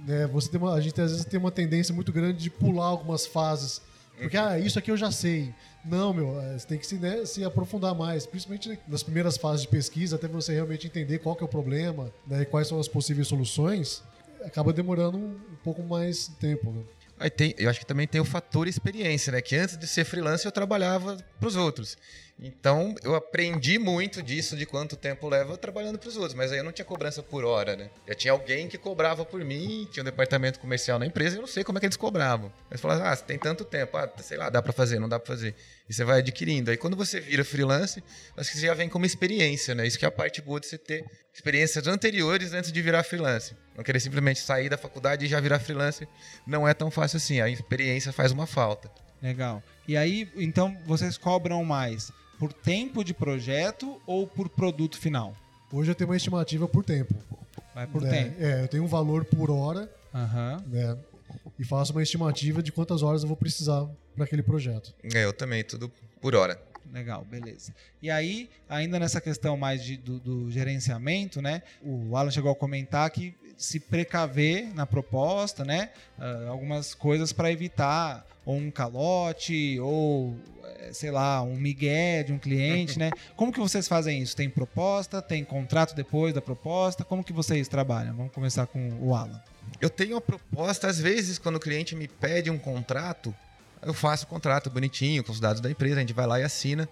né? 0.07 0.27
você 0.27 0.49
tem 0.49 0.59
uma, 0.61 0.75
a 0.75 0.81
gente 0.81 1.01
às 1.01 1.11
vezes 1.11 1.25
tem 1.27 1.39
uma 1.39 1.51
tendência 1.53 1.95
muito 1.95 2.13
grande 2.13 2.39
de 2.43 2.51
pular 2.51 2.87
algumas 2.87 3.27
fases 3.27 3.81
porque 4.21 4.37
ah 4.37 4.59
isso 4.59 4.79
aqui 4.79 4.91
eu 4.91 4.97
já 4.97 5.11
sei 5.13 5.53
não 5.85 6.13
meu 6.13 6.41
eh, 6.41 6.59
você 6.59 6.67
tem 6.67 6.79
que 6.79 6.87
se, 6.87 6.97
né, 6.97 7.25
se 7.27 7.45
aprofundar 7.45 7.95
mais 7.95 8.27
principalmente 8.27 8.79
nas 8.89 9.03
primeiras 9.03 9.37
fases 9.37 9.63
de 9.63 9.69
pesquisa 9.69 10.17
até 10.17 10.27
você 10.27 10.53
realmente 10.55 10.87
entender 10.87 11.19
qual 11.19 11.37
é 11.41 11.45
o 11.45 11.49
problema 11.49 12.11
né, 12.27 12.43
e 12.43 12.45
quais 12.47 12.67
são 12.67 12.81
as 12.81 12.89
possíveis 12.89 13.29
soluções 13.29 14.03
acaba 14.45 14.73
demorando 14.73 15.19
um, 15.19 15.37
pouco 15.63 15.83
mais 15.83 16.29
tempo 16.41 16.71
né? 16.73 16.83
Aí 17.21 17.31
tem, 17.31 17.53
eu 17.59 17.69
acho 17.69 17.81
que 17.81 17.87
também 17.87 18.07
tem 18.07 18.21
o 18.21 18.25
fator 18.25 18.69
experiência, 18.69 19.33
né? 19.33 19.41
Que 19.41 19.57
antes 19.57 19.77
de 19.77 19.89
ser 19.89 20.05
freelancer 20.05 20.47
eu 20.47 20.53
trabalhava 20.53 21.17
para 21.41 21.49
os 21.49 21.57
outros. 21.57 21.97
Então 22.41 22.95
eu 23.03 23.17
aprendi 23.17 23.79
muito 23.79 24.23
disso, 24.23 24.57
de 24.57 24.65
quanto 24.65 24.97
tempo 24.97 25.29
leva 25.29 25.57
trabalhando 25.57 25.99
para 25.99 26.09
os 26.09 26.17
outros. 26.17 26.35
Mas 26.35 26.53
aí 26.53 26.59
eu 26.59 26.65
não 26.65 26.71
tinha 26.71 26.85
cobrança 26.85 27.23
por 27.23 27.45
hora, 27.45 27.77
né? 27.77 27.91
Já 28.07 28.15
tinha 28.15 28.33
alguém 28.33 28.69
que 28.69 28.79
cobrava 28.79 29.25
por 29.25 29.45
mim, 29.45 29.89
tinha 29.91 30.03
um 30.03 30.05
departamento 30.05 30.61
comercial 30.61 30.99
na 30.99 31.07
empresa, 31.07 31.37
eu 31.37 31.41
não 31.41 31.49
sei 31.49 31.65
como 31.65 31.79
é 31.79 31.81
que 31.81 31.87
eles 31.87 31.97
cobravam. 31.97 32.53
Eles 32.71 32.81
falavam, 32.81 33.07
ah, 33.07 33.17
você 33.17 33.25
tem 33.25 33.39
tanto 33.39 33.65
tempo, 33.65 33.97
ah, 33.97 34.09
sei 34.19 34.39
lá, 34.39 34.49
dá 34.51 34.63
para 34.63 34.73
fazer, 34.73 35.01
não 35.01 35.09
dá 35.09 35.19
para 35.19 35.35
fazer. 35.35 35.55
E 35.89 35.93
você 35.93 36.05
vai 36.05 36.21
adquirindo. 36.21 36.71
Aí 36.71 36.77
quando 36.77 36.97
você 36.97 37.19
vira 37.19 37.45
freelance, 37.45 38.03
acho 38.37 38.51
que 38.51 38.59
você 38.59 38.67
já 38.67 38.75
vem 38.75 38.89
como 38.89 39.05
experiência, 39.05 39.75
né? 39.75 39.87
Isso 39.87 39.99
que 39.99 40.05
é 40.05 40.09
a 40.09 40.13
parte 40.13 40.41
boa 40.41 40.61
de 40.61 40.67
você 40.67 40.79
ter 40.79 41.05
experiências 41.35 41.89
anteriores 41.89 42.53
antes 42.53 42.71
de 42.71 42.81
virar 42.81 43.03
freelance. 43.03 43.57
Não 43.77 43.83
querer 43.83 43.99
simplesmente 43.99 44.41
sair 44.41 44.69
da 44.69 44.79
faculdade 44.79 45.25
e 45.25 45.29
já 45.29 45.41
virar 45.41 45.59
freelance 45.59 46.07
não 46.47 46.69
é 46.69 46.75
tão 46.75 46.91
fácil 46.91 47.17
assim. 47.17 47.41
A 47.41 47.49
experiência 47.49 48.13
faz 48.13 48.31
uma 48.31 48.47
falta. 48.47 48.89
Legal. 49.21 49.63
E 49.87 49.97
aí, 49.97 50.31
então, 50.37 50.77
vocês 50.87 51.19
cobram 51.19 51.65
mais 51.65 52.13
por 52.39 52.53
tempo 52.53 53.03
de 53.05 53.13
projeto 53.15 54.01
ou 54.07 54.27
por 54.27 54.49
produto 54.49 54.99
final? 54.99 55.35
hoje 55.73 55.91
eu 55.91 55.95
tenho 55.95 56.09
uma 56.11 56.17
estimativa 56.17 56.67
por 56.67 56.83
tempo 56.85 57.15
Vai 57.75 57.87
por 57.87 58.01
né? 58.03 58.11
tempo. 58.25 58.37
é, 58.43 58.63
eu 58.63 58.69
tenho 58.69 58.85
um 58.85 58.87
valor 58.89 59.25
por 59.25 59.51
hora 59.51 59.91
Aham. 60.15 60.63
né? 60.67 60.97
E 61.59 61.65
faço 61.65 61.93
uma 61.93 62.03
estimativa 62.03 62.63
de 62.63 62.73
quantas 62.73 63.03
horas 63.03 63.23
eu 63.23 63.29
vou 63.29 63.37
precisar 63.37 63.87
para 64.15 64.25
aquele 64.25 64.43
projeto. 64.43 64.95
É, 65.15 65.25
eu 65.25 65.33
também, 65.33 65.63
tudo 65.63 65.91
por 66.21 66.35
hora. 66.35 66.61
Legal, 66.91 67.23
beleza. 67.25 67.75
E 68.01 68.11
aí, 68.11 68.49
ainda 68.69 68.99
nessa 68.99 69.21
questão 69.21 69.57
mais 69.57 69.85
de- 69.85 69.99
do, 69.99 70.19
do 70.19 70.51
gerenciamento, 70.51 71.43
né? 71.43 71.63
O 71.83 72.17
Alan 72.17 72.31
chegou 72.31 72.51
a 72.51 72.57
comentar 72.57 73.11
que 73.11 73.35
se 73.59 73.79
precaver 73.79 74.73
na 74.75 74.87
proposta, 74.87 75.65
né? 75.65 75.91
ah, 76.19 76.47
algumas 76.49 76.95
coisas 76.95 77.31
para 77.33 77.53
evitar 77.53 78.25
ou 78.49 78.57
um 78.57 78.71
calote 78.71 79.79
ou 79.79 80.35
eh, 80.65 80.91
sei 80.91 81.11
lá, 81.11 81.43
um 81.43 81.55
migué 81.55 82.23
de 82.23 82.33
um 82.33 82.39
cliente, 82.39 82.99
né? 82.99 83.11
Como 83.37 83.53
que 83.53 83.61
vocês 83.61 83.87
fazem 83.87 84.23
isso? 84.23 84.35
Tem 84.35 84.49
proposta? 84.49 85.21
Tem 85.21 85.45
contrato 85.45 85.95
depois 85.95 86.33
da 86.33 86.41
proposta? 86.41 87.05
Como 87.05 87.23
que 87.23 87.31
vocês 87.31 87.69
trabalham? 87.69 88.17
Vamos 88.17 88.33
começar 88.33 88.67
com 88.67 88.89
o 89.03 89.15
Alan. 89.15 89.39
Eu 89.83 89.91
tenho 89.91 90.15
uma 90.15 90.21
proposta, 90.23 90.87
às 90.87 90.99
vezes, 90.99 91.39
quando 91.39 91.57
o 91.57 91.61
cliente 91.61 91.95
me 91.95 92.09
pede 92.09 92.51
um 92.51 92.57
contrato, 92.57 93.35
eu 93.83 93.93
faço 93.93 94.25
o 94.25 94.29
contrato 94.29 94.71
bonitinho, 94.71 95.23
com 95.23 95.31
os 95.31 95.41
dados 95.41 95.61
da 95.61 95.71
empresa, 95.71 95.97
a 95.97 96.01
gente 96.01 96.15
vai 96.15 96.27
lá 96.27 96.41
e 96.41 96.43
assina. 96.43 96.89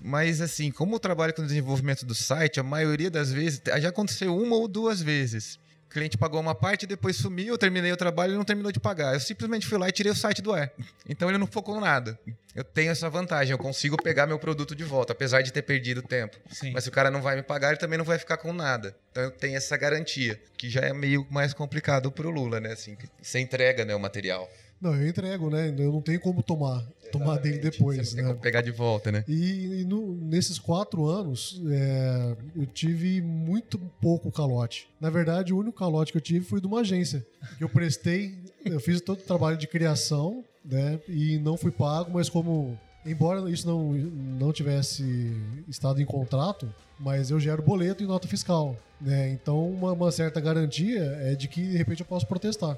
Mas, 0.00 0.40
assim, 0.40 0.72
como 0.72 0.96
eu 0.96 0.98
trabalho 0.98 1.32
com 1.32 1.42
o 1.42 1.46
desenvolvimento 1.46 2.04
do 2.04 2.16
site, 2.16 2.58
a 2.58 2.64
maioria 2.64 3.12
das 3.12 3.30
vezes, 3.32 3.62
já 3.80 3.90
aconteceu 3.90 4.36
uma 4.36 4.56
ou 4.56 4.66
duas 4.66 5.00
vezes. 5.00 5.56
O 5.96 5.98
cliente 5.98 6.18
pagou 6.18 6.38
uma 6.38 6.54
parte, 6.54 6.86
depois 6.86 7.16
sumiu, 7.16 7.54
eu 7.54 7.56
terminei 7.56 7.90
o 7.90 7.96
trabalho 7.96 8.34
e 8.34 8.36
não 8.36 8.44
terminou 8.44 8.70
de 8.70 8.78
pagar. 8.78 9.14
Eu 9.14 9.20
simplesmente 9.20 9.66
fui 9.66 9.78
lá 9.78 9.88
e 9.88 9.92
tirei 9.92 10.12
o 10.12 10.14
site 10.14 10.42
do 10.42 10.52
ar. 10.52 10.70
Então 11.08 11.26
ele 11.26 11.38
não 11.38 11.46
focou 11.46 11.80
nada. 11.80 12.20
Eu 12.54 12.62
tenho 12.62 12.90
essa 12.90 13.08
vantagem, 13.08 13.52
eu 13.52 13.56
consigo 13.56 13.96
pegar 14.02 14.26
meu 14.26 14.38
produto 14.38 14.76
de 14.76 14.84
volta, 14.84 15.14
apesar 15.14 15.40
de 15.40 15.50
ter 15.50 15.62
perdido 15.62 16.02
tempo. 16.02 16.36
Sim. 16.50 16.70
Mas 16.72 16.84
se 16.84 16.90
o 16.90 16.92
cara 16.92 17.10
não 17.10 17.22
vai 17.22 17.34
me 17.34 17.42
pagar, 17.42 17.68
ele 17.68 17.78
também 17.78 17.96
não 17.96 18.04
vai 18.04 18.18
ficar 18.18 18.36
com 18.36 18.52
nada. 18.52 18.94
Então 19.10 19.22
eu 19.22 19.30
tenho 19.30 19.56
essa 19.56 19.74
garantia, 19.74 20.38
que 20.58 20.68
já 20.68 20.82
é 20.82 20.92
meio 20.92 21.26
mais 21.30 21.54
complicado 21.54 22.12
pro 22.12 22.28
Lula, 22.28 22.60
né? 22.60 22.72
Assim, 22.72 22.94
você 23.22 23.38
entrega 23.38 23.82
né, 23.82 23.94
o 23.94 23.98
material. 23.98 24.50
Não, 24.80 24.94
eu 24.94 25.08
entrego, 25.08 25.48
né? 25.50 25.74
Eu 25.78 25.92
não 25.92 26.02
tenho 26.02 26.20
como 26.20 26.42
tomar, 26.42 26.84
tomar 27.10 27.38
dele 27.38 27.58
depois, 27.58 27.96
Você 28.10 28.10
não 28.10 28.16
tem 28.16 28.24
né? 28.24 28.28
como 28.30 28.40
pegar 28.42 28.60
de 28.60 28.70
volta, 28.70 29.10
né? 29.10 29.24
E, 29.26 29.80
e 29.80 29.84
no- 29.84 30.14
nesses 30.14 30.58
quatro 30.58 31.06
anos, 31.06 31.60
é, 31.70 32.36
eu 32.54 32.66
tive 32.66 33.20
muito 33.22 33.78
pouco 34.00 34.30
calote. 34.30 34.88
Na 35.00 35.08
verdade, 35.10 35.52
o 35.54 35.58
único 35.58 35.78
calote 35.78 36.12
que 36.12 36.18
eu 36.18 36.22
tive 36.22 36.44
foi 36.44 36.60
de 36.60 36.66
uma 36.66 36.80
agência. 36.80 37.24
Que 37.56 37.64
eu 37.64 37.68
prestei, 37.68 38.34
eu 38.64 38.78
fiz 38.80 39.00
todo 39.00 39.18
o 39.20 39.22
trabalho 39.22 39.56
de 39.56 39.66
criação, 39.66 40.44
né? 40.64 41.00
E 41.08 41.38
não 41.38 41.56
fui 41.56 41.70
pago, 41.70 42.10
mas 42.12 42.28
como. 42.28 42.78
Embora 43.04 43.48
isso 43.48 43.66
não, 43.68 43.92
não 43.92 44.52
tivesse 44.52 45.32
estado 45.68 46.02
em 46.02 46.04
contrato, 46.04 46.68
mas 46.98 47.30
eu 47.30 47.38
gero 47.38 47.62
boleto 47.62 48.02
e 48.02 48.06
nota 48.06 48.26
fiscal. 48.26 48.76
Né? 49.00 49.30
Então, 49.30 49.68
uma, 49.70 49.92
uma 49.92 50.10
certa 50.10 50.40
garantia 50.40 51.02
é 51.22 51.34
de 51.36 51.46
que, 51.46 51.62
de 51.62 51.76
repente, 51.76 52.00
eu 52.00 52.06
posso 52.06 52.26
protestar. 52.26 52.76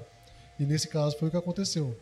E 0.59 0.65
nesse 0.65 0.87
caso 0.87 1.17
foi 1.17 1.27
o 1.27 1.31
que 1.31 1.37
aconteceu. 1.37 1.95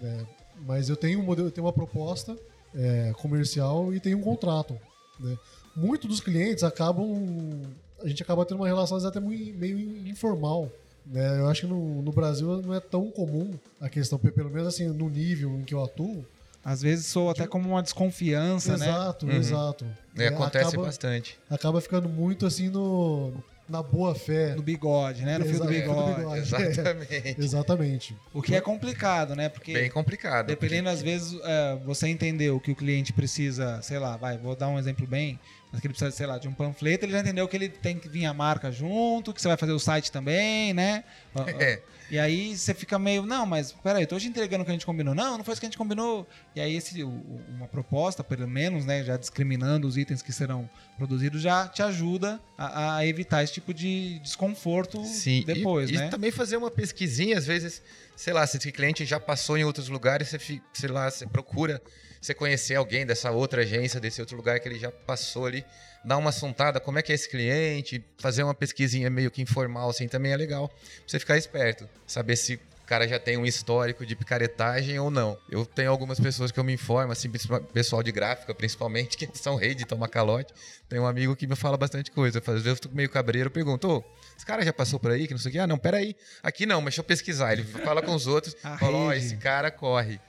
né? 0.00 0.26
Mas 0.66 0.88
eu 0.88 0.96
tenho 0.96 1.20
um 1.20 1.22
modelo, 1.22 1.48
eu 1.48 1.52
tenho 1.52 1.66
uma 1.66 1.72
proposta 1.72 2.36
é, 2.74 3.12
comercial 3.18 3.92
e 3.94 4.00
tenho 4.00 4.18
um 4.18 4.22
contrato. 4.22 4.78
Né? 5.20 5.36
Muitos 5.74 6.08
dos 6.08 6.20
clientes 6.20 6.62
acabam. 6.64 7.62
A 8.02 8.08
gente 8.08 8.22
acaba 8.22 8.44
tendo 8.44 8.58
uma 8.58 8.66
relação 8.66 8.98
até 8.98 9.20
meio 9.20 9.78
informal. 10.08 10.70
Né? 11.06 11.38
Eu 11.38 11.48
acho 11.48 11.62
que 11.62 11.66
no, 11.66 12.02
no 12.02 12.12
Brasil 12.12 12.60
não 12.62 12.74
é 12.74 12.80
tão 12.80 13.10
comum 13.10 13.52
a 13.80 13.88
questão, 13.88 14.18
pe- 14.18 14.30
pelo 14.32 14.50
menos 14.50 14.68
assim, 14.68 14.88
no 14.88 15.08
nível 15.08 15.50
em 15.58 15.62
que 15.62 15.72
eu 15.74 15.82
atuo. 15.84 16.24
Às 16.64 16.82
vezes 16.82 17.06
soa 17.06 17.30
até 17.32 17.46
como 17.46 17.68
uma 17.68 17.82
desconfiança, 17.82 18.76
né? 18.76 18.88
exato, 18.88 19.26
Uhum. 19.26 19.32
exato. 19.32 19.86
É, 20.18 20.24
É, 20.24 20.26
acontece 20.28 20.68
acaba, 20.70 20.82
bastante. 20.82 21.38
acaba 21.48 21.80
ficando 21.80 22.08
muito 22.08 22.44
assim 22.44 22.68
no, 22.68 23.32
na 23.68 23.82
boa 23.82 24.14
fé. 24.14 24.54
No 24.54 24.62
bigode, 24.62 25.24
né? 25.24 25.38
No 25.38 25.44
fio 25.44 25.58
do 25.58 25.66
bigode. 25.66 26.16
bigode. 26.16 26.40
Exatamente. 26.62 27.34
Exatamente. 27.38 28.16
O 28.32 28.40
que 28.40 28.54
é 28.54 28.60
complicado, 28.60 29.34
né? 29.34 29.48
Porque 29.48 29.72
Bem 29.72 29.90
complicado. 29.90 30.46
dependendo, 30.46 30.88
às 30.88 31.02
vezes, 31.02 31.38
é, 31.42 31.76
você 31.84 32.08
entendeu 32.08 32.60
que 32.60 32.70
o 32.70 32.76
cliente 32.76 33.12
precisa, 33.12 33.80
sei 33.82 33.98
lá, 33.98 34.16
vai, 34.16 34.38
vou 34.38 34.54
dar 34.54 34.68
um 34.68 34.78
exemplo 34.78 35.06
bem, 35.06 35.38
mas 35.72 35.80
que 35.80 35.86
ele 35.86 35.94
precisa, 35.94 36.10
sei 36.10 36.26
lá, 36.26 36.38
de 36.38 36.48
um 36.48 36.52
panfleto, 36.52 37.04
ele 37.04 37.12
já 37.12 37.20
entendeu 37.20 37.46
que 37.48 37.56
ele 37.56 37.68
tem 37.68 37.98
que 37.98 38.08
vir 38.08 38.24
a 38.26 38.32
marca 38.32 38.70
junto, 38.70 39.32
que 39.32 39.40
você 39.42 39.48
vai 39.48 39.56
fazer 39.56 39.72
o 39.72 39.78
site 39.78 40.10
também, 40.12 40.72
né? 40.72 41.04
É. 41.58 41.80
E 42.10 42.18
aí 42.18 42.56
você 42.56 42.72
fica 42.72 42.98
meio, 42.98 43.26
não, 43.26 43.44
mas 43.44 43.72
peraí, 43.72 44.04
eu 44.04 44.06
tô 44.06 44.18
te 44.18 44.28
entregando 44.28 44.62
o 44.62 44.64
que 44.64 44.70
a 44.70 44.74
gente 44.74 44.86
combinou. 44.86 45.14
Não, 45.14 45.36
não 45.36 45.44
foi 45.44 45.52
isso 45.52 45.60
que 45.60 45.66
a 45.66 45.68
gente 45.68 45.78
combinou. 45.78 46.26
E 46.54 46.60
aí 46.60 46.76
esse, 46.76 47.02
o- 47.02 47.08
o- 47.08 47.44
uma 47.56 47.66
proposta, 47.66 48.22
pelo 48.22 48.46
menos, 48.46 48.84
né, 48.84 49.02
já 49.02 49.16
discriminando 49.16 49.88
os 49.88 49.96
itens 49.96 50.22
que 50.22 50.32
serão 50.32 50.70
produzidos, 50.96 51.42
já 51.42 51.66
te 51.68 51.82
ajuda 51.82 52.40
a, 52.56 52.96
a 52.98 53.06
evitar 53.06 53.42
esse 53.42 53.52
tipo 53.54 53.74
de 53.74 54.18
desconforto 54.20 55.04
Sim, 55.04 55.42
depois, 55.44 55.90
e, 55.90 55.94
e 55.94 55.96
né? 55.98 56.08
também 56.08 56.30
fazer 56.30 56.56
uma 56.56 56.70
pesquisinha, 56.70 57.36
às 57.38 57.44
vezes, 57.46 57.82
sei 58.14 58.32
lá, 58.32 58.46
se 58.46 58.56
esse 58.56 58.70
cliente 58.70 59.04
já 59.04 59.18
passou 59.18 59.58
em 59.58 59.64
outros 59.64 59.88
lugares, 59.88 60.28
você, 60.28 60.60
sei 60.72 60.88
lá, 60.88 61.10
você 61.10 61.26
procura 61.26 61.82
você 62.20 62.34
conhecer 62.34 62.74
alguém 62.74 63.06
dessa 63.06 63.30
outra 63.30 63.62
agência, 63.62 64.00
desse 64.00 64.20
outro 64.20 64.36
lugar 64.36 64.60
que 64.60 64.68
ele 64.68 64.78
já 64.78 64.90
passou 64.90 65.46
ali, 65.46 65.64
dar 66.04 66.16
uma 66.16 66.30
assuntada, 66.30 66.78
como 66.80 66.98
é 66.98 67.02
que 67.02 67.12
é 67.12 67.14
esse 67.14 67.28
cliente, 67.28 68.04
fazer 68.18 68.42
uma 68.42 68.54
pesquisinha 68.54 69.10
meio 69.10 69.30
que 69.30 69.42
informal, 69.42 69.90
assim, 69.90 70.06
também 70.08 70.32
é 70.32 70.36
legal, 70.36 70.68
pra 70.68 70.78
você 71.06 71.18
ficar 71.18 71.36
esperto, 71.36 71.88
saber 72.06 72.36
se 72.36 72.54
o 72.54 72.88
cara 72.88 73.08
já 73.08 73.18
tem 73.18 73.36
um 73.36 73.44
histórico 73.44 74.06
de 74.06 74.14
picaretagem 74.14 74.96
ou 75.00 75.10
não. 75.10 75.36
Eu 75.50 75.66
tenho 75.66 75.90
algumas 75.90 76.20
pessoas 76.20 76.52
que 76.52 76.60
eu 76.60 76.62
me 76.62 76.72
informo, 76.72 77.10
assim, 77.10 77.28
pessoal 77.72 78.00
de 78.00 78.12
gráfica, 78.12 78.54
principalmente, 78.54 79.16
que 79.18 79.28
são 79.36 79.56
rei 79.56 79.74
de 79.74 79.84
tomar 79.84 80.06
calote. 80.06 80.54
Tem 80.88 81.00
um 81.00 81.06
amigo 81.06 81.34
que 81.34 81.48
me 81.48 81.56
fala 81.56 81.76
bastante 81.76 82.12
coisa. 82.12 82.38
Às 82.38 82.44
vezes 82.44 82.66
eu 82.66 82.76
fico 82.76 82.94
meio 82.94 83.10
cabreiro, 83.10 83.48
eu 83.48 83.50
pergunto, 83.50 83.88
ô, 83.88 84.04
esse 84.36 84.46
cara 84.46 84.64
já 84.64 84.72
passou 84.72 85.00
por 85.00 85.10
aí, 85.10 85.26
que 85.26 85.34
não 85.34 85.40
sei 85.40 85.48
o 85.48 85.52
quê? 85.52 85.58
Ah, 85.58 85.66
não, 85.66 85.76
peraí. 85.76 86.14
Aqui 86.44 86.64
não, 86.64 86.80
mas 86.80 86.92
deixa 86.92 87.00
eu 87.00 87.04
pesquisar. 87.04 87.54
Ele 87.54 87.64
fala 87.64 88.00
com 88.00 88.14
os 88.14 88.28
outros, 88.28 88.54
fala, 88.78 88.96
ó, 88.96 89.06
oh, 89.08 89.12
esse 89.12 89.36
cara 89.36 89.68
corre. 89.68 90.20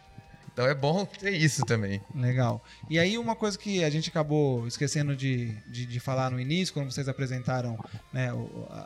Então 0.57 0.67
é 0.67 0.73
bom 0.73 1.05
ter 1.05 1.33
isso 1.33 1.63
também. 1.63 2.01
Legal. 2.15 2.63
E 2.89 2.97
aí 2.97 3.15
uma 3.19 3.35
coisa 3.35 3.55
que 3.55 3.83
a 3.83 3.91
gente 3.91 4.09
acabou 4.09 4.67
esquecendo 4.67 5.15
de, 5.15 5.53
de, 5.67 5.85
de 5.85 5.99
falar 5.99 6.31
no 6.31 6.39
início, 6.39 6.73
quando 6.73 6.91
vocês 6.91 7.07
apresentaram 7.07 7.77
né, 8.11 8.31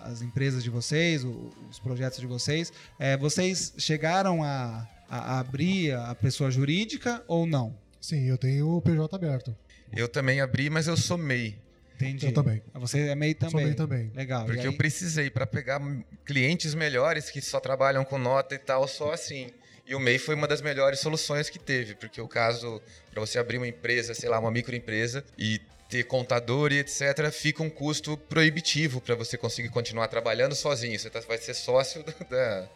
as 0.03 0.22
empresas 0.22 0.65
de 0.65 0.69
vocês, 0.69 1.24
os 1.24 1.80
projetos 1.80 2.19
de 2.19 2.28
vocês, 2.28 2.74
é, 2.99 3.15
vocês 3.15 3.74
chegaram 3.78 4.43
a, 4.43 4.86
a 5.09 5.39
abrir 5.39 5.93
a 5.93 6.13
pessoa 6.13 6.51
jurídica 6.51 7.24
ou 7.26 7.47
não? 7.47 7.74
Sim, 8.01 8.26
eu 8.28 8.38
tenho 8.38 8.76
o 8.76 8.82
PJ 8.82 9.15
aberto. 9.15 9.55
Eu 9.95 10.09
também 10.09 10.41
abri, 10.41 10.69
mas 10.69 10.88
eu 10.88 10.97
sou 10.97 11.17
MEI. 11.17 11.57
Entendi. 11.95 12.26
Eu 12.26 12.34
também. 12.34 12.61
Você 12.74 12.99
é 12.99 13.15
MEI 13.15 13.34
também. 13.34 13.51
Sou 13.51 13.61
MEI 13.61 13.76
também. 13.76 14.11
Legal. 14.13 14.45
Porque 14.45 14.67
eu 14.67 14.76
precisei 14.76 15.30
para 15.30 15.47
pegar 15.47 15.80
clientes 16.26 16.76
melhores 16.76 17.30
que 17.30 17.39
só 17.39 17.61
trabalham 17.61 18.03
com 18.03 18.17
nota 18.17 18.55
e 18.55 18.59
tal, 18.59 18.86
só 18.89 19.13
assim. 19.13 19.47
E 19.86 19.95
o 19.95 19.99
MEI 19.99 20.17
foi 20.17 20.36
uma 20.36 20.47
das 20.47 20.61
melhores 20.61 20.99
soluções 20.99 21.49
que 21.49 21.59
teve, 21.59 21.95
porque 21.95 22.21
o 22.21 22.27
caso, 22.27 22.82
para 23.11 23.19
você 23.19 23.39
abrir 23.39 23.57
uma 23.57 23.67
empresa, 23.67 24.13
sei 24.13 24.29
lá, 24.29 24.39
uma 24.39 24.51
microempresa 24.51 25.23
e 25.38 25.59
ter 25.89 26.05
contador 26.05 26.71
e 26.71 26.79
etc., 26.79 27.29
fica 27.32 27.61
um 27.61 27.69
custo 27.69 28.15
proibitivo 28.15 29.01
para 29.01 29.13
você 29.13 29.38
conseguir 29.38 29.69
continuar 29.69 30.07
trabalhando 30.07 30.55
sozinho. 30.55 30.97
Você 30.97 31.09
tá, 31.09 31.19
vai 31.19 31.38
ser 31.38 31.53
sócio 31.53 32.03
da, 32.29 32.69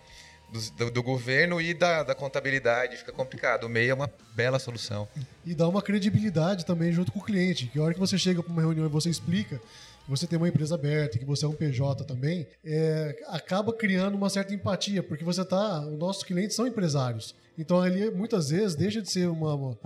do, 0.77 0.91
do, 0.91 1.01
governo 1.01 1.61
e 1.61 1.73
da, 1.73 2.03
da, 2.03 2.13
contabilidade, 2.13 2.97
fica 2.97 3.13
complicado. 3.13 3.63
O 3.63 3.69
MEI 3.69 3.89
é 3.89 3.93
uma 3.93 4.11
bela 4.35 4.59
solução. 4.59 5.07
E 5.45 5.55
dá 5.55 5.67
uma 5.67 5.81
credibilidade 5.81 6.65
também 6.65 6.91
junto 6.91 7.11
com 7.11 7.19
o 7.19 7.23
cliente, 7.23 7.67
que 7.67 7.79
a 7.79 7.83
hora 7.83 7.93
que 7.93 7.99
você 7.99 8.17
chega 8.17 8.43
para 8.43 8.51
uma 8.51 8.61
reunião 8.61 8.85
e 8.85 8.89
você 8.89 9.09
explica 9.09 9.61
você 10.07 10.27
tem 10.27 10.37
uma 10.37 10.47
empresa 10.47 10.75
aberta, 10.75 11.17
que 11.17 11.25
você 11.25 11.45
é 11.45 11.47
um 11.47 11.53
PJ 11.53 12.03
também, 12.05 12.47
é, 12.63 13.23
acaba 13.27 13.73
criando 13.73 14.15
uma 14.15 14.29
certa 14.29 14.53
empatia, 14.53 15.01
porque 15.01 15.23
você 15.23 15.43
tá. 15.43 15.85
Os 15.85 15.97
nossos 15.97 16.23
clientes 16.23 16.55
são 16.55 16.67
empresários. 16.67 17.35
Então 17.57 17.81
ali 17.81 18.09
muitas 18.11 18.49
vezes 18.49 18.75
deixa 18.75 19.01
de 19.01 19.09
ser 19.09 19.27
uma, 19.27 19.55
uma 19.55 19.77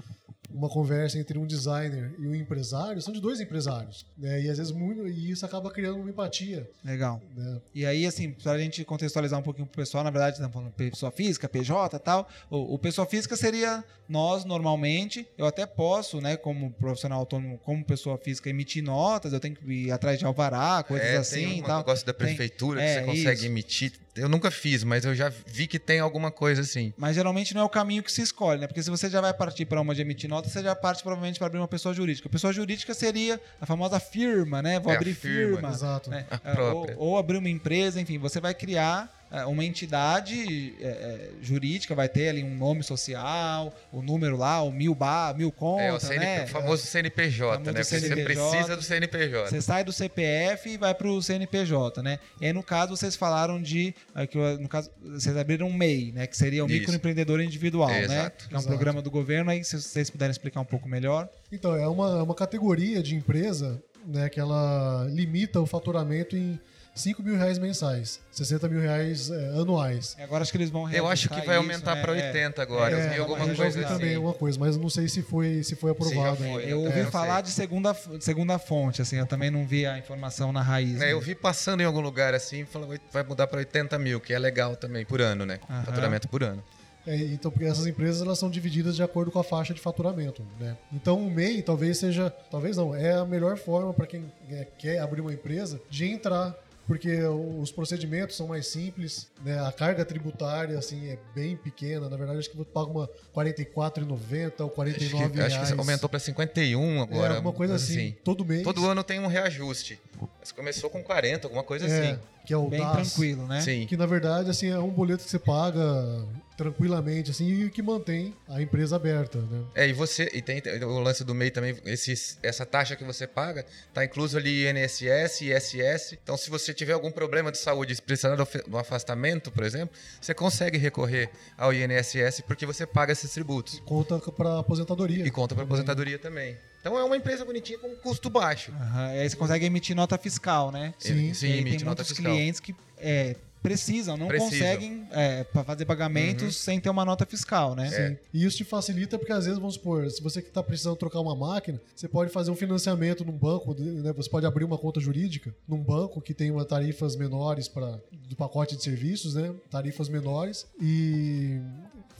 uma 0.53 0.69
conversa 0.69 1.17
entre 1.17 1.37
um 1.37 1.45
designer 1.45 2.13
e 2.17 2.27
um 2.27 2.35
empresário, 2.35 3.01
são 3.01 3.13
de 3.13 3.21
dois 3.21 3.39
empresários. 3.39 4.05
Né? 4.17 4.41
E 4.43 4.49
às 4.49 4.57
vezes 4.57 4.71
muito, 4.71 5.07
e 5.07 5.31
isso 5.31 5.45
acaba 5.45 5.69
criando 5.71 5.99
uma 5.99 6.09
empatia. 6.09 6.69
Legal. 6.83 7.21
Né? 7.35 7.61
E 7.73 7.85
aí, 7.85 8.05
assim, 8.05 8.31
para 8.31 8.53
a 8.53 8.59
gente 8.59 8.83
contextualizar 8.83 9.39
um 9.39 9.43
pouquinho 9.43 9.67
pro 9.67 9.75
pessoal, 9.75 10.03
na 10.03 10.09
verdade, 10.09 10.35
estamos 10.35 10.53
falando 10.53 10.71
pessoa 10.71 11.11
física, 11.11 11.47
PJ 11.47 11.95
e 11.95 11.99
tal. 11.99 12.27
O, 12.49 12.75
o, 12.75 12.79
pessoa 12.79 13.05
física 13.05 13.35
seria 13.35 13.83
nós, 14.07 14.43
normalmente. 14.43 15.27
Eu 15.37 15.45
até 15.45 15.65
posso, 15.65 16.19
né, 16.19 16.35
como 16.35 16.71
profissional 16.71 17.19
autônomo, 17.19 17.57
como 17.59 17.83
pessoa 17.83 18.17
física, 18.17 18.49
emitir 18.49 18.83
notas, 18.83 19.33
eu 19.33 19.39
tenho 19.39 19.55
que 19.55 19.71
ir 19.71 19.91
atrás 19.91 20.17
de 20.17 20.25
alvará, 20.25 20.83
coisas 20.83 21.07
é, 21.07 21.17
assim. 21.17 21.47
Tem 21.47 21.61
um 21.61 21.65
tal. 21.65 21.77
negócio 21.79 22.05
da 22.05 22.13
prefeitura 22.13 22.79
tem, 22.79 22.87
que 22.87 22.91
é, 22.91 23.01
você 23.01 23.05
consegue 23.05 23.39
isso. 23.39 23.45
emitir 23.45 23.93
eu 24.15 24.27
nunca 24.27 24.51
fiz, 24.51 24.83
mas 24.83 25.05
eu 25.05 25.15
já 25.15 25.29
vi 25.29 25.67
que 25.67 25.79
tem 25.79 25.99
alguma 25.99 26.31
coisa 26.31 26.61
assim. 26.61 26.93
Mas 26.97 27.15
geralmente 27.15 27.53
não 27.53 27.61
é 27.61 27.63
o 27.63 27.69
caminho 27.69 28.03
que 28.03 28.11
se 28.11 28.21
escolhe, 28.21 28.59
né? 28.59 28.67
Porque 28.67 28.81
se 28.81 28.89
você 28.89 29.09
já 29.09 29.21
vai 29.21 29.33
partir 29.33 29.65
para 29.65 29.79
uma 29.79 29.95
de 29.95 30.01
emitir 30.01 30.29
nota, 30.29 30.49
você 30.49 30.61
já 30.61 30.75
parte 30.75 31.03
provavelmente 31.03 31.37
para 31.37 31.47
abrir 31.47 31.59
uma 31.59 31.67
pessoa 31.67 31.93
jurídica. 31.93 32.27
A 32.27 32.31
pessoa 32.31 32.51
jurídica 32.51 32.93
seria 32.93 33.39
a 33.59 33.65
famosa 33.65 33.99
firma, 33.99 34.61
né? 34.61 34.79
Vou 34.79 34.91
é 34.91 34.95
abrir 34.95 35.13
firma. 35.13 35.57
firma. 35.57 35.69
Exato. 35.69 36.09
Né? 36.09 36.25
Ou, 36.73 36.87
ou 36.97 37.17
abrir 37.17 37.37
uma 37.37 37.49
empresa, 37.49 37.99
enfim, 38.01 38.17
você 38.17 38.39
vai 38.39 38.53
criar 38.53 39.09
é, 39.09 39.18
uma 39.47 39.63
entidade 39.63 40.75
é, 40.79 40.87
é, 40.87 41.29
jurídica 41.41 41.93
vai 41.93 42.09
ter 42.09 42.29
ali 42.29 42.43
um 42.43 42.55
nome 42.55 42.83
social, 42.83 43.73
o 43.91 44.01
número 44.01 44.35
lá, 44.35 44.61
o 44.63 44.71
mil 44.71 44.95
bar, 44.95 45.35
mil 45.35 45.51
conta, 45.51 45.83
é, 45.83 45.93
o, 45.93 45.99
CNP, 45.99 46.25
né? 46.25 46.43
o 46.45 46.47
famoso 46.47 46.85
CNPJ, 46.85 47.63
famoso 47.63 47.71
né? 47.71 47.83
CNPJ, 47.83 48.15
você 48.15 48.23
precisa 48.23 48.75
do 48.75 48.81
CNPJ. 48.81 49.49
Você 49.49 49.61
sai 49.61 49.83
do 49.83 49.93
CPF 49.93 50.69
e 50.69 50.77
vai 50.77 50.95
para 50.95 51.07
o 51.07 51.21
CNPJ, 51.21 52.01
né? 52.01 52.19
E 52.41 52.47
aí, 52.47 52.53
no 52.53 52.63
caso, 52.63 52.97
vocês 52.97 53.15
falaram 53.15 53.61
de, 53.61 53.93
que 54.29 54.37
no 54.59 54.67
caso, 54.67 54.89
vocês 55.01 55.37
abriram 55.37 55.67
um 55.67 55.73
MEI, 55.73 56.11
né? 56.11 56.25
Que 56.25 56.35
seria 56.35 56.63
o 56.63 56.67
Isso. 56.67 56.79
microempreendedor 56.79 57.39
individual, 57.41 57.89
é, 57.89 58.07
né? 58.07 58.15
Exato. 58.21 58.47
Que 58.47 58.53
é 58.53 58.57
um 58.57 58.59
exato. 58.59 58.75
programa 58.75 59.01
do 59.01 59.11
governo, 59.11 59.51
aí 59.51 59.63
se 59.63 59.79
vocês 59.79 60.09
puderem 60.09 60.31
explicar 60.31 60.61
um 60.61 60.65
pouco 60.65 60.89
melhor. 60.89 61.29
Então, 61.51 61.75
é 61.75 61.87
uma, 61.87 62.23
uma 62.23 62.35
categoria 62.35 63.03
de 63.03 63.15
empresa 63.15 63.81
né, 64.05 64.27
que 64.29 64.39
ela 64.39 65.07
limita 65.09 65.59
o 65.59 65.65
faturamento 65.65 66.35
em 66.35 66.59
5 66.99 67.23
mil 67.23 67.37
reais 67.37 67.57
mensais, 67.57 68.19
60 68.31 68.67
mil 68.67 68.79
reais 68.79 69.29
é, 69.29 69.49
anuais. 69.59 70.15
Agora 70.19 70.41
acho 70.41 70.51
que 70.51 70.57
eles 70.57 70.69
vão 70.69 70.89
Eu 70.91 71.07
acho 71.07 71.29
que 71.29 71.41
vai 71.41 71.57
aumentar 71.57 71.95
né? 71.95 72.01
para 72.01 72.11
80 72.11 72.61
agora. 72.61 72.95
É, 72.95 73.05
eu 73.05 73.09
vi 73.11 73.19
alguma 73.19 73.55
coisa 73.55 73.79
assim. 73.79 73.93
também 73.93 74.15
alguma 74.15 74.33
coisa, 74.33 74.59
mas 74.59 74.77
não 74.77 74.89
sei 74.89 75.07
se 75.07 75.21
foi, 75.21 75.63
se 75.63 75.75
foi 75.75 75.91
aprovado. 75.91 76.37
Sim, 76.37 76.53
foi, 76.53 76.71
eu 76.71 76.81
ouvi 76.81 76.99
é, 76.99 77.05
falar 77.05 77.41
de 77.41 77.51
segunda, 77.51 77.95
segunda 78.19 78.59
fonte, 78.59 79.01
assim, 79.01 79.17
eu 79.17 79.25
também 79.25 79.49
não 79.49 79.65
vi 79.65 79.85
a 79.85 79.97
informação 79.97 80.51
na 80.51 80.61
raiz. 80.61 80.97
É, 80.97 81.05
né? 81.05 81.13
Eu 81.13 81.21
vi 81.21 81.35
passando 81.35 81.81
em 81.81 81.85
algum 81.85 82.01
lugar 82.01 82.33
assim, 82.33 82.65
falando 82.65 82.99
vai 83.11 83.23
mudar 83.23 83.47
para 83.47 83.59
80 83.59 83.97
mil, 83.99 84.19
que 84.19 84.33
é 84.33 84.39
legal 84.39 84.75
também, 84.75 85.05
por 85.05 85.21
ano, 85.21 85.45
né? 85.45 85.59
Uhum. 85.69 85.83
Faturamento 85.83 86.27
por 86.27 86.43
ano. 86.43 86.63
É, 87.07 87.15
então, 87.15 87.49
porque 87.49 87.65
essas 87.65 87.87
empresas 87.87 88.21
elas 88.21 88.37
são 88.37 88.49
divididas 88.49 88.95
de 88.95 89.01
acordo 89.01 89.31
com 89.31 89.39
a 89.39 89.43
faixa 89.43 89.73
de 89.73 89.79
faturamento, 89.79 90.45
né? 90.59 90.77
Então, 90.91 91.25
o 91.25 91.31
MEI 91.31 91.61
talvez 91.61 91.97
seja, 91.97 92.29
talvez 92.51 92.77
não, 92.77 92.93
é 92.93 93.13
a 93.13 93.25
melhor 93.25 93.57
forma 93.57 93.93
para 93.93 94.05
quem 94.05 94.31
é, 94.49 94.67
quer 94.77 94.99
abrir 94.99 95.21
uma 95.21 95.33
empresa 95.33 95.81
de 95.89 96.05
entrar 96.05 96.55
porque 96.89 97.21
os 97.21 97.71
procedimentos 97.71 98.35
são 98.35 98.47
mais 98.47 98.65
simples, 98.65 99.27
né? 99.45 99.59
A 99.59 99.71
carga 99.71 100.03
tributária 100.03 100.75
assim 100.75 101.07
é 101.07 101.19
bem 101.35 101.55
pequena. 101.55 102.09
Na 102.09 102.17
verdade, 102.17 102.39
acho 102.39 102.49
que 102.49 102.57
você 102.57 102.65
paga 102.65 102.89
uma 102.89 103.05
R$ 103.05 103.53
44,90 103.53 104.61
ou 104.61 104.65
R$ 104.65 104.73
49 104.73 104.89
acho 104.89 105.29
que, 105.29 105.37
reais. 105.37 105.53
Acho 105.53 105.73
que 105.75 105.79
aumentou 105.79 106.09
para 106.09 106.17
51 106.17 107.01
agora. 107.03 107.33
É, 107.33 107.35
alguma 107.35 107.53
coisa 107.53 107.75
assim, 107.75 107.93
assim, 107.93 108.15
todo 108.23 108.43
mês. 108.43 108.63
Todo 108.63 108.87
ano 108.87 109.03
tem 109.03 109.19
um 109.19 109.27
reajuste. 109.27 110.01
Mas 110.39 110.51
começou 110.51 110.89
com 110.89 111.03
40, 111.03 111.45
alguma 111.45 111.63
coisa 111.63 111.85
é, 111.85 112.09
assim. 112.09 112.19
Que 112.43 112.55
é 112.55 112.57
o 112.57 112.67
bem 112.67 112.79
DAS, 112.79 113.13
tranquilo, 113.13 113.45
né? 113.45 113.61
Sim. 113.61 113.85
Que 113.85 113.95
na 113.95 114.07
verdade 114.07 114.49
assim 114.49 114.69
é 114.69 114.79
um 114.79 114.89
boleto 114.89 115.23
que 115.23 115.29
você 115.29 115.37
paga 115.37 116.25
tranquilamente, 116.59 117.31
assim, 117.31 117.47
e 117.47 117.69
que 117.69 117.81
mantém 117.81 118.35
a 118.49 118.61
empresa 118.61 118.97
aberta, 118.97 119.39
né? 119.39 119.63
É, 119.73 119.87
e 119.87 119.93
você, 119.93 120.29
e 120.33 120.41
tem 120.41 120.61
o 120.83 120.99
lance 120.99 121.23
do 121.23 121.33
MEI 121.33 121.51
também, 121.51 121.77
esse, 121.85 122.37
essa 122.43 122.65
taxa 122.65 122.97
que 122.97 123.03
você 123.05 123.25
paga, 123.25 123.65
tá 123.93 124.03
incluso 124.03 124.37
ali 124.37 124.67
INSS, 124.67 125.39
ISS, 125.41 126.17
então 126.21 126.35
se 126.35 126.49
você 126.49 126.73
tiver 126.73 126.91
algum 126.91 127.11
problema 127.11 127.49
de 127.49 127.57
saúde 127.57 127.93
e 127.93 128.01
precisar 128.01 128.35
do 128.35 128.77
afastamento, 128.77 129.49
por 129.51 129.63
exemplo, 129.63 129.95
você 130.19 130.33
consegue 130.33 130.77
recorrer 130.77 131.29
ao 131.57 131.73
INSS 131.73 132.41
porque 132.45 132.65
você 132.65 132.85
paga 132.85 133.13
esses 133.13 133.31
tributos. 133.33 133.75
E 133.75 133.81
conta 133.81 134.19
para 134.19 134.59
aposentadoria. 134.59 135.25
E 135.25 135.31
conta 135.31 135.55
para 135.55 135.63
aposentadoria 135.63 136.19
também. 136.19 136.57
Então 136.81 136.97
é 136.97 137.03
uma 137.03 137.15
empresa 137.15 137.45
bonitinha 137.45 137.79
com 137.79 137.95
custo 137.97 138.29
baixo. 138.29 138.71
Uhum, 138.71 139.15
e 139.15 139.19
aí 139.19 139.29
você 139.29 139.35
consegue 139.37 139.65
emitir 139.65 139.95
nota 139.95 140.17
fiscal, 140.17 140.71
né? 140.71 140.93
Sim, 140.97 141.33
sim, 141.33 141.51
emite 141.51 141.77
tem 141.77 141.85
nota 141.85 142.01
muitos 142.01 142.07
fiscal. 142.09 142.33
clientes 142.33 142.59
que 142.59 142.75
é, 142.97 143.35
precisam, 143.61 144.15
não 144.17 144.27
Precisam. 144.27 144.51
conseguem 144.51 145.07
é, 145.11 145.45
fazer 145.65 145.85
pagamentos 145.85 146.43
uhum. 146.43 146.51
sem 146.51 146.79
ter 146.79 146.89
uma 146.89 147.03
nota 147.03 147.25
fiscal, 147.25 147.75
né? 147.75 147.89
Sim. 147.89 148.17
E 148.33 148.45
isso 148.45 148.57
te 148.57 148.63
facilita 148.63 149.17
porque 149.17 149.31
às 149.31 149.45
vezes, 149.45 149.59
vamos 149.59 149.75
supor, 149.75 150.09
se 150.09 150.21
você 150.21 150.39
está 150.39 150.63
precisando 150.63 150.95
trocar 150.95 151.19
uma 151.19 151.35
máquina, 151.35 151.79
você 151.95 152.07
pode 152.07 152.31
fazer 152.31 152.51
um 152.51 152.55
financiamento 152.55 153.25
num 153.25 153.33
banco, 153.33 153.73
né? 153.77 154.13
você 154.13 154.29
pode 154.29 154.45
abrir 154.45 154.63
uma 154.63 154.77
conta 154.77 154.99
jurídica 154.99 155.53
num 155.67 155.81
banco 155.81 156.21
que 156.21 156.33
tem 156.33 156.51
uma 156.51 156.65
tarifas 156.65 157.15
menores 157.15 157.67
para 157.67 157.99
do 158.11 158.35
pacote 158.35 158.75
de 158.75 158.83
serviços, 158.83 159.35
né? 159.35 159.53
Tarifas 159.69 160.07
menores 160.07 160.67
e 160.79 161.59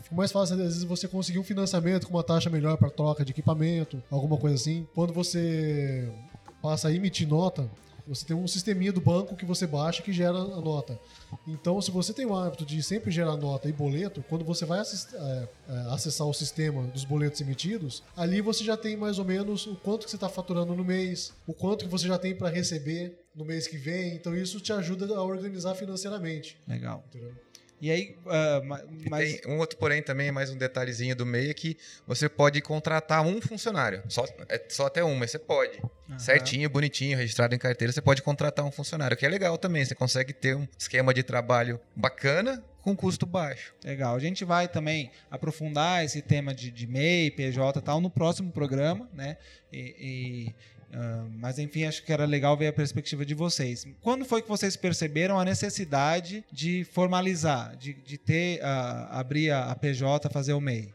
fica 0.04 0.16
mais 0.16 0.32
fácil 0.32 0.56
às 0.56 0.62
vezes 0.62 0.84
você 0.84 1.08
conseguir 1.08 1.40
um 1.40 1.44
financiamento 1.44 2.08
com 2.08 2.14
uma 2.14 2.24
taxa 2.24 2.50
melhor 2.50 2.78
para 2.78 2.90
troca 2.90 3.24
de 3.24 3.32
equipamento, 3.32 4.02
alguma 4.10 4.38
coisa 4.38 4.56
assim. 4.56 4.88
Quando 4.94 5.14
você 5.14 6.10
passa 6.62 6.88
a 6.90 6.94
emitir 6.94 7.28
nota, 7.28 7.70
você 8.10 8.26
tem 8.26 8.36
um 8.36 8.48
sisteminha 8.48 8.92
do 8.92 9.00
banco 9.00 9.36
que 9.36 9.46
você 9.46 9.68
baixa 9.68 10.02
que 10.02 10.12
gera 10.12 10.36
a 10.36 10.60
nota. 10.60 11.00
Então, 11.48 11.80
se 11.80 11.92
você 11.92 12.12
tem 12.12 12.26
o 12.26 12.36
hábito 12.36 12.66
de 12.66 12.82
sempre 12.82 13.12
gerar 13.12 13.38
nota 13.38 13.70
e 13.70 13.72
boleto, 13.72 14.26
quando 14.28 14.44
você 14.44 14.66
vai 14.66 14.80
é, 14.80 14.84
é, 14.84 15.48
acessar 15.92 16.26
o 16.26 16.34
sistema 16.34 16.82
dos 16.88 17.06
boletos 17.06 17.40
emitidos, 17.40 18.02
ali 18.18 18.42
você 18.42 18.64
já 18.64 18.76
tem 18.76 18.98
mais 18.98 19.20
ou 19.20 19.26
menos 19.26 19.68
o 19.68 19.76
quanto 19.76 20.06
que 20.06 20.10
você 20.10 20.18
está 20.18 20.28
faturando 20.28 20.74
no 20.74 20.84
mês, 20.84 21.34
o 21.46 21.54
quanto 21.54 21.86
que 21.86 21.92
você 21.92 22.08
já 22.08 22.18
tem 22.18 22.36
para 22.36 22.50
receber 22.50 23.16
no 23.36 23.46
mês 23.46 23.68
que 23.68 23.78
vem. 23.78 24.16
Então, 24.16 24.36
isso 24.36 24.60
te 24.60 24.74
ajuda 24.74 25.16
a 25.16 25.22
organizar 25.22 25.76
financeiramente. 25.76 26.58
Legal. 26.68 27.04
Entendeu? 27.10 27.49
E 27.82 27.90
aí, 27.90 28.16
uh, 28.26 29.10
mas... 29.10 29.40
tem 29.40 29.52
um 29.52 29.58
outro 29.58 29.78
porém 29.78 30.02
também, 30.02 30.32
mais 30.32 30.50
um 30.50 30.58
detalhezinho 30.58 31.16
do 31.16 31.26
meio, 31.26 31.50
é 31.50 31.54
que 31.54 31.78
você 32.06 32.28
pode 32.28 32.62
contratar 32.62 33.22
um 33.22 33.42
funcionário. 33.42 34.04
Só, 34.10 34.26
é 34.50 34.62
só 34.68 34.88
até 34.88 35.04
um, 35.04 35.16
mas 35.16 35.32
você 35.32 35.40
pode. 35.40 35.80
Uhum. 36.10 36.20
Certinho, 36.20 36.70
bonitinho, 36.70 37.18
registrado 37.18 37.56
em 37.56 37.58
carteira, 37.58 37.92
você 37.92 38.02
pode 38.02 38.22
contratar 38.22 38.66
um 38.66 38.72
funcionário, 38.72 39.16
que 39.16 39.26
é 39.26 39.30
legal 39.30 39.58
também. 39.58 39.86
Você 39.86 39.96
consegue 39.96 40.34
ter 40.34 40.56
um 40.56 40.68
esquema 40.78 41.14
de 41.14 41.24
trabalho 41.24 41.80
bacana 41.96 42.64
com 42.82 42.96
custo 42.96 43.26
baixo. 43.26 43.74
Legal. 43.84 44.16
A 44.16 44.20
gente 44.20 44.44
vai 44.44 44.68
também 44.68 45.12
aprofundar 45.30 46.04
esse 46.04 46.22
tema 46.22 46.54
de, 46.54 46.72
de 46.72 46.88
MEI, 46.88 47.32
PJ 47.32 47.80
e 47.80 47.82
tal 47.82 48.02
no 48.02 48.10
próximo 48.10 48.52
programa, 48.52 49.10
né? 49.14 49.38
E, 49.72 49.96
e 50.00 50.56
Uh, 50.92 51.30
mas 51.38 51.60
enfim, 51.60 51.84
acho 51.84 52.04
que 52.04 52.12
era 52.12 52.26
legal 52.26 52.58
ver 52.58 52.68
a 52.68 52.74
perspectiva 52.74 53.26
de 53.26 53.34
vocês. 53.34 53.88
Quando 54.02 54.26
foi 54.26 54.42
que 54.42 54.50
vocês 54.50 54.76
perceberam 54.76 55.40
a 55.40 55.46
necessidade 55.46 56.44
de 56.52 56.84
formalizar, 56.84 57.76
de, 57.78 57.94
de 57.94 58.18
ter, 58.18 58.60
uh, 58.60 59.08
abrir 59.12 59.52
a, 59.52 59.72
a 59.72 59.76
PJ, 59.76 60.30
fazer 60.30 60.54
o 60.54 60.62
MEI? 60.62 60.94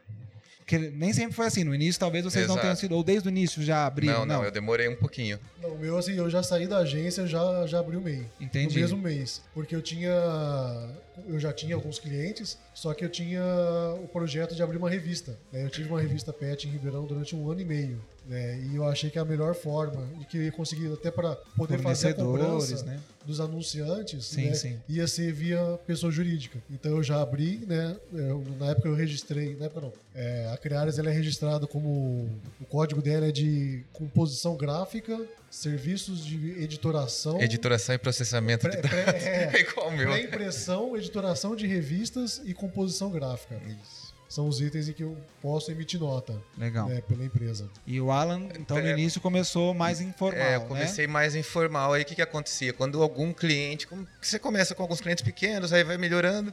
Porque 0.64 0.78
nem 0.78 1.12
sempre 1.12 1.34
foi 1.34 1.47
assim. 1.47 1.62
No 1.62 1.74
início, 1.74 2.01
talvez 2.01 2.24
vocês 2.24 2.45
Exato. 2.45 2.57
não 2.57 2.62
tenham 2.62 2.74
sido. 2.74 2.97
Ou 2.97 3.05
desde 3.05 3.28
o 3.28 3.30
início 3.30 3.62
já 3.62 3.86
abriram. 3.86 4.20
Não, 4.20 4.26
não, 4.26 4.36
não, 4.36 4.45
eu 4.45 4.51
demorei 4.51 4.88
um 4.88 4.97
pouquinho. 4.97 5.38
Não, 5.62 5.76
meu, 5.76 5.99
assim, 5.99 6.14
eu 6.14 6.28
já 6.30 6.42
saí 6.42 6.66
da 6.66 6.78
agência, 6.78 7.26
já, 7.26 7.66
já 7.66 7.80
abri 7.80 7.97
o 7.97 8.01
MEI. 8.01 8.26
Entendi. 8.40 8.74
No 8.74 8.80
mesmo 8.80 8.99
mês. 8.99 9.42
Porque 9.53 9.76
eu 9.76 9.82
tinha. 9.82 10.11
Eu 11.28 11.38
já 11.38 11.53
tinha 11.53 11.74
alguns 11.74 11.99
clientes, 11.99 12.59
só 12.72 12.95
que 12.95 13.05
eu 13.05 13.11
tinha 13.11 13.42
o 14.03 14.09
projeto 14.09 14.55
de 14.55 14.62
abrir 14.62 14.78
uma 14.78 14.88
revista. 14.88 15.38
Né? 15.53 15.64
Eu 15.64 15.70
tive 15.70 15.88
uma 15.88 16.01
revista 16.01 16.32
PET 16.32 16.66
em 16.66 16.70
Ribeirão 16.70 17.05
durante 17.05 17.36
um 17.36 17.49
ano 17.51 17.61
e 17.61 17.64
meio. 17.64 18.01
Né? 18.27 18.59
E 18.70 18.77
eu 18.77 18.87
achei 18.87 19.11
que 19.11 19.18
a 19.18 19.25
melhor 19.25 19.55
forma, 19.55 20.09
e 20.20 20.25
que 20.25 20.39
eu 20.39 20.53
consegui 20.53 20.91
até 20.93 21.11
para 21.11 21.37
poder 21.57 21.79
fazer 21.79 22.09
a 22.09 22.14
cobrança 22.14 22.83
né? 22.85 22.99
dos 23.25 23.39
anunciantes, 23.39 24.25
sim, 24.25 24.47
né? 24.47 24.55
sim. 24.55 24.81
ia 24.89 25.07
ser 25.07 25.33
via 25.33 25.79
pessoa 25.87 26.11
jurídica. 26.11 26.59
Então 26.70 26.93
eu 26.93 27.03
já 27.03 27.20
abri, 27.20 27.64
né? 27.66 27.97
Eu, 28.12 28.45
na 28.59 28.70
época 28.70 28.89
eu 28.89 28.95
registrei, 28.95 29.57
na 29.57 29.66
época 29.66 29.83
não. 29.83 29.93
É, 30.14 30.51
a 30.53 30.57
Criares 30.57 30.99
ela 30.99 31.11
é 31.11 31.12
registrada 31.12 31.66
como 31.66 32.29
o 32.61 32.64
código 32.68 33.03
dela 33.03 33.27
é 33.27 33.33
de 33.33 33.85
composição 33.93 34.57
gráfica, 34.57 35.20
serviços 35.51 36.25
de 36.25 36.62
editoração, 36.62 37.41
editoração 37.41 37.95
e 37.95 37.99
processamento 37.99 38.66
pré, 38.66 38.77
de 38.77 38.83
dados. 38.83 39.05
Pré, 39.05 39.51
é, 39.53 39.57
é 39.57 39.61
igual 39.61 39.91
meu. 39.91 40.11
Pré-impressão, 40.11 40.97
editoração 40.97 41.55
de 41.55 41.66
revistas 41.66 42.41
e 42.45 42.55
composição 42.55 43.11
gráfica. 43.11 43.61
Isso 43.66 44.03
são 44.35 44.49
os 44.49 44.61
itens 44.61 44.89
em 44.89 44.93
que 44.93 45.05
eu 45.05 45.16
posso 45.41 45.70
emitir 45.70 46.01
nota. 46.01 46.35
Legal. 46.59 46.89
Né, 46.89 47.01
pela 47.03 47.24
empresa. 47.24 47.70
E 47.87 48.01
o 48.01 48.11
Alan, 48.11 48.49
então, 48.59 48.76
no 48.76 48.85
é, 48.85 48.91
início 48.91 49.20
começou 49.20 49.72
mais 49.72 50.01
informal. 50.01 50.45
É, 50.45 50.57
eu 50.57 50.61
né? 50.61 50.66
comecei 50.66 51.07
né? 51.07 51.12
mais 51.12 51.37
informal. 51.37 51.93
Aí 51.93 52.03
o 52.03 52.05
que, 52.05 52.16
que 52.16 52.22
acontecia? 52.22 52.72
Quando 52.72 53.01
algum 53.01 53.32
cliente. 53.32 53.87
Você 54.20 54.37
começa 54.41 54.74
com 54.74 54.82
alguns 54.82 55.01
clientes 55.01 55.22
pequenos, 55.22 55.72
aí 55.72 55.85
vai 55.85 55.97
melhorando. 55.97 56.53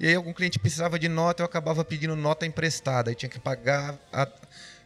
E 0.00 0.06
aí 0.06 0.14
algum 0.14 0.32
cliente 0.32 0.58
precisava 0.58 0.98
de 0.98 1.06
nota, 1.06 1.42
eu 1.42 1.44
acabava 1.44 1.84
pedindo 1.84 2.16
nota 2.16 2.46
emprestada. 2.46 3.10
Aí 3.10 3.14
tinha 3.14 3.28
que 3.28 3.38
pagar 3.38 3.98
a, 4.10 4.26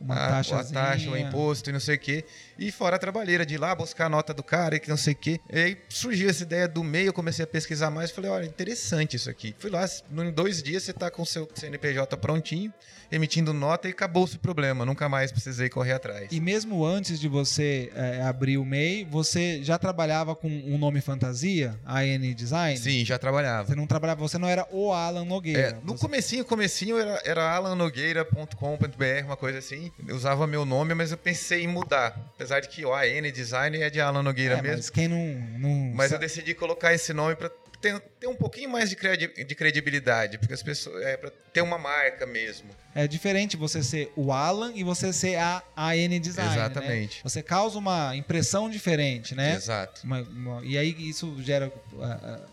uma 0.01 0.17
a, 0.17 0.41
a 0.41 0.65
taxa, 0.65 1.11
o 1.11 1.17
imposto 1.17 1.71
e 1.71 1.73
não 1.73 1.79
sei 1.79 1.95
o 1.95 1.99
quê. 2.01 2.25
E 2.63 2.71
fora 2.71 2.95
a 2.95 2.99
trabalheira 2.99 3.45
de 3.45 3.55
ir 3.55 3.59
lá 3.59 3.75
buscar 3.75 4.07
a 4.07 4.09
nota 4.09 4.33
do 4.33 4.41
cara 4.41 4.77
e 4.77 4.81
que 4.81 4.89
não 4.89 4.97
sei 4.97 5.15
o 5.15 5.17
quê. 5.17 5.41
E 5.53 5.59
aí 5.59 5.77
surgiu 5.89 6.31
essa 6.31 6.45
ideia 6.45 6.69
do 6.69 6.85
meio, 6.85 7.09
eu 7.09 7.13
comecei 7.13 7.43
a 7.43 7.47
pesquisar 7.47 7.91
mais. 7.91 8.13
Falei, 8.13 8.31
olha, 8.31 8.45
interessante 8.45 9.17
isso 9.17 9.29
aqui. 9.29 9.53
Fui 9.59 9.69
lá, 9.69 9.85
em 9.85 10.31
dois 10.31 10.63
dias 10.63 10.85
você 10.85 10.93
está 10.93 11.11
com 11.11 11.23
o 11.23 11.27
seu 11.27 11.49
CNPJ 11.53 12.17
prontinho, 12.19 12.73
emitindo 13.11 13.53
nota 13.53 13.89
e 13.89 13.91
acabou-se 13.91 14.37
o 14.37 14.39
problema. 14.39 14.87
Nunca 14.87 15.09
mais 15.09 15.33
precisei 15.33 15.69
correr 15.69 15.95
atrás. 15.95 16.29
E 16.31 16.41
mesmo 16.41 16.85
antes 16.85 17.19
de 17.19 17.27
você 17.27 17.91
é, 17.97 18.23
abrir 18.23 18.59
o 18.59 18.65
MEI, 18.65 19.09
você 19.11 19.61
já 19.65 19.77
trabalhava 19.77 20.37
com 20.37 20.47
um 20.47 20.79
nome 20.79 21.01
fantasia, 21.01 21.77
AN 21.85 22.33
Design? 22.33 22.79
Sim, 22.79 23.05
já 23.05 23.19
trabalhava. 23.19 23.67
Você 23.67 23.75
não 23.75 23.89
trabalhava, 23.89 24.21
você 24.21 24.39
não 24.39 24.49
era 24.49 24.69
o 24.71 24.93
Alan 24.93 25.25
Nogueira. 25.25 25.61
É, 25.61 25.73
no 25.83 25.97
você... 25.97 26.07
comecinho, 26.07 26.45
comecinho 26.45 26.97
era, 26.97 27.21
era 27.25 27.57
alannogueira.com.br, 27.57 29.25
uma 29.25 29.37
coisa 29.37 29.59
assim. 29.59 29.91
Eu 30.07 30.15
usava 30.15 30.47
meu 30.47 30.65
nome, 30.65 30.95
mas 30.95 31.11
eu 31.11 31.19
pensei 31.19 31.65
em 31.65 31.69
mudar. 31.69 32.17
Apesar 32.37 32.52
de 32.61 32.69
que 32.69 32.85
o 32.85 32.95
AN 32.95 33.31
Design 33.33 33.81
é 33.81 33.91
de 33.91 34.01
Alan 34.01 34.23
Nogueira 34.23 34.57
é, 34.57 34.63
mesmo. 34.63 34.77
Mas 34.77 34.91
quem 34.91 35.09
não. 35.09 35.19
não 35.59 35.93
mas 35.95 36.11
sabe. 36.11 36.25
eu 36.25 36.29
decidi 36.29 36.55
colocar 36.55 36.93
esse 36.93 37.13
nome 37.13 37.37
para 37.37 37.51
ter, 37.81 37.99
ter, 38.21 38.27
um 38.27 38.35
pouquinho 38.35 38.71
mais 38.71 38.91
de, 38.91 38.97
credibilidade, 39.55 40.39
porque 40.39 40.55
as 40.55 40.63
pessoas. 40.63 41.03
É, 41.03 41.17
para 41.17 41.31
ter 41.53 41.61
uma 41.61 41.79
marca 41.79 42.27
mesmo. 42.27 42.71
É 42.95 43.09
diferente 43.09 43.57
você 43.57 43.83
ser 43.83 44.13
o 44.17 44.33
Alan 44.33 44.73
e 44.75 44.85
você 44.85 45.13
ser 45.13 45.37
a 45.37 45.63
AN 45.77 46.21
Design. 46.21 46.51
Né? 46.51 46.57
Exatamente. 46.57 47.17
Né? 47.17 47.23
Você 47.25 47.43
causa 47.43 47.79
uma 47.79 48.15
impressão 48.17 48.69
diferente, 48.69 49.35
né? 49.35 49.55
Exato. 49.55 50.03
Uma, 50.05 50.21
uma, 50.23 50.65
e 50.65 50.77
aí 50.77 50.95
isso 50.99 51.37
gera. 51.43 51.73
Uh, 51.93 52.53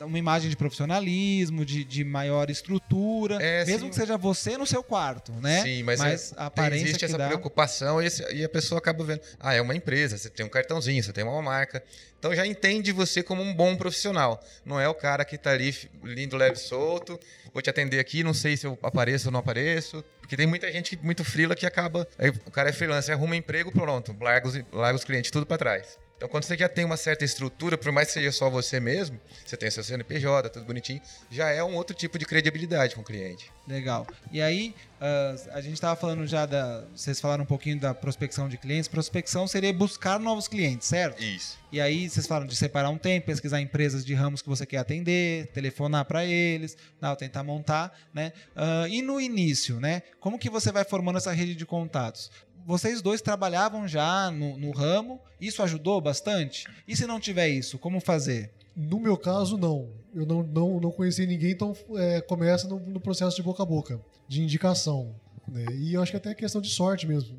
uma 0.00 0.18
imagem 0.18 0.50
de 0.50 0.56
profissionalismo, 0.56 1.64
de, 1.64 1.82
de 1.82 2.04
maior 2.04 2.50
estrutura, 2.50 3.38
é, 3.40 3.64
mesmo 3.64 3.86
sim. 3.86 3.88
que 3.88 3.96
seja 3.96 4.18
você 4.18 4.58
no 4.58 4.66
seu 4.66 4.82
quarto, 4.82 5.32
né? 5.32 5.62
Sim, 5.62 5.82
mas, 5.84 6.00
mas 6.00 6.32
é, 6.32 6.34
a 6.36 6.46
aparência 6.46 6.84
existe 6.84 7.04
essa 7.06 7.16
dá... 7.16 7.28
preocupação 7.28 8.02
e, 8.02 8.06
esse, 8.06 8.22
e, 8.34 8.44
a 8.44 8.48
pessoa 8.48 8.78
acaba 8.78 9.02
vendo, 9.02 9.22
ah, 9.40 9.54
é 9.54 9.60
uma 9.62 9.74
empresa, 9.74 10.18
você 10.18 10.28
tem 10.28 10.44
um 10.44 10.50
cartãozinho, 10.50 11.02
você 11.02 11.14
tem 11.14 11.24
uma 11.24 11.40
marca, 11.40 11.82
então 12.18 12.34
já 12.34 12.46
entende 12.46 12.92
você 12.92 13.22
como 13.22 13.40
um 13.40 13.54
bom 13.54 13.74
profissional. 13.74 14.38
Não 14.66 14.78
é 14.78 14.86
o 14.86 14.94
cara 14.94 15.24
que 15.24 15.36
está 15.36 15.52
ali 15.52 15.74
lindo, 16.04 16.36
leve, 16.36 16.56
solto, 16.56 17.18
vou 17.58 17.62
te 17.62 17.70
atender 17.70 17.98
aqui, 17.98 18.22
não 18.22 18.32
sei 18.32 18.56
se 18.56 18.66
eu 18.66 18.78
apareço 18.82 19.28
ou 19.28 19.32
não 19.32 19.40
apareço. 19.40 20.04
Porque 20.20 20.36
tem 20.36 20.46
muita 20.46 20.70
gente 20.70 20.96
muito 21.02 21.24
frila 21.24 21.56
que 21.56 21.66
acaba. 21.66 22.06
O 22.46 22.50
cara 22.50 22.68
é 22.70 22.72
freelancer, 22.72 23.14
arruma 23.14 23.34
emprego, 23.34 23.72
pronto, 23.72 24.14
larga 24.20 24.46
os, 24.46 24.54
larga 24.72 24.96
os 24.96 25.04
clientes 25.04 25.30
tudo 25.30 25.44
para 25.44 25.58
trás. 25.58 25.98
Então, 26.18 26.28
quando 26.28 26.42
você 26.42 26.58
já 26.58 26.68
tem 26.68 26.84
uma 26.84 26.96
certa 26.96 27.24
estrutura, 27.24 27.78
por 27.78 27.92
mais 27.92 28.08
que 28.08 28.14
seja 28.14 28.32
só 28.32 28.50
você 28.50 28.80
mesmo, 28.80 29.20
você 29.46 29.56
tem 29.56 29.70
seu 29.70 29.84
CNPJ, 29.84 30.50
tudo 30.50 30.66
bonitinho, 30.66 31.00
já 31.30 31.48
é 31.50 31.62
um 31.62 31.76
outro 31.76 31.94
tipo 31.94 32.18
de 32.18 32.26
credibilidade 32.26 32.96
com 32.96 33.02
o 33.02 33.04
cliente. 33.04 33.52
Legal. 33.68 34.04
E 34.32 34.42
aí, 34.42 34.74
uh, 35.00 35.50
a 35.52 35.60
gente 35.60 35.74
estava 35.74 35.94
falando 35.94 36.26
já 36.26 36.44
da. 36.44 36.84
Vocês 36.92 37.20
falaram 37.20 37.44
um 37.44 37.46
pouquinho 37.46 37.78
da 37.78 37.94
prospecção 37.94 38.48
de 38.48 38.56
clientes. 38.56 38.88
Prospecção 38.88 39.46
seria 39.46 39.72
buscar 39.72 40.18
novos 40.18 40.48
clientes, 40.48 40.88
certo? 40.88 41.22
Isso. 41.22 41.56
E 41.70 41.80
aí, 41.80 42.10
vocês 42.10 42.26
falaram 42.26 42.48
de 42.48 42.56
separar 42.56 42.90
um 42.90 42.98
tempo, 42.98 43.26
pesquisar 43.26 43.60
empresas 43.60 44.04
de 44.04 44.12
ramos 44.12 44.42
que 44.42 44.48
você 44.48 44.66
quer 44.66 44.78
atender, 44.78 45.46
telefonar 45.48 46.04
para 46.04 46.24
eles, 46.24 46.76
não, 47.00 47.14
tentar 47.14 47.44
montar, 47.44 47.96
né? 48.12 48.32
Uh, 48.56 48.88
e 48.88 49.02
no 49.02 49.20
início, 49.20 49.78
né? 49.78 50.02
Como 50.18 50.36
que 50.36 50.50
você 50.50 50.72
vai 50.72 50.82
formando 50.82 51.18
essa 51.18 51.30
rede 51.30 51.54
de 51.54 51.64
contatos? 51.64 52.28
Vocês 52.68 53.00
dois 53.00 53.22
trabalhavam 53.22 53.88
já 53.88 54.30
no, 54.30 54.58
no 54.58 54.72
ramo, 54.72 55.18
isso 55.40 55.62
ajudou 55.62 55.98
bastante? 56.02 56.66
E 56.86 56.94
se 56.94 57.06
não 57.06 57.18
tiver 57.18 57.48
isso, 57.48 57.78
como 57.78 57.98
fazer? 57.98 58.50
No 58.76 59.00
meu 59.00 59.16
caso, 59.16 59.56
não. 59.56 59.88
Eu 60.14 60.26
não, 60.26 60.42
não, 60.42 60.78
não 60.78 60.90
conheci 60.90 61.26
ninguém, 61.26 61.52
então 61.52 61.74
é, 61.96 62.20
começa 62.20 62.68
no, 62.68 62.78
no, 62.78 63.00
processo 63.00 63.36
de 63.36 63.42
boca 63.42 63.62
a 63.62 63.66
boca, 63.66 63.98
de 64.28 64.42
indicação. 64.42 65.14
Né? 65.48 65.64
E 65.78 65.94
eu 65.94 66.02
acho 66.02 66.10
que 66.10 66.18
até 66.18 66.32
é 66.32 66.34
questão 66.34 66.60
de 66.60 66.68
sorte 66.68 67.06
mesmo. 67.06 67.34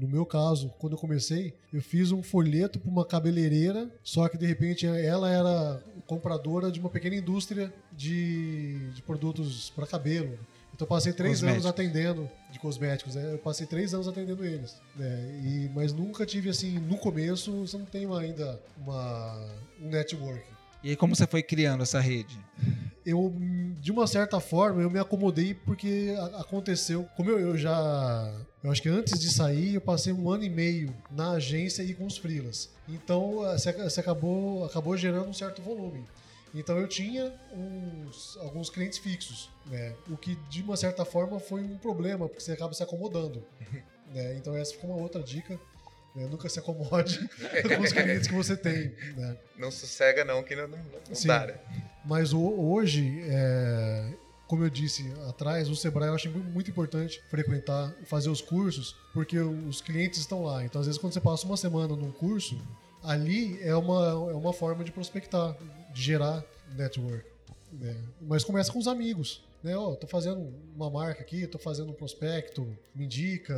No 0.00 0.06
meu 0.06 0.24
caso, 0.24 0.72
quando 0.78 0.92
eu 0.92 0.98
comecei, 0.98 1.54
eu 1.72 1.82
fiz 1.82 2.12
um 2.12 2.22
folheto 2.22 2.78
para 2.78 2.90
uma 2.90 3.04
cabeleireira, 3.04 3.90
só 4.00 4.28
que 4.28 4.38
de 4.38 4.46
repente 4.46 4.86
ela 4.86 5.28
era 5.28 5.82
compradora 6.06 6.70
de 6.70 6.78
uma 6.78 6.88
pequena 6.88 7.16
indústria 7.16 7.74
de, 7.90 8.90
de 8.92 9.02
produtos 9.02 9.70
para 9.70 9.88
cabelo. 9.88 10.38
Então 10.74 10.86
eu 10.86 10.88
passei 10.88 11.12
três 11.12 11.42
anos 11.42 11.66
atendendo 11.66 12.28
de 12.50 12.58
cosméticos, 12.58 13.14
né? 13.14 13.34
Eu 13.34 13.38
passei 13.38 13.66
três 13.66 13.92
anos 13.92 14.08
atendendo 14.08 14.44
eles. 14.44 14.80
Né? 14.96 15.40
E, 15.44 15.70
mas 15.74 15.92
nunca 15.92 16.24
tive 16.24 16.48
assim, 16.48 16.78
no 16.78 16.96
começo, 16.96 17.66
você 17.66 17.76
não 17.76 17.84
tem 17.84 18.06
ainda 18.12 18.60
uma, 18.78 19.46
um 19.80 19.88
network. 19.88 20.42
E 20.82 20.90
aí 20.90 20.96
como 20.96 21.14
você 21.14 21.26
foi 21.26 21.42
criando 21.42 21.82
essa 21.82 22.00
rede? 22.00 22.36
Eu, 23.04 23.34
de 23.80 23.90
uma 23.90 24.06
certa 24.06 24.40
forma, 24.40 24.80
eu 24.82 24.90
me 24.90 24.98
acomodei 24.98 25.54
porque 25.54 26.14
aconteceu. 26.38 27.06
Como 27.16 27.30
eu, 27.30 27.38
eu 27.38 27.58
já. 27.58 28.32
Eu 28.62 28.70
acho 28.70 28.80
que 28.80 28.88
antes 28.88 29.18
de 29.18 29.28
sair, 29.28 29.74
eu 29.74 29.80
passei 29.80 30.12
um 30.12 30.30
ano 30.30 30.44
e 30.44 30.50
meio 30.50 30.94
na 31.10 31.32
agência 31.32 31.82
e 31.82 31.94
com 31.94 32.06
os 32.06 32.16
freelas. 32.16 32.70
Então, 32.88 33.40
você 33.82 34.00
acabou, 34.00 34.64
acabou 34.64 34.96
gerando 34.96 35.28
um 35.28 35.32
certo 35.32 35.60
volume. 35.62 36.04
Então 36.54 36.78
eu 36.78 36.86
tinha 36.86 37.32
uns, 37.52 38.36
alguns 38.38 38.68
clientes 38.68 38.98
fixos, 38.98 39.50
né? 39.66 39.94
O 40.10 40.16
que 40.16 40.34
de 40.50 40.62
uma 40.62 40.76
certa 40.76 41.04
forma 41.04 41.40
foi 41.40 41.62
um 41.62 41.78
problema, 41.78 42.28
porque 42.28 42.42
você 42.42 42.52
acaba 42.52 42.74
se 42.74 42.82
acomodando. 42.82 43.42
né? 44.12 44.34
Então 44.36 44.54
essa 44.54 44.74
foi 44.74 44.90
uma 44.90 44.98
outra 44.98 45.22
dica. 45.22 45.58
Né? 46.14 46.26
Nunca 46.26 46.48
se 46.48 46.58
acomode 46.58 47.18
com 47.74 47.82
os 47.82 47.92
clientes 47.92 48.28
que 48.28 48.34
você 48.34 48.54
tem. 48.56 48.94
Né? 49.16 49.36
Não 49.56 49.70
sossega 49.70 50.24
não, 50.24 50.42
que 50.42 50.54
não, 50.54 50.68
não, 50.68 50.78
não 50.78 51.14
Sim, 51.14 51.28
dá. 51.28 51.46
Né? 51.46 51.54
Mas 52.04 52.34
o, 52.34 52.40
hoje, 52.40 53.22
é, 53.28 54.12
como 54.46 54.64
eu 54.64 54.68
disse 54.68 55.10
atrás, 55.28 55.70
o 55.70 55.74
Sebrae 55.74 56.08
eu 56.08 56.14
acho 56.14 56.30
muito 56.30 56.70
importante 56.70 57.22
frequentar, 57.30 57.94
fazer 58.04 58.28
os 58.28 58.42
cursos, 58.42 58.94
porque 59.14 59.38
os 59.38 59.80
clientes 59.80 60.20
estão 60.20 60.42
lá. 60.42 60.62
Então 60.62 60.80
às 60.80 60.86
vezes 60.86 61.00
quando 61.00 61.14
você 61.14 61.20
passa 61.20 61.46
uma 61.46 61.56
semana 61.56 61.96
num 61.96 62.12
curso, 62.12 62.60
ali 63.02 63.58
é 63.62 63.74
uma, 63.74 64.30
é 64.30 64.34
uma 64.34 64.52
forma 64.52 64.84
de 64.84 64.92
prospectar 64.92 65.56
de 65.92 66.02
gerar 66.02 66.44
network. 66.74 67.24
Né? 67.72 67.96
Mas 68.20 68.44
começa 68.44 68.72
com 68.72 68.78
os 68.78 68.88
amigos. 68.88 69.42
Né? 69.62 69.76
Oh, 69.76 69.94
tô 69.96 70.06
fazendo 70.06 70.52
uma 70.74 70.90
marca 70.90 71.22
aqui, 71.22 71.46
tô 71.46 71.58
fazendo 71.58 71.90
um 71.90 71.94
prospecto, 71.94 72.66
me 72.94 73.04
indica, 73.04 73.54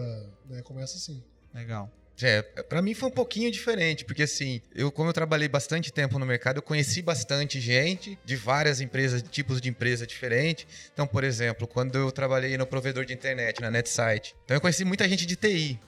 né? 0.49 0.63
Começa 0.63 0.97
assim. 0.97 1.23
Legal. 1.53 1.91
É, 2.23 2.43
para 2.43 2.81
mim 2.81 2.95
foi 2.95 3.09
um 3.09 3.13
pouquinho 3.13 3.51
diferente, 3.51 4.05
porque 4.05 4.23
assim, 4.23 4.63
eu 4.73 4.93
como 4.93 5.09
eu 5.09 5.13
trabalhei 5.13 5.49
bastante 5.49 5.93
tempo 5.93 6.17
no 6.17 6.25
mercado, 6.25 6.59
eu 6.59 6.63
conheci 6.63 7.03
bastante 7.03 7.61
gente 7.61 8.17
de 8.25 8.37
várias 8.37 8.81
empresas, 8.81 9.21
tipos 9.21 9.61
de 9.61 9.69
empresa 9.69 10.07
diferentes. 10.07 10.65
Então, 10.93 11.09
por 11.09 11.25
exemplo, 11.25 11.67
quando 11.67 11.97
eu 11.97 12.13
trabalhei 12.13 12.57
no 12.57 12.67
provedor 12.67 13.05
de 13.05 13.13
internet, 13.13 13.61
na 13.61 13.69
NetSite, 13.69 14.37
então 14.45 14.57
eu 14.57 14.61
conheci 14.61 14.85
muita 14.85 15.09
gente 15.09 15.27
de 15.27 15.35
TI, 15.35 15.81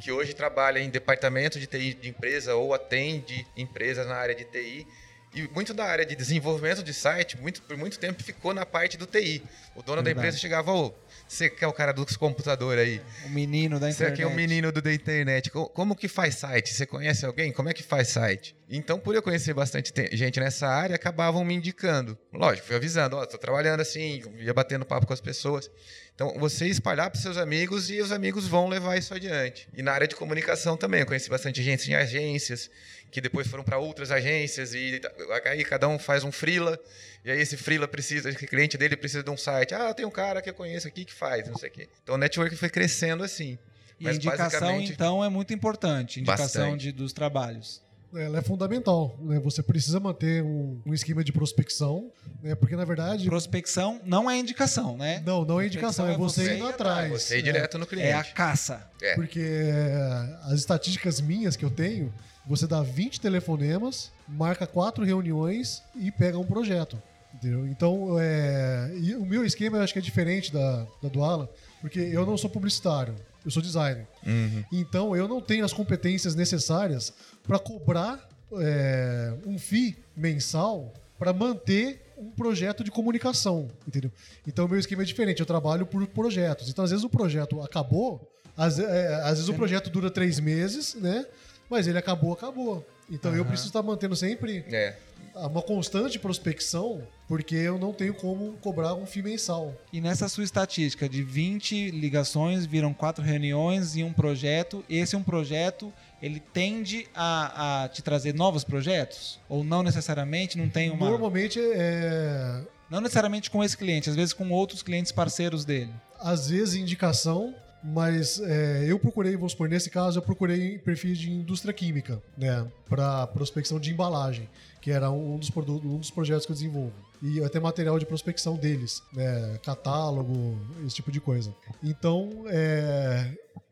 que 0.00 0.12
hoje 0.12 0.34
trabalha 0.34 0.78
em 0.78 0.88
departamento 0.88 1.58
de 1.58 1.66
TI 1.66 1.94
de 1.94 2.08
empresa 2.10 2.54
ou 2.54 2.72
atende 2.72 3.44
empresas 3.56 4.06
na 4.06 4.14
área 4.14 4.36
de 4.36 4.44
TI. 4.44 4.86
E 5.34 5.48
muito 5.48 5.72
da 5.72 5.84
área 5.86 6.04
de 6.04 6.14
desenvolvimento 6.14 6.82
de 6.82 6.92
site, 6.92 7.38
muito, 7.38 7.62
por 7.62 7.76
muito 7.76 7.98
tempo 7.98 8.22
ficou 8.22 8.52
na 8.52 8.66
parte 8.66 8.98
do 8.98 9.06
TI. 9.06 9.42
O 9.74 9.82
dono 9.82 9.96
da 9.96 10.02
Verdade. 10.02 10.18
empresa 10.26 10.36
chegava, 10.38 10.70
ô, 10.72 10.94
você 11.26 11.48
que 11.48 11.64
é 11.64 11.66
o 11.66 11.72
cara 11.72 11.90
dos 11.92 12.16
computadores 12.18 12.84
aí, 12.86 13.00
O 13.24 13.30
menino 13.30 13.80
da 13.80 13.86
você 13.86 13.94
internet. 13.94 14.12
aqui 14.12 14.22
é 14.22 14.26
o 14.26 14.34
menino 14.36 14.70
do 14.70 14.82
da 14.82 14.92
internet. 14.92 15.50
Co- 15.50 15.68
Como 15.70 15.96
que 15.96 16.06
faz 16.06 16.34
site? 16.34 16.74
Você 16.74 16.84
conhece 16.84 17.24
alguém? 17.24 17.50
Como 17.50 17.68
é 17.70 17.72
que 17.72 17.82
faz 17.82 18.08
site? 18.08 18.54
Então, 18.74 18.98
por 18.98 19.14
eu 19.14 19.22
conhecer 19.22 19.52
bastante 19.52 19.92
te- 19.92 20.08
gente 20.16 20.40
nessa 20.40 20.66
área, 20.66 20.96
acabavam 20.96 21.44
me 21.44 21.52
indicando. 21.52 22.16
Lógico, 22.32 22.66
fui 22.68 22.76
avisando, 22.76 23.16
ó, 23.16 23.26
tô 23.26 23.36
trabalhando 23.36 23.80
assim, 23.80 24.22
ia 24.38 24.54
batendo 24.54 24.86
papo 24.86 25.06
com 25.06 25.12
as 25.12 25.20
pessoas. 25.20 25.70
Então, 26.14 26.32
você 26.38 26.66
espalhar 26.66 27.10
para 27.10 27.20
seus 27.20 27.36
amigos 27.36 27.90
e 27.90 28.00
os 28.00 28.10
amigos 28.10 28.48
vão 28.48 28.68
levar 28.68 28.96
isso 28.96 29.12
adiante. 29.12 29.68
E 29.74 29.82
na 29.82 29.92
área 29.92 30.08
de 30.08 30.16
comunicação 30.16 30.74
também, 30.76 31.00
eu 31.00 31.06
conheci 31.06 31.28
bastante 31.28 31.62
gente 31.62 31.90
em 31.90 31.94
agências, 31.94 32.70
que 33.10 33.20
depois 33.20 33.46
foram 33.46 33.62
para 33.62 33.76
outras 33.76 34.10
agências 34.10 34.72
e 34.72 35.00
aí 35.44 35.62
cada 35.64 35.86
um 35.86 35.98
faz 35.98 36.24
um 36.24 36.32
freela, 36.32 36.78
e 37.24 37.30
aí 37.30 37.40
esse 37.40 37.58
freela 37.58 37.86
precisa, 37.86 38.30
esse 38.30 38.46
cliente 38.46 38.78
dele 38.78 38.96
precisa 38.96 39.22
de 39.22 39.28
um 39.30 39.36
site. 39.36 39.74
Ah, 39.74 39.92
tem 39.92 40.06
um 40.06 40.10
cara 40.10 40.40
que 40.40 40.48
eu 40.48 40.54
conheço 40.54 40.88
aqui 40.88 41.04
que 41.04 41.12
faz, 41.12 41.46
não 41.46 41.58
sei 41.58 41.68
o 41.68 41.72
quê. 41.72 41.88
Então, 42.02 42.14
o 42.14 42.18
network 42.18 42.56
foi 42.56 42.70
crescendo 42.70 43.22
assim. 43.22 43.58
E 44.00 44.04
a 44.06 44.08
Mas 44.08 44.16
indicação, 44.16 44.44
basicamente- 44.60 44.92
então, 44.92 45.22
é 45.22 45.28
muito 45.28 45.52
importante. 45.52 46.20
Indicação 46.20 46.74
de, 46.76 46.90
dos 46.90 47.12
trabalhos. 47.12 47.82
Ela 48.14 48.38
é 48.38 48.42
fundamental. 48.42 49.16
Né? 49.20 49.38
Você 49.40 49.62
precisa 49.62 49.98
manter 49.98 50.42
um, 50.42 50.80
um 50.84 50.92
esquema 50.92 51.24
de 51.24 51.32
prospecção, 51.32 52.10
né? 52.42 52.54
porque 52.54 52.76
na 52.76 52.84
verdade. 52.84 53.26
Prospecção 53.26 54.00
não 54.04 54.30
é 54.30 54.38
indicação, 54.38 54.96
né? 54.96 55.22
Não, 55.24 55.44
não 55.44 55.60
é 55.60 55.66
indicação, 55.66 56.08
é 56.08 56.16
você 56.16 56.42
é 56.42 56.54
indo 56.54 56.64
você 56.64 56.68
ir 56.68 56.72
atrás. 56.74 57.10
Você 57.10 57.36
ir 57.36 57.38
É. 57.38 57.42
direto 57.42 57.78
no 57.78 57.86
cliente. 57.86 58.08
É 58.08 58.14
a 58.14 58.24
caça. 58.24 58.86
É. 59.00 59.14
Porque 59.14 59.40
é, 59.40 60.36
as 60.42 60.58
estatísticas 60.60 61.20
minhas 61.20 61.56
que 61.56 61.64
eu 61.64 61.70
tenho, 61.70 62.12
você 62.46 62.66
dá 62.66 62.82
20 62.82 63.20
telefonemas, 63.20 64.10
marca 64.28 64.66
quatro 64.66 65.04
reuniões 65.04 65.82
e 65.94 66.10
pega 66.10 66.38
um 66.38 66.44
projeto. 66.44 67.00
Entendeu? 67.34 67.66
Então, 67.66 68.16
é, 68.20 68.92
e 69.00 69.14
o 69.14 69.24
meu 69.24 69.42
esquema 69.44 69.78
eu 69.78 69.82
acho 69.82 69.92
que 69.94 69.98
é 69.98 70.02
diferente 70.02 70.52
da, 70.52 70.86
da 71.02 71.08
do 71.08 71.24
Alan, 71.24 71.48
porque 71.80 71.98
eu 71.98 72.26
não 72.26 72.36
sou 72.36 72.50
publicitário, 72.50 73.14
eu 73.44 73.50
sou 73.50 73.62
designer. 73.62 74.06
Uhum. 74.26 74.64
Então, 74.72 75.16
eu 75.16 75.26
não 75.26 75.40
tenho 75.40 75.64
as 75.64 75.72
competências 75.72 76.34
necessárias 76.34 77.12
para 77.46 77.58
cobrar 77.58 78.28
é, 78.54 79.34
um 79.46 79.58
FII 79.58 79.96
mensal 80.16 80.92
para 81.18 81.32
manter 81.32 82.02
um 82.18 82.30
projeto 82.30 82.84
de 82.84 82.90
comunicação, 82.90 83.68
entendeu? 83.86 84.10
Então, 84.46 84.66
o 84.66 84.68
meu 84.68 84.78
esquema 84.78 85.02
é 85.02 85.04
diferente. 85.04 85.40
Eu 85.40 85.46
trabalho 85.46 85.86
por 85.86 86.06
projetos. 86.06 86.68
Então, 86.68 86.84
às 86.84 86.90
vezes, 86.90 87.04
o 87.04 87.08
projeto 87.08 87.60
acabou, 87.60 88.30
às, 88.56 88.78
é, 88.78 89.14
às 89.22 89.38
vezes 89.38 89.48
o 89.48 89.54
projeto 89.54 89.90
dura 89.90 90.10
três 90.10 90.38
meses, 90.38 90.94
né? 90.94 91.26
Mas 91.68 91.86
ele 91.86 91.98
acabou, 91.98 92.32
acabou. 92.32 92.86
Então, 93.10 93.32
eu 93.32 93.40
Aham. 93.40 93.48
preciso 93.48 93.70
estar 93.70 93.82
mantendo 93.82 94.14
sempre 94.14 94.64
É. 94.70 94.96
uma 95.34 95.62
constante 95.62 96.18
prospecção, 96.18 97.02
porque 97.26 97.54
eu 97.54 97.78
não 97.78 97.92
tenho 97.92 98.14
como 98.14 98.52
cobrar 98.60 98.94
um 98.94 99.06
FII 99.06 99.22
mensal. 99.22 99.74
E 99.92 100.00
nessa 100.00 100.28
sua 100.28 100.44
estatística 100.44 101.08
de 101.08 101.22
20 101.22 101.90
ligações, 101.90 102.66
viram 102.66 102.92
quatro 102.92 103.24
reuniões 103.24 103.96
e 103.96 104.02
um 104.04 104.12
projeto, 104.12 104.84
esse 104.88 105.16
um 105.16 105.22
projeto, 105.22 105.92
ele 106.20 106.40
tende 106.40 107.06
a, 107.14 107.84
a 107.84 107.88
te 107.88 108.02
trazer 108.02 108.34
novos 108.34 108.62
projetos? 108.64 109.40
Ou 109.48 109.64
não 109.64 109.82
necessariamente, 109.82 110.58
não 110.58 110.68
tem 110.68 110.90
uma... 110.90 111.08
Normalmente, 111.08 111.58
é, 111.60 112.62
Não 112.90 113.00
necessariamente 113.00 113.50
com 113.50 113.64
esse 113.64 113.76
cliente, 113.76 114.10
às 114.10 114.16
vezes 114.16 114.32
com 114.32 114.50
outros 114.50 114.82
clientes 114.82 115.10
parceiros 115.12 115.64
dele. 115.64 115.90
às 116.20 116.48
vezes 116.50 116.74
indicação, 116.74 117.54
mas 117.82 118.38
é, 118.40 118.84
eu 118.86 118.96
procurei, 118.98 119.34
vamos 119.34 119.52
supor, 119.52 119.68
nesse 119.68 119.90
caso 119.90 120.18
eu 120.18 120.22
procurei 120.22 120.78
perfis 120.78 121.18
de 121.18 121.28
indústria 121.30 121.72
química, 121.74 122.22
né, 122.38 122.64
para 122.88 123.26
prospecção 123.26 123.80
de 123.80 123.90
embalagem, 123.90 124.48
que 124.82 124.90
era 124.90 125.10
um 125.10 125.38
dos, 125.38 125.48
produtos, 125.48 125.88
um 125.88 125.98
dos 125.98 126.10
projetos 126.10 126.44
que 126.44 126.52
eu 126.52 126.56
desenvolvo. 126.56 126.92
E 127.22 127.42
até 127.42 127.60
material 127.60 127.98
de 128.00 128.04
prospecção 128.04 128.56
deles, 128.56 129.00
né, 129.12 129.58
catálogo, 129.62 130.58
esse 130.84 130.96
tipo 130.96 131.12
de 131.12 131.20
coisa. 131.20 131.54
Então, 131.80 132.44
é, 132.48 133.30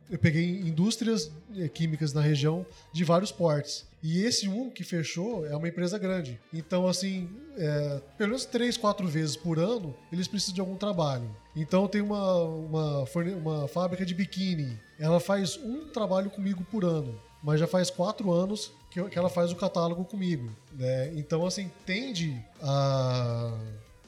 eu 0.08 0.18
peguei 0.18 0.61
indústrias 0.61 1.30
eh, 1.56 1.68
químicas 1.68 2.12
na 2.12 2.20
região 2.20 2.64
de 2.92 3.02
vários 3.02 3.32
portes. 3.32 3.84
E 4.02 4.22
esse 4.22 4.48
um 4.48 4.70
que 4.70 4.84
fechou 4.84 5.44
é 5.46 5.54
uma 5.54 5.68
empresa 5.68 5.98
grande. 5.98 6.40
Então, 6.52 6.86
assim, 6.86 7.28
é, 7.56 8.00
pelo 8.16 8.30
menos 8.30 8.44
três, 8.44 8.76
quatro 8.76 9.06
vezes 9.06 9.36
por 9.36 9.58
ano, 9.58 9.94
eles 10.12 10.28
precisam 10.28 10.54
de 10.54 10.61
algum 10.61 10.76
trabalho. 10.76 11.28
Então, 11.54 11.88
tem 11.88 12.00
uma, 12.00 12.42
uma, 12.42 13.04
uma 13.36 13.68
fábrica 13.68 14.06
de 14.06 14.14
biquíni. 14.14 14.78
Ela 14.98 15.18
faz 15.18 15.56
um 15.56 15.88
trabalho 15.88 16.30
comigo 16.30 16.64
por 16.70 16.84
ano. 16.84 17.20
Mas 17.42 17.58
já 17.58 17.66
faz 17.66 17.90
quatro 17.90 18.32
anos 18.32 18.72
que, 18.91 19.03
que 19.09 19.18
ela 19.18 19.30
faz 19.30 19.53
o 19.53 19.57
catálogo 19.57 20.05
comigo. 20.05 20.51
Né? 20.72 21.12
Então, 21.14 21.47
assim, 21.47 21.70
tende 21.86 22.36
a, 22.61 23.57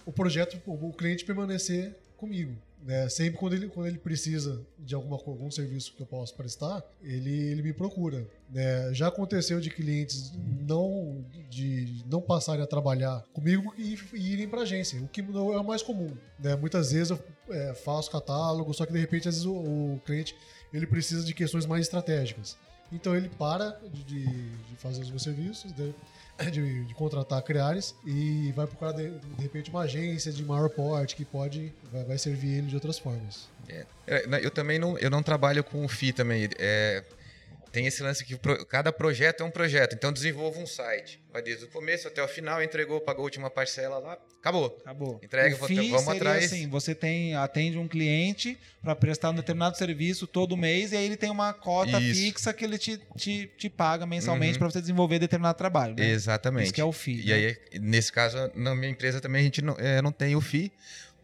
o 0.05 0.13
projeto, 0.13 0.61
o, 0.67 0.93
cliente 0.93 1.25
permanecer 1.25 1.97
comigo. 2.17 2.55
Né? 2.85 3.09
Sempre 3.09 3.39
quando 3.39 3.53
ele, 3.55 3.69
quando 3.69 3.87
ele 3.87 3.99
precisa 3.99 4.61
de 4.77 4.93
alguma, 4.93 5.17
algum 5.17 5.51
serviço 5.53 5.95
que 5.95 6.03
eu 6.03 6.07
possa 6.07 6.35
prestar, 6.35 6.83
ele, 7.01 7.31
ele 7.31 7.63
me 7.63 7.73
procura. 7.73 8.27
né? 8.51 8.93
Já 8.93 9.07
aconteceu 9.07 9.61
de 9.61 9.71
clientes 9.71 10.33
não, 10.67 11.25
de 11.49 12.05
não 12.11 12.21
passarem 12.21 12.63
a 12.63 12.67
trabalhar 12.67 13.25
comigo 13.33 13.73
e, 13.79 13.97
e 14.15 14.33
irem 14.33 14.49
para 14.49 14.63
agência, 14.63 15.01
o 15.01 15.07
que 15.07 15.23
não 15.23 15.53
é 15.53 15.61
o 15.61 15.65
mais 15.65 15.83
comum. 15.83 16.11
né? 16.41 16.57
Muitas 16.57 16.91
vezes 16.91 17.11
eu 17.11 17.21
é, 17.51 17.73
faço 17.73 18.11
catálogo, 18.11 18.75
só 18.75 18.85
que 18.85 18.93
de 18.93 18.99
repente 18.99 19.29
às 19.29 19.37
vezes 19.37 19.47
o, 19.47 19.55
o 19.55 20.01
cliente 20.05 20.35
ele 20.73 20.87
precisa 20.87 21.25
de 21.25 21.35
questões 21.35 21.67
mais 21.67 21.83
estratégicas. 21.83 22.57
Então 22.93 23.17
ele 23.17 23.29
para 23.29 23.79
de, 23.93 24.03
de- 24.05 24.49
de 24.51 24.77
fazer 24.77 25.01
os 25.03 25.11
meus 25.11 25.23
serviços, 25.23 25.73
de, 25.73 25.95
de, 26.53 26.85
contratar 26.95 27.41
criares 27.43 27.95
e 28.07 28.53
vai 28.53 28.67
procurar 28.67 28.93
de, 28.93 29.11
repente 29.43 29.71
uma 29.71 29.83
agência 29.83 30.31
de 30.33 30.45
maior 30.45 30.69
porte 30.71 31.17
que 31.17 31.25
pode 31.25 31.73
vai, 31.91 32.05
vai 32.05 32.19
servir 32.19 32.59
ele 32.59 32.67
de 32.69 32.75
outras 32.75 32.99
formas. 32.99 33.49
É. 33.69 33.87
É, 34.07 34.27
na- 34.27 34.41
Eu 34.41 34.51
também 34.51 34.79
não, 34.79 34.99
eu 34.99 35.09
não 35.11 35.23
trabalho 35.23 35.63
com 35.65 35.85
o 35.85 35.89
FI 35.89 36.13
também. 36.13 36.49
É, 36.59 37.03
tem 37.73 37.87
esse 37.87 38.03
lance 38.03 38.23
que 38.25 38.39
cada 38.69 38.93
projeto 38.93 39.43
é 39.43 39.47
um 39.47 39.51
projeto. 39.51 39.95
Então, 39.95 40.11
eu 40.11 40.15
desenvolvo 40.15 40.61
um 40.61 40.67
site. 40.67 41.19
Vai 41.33 41.41
desde 41.41 41.65
o 41.65 41.69
começo 41.69 42.07
até 42.07 42.23
o 42.23 42.29
final, 42.29 42.63
entregou, 42.63 43.01
pagou 43.01 43.23
a 43.23 43.25
última 43.25 43.49
parcela 43.49 43.99
lá, 43.99 44.19
acabou. 44.39 44.77
Acabou. 44.83 45.19
Entrega, 45.23 45.57
o 45.57 45.67
FII 45.67 45.89
vamos 45.89 46.05
seria 46.05 46.17
atrás. 46.21 46.45
assim, 46.45 46.69
você 46.69 46.95
tem 46.95 47.35
atende 47.35 47.79
um 47.79 47.89
cliente 47.89 48.59
para 48.83 48.95
prestar 48.95 49.31
um 49.31 49.35
determinado 49.35 49.79
serviço 49.79 50.27
todo 50.27 50.55
mês 50.59 50.93
e 50.93 50.97
aí 50.99 51.07
ele 51.07 51.17
tem 51.17 51.31
uma 51.31 51.55
cota 51.55 51.99
Isso. 51.99 52.21
fixa 52.21 52.53
que 52.53 52.63
ele 52.63 52.77
te, 52.77 53.01
te, 53.17 53.51
te 53.57 53.71
paga 53.71 54.05
mensalmente 54.05 54.53
Uhum. 54.55 54.59
para 54.59 54.71
você 54.71 54.81
desenvolver 54.83 55.19
determinado 55.19 55.57
trabalho. 55.57 55.95
Né? 55.97 56.11
Exatamente. 56.11 56.65
Isso 56.65 56.75
que 56.75 56.81
é 56.81 56.85
o 56.85 56.93
FII. 56.93 57.23
E 57.23 57.27
né? 57.29 57.35
aí, 57.35 57.81
nesse 57.81 58.13
caso, 58.13 58.37
na 58.55 58.75
minha 58.75 58.91
empresa 58.91 59.19
também 59.21 59.41
a 59.41 59.45
gente 59.45 59.63
não, 59.63 59.75
é, 59.79 60.03
não 60.03 60.13
tem 60.13 60.37
o 60.37 60.41
FI. 60.43 60.71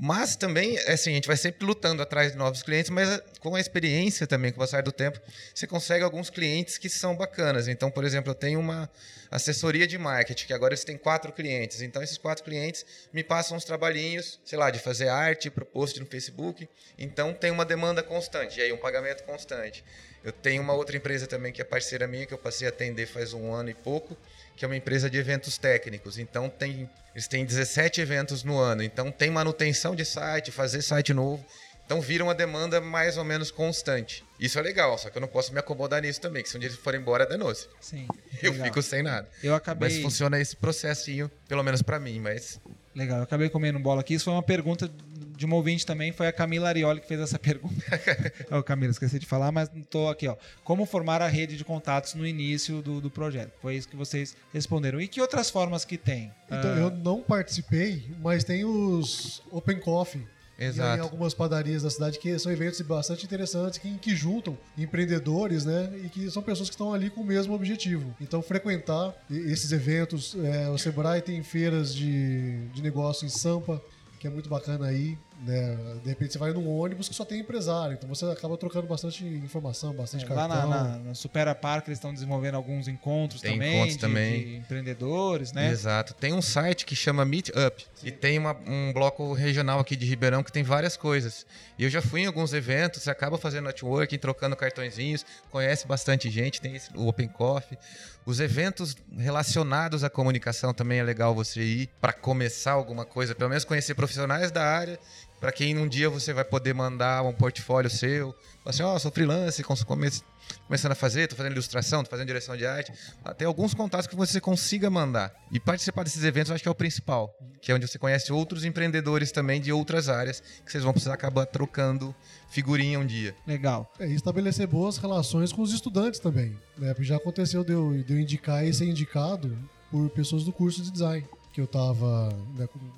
Mas 0.01 0.37
também, 0.37 0.79
assim, 0.81 1.11
a 1.11 1.15
gente 1.15 1.27
vai 1.27 1.37
sempre 1.37 1.67
lutando 1.67 2.01
atrás 2.01 2.31
de 2.31 2.39
novos 2.39 2.63
clientes, 2.63 2.89
mas 2.89 3.09
eh, 3.09 3.23
com 3.41 3.57
a 3.57 3.61
experiência 3.61 4.29
também, 4.29 4.53
com 4.53 4.59
o 4.59 4.61
passar 4.61 4.81
do 4.81 4.93
tempo, 4.93 5.21
você 5.53 5.67
consegue 5.67 6.05
alguns 6.05 6.31
clientes 6.31 6.79
que 6.79 6.89
são 6.89 7.17
bacanas. 7.17 7.67
Então, 7.67 7.91
por 7.91 8.05
exemplo, 8.05 8.31
eu 8.31 8.35
tenho 8.35 8.61
uma 8.61 8.89
assessoria 9.29 9.89
de 9.89 9.99
marketing, 9.99 10.47
que 10.47 10.53
agora 10.53 10.73
eles 10.73 10.85
têm 10.85 10.97
quatro 10.97 11.33
clientes. 11.33 11.83
Então, 11.83 12.01
esses 12.01 12.17
quatro 12.17 12.45
clientes 12.45 12.87
me 13.13 13.25
passam 13.25 13.57
uns 13.57 13.65
trabalhinhos, 13.65 14.39
sei 14.45 14.57
lá, 14.57 14.71
de 14.71 14.79
fazer 14.79 15.09
arte 15.09 15.51
para 15.51 15.65
post 15.65 15.99
no 15.99 16.07
Facebook. 16.07 16.69
Então, 16.97 17.35
tem 17.35 17.51
uma 17.51 17.65
demanda 17.65 18.01
constante, 18.01 18.61
e 18.61 18.63
aí 18.63 18.73
um 18.73 18.79
pagamento 18.79 19.25
constante. 19.25 19.85
Eu 20.23 20.31
tenho 20.31 20.63
uma 20.63 20.75
outra 20.75 20.97
empresa 20.97 21.27
também 21.27 21.53
que 21.53 21.61
é 21.61 21.65
parceira 21.65 22.07
minha, 22.07 22.25
que 22.25 22.35
eu 22.35 22.39
passei 22.39 22.69
a 22.69 22.71
atender 22.71 23.07
faz 23.07 23.33
um 23.33 23.53
ano 23.53 23.71
e 23.71 23.75
pouco, 23.75 24.17
que 24.59 24.65
é 24.65 24.69
uma 24.69 24.77
empresa 24.77 25.09
de 25.09 25.17
eventos 25.17 25.57
técnicos. 25.57 26.19
Então 26.19 26.49
tem, 26.49 26.91
eles 27.15 27.29
têm 27.29 27.45
17 27.45 28.01
eventos 28.01 28.43
no 28.43 28.59
ano. 28.59 28.83
Então 28.83 29.11
tem 29.11 29.31
manutenção 29.31 29.95
de 29.95 30.05
site, 30.05 30.51
fazer 30.51 30.83
site 30.83 31.15
novo. 31.15 31.45
Então 31.87 32.03
vira 32.03 32.23
uma 32.23 32.35
demanda 32.35 32.81
mais 32.83 33.17
ou 33.17 33.25
menos 33.25 33.51
constante. 33.51 34.23
Isso 34.39 34.59
é 34.59 34.63
legal, 34.63 34.99
só 34.99 35.09
que 35.09 35.17
eu 35.17 35.21
não 35.21 35.29
posso 35.29 35.55
me 35.55 35.59
acomodar 35.59 36.03
nisso 36.03 36.21
também, 36.21 36.43
que 36.43 36.49
se 36.51 36.57
um 36.57 36.61
dia 36.61 36.69
eles 36.69 36.79
forem 36.79 37.01
embora, 37.01 37.25
danou-se. 37.25 37.67
Sim. 37.81 38.07
Eu 38.43 38.53
legal. 38.53 38.67
fico 38.67 38.83
sem 38.83 39.03
nada. 39.03 39.27
Eu 39.43 39.55
acabei. 39.55 39.89
Mas 39.89 40.03
funciona 40.03 40.39
esse 40.39 40.55
processinho, 40.55 41.31
pelo 41.49 41.63
menos 41.63 41.81
pra 41.81 41.99
mim, 41.99 42.21
mas 42.21 42.61
Legal, 42.99 43.19
eu 43.19 43.23
acabei 43.23 43.49
comendo 43.49 43.79
bola 43.79 44.01
aqui. 44.01 44.15
Isso 44.15 44.25
foi 44.25 44.33
uma 44.35 44.43
pergunta 44.43 44.91
de 45.37 45.47
uma 45.47 45.55
ouvinte 45.55 45.87
também, 45.87 46.11
foi 46.11 46.27
a 46.27 46.33
Camila 46.33 46.69
Arioli 46.69 47.01
que 47.01 47.07
fez 47.07 47.21
essa 47.21 47.39
pergunta. 47.39 47.77
Ô, 48.51 48.61
Camila, 48.61 48.91
esqueci 48.91 49.21
de 49.21 49.25
falar, 49.27 49.53
mas 49.53 49.71
tô 49.89 50.09
aqui, 50.09 50.27
ó. 50.27 50.37
Como 50.65 50.85
formar 50.85 51.23
a 51.23 51.29
rede 51.29 51.57
de 51.57 51.65
contatos 51.65 52.15
no 52.15 52.27
início 52.27 52.83
do, 52.83 53.01
do 53.01 53.09
projeto? 53.09 53.53
Foi 53.63 53.77
isso 53.77 53.89
que 53.89 53.95
vocês 53.95 54.37
responderam. 54.53 55.01
E 55.01 55.07
que 55.07 55.21
outras 55.21 55.49
formas 55.49 55.85
que 55.85 55.97
tem? 55.97 56.33
Então, 56.47 56.73
Ah, 56.75 56.79
eu 56.79 56.91
não 56.91 57.23
participei, 57.23 58.05
mas 58.21 58.43
tem 58.43 58.65
os 58.65 59.41
Open 59.53 59.79
Coffee. 59.79 60.27
E 60.59 60.63
aí, 60.65 60.69
Exato. 60.71 61.03
algumas 61.05 61.33
padarias 61.35 61.83
da 61.85 61.91
cidade 61.91 62.19
que 62.19 62.37
são 62.39 62.51
eventos 62.51 62.81
bastante 62.81 63.25
interessantes 63.25 63.79
que, 63.79 63.97
que 63.99 64.17
juntam 64.17 64.59
empreendedores, 64.77 65.65
né? 65.65 65.89
E 66.05 66.09
que 66.09 66.29
são 66.31 66.43
pessoas 66.43 66.69
que 66.69 66.75
estão 66.75 66.93
ali 66.93 67.11
com 67.11 67.21
o 67.21 67.25
mesmo 67.25 67.55
objetivo. 67.55 68.13
Então, 68.21 68.43
frequentar 68.43 69.15
e- 69.31 69.37
esses 69.53 69.71
eventos. 69.71 70.35
é, 70.43 70.69
o 70.69 70.77
Sebrae 70.77 71.23
tem 71.23 71.41
feiras 71.45 71.95
de, 71.95 72.67
de 72.75 72.83
negócio 72.83 73.25
em 73.25 73.29
Sampa, 73.29 73.81
que 74.19 74.27
é 74.27 74.31
muito 74.31 74.49
bacana 74.49 74.87
aí. 74.87 75.17
Né? 75.41 75.77
De 76.03 76.09
repente 76.09 76.33
você 76.33 76.39
vai 76.39 76.53
num 76.53 76.69
ônibus 76.69 77.09
que 77.09 77.15
só 77.15 77.25
tem 77.25 77.39
empresário, 77.39 77.95
então 77.95 78.09
você 78.09 78.25
acaba 78.25 78.57
trocando 78.57 78.89
bastante 78.89 79.25
informação, 79.25 79.95
bastante 79.95 80.25
É, 80.25 80.27
cartão. 80.29 80.49
lá 80.49 80.67
na, 80.67 80.83
na, 80.85 80.99
na 80.99 81.15
Supera 81.15 81.55
Park 81.55 81.87
eles 81.87 81.99
estão 81.99 82.13
desenvolvendo 82.13 82.57
alguns 82.57 82.89
encontros 82.89 83.41
Tem 83.41 83.53
também, 83.53 83.75
encontros 83.77 83.95
de, 83.95 84.01
também. 84.01 84.45
de 84.45 84.57
empreendedores, 84.57 85.53
né? 85.53 85.71
Exato. 85.71 86.13
Tem 86.15 86.33
um 86.33 86.43
site 86.43 86.85
que 86.85 86.97
chama 86.97 87.25
Meetup 87.25 87.87
e 88.03 88.11
tem 88.11 88.37
uma- 88.37 88.57
um 88.67 88.93
bloco 88.93 89.33
regional 89.33 89.79
aqui 89.79 89.95
de 89.95 90.07
Ribeirão 90.07 90.43
que 90.43 90.51
tem 90.51 90.65
várias 90.65 90.97
coisas. 90.97 91.47
E 91.79 91.85
eu 91.85 91.91
já 91.91 92.03
fui 92.03 92.23
em 92.23 92.27
alguns 92.27 92.53
eventos, 92.53 93.03
você 93.05 93.11
acaba 93.11 93.39
fazendo 93.39 93.67
networking, 93.67 94.19
trocando 94.19 94.57
cartõezinhos, 94.57 95.25
conhece 95.53 95.87
bastante 95.87 96.29
gente, 96.31 96.61
tem 96.61 96.75
esse- 96.75 96.91
o 96.97 97.07
Open 97.07 97.29
Coffee. 97.29 97.79
Os 98.27 98.41
eventos 98.41 98.95
relacionados 99.17 100.03
à 100.05 100.11
comunicação 100.11 100.75
também 100.75 100.99
é 100.99 101.03
legal 101.03 101.35
você 101.35 101.63
ir 101.63 101.89
para 102.01 102.13
começar 102.13 102.73
alguma 102.73 103.05
coisa, 103.07 103.35
pelo 103.35 103.49
menos 103.49 103.65
conhecer 103.65 103.95
profissionais 103.95 104.51
da 104.51 104.63
área, 104.65 104.99
para 105.41 105.53
quem 105.53 105.79
um 105.79 105.89
dia 105.89 106.11
você 106.11 106.33
vai 106.33 106.45
poder 106.45 106.75
mandar 106.75 107.23
um 107.23 107.33
portfólio 107.33 107.91
seu, 107.91 108.33
falar 108.63 108.71
assim, 108.71 108.83
ó, 108.83 108.99
sou 108.99 109.11
freelance, 109.11 109.63
começando 109.63 110.93
a 110.93 110.95
fazer, 110.95 111.29
tô 111.29 111.37
fazendo 111.37 111.53
ilustração, 111.53 112.03
tô 112.03 112.11
fazendo 112.11 112.27
direção 112.27 112.57
de 112.57 112.67
arte. 112.67 112.93
Ah, 113.25 113.33
Tem 113.33 113.47
alguns 113.47 113.75
contatos 113.75 114.07
que 114.07 114.17
você 114.17 114.41
consiga 114.41 114.91
mandar. 114.91 115.33
E 115.53 115.61
participar 115.61 116.03
desses 116.03 116.25
eventos 116.25 116.51
eu 116.51 116.55
acho 116.55 116.63
que 116.63 116.69
é 116.69 116.73
o 116.73 116.75
principal, 116.75 117.35
que 117.61 117.71
é 117.71 117.75
onde 117.75 117.87
você 117.87 117.99
conhece 117.99 118.33
outros 118.33 118.65
empreendedores 118.65 119.31
também 119.31 119.61
de 119.61 119.73
outras 119.73 120.09
áreas, 120.09 120.41
que 120.65 120.71
vocês 120.71 120.83
vão 120.83 120.93
precisar 120.93 121.15
acabar 121.15 121.47
trocando 121.47 122.15
figurinha 122.51 122.99
um 122.99 123.07
dia. 123.07 123.35
Legal. 123.47 123.93
É, 123.99 124.09
e 124.09 124.15
estabelecer 124.15 124.67
boas 124.67 124.97
relações 124.97 125.53
com 125.53 125.63
os 125.63 125.73
estudantes 125.73 126.19
também. 126.19 126.59
Né? 126.77 126.89
Porque 126.95 127.05
já 127.05 127.17
aconteceu 127.17 127.63
de 127.63 127.73
eu, 127.73 128.03
de 128.03 128.13
eu 128.13 128.19
indicar 128.19 128.67
e 128.67 128.75
ser 128.75 128.87
indicado 128.87 129.57
por 129.91 130.11
pessoas 130.11 130.45
do 130.45 130.53
curso 130.53 130.83
de 130.83 130.91
design 130.91 131.27
que 131.59 131.61
eu 131.61 131.65
estava 131.65 132.29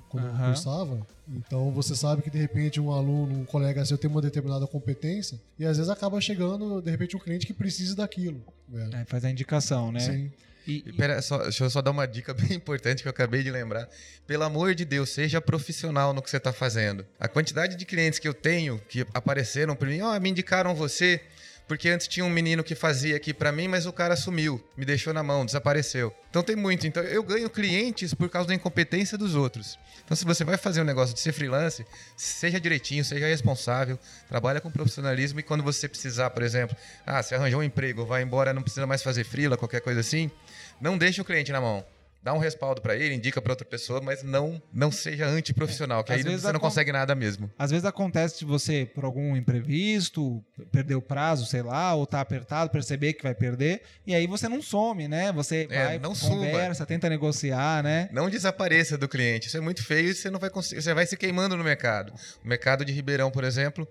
quando 0.07 0.27
eu 0.27 0.31
Aham. 0.33 0.47
cursava. 0.53 1.07
Então 1.27 1.71
você 1.71 1.95
sabe 1.95 2.21
que 2.21 2.29
de 2.29 2.37
repente 2.37 2.79
um 2.79 2.91
aluno, 2.91 3.39
um 3.39 3.45
colega 3.45 3.83
seu 3.83 3.97
tem 3.97 4.09
uma 4.09 4.21
determinada 4.21 4.67
competência 4.67 5.41
e 5.57 5.65
às 5.65 5.77
vezes 5.77 5.89
acaba 5.89 6.21
chegando 6.21 6.79
de 6.79 6.91
repente 6.91 7.15
um 7.15 7.19
cliente 7.19 7.47
que 7.47 7.53
precisa 7.53 7.95
daquilo. 7.95 8.39
Né? 8.69 9.01
É, 9.01 9.05
faz 9.05 9.25
a 9.25 9.31
indicação, 9.31 9.91
né? 9.91 9.99
Sim. 9.99 10.31
E, 10.67 10.83
E 10.85 10.93
Pera, 10.93 11.19
só, 11.23 11.39
deixa 11.39 11.63
eu 11.63 11.69
só 11.71 11.81
dar 11.81 11.89
uma 11.89 12.05
dica 12.07 12.33
bem 12.35 12.53
importante 12.53 13.01
que 13.01 13.07
eu 13.07 13.11
acabei 13.11 13.41
de 13.41 13.49
lembrar. 13.49 13.89
Pelo 14.27 14.43
amor 14.43 14.75
de 14.75 14.85
Deus, 14.85 15.09
seja 15.09 15.41
profissional 15.41 16.13
no 16.13 16.21
que 16.21 16.29
você 16.29 16.37
está 16.37 16.53
fazendo. 16.53 17.03
A 17.19 17.27
quantidade 17.27 17.75
de 17.75 17.83
clientes 17.83 18.19
que 18.19 18.27
eu 18.27 18.33
tenho 18.33 18.79
que 18.87 19.07
apareceram 19.11 19.75
para 19.75 19.87
mim, 19.87 20.01
ó, 20.01 20.19
me 20.19 20.29
indicaram 20.29 20.75
você, 20.75 21.19
porque 21.71 21.87
antes 21.87 22.05
tinha 22.05 22.25
um 22.25 22.29
menino 22.29 22.65
que 22.65 22.75
fazia 22.75 23.15
aqui 23.15 23.33
para 23.33 23.49
mim, 23.49 23.65
mas 23.65 23.85
o 23.85 23.93
cara 23.93 24.17
sumiu, 24.17 24.61
me 24.75 24.83
deixou 24.83 25.13
na 25.13 25.23
mão, 25.23 25.45
desapareceu. 25.45 26.13
Então 26.29 26.43
tem 26.43 26.53
muito. 26.53 26.85
Então 26.85 27.01
eu 27.01 27.23
ganho 27.23 27.49
clientes 27.49 28.13
por 28.13 28.27
causa 28.27 28.49
da 28.49 28.53
incompetência 28.53 29.17
dos 29.17 29.35
outros. 29.35 29.79
Então 30.03 30.13
se 30.13 30.25
você 30.25 30.43
vai 30.43 30.57
fazer 30.57 30.81
um 30.81 30.83
negócio 30.83 31.15
de 31.15 31.21
ser 31.21 31.31
freelance, 31.31 31.85
seja 32.17 32.59
direitinho, 32.59 33.05
seja 33.05 33.25
responsável, 33.25 33.97
trabalha 34.27 34.59
com 34.59 34.69
profissionalismo 34.69 35.39
e 35.39 35.43
quando 35.43 35.63
você 35.63 35.87
precisar, 35.87 36.31
por 36.31 36.43
exemplo, 36.43 36.75
ah, 37.05 37.23
você 37.23 37.35
arranjou 37.35 37.61
um 37.61 37.63
emprego, 37.63 38.05
vai 38.05 38.21
embora, 38.21 38.51
não 38.51 38.63
precisa 38.63 38.85
mais 38.85 39.01
fazer 39.01 39.23
freela, 39.23 39.55
qualquer 39.55 39.79
coisa 39.79 40.01
assim, 40.01 40.29
não 40.81 40.97
deixe 40.97 41.21
o 41.21 41.23
cliente 41.23 41.53
na 41.53 41.61
mão. 41.61 41.85
Dá 42.23 42.33
um 42.33 42.37
respaldo 42.37 42.81
para 42.81 42.95
ele, 42.95 43.15
indica 43.15 43.41
para 43.41 43.51
outra 43.51 43.65
pessoa, 43.65 43.99
mas 43.99 44.21
não 44.21 44.61
não 44.71 44.91
seja 44.91 45.25
antiprofissional, 45.25 46.03
que 46.03 46.11
Às 46.11 46.19
aí 46.19 46.23
vezes 46.23 46.41
você 46.43 46.51
não 46.51 46.59
consegue 46.59 46.91
nada 46.91 47.15
mesmo. 47.15 47.49
Às 47.57 47.71
vezes 47.71 47.83
acontece 47.83 48.37
de 48.39 48.45
você, 48.45 48.85
por 48.85 49.03
algum 49.03 49.35
imprevisto, 49.35 50.43
perder 50.71 50.95
o 50.95 51.01
prazo, 51.01 51.45
sei 51.45 51.61
lá, 51.63 51.95
ou 51.95 52.05
tá 52.05 52.21
apertado, 52.21 52.69
perceber 52.69 53.13
que 53.13 53.23
vai 53.23 53.33
perder, 53.33 53.81
e 54.05 54.13
aí 54.13 54.27
você 54.27 54.47
não 54.47 54.61
some, 54.61 55.07
né? 55.07 55.31
Você 55.31 55.67
É, 55.69 55.85
vai, 55.85 55.99
não 55.99 56.13
suba. 56.13 56.35
conversa, 56.35 56.85
tenta 56.85 57.09
negociar, 57.09 57.83
né? 57.83 58.07
Não 58.11 58.29
desapareça 58.29 58.97
do 58.97 59.07
cliente. 59.07 59.47
Isso 59.47 59.57
é 59.57 59.61
muito 59.61 59.83
feio 59.83 60.09
e 60.09 60.13
você 60.13 60.29
não 60.29 60.39
vai 60.39 60.49
conseguir, 60.49 60.81
você 60.81 60.93
vai 60.93 61.05
se 61.07 61.17
queimando 61.17 61.57
no 61.57 61.63
mercado. 61.63 62.13
O 62.43 62.47
mercado 62.47 62.85
de 62.85 62.91
Ribeirão, 62.93 63.31
por 63.31 63.43
exemplo, 63.43 63.87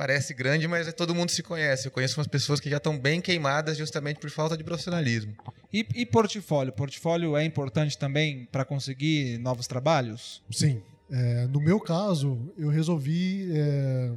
parece 0.00 0.32
grande, 0.32 0.66
mas 0.66 0.88
é- 0.88 0.92
todo 0.92 1.14
mundo 1.14 1.30
se 1.30 1.42
conhece. 1.42 1.86
Eu 1.86 1.90
conheço 1.92 2.18
umas 2.18 2.26
pessoas 2.26 2.58
que 2.58 2.70
já 2.70 2.78
estão 2.78 2.98
bem 2.98 3.20
queimadas 3.20 3.76
justamente 3.76 4.18
por 4.18 4.30
falta 4.30 4.56
de 4.56 4.64
profissionalismo. 4.64 5.34
E, 5.70 5.86
e 5.94 6.06
portfólio? 6.06 6.72
Portfólio 6.72 7.36
é 7.36 7.44
importante 7.44 7.98
também 7.98 8.48
para 8.50 8.64
conseguir 8.64 9.36
novos 9.40 9.66
trabalhos? 9.66 10.42
Sim. 10.50 10.80
É, 11.10 11.46
no 11.48 11.60
meu 11.60 11.78
caso, 11.78 12.38
eu 12.56 12.70
resolvi 12.70 13.50
é, 13.52 14.10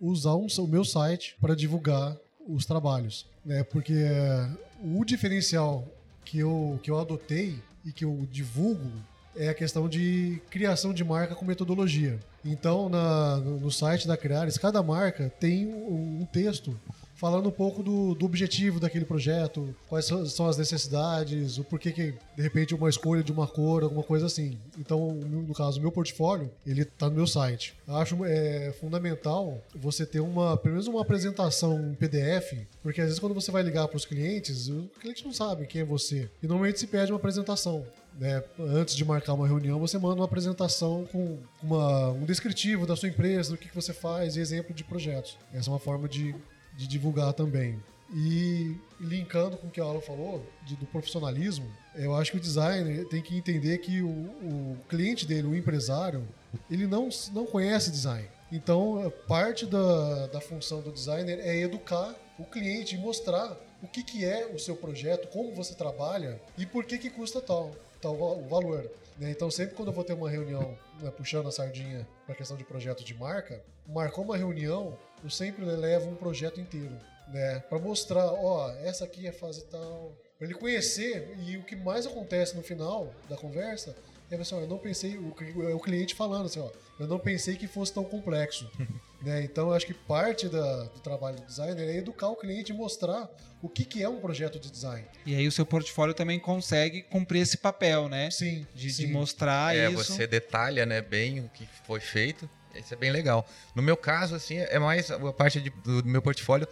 usar 0.00 0.34
um- 0.34 0.48
o 0.58 0.66
meu 0.66 0.84
site 0.84 1.36
para 1.40 1.54
divulgar 1.54 2.16
os 2.48 2.66
trabalhos. 2.66 3.24
Né? 3.44 3.62
Porque 3.62 3.92
é, 3.94 4.48
o 4.82 5.04
diferencial 5.04 5.86
que 6.24 6.40
eu, 6.40 6.80
que 6.82 6.90
eu 6.90 6.98
adotei 6.98 7.60
e 7.84 7.92
que 7.92 8.04
eu 8.04 8.26
divulgo 8.28 8.90
é 9.36 9.50
a 9.50 9.54
questão 9.54 9.88
de 9.88 10.42
criação 10.50 10.92
de 10.92 11.04
marca 11.04 11.36
com 11.36 11.44
metodologia. 11.44 12.18
Então, 12.50 12.88
na- 12.88 13.36
no, 13.36 13.70
site 13.70 14.06
da 14.06 14.16
Criares, 14.16 14.58
cada 14.58 14.82
marca 14.82 15.32
tem 15.38 15.66
um, 15.66 16.26
texto 16.32 16.78
falando 17.14 17.48
um 17.48 17.52
pouco 17.52 17.82
do, 17.82 18.14
do 18.14 18.24
objetivo 18.24 18.78
daquele 18.78 19.04
projeto, 19.04 19.74
quais 19.88 20.04
são, 20.04 20.46
as 20.46 20.56
necessidades, 20.56 21.58
o 21.58 21.64
porquê 21.64 21.90
que, 21.90 22.14
de 22.36 22.42
repente, 22.42 22.74
uma 22.74 22.88
escolha 22.88 23.24
de 23.24 23.32
uma 23.32 23.46
cor, 23.46 23.82
alguma 23.82 24.04
coisa 24.04 24.26
assim. 24.26 24.56
Então, 24.78 25.12
no, 25.14 25.52
caso, 25.52 25.80
meu 25.80 25.90
portfólio, 25.90 26.48
ele 26.64 26.82
está 26.82 27.08
no 27.08 27.16
meu 27.16 27.26
site. 27.26 27.74
Eu 27.86 27.96
acho 27.96 28.24
é, 28.24 28.72
fundamental 28.80 29.60
você 29.74 30.06
ter 30.06 30.20
uma, 30.20 30.56
pelo 30.56 30.74
menos 30.74 30.86
uma 30.86 31.02
apresentação 31.02 31.90
em 31.90 31.94
PDF, 31.94 32.54
porque 32.82 33.00
às 33.00 33.08
vezes 33.08 33.18
quando 33.18 33.34
você 33.34 33.50
vai 33.50 33.62
ligar 33.62 33.88
para 33.88 33.96
os 33.96 34.04
clientes, 34.04 34.68
o 34.68 34.88
cliente 35.00 35.24
não 35.24 35.32
sabe 35.32 35.66
quem 35.66 35.80
é 35.82 35.84
você. 35.84 36.30
E 36.40 36.46
normalmente 36.46 36.78
se 36.78 36.86
pede 36.86 37.10
uma 37.10 37.18
apresentação. 37.18 37.84
Né? 38.18 38.42
Antes 38.58 38.96
de 38.96 39.04
marcar 39.04 39.34
uma 39.34 39.46
reunião, 39.46 39.78
você 39.78 39.96
manda 39.96 40.16
uma 40.16 40.24
apresentação 40.24 41.06
com 41.12 41.38
uma- 41.62 42.10
um 42.10 42.24
descritivo 42.24 42.84
da 42.86 42.96
sua 42.96 43.08
empresa, 43.08 43.52
do 43.52 43.56
que, 43.56 43.68
que 43.68 43.74
você 43.74 43.92
faz 43.92 44.36
e 44.36 44.40
exemplo 44.40 44.74
de 44.74 44.82
projetos. 44.82 45.38
Essa 45.54 45.70
é 45.70 45.72
uma 45.72 45.78
forma 45.78 46.08
de, 46.08 46.34
de 46.76 46.86
divulgar 46.88 47.32
também. 47.32 47.78
E 48.12 48.74
linkando 49.00 49.56
com 49.58 49.66
o 49.66 49.70
que 49.70 49.80
a 49.80 49.84
Aula 49.84 50.00
falou, 50.00 50.44
de- 50.66 50.74
do 50.76 50.86
profissionalismo, 50.86 51.66
eu 51.94 52.14
acho 52.16 52.32
que 52.32 52.38
o 52.38 52.40
designer 52.40 53.06
tem 53.08 53.22
que 53.22 53.36
entender 53.36 53.78
que 53.78 54.02
o, 54.02 54.08
o 54.08 54.76
cliente 54.88 55.24
dele, 55.26 55.46
o 55.46 55.54
empresário, 55.54 56.26
ele 56.70 56.86
não, 56.86 57.08
não 57.32 57.46
conhece 57.46 57.90
design. 57.90 58.26
Então, 58.50 59.12
parte 59.28 59.66
da, 59.66 60.26
da 60.28 60.40
função 60.40 60.80
do 60.80 60.90
designer 60.90 61.38
é 61.40 61.56
educar 61.60 62.14
o 62.38 62.44
cliente 62.44 62.94
e 62.96 62.98
mostrar 62.98 63.56
o 63.82 63.86
que, 63.86 64.02
que 64.02 64.24
é 64.24 64.46
o 64.52 64.58
seu 64.58 64.74
projeto, 64.74 65.28
como 65.28 65.54
você 65.54 65.74
trabalha 65.74 66.40
e 66.56 66.64
por 66.66 66.84
que, 66.84 66.96
que 66.98 67.10
custa 67.10 67.40
tal, 67.42 67.72
tal 68.00 68.14
o 68.14 68.48
valor. 68.48 68.90
né? 69.18 69.30
Então, 69.30 69.50
sempre 69.50 69.74
quando 69.74 69.88
eu 69.88 69.94
vou 69.94 70.04
ter 70.04 70.12
uma 70.12 70.30
reunião 70.30 70.76
né, 71.00 71.10
puxando 71.10 71.48
a 71.48 71.52
sardinha 71.52 72.06
para 72.26 72.34
questão 72.34 72.56
de 72.56 72.64
projeto 72.64 73.04
de 73.04 73.14
marca, 73.14 73.62
marcou 73.86 74.24
uma 74.24 74.36
reunião, 74.36 74.96
eu 75.22 75.30
sempre 75.30 75.64
levo 75.64 76.08
um 76.10 76.14
projeto 76.14 76.60
inteiro, 76.60 76.96
né? 77.28 77.60
Para 77.60 77.78
mostrar, 77.78 78.26
ó, 78.26 78.70
essa 78.82 79.04
aqui 79.04 79.26
é 79.26 79.30
a 79.30 79.32
fase 79.32 79.64
tal, 79.66 80.12
para 80.36 80.46
ele 80.46 80.54
conhecer 80.54 81.34
e 81.38 81.56
o 81.56 81.64
que 81.64 81.74
mais 81.74 82.06
acontece 82.06 82.56
no 82.56 82.62
final 82.62 83.12
da 83.28 83.36
conversa 83.36 83.94
é 84.30 84.36
assim, 84.36 84.54
ó, 84.54 84.60
eu 84.60 84.66
não 84.66 84.78
pensei, 84.78 85.16
o, 85.18 85.34
é 85.68 85.74
o 85.74 85.80
cliente 85.80 86.14
falando 86.14 86.46
assim, 86.46 86.60
ó, 86.60 86.68
eu 86.98 87.06
não 87.06 87.18
pensei 87.18 87.56
que 87.56 87.66
fosse 87.66 87.92
tão 87.92 88.04
complexo. 88.04 88.70
né? 89.22 89.42
Então, 89.42 89.68
eu 89.68 89.74
acho 89.74 89.86
que 89.86 89.94
parte 89.94 90.48
da- 90.48 90.84
do 90.84 91.00
trabalho 91.00 91.36
do 91.36 91.46
designer 91.46 91.88
é 91.88 91.96
educar 91.96 92.28
o 92.28 92.36
cliente 92.36 92.72
e 92.72 92.74
mostrar 92.74 93.28
o 93.62 93.68
que, 93.68 93.84
que 93.84 94.02
é 94.02 94.08
um 94.08 94.20
projeto 94.20 94.58
de 94.58 94.70
design. 94.70 95.04
E 95.26 95.34
aí 95.34 95.46
o 95.48 95.52
seu 95.52 95.66
portfólio 95.66 96.14
também 96.14 96.38
consegue 96.38 97.02
cumprir 97.02 97.40
esse 97.42 97.56
papel, 97.56 98.08
né? 98.08 98.30
Sim, 98.30 98.66
De, 98.74 98.86
de 98.86 98.92
sim. 98.92 99.06
mostrar 99.08 99.74
é, 99.76 99.90
isso. 99.90 100.04
você 100.04 100.26
detalha, 100.26 100.86
né, 100.86 101.00
bem 101.00 101.40
o 101.40 101.48
que 101.48 101.68
foi 101.86 101.98
feito. 102.00 102.48
Isso 102.74 102.94
é 102.94 102.96
bem 102.96 103.10
legal. 103.10 103.44
No 103.74 103.82
meu 103.82 103.96
caso, 103.96 104.36
assim, 104.36 104.58
é 104.58 104.78
mais 104.78 105.10
a 105.10 105.32
parte 105.32 105.60
de- 105.60 105.70
do 105.70 106.04
meu 106.04 106.22
portfólio 106.22 106.68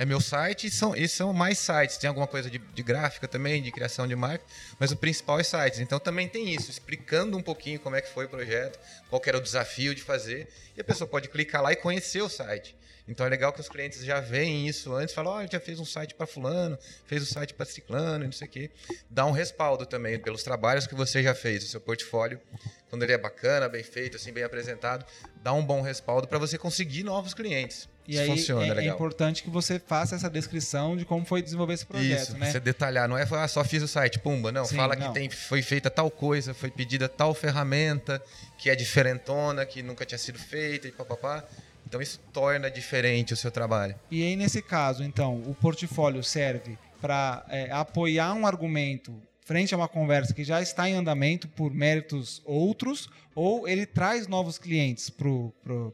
é 0.00 0.06
meu 0.06 0.18
site 0.18 0.66
e 0.66 0.70
são, 0.70 0.96
e 0.96 1.06
são 1.06 1.30
mais 1.30 1.58
sites. 1.58 1.98
Tem 1.98 2.08
alguma 2.08 2.26
coisa 2.26 2.50
de, 2.50 2.56
de 2.56 2.82
gráfica 2.82 3.28
também, 3.28 3.62
de 3.62 3.70
criação 3.70 4.08
de 4.08 4.16
marca, 4.16 4.42
mas 4.78 4.90
o 4.90 4.96
principal 4.96 5.38
é 5.38 5.42
sites. 5.42 5.78
Então 5.78 6.00
também 6.00 6.26
tem 6.26 6.54
isso, 6.54 6.70
explicando 6.70 7.36
um 7.36 7.42
pouquinho 7.42 7.78
como 7.78 7.94
é 7.94 8.00
que 8.00 8.08
foi 8.08 8.24
o 8.24 8.28
projeto, 8.30 8.78
qual 9.10 9.20
era 9.26 9.36
o 9.36 9.42
desafio 9.42 9.94
de 9.94 10.02
fazer, 10.02 10.48
e 10.74 10.80
a 10.80 10.84
pessoa 10.84 11.06
pode 11.06 11.28
clicar 11.28 11.62
lá 11.62 11.70
e 11.72 11.76
conhecer 11.76 12.22
o 12.22 12.30
site. 12.30 12.74
Então 13.06 13.26
é 13.26 13.28
legal 13.28 13.52
que 13.52 13.60
os 13.60 13.68
clientes 13.68 14.02
já 14.02 14.20
veem 14.20 14.66
isso 14.66 14.94
antes, 14.94 15.14
falam, 15.14 15.34
ó, 15.34 15.46
já 15.46 15.60
fez 15.60 15.78
um 15.78 15.84
site 15.84 16.14
para 16.14 16.26
fulano, 16.26 16.78
fez 17.04 17.22
um 17.22 17.26
site 17.26 17.52
para 17.52 17.66
ciclano, 17.66 18.24
não 18.24 18.32
sei 18.32 18.48
o 18.48 18.50
quê. 18.50 18.70
Dá 19.10 19.26
um 19.26 19.32
respaldo 19.32 19.84
também 19.84 20.18
pelos 20.18 20.42
trabalhos 20.42 20.86
que 20.86 20.94
você 20.94 21.22
já 21.22 21.34
fez, 21.34 21.62
o 21.62 21.66
seu 21.66 21.80
portfólio, 21.80 22.40
quando 22.88 23.02
ele 23.02 23.12
é 23.12 23.18
bacana, 23.18 23.68
bem 23.68 23.82
feito, 23.82 24.16
assim, 24.16 24.32
bem 24.32 24.44
apresentado, 24.44 25.04
dá 25.42 25.52
um 25.52 25.62
bom 25.62 25.82
respaldo 25.82 26.26
para 26.26 26.38
você 26.38 26.56
conseguir 26.56 27.02
novos 27.02 27.34
clientes. 27.34 27.86
E 28.06 28.12
Isso 28.12 28.22
aí 28.22 28.28
funciona, 28.28 28.64
é, 28.66 28.68
é 28.68 28.74
legal. 28.74 28.94
importante 28.94 29.42
que 29.42 29.50
você 29.50 29.78
faça 29.78 30.16
essa 30.16 30.28
descrição 30.28 30.96
de 30.96 31.04
como 31.04 31.24
foi 31.24 31.42
desenvolver 31.42 31.74
esse 31.74 31.86
projeto, 31.86 32.22
Isso, 32.22 32.38
né? 32.38 32.50
você 32.50 32.58
detalhar, 32.58 33.08
não 33.08 33.16
é 33.16 33.26
ah, 33.30 33.48
só 33.48 33.62
fiz 33.62 33.82
o 33.82 33.88
site, 33.88 34.18
pumba, 34.18 34.50
não. 34.50 34.64
Sim, 34.64 34.76
Fala 34.76 34.96
não. 34.96 35.08
que 35.08 35.14
tem, 35.14 35.30
foi 35.30 35.62
feita 35.62 35.88
tal 35.90 36.10
coisa, 36.10 36.52
foi 36.52 36.70
pedida 36.70 37.08
tal 37.08 37.34
ferramenta, 37.34 38.20
que 38.58 38.68
é 38.68 38.74
diferentona, 38.74 39.64
que 39.64 39.82
nunca 39.82 40.04
tinha 40.04 40.18
sido 40.18 40.38
feita 40.38 40.88
e 40.88 40.92
papapá. 40.92 41.44
Então 41.86 42.00
isso 42.00 42.20
torna 42.32 42.70
diferente 42.70 43.32
o 43.32 43.36
seu 43.36 43.50
trabalho. 43.50 43.94
E 44.10 44.22
aí, 44.22 44.36
nesse 44.36 44.62
caso, 44.62 45.02
então, 45.02 45.42
o 45.46 45.54
portfólio 45.54 46.22
serve 46.22 46.78
para 47.00 47.44
apoiar 47.70 48.34
um 48.34 48.46
argumento 48.46 49.12
frente 49.44 49.74
a 49.74 49.76
uma 49.76 49.88
conversa 49.88 50.32
que 50.32 50.44
já 50.44 50.62
está 50.62 50.88
em 50.88 50.94
andamento 50.94 51.48
por 51.48 51.74
méritos 51.74 52.40
outros, 52.44 53.10
ou 53.34 53.66
ele 53.66 53.84
traz 53.84 54.28
novos 54.28 54.58
clientes 54.58 55.10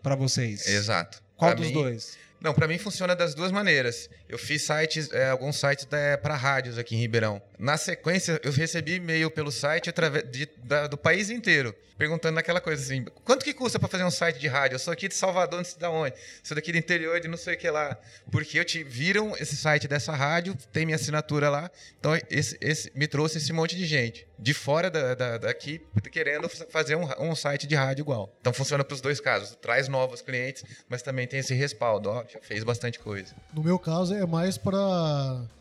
para 0.03 0.15
vocês? 0.15 0.67
Exato. 0.67 1.23
Qual 1.37 1.51
Pra 1.51 1.59
dos 1.61 1.69
mim- 1.69 1.73
dois? 1.75 2.19
Não, 2.41 2.53
pra 2.53 2.69
mim 2.69 2.77
funciona 2.79 3.17
das 3.17 3.35
duas 3.35 3.51
maneiras. 3.51 4.11
Eu 4.29 4.39
fiz 4.39 4.63
sites, 4.63 5.11
é, 5.13 5.31
alguns 5.31 5.59
sites 5.59 5.87
para 6.23 6.35
rádios 6.37 6.77
aqui 6.79 6.95
em 6.95 6.99
Ribeirão. 7.01 7.41
Na 7.59 7.77
sequência, 7.77 8.41
eu 8.45 8.53
recebi 8.53 8.95
e-mail 8.97 9.31
pelo 9.31 9.51
site 9.51 9.89
através 9.91 10.31
de- 10.31 10.49
da- 10.59 10.87
do 10.87 10.97
país 10.97 11.31
inteiro, 11.31 11.75
perguntando 11.97 12.35
naquela 12.35 12.61
coisa 12.61 12.83
assim: 12.83 13.05
quanto 13.25 13.45
que 13.45 13.55
custa 13.55 13.79
para 13.79 13.89
fazer 13.89 14.05
um 14.05 14.11
site 14.11 14.39
de 14.39 14.47
rádio? 14.47 14.75
Eu 14.75 14.79
sou 14.79 14.93
aqui 14.93 15.09
de 15.09 15.15
Salvador, 15.15 15.59
não 15.59 15.65
sei 15.65 15.79
de 15.79 15.87
onde. 15.87 16.15
Sou 16.43 16.55
daqui 16.55 16.71
do 16.73 16.79
interior 16.79 17.19
de 17.21 17.29
não 17.29 17.37
sei 17.39 17.55
o 17.55 17.59
que 17.59 17.71
lá. 17.71 17.97
Porque 18.31 18.59
eu 18.59 18.65
te 18.65 18.83
viram 18.85 19.35
esse 19.39 19.57
site 19.57 19.89
dessa 19.89 20.13
rádio, 20.13 20.55
tem 20.73 20.85
minha 20.85 20.97
assinatura 20.97 21.49
lá. 21.49 21.71
Então, 21.99 22.15
esse, 22.31 22.59
esse- 22.61 22.93
me 22.95 23.07
trouxe 23.07 23.39
esse 23.39 23.53
monte 23.53 23.75
de 23.75 23.87
gente 23.87 24.27
de 24.39 24.53
fora 24.53 24.91
da, 24.91 25.15
da- 25.15 25.39
daqui 25.39 25.81
querendo 26.13 26.47
fazer 26.49 26.95
um, 26.95 27.09
um 27.31 27.35
site 27.35 27.67
de 27.67 27.75
rádio 27.75 28.03
igual. 28.03 28.35
Então 28.41 28.53
funciona 28.53 28.85
para 28.85 28.95
os 28.95 29.01
dois 29.01 29.19
casos. 29.19 29.57
Traz 29.63 29.89
novos 29.89 30.21
clientes, 30.21 30.63
mas 30.91 31.01
também 31.01 31.27
tem 31.27 31.41
esse 31.41 31.55
respaldo. 31.55 32.11
Ó, 32.11 32.23
já 32.31 32.39
fez 32.43 32.63
bastante 32.63 32.99
coisa. 32.99 33.35
No 33.55 33.63
meu 33.63 33.79
caso, 33.79 34.15
é 34.15 34.27
mais 34.27 34.59
para 34.59 34.77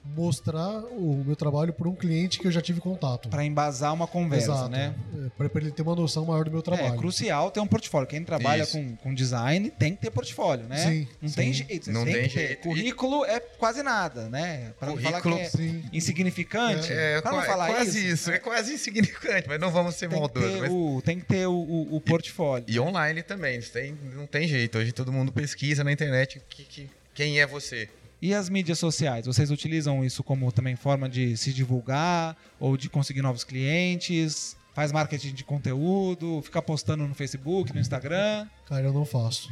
mostrar 0.03 0.79
o 0.91 1.23
meu 1.25 1.35
trabalho 1.35 1.71
para 1.73 1.84
um 1.87 1.95
cliente 1.95 2.39
que 2.39 2.47
eu 2.47 2.51
já 2.51 2.61
tive 2.61 2.79
contato. 2.79 3.29
Para 3.29 3.43
embasar 3.43 3.93
uma 3.93 4.07
conversa, 4.07 4.51
Exato. 4.51 4.69
né? 4.69 4.93
É, 5.39 5.47
para 5.49 5.61
ele 5.61 5.71
ter 5.71 5.81
uma 5.81 5.95
noção 5.95 6.25
maior 6.25 6.45
do 6.45 6.51
meu 6.51 6.59
É 6.59 6.63
trabalho. 6.63 6.97
crucial 6.97 7.51
ter 7.51 7.59
um 7.59 7.67
portfólio. 7.67 8.07
Quem 8.07 8.23
trabalha 8.23 8.63
Isso. 8.63 8.77
com, 8.77 8.95
com 8.97 9.13
design 9.13 9.69
tem 9.71 9.95
que 9.95 10.01
ter 10.01 10.11
portfólio, 10.11 10.65
né? 10.67 10.77
Sim, 10.77 11.07
não 11.21 11.29
sim. 11.29 11.35
tem 11.35 11.53
jeito. 11.53 11.91
Não 11.91 12.03
tem 12.05 12.13
tem 12.13 12.29
jeito. 12.29 12.61
Currículo 12.63 13.25
é 13.25 13.39
quase 13.39 13.83
nada, 13.83 14.29
né? 14.29 14.73
Para 14.79 14.89
não 14.89 14.97
falar 14.97 15.17
que 15.21 15.29
Currículo, 15.29 15.39
é 15.39 15.49
Sim. 15.49 15.83
insignificante. 15.93 16.91
É, 16.91 17.21
para 17.21 17.31
não 17.31 17.39
qua- 17.39 17.45
falar 17.47 17.67
quase 17.67 18.07
isso, 18.09 18.31
É 18.31 18.39
quase 18.39 18.73
insignificante, 18.73 19.47
mas 19.47 19.59
não 19.59 19.71
vamos 19.71 19.95
ser 19.95 20.07
tem, 20.09 20.19
maldosos. 20.19 20.59
mas- 20.61 20.71
o, 20.71 21.01
tem 21.03 21.19
que 21.19 21.25
ter 21.25 21.45
o, 21.47 21.51
o- 21.53 21.95
o 21.95 22.01
portfólio. 22.01 22.65
E 22.67 22.79
online 22.79 23.21
também, 23.23 23.59
não 23.59 23.67
tem, 23.67 23.97
não 24.15 24.25
tem 24.27 24.47
jeito. 24.47 24.77
Hoje 24.77 24.91
todo 24.91 25.11
mundo 25.11 25.31
pesquisa 25.31 25.83
na 25.83 25.91
internet 25.91 26.41
que, 26.49 26.63
que- 26.63 26.89
quem 27.13 27.39
é 27.39 27.45
você. 27.47 27.89
E 28.25 28.33
as 28.33 28.49
mídias 28.49 28.79
sociais? 28.79 29.27
Vocês 29.27 29.51
utilizam 29.51 30.03
isso 30.03 30.23
como 30.23 30.51
também 30.51 30.75
forma 30.75 31.07
de 31.07 31.37
se 31.37 31.53
divulgar 31.53 32.35
ou 32.59 32.75
de 32.75 32.89
conseguir 32.89 33.21
novos 33.21 33.43
clientes? 33.43 34.57
Faz 34.73 34.91
marketing 34.91 35.31
de 35.31 35.43
conteúdo? 35.43 36.41
Fica 36.41 36.59
postando 36.59 37.07
no 37.07 37.13
Facebook, 37.13 37.71
no 37.71 37.79
Instagram? 37.79 38.47
Cara, 38.67 38.81
eu 38.87 38.91
não 38.93 39.05
faço. 39.05 39.47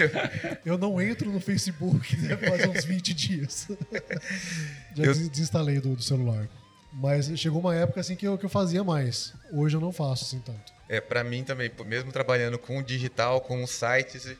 eu 0.64 0.78
não 0.78 0.98
entro 0.98 1.30
no 1.30 1.40
Facebook 1.40 2.16
deve 2.16 2.48
fazer 2.48 2.68
uns 2.70 2.86
20 2.86 3.12
dias. 3.12 3.68
Já 4.96 5.04
Eu- 5.04 5.12
des- 5.12 5.28
desinstalei 5.28 5.78
do, 5.78 5.94
do 5.94 6.02
celular. 6.02 6.48
Mas 6.94 7.26
chegou 7.38 7.60
uma 7.60 7.74
época 7.76 8.00
assim 8.00 8.16
que 8.16 8.26
eu, 8.26 8.38
que 8.38 8.46
eu 8.46 8.48
fazia 8.48 8.82
mais. 8.82 9.34
Hoje 9.52 9.76
eu 9.76 9.80
não 9.82 9.92
faço 9.92 10.24
assim 10.24 10.40
tanto. 10.40 10.72
É, 10.88 11.02
para 11.02 11.22
mim 11.22 11.44
também, 11.44 11.70
mesmo 11.84 12.10
trabalhando 12.10 12.58
com 12.58 12.82
digital, 12.82 13.42
com 13.42 13.66
sites, 13.66 14.34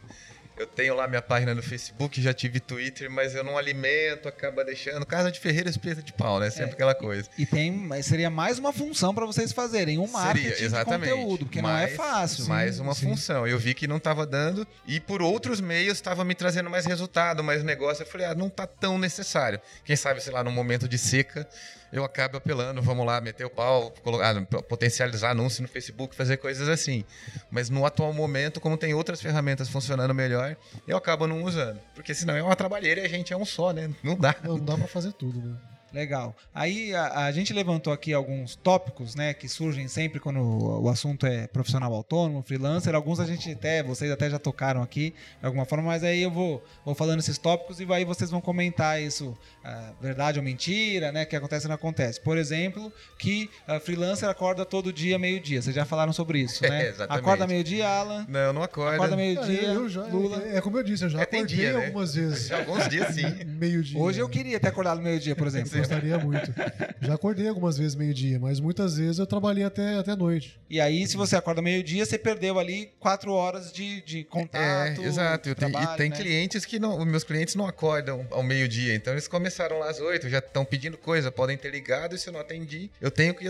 eu 0.57 0.67
tenho 0.67 0.95
lá 0.95 1.07
minha 1.07 1.21
página 1.23 1.55
no 1.55 1.63
Facebook, 1.63 2.21
já 2.23 2.33
tive 2.33 2.61
Twitter, 2.61 3.11
mas 3.11 3.35
eu 3.35 3.45
não 3.45 3.59
alimento, 3.59 4.27
acaba 4.29 4.65
deixando. 4.65 5.05
Casa 5.05 5.31
de 5.31 5.39
Ferreira 5.39 5.69
espeta 5.69 6.03
de 6.03 6.13
pau, 6.13 6.41
né? 6.41 6.51
Sempre 6.51 6.71
É. 6.71 6.75
aquela 6.75 6.95
coisa. 6.95 7.29
E 7.37 7.45
tem, 7.45 7.71
mas 7.71 8.07
seria 8.07 8.31
mais 8.31 8.59
uma 8.59 8.73
função 8.73 9.15
para 9.15 9.27
vocês 9.27 9.53
fazerem, 9.53 9.99
um 9.99 10.07
marketing 10.09 10.49
Seria, 10.51 10.65
exatamente. 10.67 11.11
de 11.11 11.15
conteúdo, 11.17 11.45
porque 11.47 11.61
não 11.63 11.71
é 11.71 11.73
Mais- 11.73 11.97
fácil. 11.97 12.47
Mais 12.47 12.77
Sim, 12.77 12.83
uma 12.83 12.95
sim. 12.95 13.07
função. 13.09 13.47
Eu 13.47 13.59
vi 13.59 13.75
que 13.75 13.87
não 13.87 13.97
estava 13.99 14.27
dando 14.27 14.67
e 14.87 14.99
por 15.01 15.21
outros 15.23 15.61
meios 15.61 15.99
estava 15.99 16.25
me 16.25 16.35
trazendo 16.35 16.71
mais 16.71 16.87
resultado, 16.87 17.45
mais 17.45 17.63
negócio. 17.63 18.03
Eu 18.03 18.07
falei, 18.07 18.27
ah, 18.27 18.35
não 18.35 18.49
tá 18.49 18.67
tão 18.67 18.99
necessário. 18.99 19.61
Quem 19.85 19.97
sabe, 19.97 20.23
sei 20.23 20.33
lá, 20.33 20.43
num 20.43 20.51
momento 20.53 20.89
de 20.89 20.97
seca, 20.99 21.47
eu 21.93 22.05
acabo 22.05 22.37
apelando, 22.37 22.83
vamos 22.83 23.07
lá, 23.07 23.21
meter 23.21 23.45
o 23.45 23.51
pau, 23.51 23.91
colocar, 24.03 24.35
potencializar 24.69 25.31
anúncio 25.31 25.63
no 25.63 25.69
Facebook, 25.69 26.15
fazer 26.15 26.37
coisas 26.37 26.69
assim. 26.69 27.05
Mas 27.51 27.71
no 27.71 27.87
atual 27.87 28.13
momento, 28.13 28.61
como 28.61 28.77
tem 28.77 28.95
outras 28.95 29.21
ferramentas 29.21 29.69
funcionando 29.69 30.15
melhor, 30.15 30.57
eu 30.87 30.97
acabo 30.97 31.27
não 31.27 31.43
usando. 31.43 31.81
Porque 31.95 32.15
senão 32.15 32.37
é 32.37 32.43
uma 32.43 32.57
trabalheira 32.57 33.01
e 33.01 33.05
a 33.05 33.09
gente 33.09 33.33
é 33.33 33.37
um 33.37 33.45
só, 33.45 33.73
né? 33.73 33.91
Não 34.03 34.17
dá. 34.17 34.35
Não, 34.43 34.59
dá 34.59 34.77
pra 34.77 34.87
fazer 34.87 35.13
tudo, 35.13 35.41
né? 35.41 35.57
Legal. 35.97 36.37
Aí 36.55 36.95
a, 36.95 37.25
a 37.25 37.33
gente 37.33 37.55
levantou 37.55 37.91
aqui 37.91 38.13
alguns 38.13 38.55
tópicos, 38.55 39.15
né, 39.15 39.33
que 39.33 39.49
surgem 39.49 39.89
sempre 39.89 40.21
quando 40.21 40.41
o, 40.41 40.83
o 40.83 40.89
assunto 40.91 41.27
é 41.27 41.47
profissional 41.47 41.91
autônomo, 41.95 42.43
freelancer. 42.43 42.95
Alguns 42.95 43.19
a 43.19 43.25
gente 43.25 43.51
até, 43.51 43.83
vocês 43.83 44.11
até 44.11 44.29
já 44.29 44.39
tocaram 44.39 44.83
aqui 44.83 45.15
de 45.41 45.47
alguma 45.47 45.65
forma, 45.65 45.87
mas 45.87 46.05
aí 46.05 46.21
eu 46.21 46.31
vou, 46.31 46.63
vou 46.85 46.95
falando 46.95 47.21
esses 47.21 47.39
tópicos 47.39 47.81
e 47.81 47.87
aí 47.91 48.05
vocês 48.05 48.31
vão 48.31 48.43
comentar 48.43 49.01
isso, 49.01 49.35
ah, 49.65 49.93
verdade 49.99 50.39
ou 50.39 50.45
mentira, 50.45 51.11
né, 51.13 51.25
que 51.25 51.35
acontece 51.35 51.65
ou 51.65 51.69
não 51.71 51.77
acontece. 51.77 52.21
Por 52.21 52.37
exemplo, 52.37 52.93
que 53.19 53.49
ah, 53.67 53.81
freelancer 53.81 54.29
acorda 54.29 54.67
todo 54.67 54.93
dia 54.93 55.19
meio-dia. 55.19 55.63
Vocês 55.63 55.75
já 55.75 55.87
falaram 55.87 56.13
sobre 56.13 56.41
isso, 56.41 56.63
né? 56.63 56.85
É, 56.85 56.89
exatamente. 56.91 57.25
Acorda 57.25 57.47
meio-dia, 57.47 57.89
Alan. 57.89 58.27
Não, 58.29 58.53
não 58.53 58.63
acorda. 58.63 58.97
Acorda 58.97 59.17
meio-dia, 59.17 59.63
eu 59.63 59.89
já, 59.89 60.03
Lula. 60.03 60.43
é, 60.45 60.59
é 60.59 60.61
como 60.61 60.77
eu 60.77 60.83
disse, 60.83 61.05
eu 61.05 61.09
já 61.09 61.21
É, 61.21 61.23
acordei 61.23 61.47
dia, 61.47 61.73
né? 61.73 61.87
algumas 61.87 62.15
vezes. 62.15 62.53
Alguns 62.53 62.87
dias 62.87 63.15
sim. 63.15 63.25
Meio-dia. 63.57 63.99
Hoje 63.99 64.21
eu 64.21 64.29
queria 64.29 64.61
ter 64.61 64.69
acordado 64.69 65.01
meio-dia, 65.01 65.35
por 65.35 65.47
exemplo. 65.47 65.86
Gostaria 65.89 66.19
muito. 66.19 66.53
Já 67.01 67.15
acordei 67.15 67.49
algumas 67.49 67.79
vezes 67.79 67.95
meio-dia, 67.95 68.39
mas 68.39 68.61
muitas 68.61 68.97
vezes 68.97 69.19
eu 69.19 69.27
trabalhei 69.27 69.65
até, 69.65 69.97
até 69.97 70.17
noite. 70.17 70.59
E 70.69 70.81
aí, 70.81 71.07
se 71.07 71.17
você 71.17 71.37
acorda 71.37 71.63
meio-dia, 71.63 72.05
você 72.05 72.19
perdeu 72.19 72.59
ali 72.59 72.91
quatro 72.99 73.33
horas 73.33 73.73
de, 73.73 74.03
de 74.03 74.25
contato. 74.25 75.03
É, 75.03 75.05
exato. 75.05 75.55
Trabalho, 75.55 75.95
e 75.95 75.97
tem 75.97 76.11
né? 76.11 76.17
clientes 76.17 76.65
que 76.65 76.79
não, 76.79 76.99
os 76.99 77.07
meus 77.07 77.25
clientes 77.25 77.55
não 77.55 77.67
acordam 77.67 78.27
ao 78.31 78.43
meio-dia, 78.43 78.95
então 78.95 79.13
eles 79.13 79.29
começaram 79.29 79.79
lá 79.79 79.91
às 79.91 80.01
oito, 80.01 80.29
já 80.29 80.39
estão 80.39 80.65
pedindo 80.65 80.97
coisa, 80.99 81.31
podem 81.31 81.57
ter 81.57 81.71
ligado 81.71 82.15
e 82.15 82.19
se 82.19 82.29
eu 82.29 82.33
não 82.33 82.41
atendi, 82.41 82.91
eu 83.01 83.11
tenho 83.11 83.35
que 83.35 83.47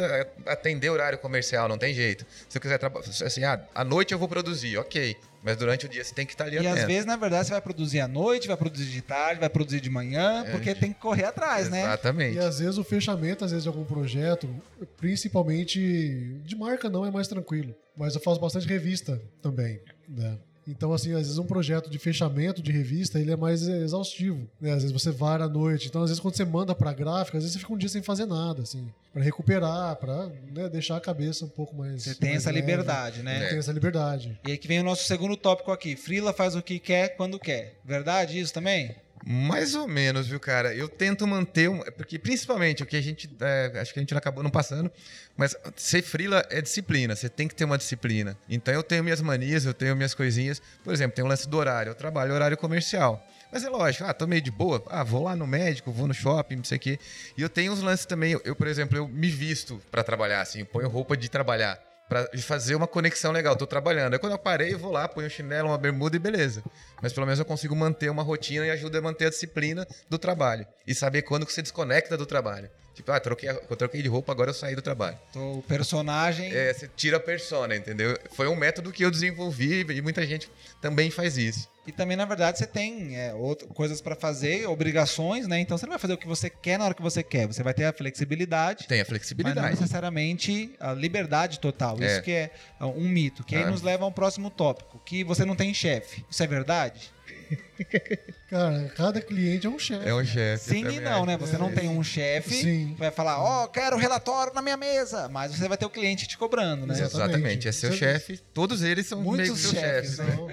atender 0.47 0.91
horário 0.91 1.19
comercial, 1.19 1.69
não 1.69 1.79
tem 1.79 1.95
jeito. 1.95 2.27
Se 2.49 2.59
eu 2.59 2.63
quiser 2.63 2.79
trabalhar, 2.79 3.07
assim, 3.09 3.45
ah, 3.45 3.61
à 3.75 3.85
noite 3.85 4.13
eu 4.13 4.19
vou 4.19 4.29
produzir, 4.29 4.77
ok, 4.77 5.17
mas 5.47 5.57
durante 5.57 5.87
o 5.87 5.89
dia 5.89 6.03
você 6.03 6.13
tem 6.13 6.27
que 6.27 6.33
estar 6.33 6.45
ali 6.47 6.57
E 6.57 6.59
atento. 6.59 6.81
às 6.81 6.85
vezes, 6.87 7.07
na 7.07 7.15
verdade, 7.15 7.47
você 7.47 7.53
vai 7.53 7.61
produzir 7.63 8.01
à 8.01 8.09
noite, 8.09 8.49
vai 8.49 8.57
produzir 8.57 8.91
de 8.91 9.01
tarde, 9.01 9.39
vai 9.39 9.49
produzir 9.49 9.81
de 9.81 9.89
manhã, 9.89 10.45
porque 10.51 10.75
tem 10.75 10.93
que 10.93 10.99
correr 10.99 11.25
atrás, 11.25 11.71
né? 11.71 11.83
Exatamente. 11.85 12.35
E 12.35 12.39
às 12.41 12.59
vezes 12.59 12.79
o 12.79 12.83
fechamento, 12.83 13.45
às 13.45 13.53
vezes, 13.53 13.63
de 13.63 13.69
algum 13.69 13.85
projeto, 13.85 14.49
principalmente 14.97 16.41
de 16.45 16.57
marca 16.57 16.91
não 16.91 17.07
é 17.07 17.13
mais 17.13 17.29
tranquilo. 17.29 17.75
Mas 17.97 18.17
eu 18.17 18.21
faço 18.21 18.41
bastante 18.41 18.67
revista 18.67 19.23
também, 19.41 19.81
né? 20.09 20.37
Então, 20.67 20.93
assim, 20.93 21.13
às 21.13 21.23
vezes 21.23 21.39
um 21.39 21.47
projeto 21.47 21.89
de 21.89 21.99
fechamento 21.99 22.61
de 22.61 22.73
revista, 22.73 23.21
ele 23.21 23.31
é 23.31 23.37
mais 23.37 23.63
exaustivo, 23.63 24.49
né? 24.61 24.73
Às 24.73 24.83
vezes 24.83 24.93
você 24.93 25.11
vara 25.11 25.45
à 25.45 25.49
noite. 25.49 25.87
Então, 25.89 26.03
às 26.03 26.11
vezes, 26.11 26.21
quando 26.21 26.35
você 26.35 26.45
manda 26.45 26.75
pra 26.75 26.93
gráfica, 26.93 27.39
às 27.39 27.45
vezes 27.45 27.53
você 27.53 27.61
fica 27.61 27.73
um 27.73 27.79
dia 27.79 27.89
sem 27.89 28.03
fazer 28.03 28.27
nada, 28.27 28.63
assim. 28.63 28.89
Pra 29.13 29.23
recuperar, 29.23 29.97
pra 29.97 30.27
né, 30.53 30.69
deixar 30.69 30.97
a 30.97 31.01
cabeça 31.01 31.45
um 31.45 31.49
pouco 31.49 31.75
mais... 31.75 32.03
Você 32.03 32.15
tem 32.15 32.31
mais 32.31 32.43
essa 32.43 32.51
leve. 32.51 32.61
liberdade, 32.61 33.23
né? 33.23 33.49
Tem 33.49 33.59
essa 33.59 33.73
liberdade. 33.73 34.39
E 34.47 34.53
aí 34.53 34.59
que 34.59 34.69
vem 34.69 34.81
o 34.81 34.85
nosso 34.85 35.05
segundo 35.05 35.37
tópico 35.37 35.71
aqui. 35.71 35.97
Frila 35.97 36.33
faz 36.33 36.55
o 36.55 36.63
que 36.63 36.79
quer, 36.79 37.17
quando 37.17 37.39
quer. 37.39 37.79
Verdade 37.85 38.39
isso 38.39 38.53
também? 38.53 38.95
Mais 39.29 39.75
ou 39.75 39.89
menos, 39.89 40.29
viu, 40.29 40.39
cara? 40.39 40.73
Eu 40.73 40.89
tento 40.89 41.27
manter, 41.27 41.69
um, 41.69 41.81
porque 41.97 42.17
principalmente 42.17 42.85
o 42.85 42.87
que 42.87 42.97
a 42.97 43.01
gente, 43.01 43.29
é, 43.41 43.73
acho 43.81 43.93
que 43.93 43.99
a 43.99 44.03
gente 44.03 44.15
acabou 44.15 44.41
não 44.41 44.51
passando, 44.51 44.89
mas 45.37 45.57
ser 45.75 46.01
frila 46.01 46.47
é 46.49 46.63
disciplina, 46.63 47.17
você 47.17 47.29
tem 47.29 47.49
que 47.49 47.55
ter 47.57 47.65
uma 47.65 47.77
disciplina. 47.77 48.39
Então 48.49 48.73
eu 48.73 48.85
tenho 48.85 49.03
minhas 49.03 49.21
manias, 49.21 49.65
eu 49.65 49.75
tenho 49.75 49.97
minhas 49.97 50.15
coisinhas. 50.15 50.63
Por 50.85 50.95
exemplo, 50.95 51.17
tem 51.17 51.25
o 51.25 51.29
lance 51.29 51.49
do 51.49 51.57
horário, 51.57 51.91
eu 51.91 51.95
trabalho 51.97 52.33
horário 52.33 52.57
comercial. 52.57 53.21
Mas 53.51 53.65
é 53.65 53.69
lógico, 53.69 54.05
ah, 54.05 54.15
tô 54.15 54.29
meio 54.29 54.43
de 54.43 54.53
boa, 54.53 54.81
ah, 54.87 55.03
vou 55.03 55.25
lá 55.25 55.35
no 55.35 55.45
médico, 55.45 55.91
vou 55.91 56.07
no 56.07 56.15
shopping, 56.15 56.57
não 56.57 56.65
sei 56.65 56.77
o 56.77 56.81
quê. 56.81 56.99
E 57.37 57.43
eu 57.43 57.49
tenho 57.49 57.73
uns 57.73 57.83
lances 57.83 58.07
também, 58.07 58.41
eu, 58.45 58.55
por 58.55 58.69
exemplo, 58.69 58.97
eu 58.97 59.09
me 59.09 59.29
visto 59.29 59.83
pra 59.91 60.05
trabalhar, 60.05 60.41
assim, 60.41 60.61
eu 60.61 60.67
ponho 60.67 60.89
roupa 60.89 61.17
de 61.17 61.29
trabalhar. 61.29 61.81
Pra 62.09 62.29
fazer 62.39 62.75
uma 62.77 62.87
conexão 62.87 63.33
legal, 63.33 63.57
tô 63.57 63.67
trabalhando. 63.67 64.13
Aí 64.13 64.19
quando 64.19 64.33
eu 64.33 64.39
parei, 64.39 64.73
eu 64.73 64.79
vou 64.79 64.93
lá, 64.93 65.09
ponho 65.09 65.27
um 65.27 65.31
chinelo, 65.31 65.69
uma 65.69 65.79
bermuda 65.79 66.15
e 66.17 66.21
beleza. 66.21 66.63
Mas 67.03 67.13
pelo 67.13 67.27
menos 67.27 67.39
eu 67.39 67.45
consigo 67.45 67.75
manter 67.75 68.09
uma 68.11 68.23
rotina 68.23 68.65
e 68.65 68.71
ajuda 68.71 68.99
a 68.99 69.03
manter 69.03 69.27
a 69.27 69.31
disciplina 69.31 69.87
do 70.09 70.19
trabalho. 70.19 70.67
E 70.87 70.95
saber 70.95 71.23
quando 71.23 71.45
que 71.45 71.53
você 71.53 71.63
desconecta 71.63 72.17
do 72.17 72.25
trabalho. 72.25 72.71
Tipo, 72.97 73.13
ah, 73.13 73.21
troquei, 73.21 73.51
eu 73.51 73.77
troquei 73.77 74.01
de 74.01 74.09
roupa, 74.09 74.33
agora 74.33 74.49
eu 74.51 74.55
saí 74.55 74.75
do 74.75 74.81
trabalho. 74.81 75.19
O 75.35 75.63
personagem. 75.69 76.51
É, 76.51 76.73
você 76.73 76.89
tira 76.97 77.19
a 77.19 77.21
persona, 77.21 77.77
entendeu? 77.77 78.19
Foi 78.33 78.49
um 78.49 78.57
método 78.57 78.91
que 78.91 79.05
eu 79.05 79.11
desenvolvi 79.11 79.83
e 79.83 80.01
muita 80.01 80.27
gente 80.27 80.51
também 80.81 81.11
faz 81.11 81.37
isso. 81.37 81.69
E 81.87 81.93
também, 81.93 82.17
na 82.17 82.25
verdade, 82.25 82.59
você 82.59 82.67
tem 82.67 83.15
é, 83.17 83.35
outra- 83.35 83.69
coisas 83.69 84.01
pra 84.01 84.17
fazer, 84.17 84.67
obrigações, 84.67 85.47
né? 85.47 85.61
Então 85.61 85.77
você 85.77 85.85
não 85.85 85.91
vai 85.93 85.99
fazer 85.99 86.15
o 86.15 86.19
que 86.19 86.27
você 86.27 86.49
quer 86.49 86.79
na 86.79 86.87
hora 86.87 86.95
que 86.95 87.03
você 87.03 87.23
quer. 87.23 87.47
Você 87.47 87.63
vai 87.63 87.75
ter 87.75 87.85
a 87.85 87.93
flexibilidade. 87.93 88.89
Tem 88.89 88.99
a 88.99 89.03
Mas 89.03 89.09
não 89.09 89.11
flexibilidade. 89.11 89.71
necessariamente 89.71 90.75
a 90.81 90.93
liberdade 90.95 91.61
total. 91.61 91.97
É. 92.01 92.07
Isso 92.07 92.23
que 92.23 92.33
é 92.33 92.51
ah, 92.81 92.87
um 92.89 93.07
mito. 93.09 93.45
Que 93.45 93.55
aí 93.57 93.63
Ah. 93.65 93.71
nos 93.71 93.83
leva 93.83 94.05
ao 94.05 94.11
próximo 94.11 94.49
tópico. 94.51 94.99
Que 95.05 95.23
você 95.23 95.45
não 95.45 95.55
tem 95.55 95.73
chefe. 95.75 96.25
Isso 96.31 96.43
é 96.43 96.47
verdade? 96.47 97.13
Cara, 98.49 98.89
cada 98.95 99.21
cliente 99.21 99.67
é 99.67 99.71
um 99.71 99.79
chefe. 99.79 100.09
É 100.09 100.15
um 100.15 100.25
chefe. 100.25 100.71
Sim 100.71 100.87
e 100.89 101.01
não, 101.01 101.27
né? 101.27 101.37
Você 101.37 101.59
não 101.59 101.73
tem 101.73 101.89
um 101.89 102.03
chefe 102.03 102.95
vai 102.97 103.11
falar, 103.11 103.41
ó, 103.43 103.67
quero 103.67 103.97
relatório 103.97 104.55
na 104.55 104.63
minha 104.63 104.77
mesa. 104.77 105.29
Mas 105.29 105.53
você 105.53 105.67
vai 105.69 105.77
ter 105.77 105.85
o 105.87 105.91
cliente 105.91 106.29
te 106.29 106.39
cobrando, 106.39 106.87
né? 106.87 106.95
Exato. 106.95 107.17
Exatamente, 107.17 107.67
é 107.67 107.73
seu 107.73 107.91
Você- 107.91 107.97
chefe. 107.97 108.39
Todos 108.55 108.83
eles 108.83 109.07
são 109.07 109.21
Muitos 109.21 109.47
meio 109.49 109.55
que 109.55 109.61
seu 109.61 109.71
chefes, 109.71 110.17
chefe. 110.17 110.31
Não. 110.31 110.49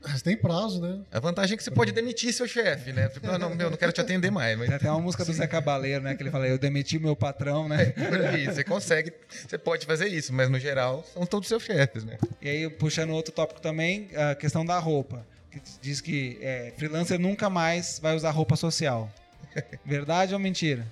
Mas 0.00 0.22
tem 0.22 0.36
prazo, 0.36 0.80
né? 0.80 1.00
A 1.10 1.18
vantagem 1.20 1.54
é 1.54 1.56
que 1.56 1.62
você 1.62 1.70
pode 1.70 1.90
demitir 1.92 2.32
seu 2.32 2.46
chefe, 2.46 2.92
né? 2.92 3.08
Tipo, 3.08 3.30
ah, 3.30 3.38
não, 3.38 3.54
meu, 3.54 3.70
não 3.70 3.76
quero 3.76 3.92
te 3.92 4.00
atender 4.00 4.30
mais. 4.30 4.56
Mas 4.58 4.68
Tem 4.68 4.76
até 4.76 4.90
uma 4.90 5.00
música 5.00 5.24
do 5.24 5.32
Zé 5.32 5.46
Cabaleiro, 5.46 6.02
né? 6.04 6.14
Que 6.14 6.22
ele 6.22 6.30
fala, 6.30 6.46
eu 6.46 6.58
demiti 6.58 6.98
meu 6.98 7.16
patrão, 7.16 7.68
né? 7.68 7.94
aí, 8.32 8.46
você 8.46 8.62
consegue, 8.62 9.12
você 9.48 9.56
pode 9.58 9.86
fazer 9.86 10.08
isso, 10.08 10.32
mas 10.32 10.50
no 10.50 10.58
geral 10.58 11.04
são 11.14 11.24
todos 11.24 11.48
seus 11.48 11.62
chefes, 11.62 12.04
né? 12.04 12.18
E 12.40 12.48
aí, 12.48 12.70
puxando 12.70 13.10
outro 13.10 13.32
tópico 13.32 13.60
também, 13.60 14.08
a 14.14 14.34
questão 14.34 14.64
da 14.64 14.78
roupa. 14.78 15.24
Que 15.52 15.60
diz 15.82 16.00
que 16.00 16.38
é, 16.40 16.72
freelancer 16.76 17.18
nunca 17.18 17.50
mais 17.50 17.98
vai 18.00 18.16
usar 18.16 18.30
roupa 18.30 18.56
social. 18.56 19.12
Verdade 19.84 20.32
ou 20.32 20.40
mentira? 20.40 20.86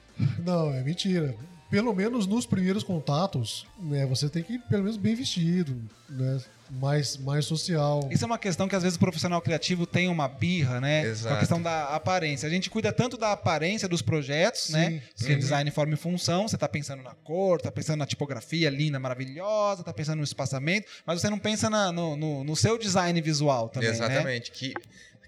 Não, 0.45 0.73
é 0.73 0.83
mentira. 0.83 1.35
Pelo 1.71 1.95
menos 1.95 2.27
nos 2.27 2.45
primeiros 2.45 2.83
contatos, 2.83 3.67
né, 3.79 4.05
você 4.05 4.29
tem 4.29 4.43
que 4.43 4.55
ir 4.55 4.59
pelo 4.69 4.83
menos 4.83 4.97
bem 4.97 5.15
vestido, 5.15 5.81
né? 6.09 6.41
Mais, 6.71 7.17
mais 7.17 7.45
social. 7.47 8.09
Isso 8.13 8.25
é 8.25 8.27
uma 8.27 8.39
questão 8.39 8.69
que 8.69 8.77
às 8.77 8.83
vezes 8.83 8.97
o 8.97 9.01
profissional 9.01 9.43
criativo 9.43 9.87
tem 9.87 10.09
uma 10.09 10.29
birra, 10.29 10.81
né? 10.81 11.03
Com 11.03 11.09
Exato. 11.09 11.35
a 11.35 11.39
questão 11.39 11.61
da 11.61 11.87
aparência. 11.89 12.47
A 12.47 12.51
gente 12.51 12.71
cuida 12.71 12.93
tanto 12.93 13.17
da 13.17 13.33
aparência 13.33 13.89
dos 13.89 14.01
projetos, 14.03 14.63
Sim, 14.63 14.73
né? 14.73 15.03
Se 15.17 15.27
é 15.27 15.35
sim. 15.35 15.39
design, 15.39 15.71
forma 15.71 15.95
e 15.95 15.97
função, 15.97 16.47
você 16.47 16.57
tá 16.57 16.69
pensando 16.69 17.03
na 17.03 17.15
cor, 17.15 17.61
tá 17.61 17.73
pensando 17.73 17.99
na 17.99 18.07
tipografia 18.07 18.71
linda, 18.71 19.01
maravilhosa, 19.01 19.83
tá 19.83 19.93
pensando 19.93 20.19
no 20.19 20.25
espaçamento, 20.25 20.87
mas 21.05 21.21
você 21.21 21.29
não 21.29 21.39
pensa 21.39 21.69
na- 21.69 21.91
no, 21.91 22.17
no- 22.17 22.45
no 22.45 22.55
seu 22.57 22.79
design 22.79 23.21
visual 23.21 23.69
também, 23.69 23.89
né? 23.89 23.95
Exatamente. 23.97 24.51
Que 24.53 24.73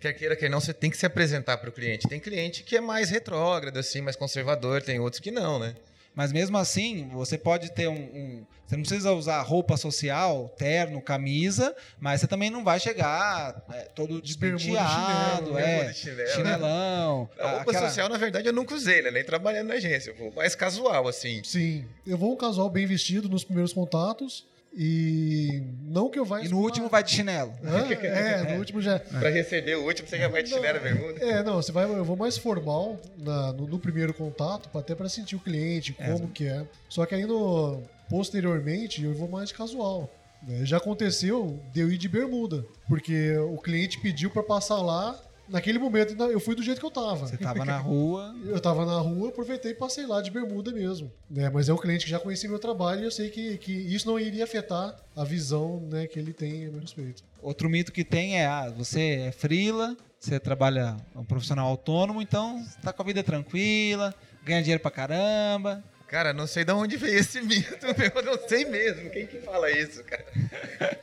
quer 0.01 0.13
queira, 0.15 0.35
quer 0.37 0.49
não, 0.51 0.61
você 0.61 0.73
tem 0.73 0.91
que 0.91 0.97
se 0.97 1.07
apresentar 1.07 1.59
para 1.59 1.69
o 1.69 1.73
cliente. 1.73 2.09
Tem 2.09 2.19
cliente 2.21 2.63
que 2.63 2.77
é 2.77 2.81
mais 2.81 3.11
retrógrado, 3.11 3.77
assim, 3.79 4.01
mais 4.01 4.17
conservador, 4.17 4.81
tem 4.83 4.99
outros 5.01 5.21
que 5.21 5.31
não, 5.31 5.59
né? 5.59 5.75
Mas 6.15 6.31
mesmo 6.33 6.59
assim, 6.59 7.09
você 7.13 7.39
pode 7.39 7.73
ter 7.73 7.89
um, 7.89 7.95
um- 7.95 8.47
Você 8.67 8.77
não 8.77 8.85
precisa 8.85 9.13
usar 9.13 9.41
roupa 9.43 9.77
social, 9.77 10.49
terno, 10.57 11.01
camisa, 11.03 11.75
mas 12.01 12.21
você 12.21 12.27
também 12.27 12.49
não 12.49 12.65
vai 12.65 12.81
chegar 12.81 13.63
é, 13.71 13.83
todo 13.95 14.15
De 14.15 14.23
despenteado, 14.29 15.47
chinelo, 15.47 15.59
é, 15.59 15.63
bermuda 15.67 15.91
e 15.91 15.95
chinelo. 15.95 16.29
chinelão. 16.31 17.31
A 17.39 17.49
roupa 17.51 17.71
aquela- 17.71 17.89
social, 17.89 18.09
na 18.09 18.17
verdade, 18.17 18.47
eu 18.49 18.53
nunca 18.53 18.75
usei, 18.75 19.03
né? 19.03 19.11
Nem 19.11 19.25
trabalhando 19.25 19.69
na 19.69 19.75
agência. 19.75 20.11
Eu 20.11 20.17
vou 20.17 20.33
mais 20.33 20.55
casual, 20.55 21.07
assim. 21.07 21.43
Sim, 21.45 21.85
eu 22.07 22.17
vou 22.17 22.33
um 22.33 22.37
casual 22.37 22.71
bem 22.71 22.87
vestido 22.87 23.29
nos 23.29 23.45
primeiros 23.45 23.73
contatos 23.75 24.47
e 24.75 25.63
não 25.83 26.09
que 26.09 26.19
eu 26.19 26.25
vá 26.25 26.41
E 26.43 26.49
no 26.49 26.59
último 26.59 26.89
vai 26.89 27.03
de 27.03 27.11
chinelo. 27.11 27.53
Hã? 27.63 27.87
É, 28.07 28.53
no 28.55 28.59
último 28.61 28.81
já. 28.81 28.99
Pra 28.99 29.29
receber 29.31 29.77
o 29.77 29.85
último, 29.85 30.09
você 30.09 30.19
já 30.19 30.29
vai 30.29 30.43
de 30.43 30.49
chinelo 30.49 30.79
e 30.79 30.81
bermuda. 30.81 31.25
É, 31.25 31.43
não, 31.43 31.55
você 31.57 31.71
vai, 31.73 31.85
eu 31.85 32.05
vou 32.05 32.17
mais 32.17 32.39
formal 32.39 32.99
na- 33.19 33.53
no, 33.53 33.67
no 33.67 33.79
primeiro 33.79 34.15
contato, 34.15 34.69
até 34.79 34.95
pra 34.95 35.09
sentir 35.09 35.37
o 35.37 35.41
cliente, 35.41 35.95
É. 35.99 36.11
como 36.13 36.29
que 36.29 36.47
é. 36.47 36.65
Só 36.89 37.05
que 37.07 37.15
aí 37.15 37.25
no, 37.27 37.83
posteriormente 38.09 39.05
eu 39.05 39.13
vou 39.15 39.29
mais 39.29 39.53
casual. 39.53 40.11
né? 40.47 40.65
Já 40.65 40.79
aconteceu 40.79 41.61
de 41.73 41.81
eu 41.81 41.91
ir 41.93 41.99
de 41.99 42.09
bermuda, 42.09 42.65
porque 42.89 43.37
o 43.37 43.59
cliente 43.59 44.01
pediu 44.01 44.31
pra 44.31 44.43
passar 44.43 44.79
lá. 44.79 45.19
Naquele 45.53 45.79
momento 45.79 46.15
eu 46.25 46.41
fui 46.41 46.55
do 46.55 46.63
jeito 46.63 46.81
que 46.81 46.87
eu 46.87 46.91
tava. 46.91 47.27
Você 47.27 47.37
tava 47.37 47.63
na 47.63 47.77
rua. 47.77 48.35
Eu 48.47 48.59
tava 48.59 48.87
na 48.87 48.99
rua, 48.99 49.29
aproveitei 49.29 49.73
e 49.73 49.75
passei 49.75 50.07
lá 50.07 50.21
de 50.23 50.31
bermuda 50.31 50.73
mesmo. 50.73 51.13
Né? 51.31 51.51
Mas 51.51 51.69
é 51.69 51.75
um 51.75 51.77
cliente 51.77 52.05
que 52.07 52.11
já 52.11 52.19
conhecia 52.19 52.49
meu 52.49 52.59
trabalho 52.59 53.03
e 53.03 53.05
eu 53.05 53.11
sei 53.11 53.29
que, 53.29 53.57
que 53.59 53.73
isso 53.73 54.07
não 54.07 54.19
iria 54.19 54.45
afetar 54.45 54.97
a 55.15 55.25
visão 55.25 55.81
né, 55.91 56.07
que 56.07 56.19
ele 56.19 56.33
tem 56.33 56.67
a 56.67 56.71
meu 56.71 56.81
respeito. 56.81 57.23
Outro 57.41 57.69
mito 57.69 57.93
que 57.93 58.05
tem 58.05 58.39
é: 58.41 58.47
ah, 58.47 58.73
você 58.75 59.27
é 59.27 59.33
frila, 59.33 59.97
você 60.19 60.41
trabalha, 60.41 60.97
é 61.15 61.19
um 61.19 61.25
profissional 61.25 61.69
autônomo, 61.69 62.23
então 62.23 62.65
tá 62.83 62.93
com 62.93 63.03
a 63.03 63.07
vida 63.07 63.23
tranquila, 63.23 64.15
ganha 64.45 64.63
dinheiro 64.63 64.83
pra 64.83 64.91
caramba. 64.91 65.85
Cara, 66.13 66.35
não 66.35 66.47
sei 66.47 66.63
de 66.63 66.71
onde 66.73 66.99
veio 66.99 67.19
esse 67.19 67.41
mito. 67.41 67.87
Eu 68.15 68.23
não 68.23 68.47
sei 68.47 68.67
mesmo. 68.67 69.09
Quem 69.09 69.27
que 69.27 69.39
fala 69.39 69.71
isso, 69.71 70.05
cara? 70.05 70.27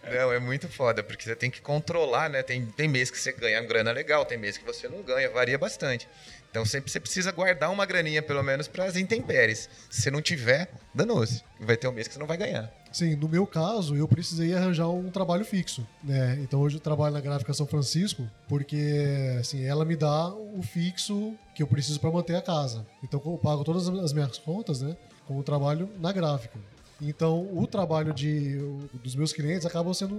Não, 0.03 0.32
é 0.32 0.38
muito 0.38 0.70
foda, 0.70 1.01
porque 1.01 1.24
você 1.24 1.36
tem 1.36 1.49
que 1.49 1.60
controlar, 1.60 2.30
né? 2.30 2.43
Tem, 2.43 2.64
tem 2.64 2.88
mês 2.88 3.10
que 3.10 3.18
você 3.18 3.32
ganha 3.32 3.60
grana 3.62 3.91
legal, 3.91 4.24
tem 4.24 4.38
mês 4.38 4.55
que 4.55 4.64
você 4.64 4.88
não 4.88 5.01
ganha, 5.01 5.28
varia 5.32 5.57
bastante. 5.57 6.07
Então 6.49 6.65
sempre 6.65 6.91
você 6.91 6.99
precisa 6.99 7.31
guardar 7.31 7.71
uma 7.71 7.85
graninha, 7.85 8.21
pelo 8.21 8.41
menos, 8.43 8.67
para 8.67 8.85
as 8.85 8.95
intempéries. 8.95 9.69
Se 9.89 10.09
não 10.09 10.21
tiver, 10.21 10.71
danou-se. 10.93 11.43
Vai 11.59 11.77
ter 11.77 11.87
um 11.87 11.91
mês 11.91 12.07
que 12.07 12.13
você 12.13 12.19
não 12.19 12.27
vai 12.27 12.37
ganhar. 12.37 12.71
Sim, 12.91 13.15
no 13.15 13.29
meu 13.29 13.45
caso, 13.45 13.95
eu 13.95 14.07
precisei 14.07 14.53
arranjar 14.55 14.89
um 14.89 15.11
trabalho 15.11 15.45
fixo, 15.45 15.85
né? 16.03 16.39
Então 16.41 16.59
hoje 16.59 16.77
eu 16.77 16.79
trabalho 16.79 17.13
na 17.13 17.21
Gráfica 17.21 17.53
São 17.53 17.67
Francisco, 17.67 18.27
porque 18.47 19.37
assim, 19.39 19.63
ela 19.63 19.85
me 19.85 19.95
dá 19.95 20.33
o 20.33 20.61
fixo 20.63 21.35
que 21.53 21.61
eu 21.61 21.67
preciso 21.67 21.99
para 21.99 22.09
manter 22.09 22.35
a 22.35 22.41
casa. 22.41 22.85
Então 23.03 23.21
eu 23.23 23.37
pago 23.37 23.63
todas 23.63 23.87
as 23.87 24.11
minhas 24.11 24.39
contas, 24.39 24.81
né? 24.81 24.97
Como 25.27 25.43
trabalho 25.43 25.87
na 25.99 26.11
gráfica. 26.11 26.57
Então 26.99 27.47
o 27.55 27.67
trabalho 27.67 28.11
de, 28.11 28.57
dos 29.03 29.15
meus 29.15 29.31
clientes 29.31 29.67
acaba 29.67 29.93
sendo 29.93 30.15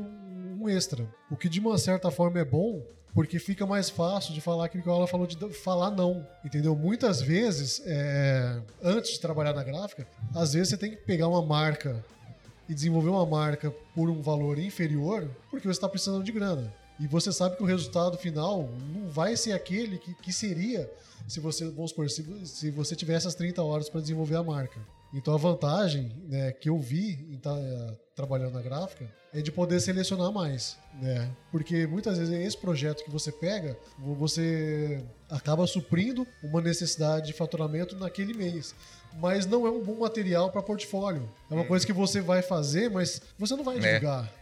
um 0.60 0.68
extra. 0.68 1.04
O 1.30 1.36
que 1.36 1.48
de 1.48 1.58
uma 1.58 1.76
certa 1.76 2.10
forma 2.10 2.38
é 2.38 2.44
bom, 2.44 2.82
porque 3.14 3.38
fica 3.38 3.66
mais 3.66 3.90
fácil 3.90 4.32
de 4.32 4.40
falar 4.40 4.66
aquilo 4.66 4.82
que 4.82 4.88
ela 4.88 5.06
falou 5.06 5.26
de 5.26 5.36
falar 5.52 5.90
não, 5.90 6.26
entendeu? 6.44 6.74
Muitas 6.76 7.20
vezes, 7.20 7.82
é, 7.84 8.60
antes 8.82 9.12
de 9.12 9.20
trabalhar 9.20 9.52
na 9.52 9.64
gráfica, 9.64 10.06
às 10.34 10.52
vezes 10.52 10.68
você 10.70 10.76
tem 10.76 10.90
que 10.90 10.96
pegar 10.96 11.28
uma 11.28 11.42
marca 11.42 12.04
e 12.68 12.74
desenvolver 12.74 13.08
uma 13.08 13.26
marca 13.26 13.70
por 13.94 14.08
um 14.08 14.22
valor 14.22 14.58
inferior 14.58 15.28
porque 15.50 15.66
você 15.66 15.76
está 15.76 15.88
precisando 15.88 16.22
de 16.22 16.30
grana. 16.30 16.72
E 17.00 17.06
você 17.06 17.32
sabe 17.32 17.56
que 17.56 17.62
o 17.62 17.66
resultado 17.66 18.18
final 18.18 18.68
não 18.92 19.08
vai 19.08 19.34
ser 19.34 19.52
aquele 19.52 19.98
que, 19.98 20.14
que 20.14 20.32
seria 20.32 20.90
se 21.26 21.40
você, 21.40 21.64
vamos 21.70 21.90
supor, 21.90 22.08
se, 22.10 22.46
se 22.46 22.70
você 22.70 22.94
tivesse 22.94 23.26
as 23.26 23.34
30 23.34 23.62
horas 23.62 23.88
para 23.88 24.00
desenvolver 24.00 24.36
a 24.36 24.42
marca. 24.42 24.78
Então 25.12 25.34
a 25.34 25.36
vantagem 25.38 26.12
né, 26.28 26.52
que 26.52 26.68
eu 26.68 26.78
vi 26.78 27.26
em 27.30 27.34
estar 27.34 27.56
trabalhando 28.14 28.52
na 28.54 28.62
gráfica 28.62 29.06
é 29.32 29.40
de 29.40 29.50
poder 29.50 29.80
selecionar 29.80 30.30
mais, 30.32 30.76
né? 31.00 31.30
Porque 31.50 31.86
muitas 31.86 32.18
vezes 32.18 32.32
esse 32.34 32.56
projeto 32.56 33.02
que 33.04 33.10
você 33.10 33.32
pega, 33.32 33.76
você 33.98 35.02
acaba 35.28 35.66
suprindo 35.66 36.26
uma 36.42 36.60
necessidade 36.60 37.28
de 37.28 37.32
faturamento 37.32 37.96
naquele 37.96 38.34
mês. 38.34 38.74
Mas 39.18 39.46
não 39.46 39.66
é 39.66 39.70
um 39.70 39.82
bom 39.82 39.96
material 39.98 40.50
para 40.50 40.62
portfólio. 40.62 41.28
É 41.50 41.54
uma 41.54 41.64
coisa 41.64 41.84
que 41.84 41.92
você 41.92 42.20
vai 42.20 42.42
fazer, 42.42 42.88
mas 42.90 43.20
você 43.38 43.56
não 43.56 43.64
vai 43.64 43.76
É. 43.78 43.80
divulgar. 43.80 44.32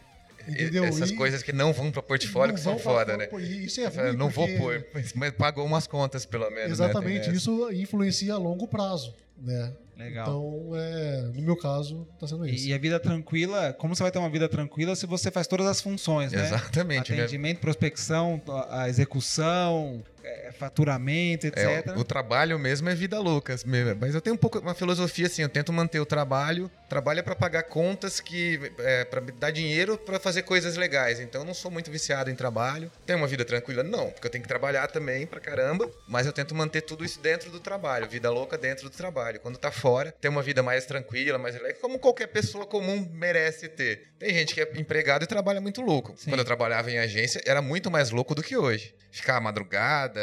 Entendeu? 0.47 0.85
Essas 0.85 1.11
E 1.11 1.15
coisas 1.17 1.43
que 1.43 1.53
não 1.53 1.73
vão 1.75 1.91
para 1.91 2.03
portfólio 2.03 2.55
que 2.55 2.61
são 2.61 2.79
foda, 2.79 3.17
né? 3.17 3.29
Isso 3.39 3.81
é 3.81 3.87
ruim, 3.87 4.17
não 4.17 4.29
vou 4.31 4.47
porque- 4.47 4.59
pôr, 4.59 4.87
mas- 5.15 5.33
pagou 5.33 5.65
umas 5.65 5.87
contas, 5.87 6.25
pelo 6.25 6.49
menos. 6.51 6.73
Exatamente, 6.73 7.13
né? 7.19 7.21
Tem 7.21 7.29
essa. 7.33 7.37
isso 7.51 7.71
influencia 7.73 8.35
a 8.35 8.39
longo 8.39 8.67
prazo, 8.67 9.15
né? 9.37 9.73
Legal. 9.99 10.29
Então, 10.29 10.77
é, 10.77 11.23
no 11.35 11.43
meu 11.43 11.57
caso, 11.57 12.07
tá 12.21 12.27
sendo 12.29 12.47
isso. 12.47 12.67
E, 12.67 12.71
e 12.71 12.75
a 12.75 12.79
vida 12.79 13.01
tranquila, 13.01 13.73
como 13.73 13.97
você 13.97 14.03
vai 14.05 14.13
ter 14.13 14.21
uma 14.21 14.31
vida 14.31 14.49
tranquila 14.49 14.95
se 14.95 15.07
você 15.07 15.29
faz 15.29 15.49
todas 15.49 15.67
as 15.67 15.81
funções, 15.81 16.31
né? 16.31 16.41
Exatamente, 16.45 17.13
né? 17.13 17.23
Atendimento, 17.23 17.59
prospecção, 17.59 18.41
a 18.71 18.89
execução, 18.89 20.01
é, 20.29 20.53
faturamento, 20.53 21.47
etc. 21.47 21.87
É, 21.87 21.93
o, 21.97 22.05
trabalho 22.05 22.59
mesmo 22.59 22.89
é 22.89 22.95
vida 22.95 23.19
louca. 23.19 23.57
Mas 24.01 24.15
eu 24.15 24.21
tenho 24.21 24.35
um 24.35 24.39
pouco 24.39 24.59
uma 24.59 24.75
filosofia 24.75 25.27
assim, 25.27 25.43
eu 25.43 25.49
tento 25.49 25.73
manter 25.73 26.01
o 26.01 26.07
trabalho. 26.07 26.71
Trabalho 26.89 27.21
é 27.21 27.23
para 27.23 27.35
pagar 27.35 27.65
contas 27.65 28.21
que 28.21 28.61
é, 28.79 29.05
para 29.05 29.21
dar 29.21 29.51
dinheiro 29.51 29.97
para 29.97 30.19
fazer 30.19 30.43
coisas 30.43 30.77
legais. 30.77 31.21
Então 31.21 31.43
eu 31.43 31.45
não 31.45 31.55
sou 31.55 31.71
muito 31.71 31.91
viciado 31.91 32.31
em 32.31 32.35
trabalho. 32.35 32.91
Tenho 33.07 33.19
uma 33.19 33.27
vida 33.27 33.45
tranquila? 33.45 33.83
Não, 33.83 34.11
porque 34.11 34.27
eu 34.27 34.31
tenho 34.31 34.43
que 34.43 34.49
trabalhar 34.49 34.89
também 34.89 35.27
pra 35.27 35.41
caramba, 35.41 35.91
mas 36.07 36.27
eu 36.27 36.33
tento 36.33 36.55
manter 36.55 36.83
tudo 36.83 37.05
isso 37.05 37.21
dentro 37.21 37.51
do 37.51 37.61
trabalho, 37.61 38.09
vida 38.09 38.31
louca 38.31 38.59
dentro 38.59 38.89
do 38.89 38.97
trabalho. 38.97 39.41
Quando 39.41 39.59
tá 39.59 39.71
fora, 39.71 40.13
ter 40.13 40.29
uma 40.29 40.43
vida 40.43 40.63
mais 40.63 40.85
tranquila, 40.87 41.39
mais 41.39 41.55
legal, 41.55 41.81
como 41.81 41.99
qualquer 41.99 42.29
pessoa 42.29 42.67
comum 42.67 43.09
merece 43.13 43.69
ter. 43.69 44.09
Tem 44.19 44.33
gente 44.35 44.55
que 44.55 44.61
é 44.61 44.71
empregado 44.77 45.23
e 45.23 45.27
trabalha 45.27 45.61
muito 45.61 45.81
louco. 45.81 46.15
Sim. 46.17 46.31
Quando 46.31 46.41
eu 46.41 46.45
trabalhava 46.45 46.91
em 46.91 46.99
agência, 46.99 47.41
era 47.47 47.63
muito 47.63 47.91
mais 47.91 48.11
louco 48.11 48.35
do 48.35 48.43
que 48.43 48.57
hoje. 48.57 48.95
Ficar 49.11 49.37
à 49.37 49.41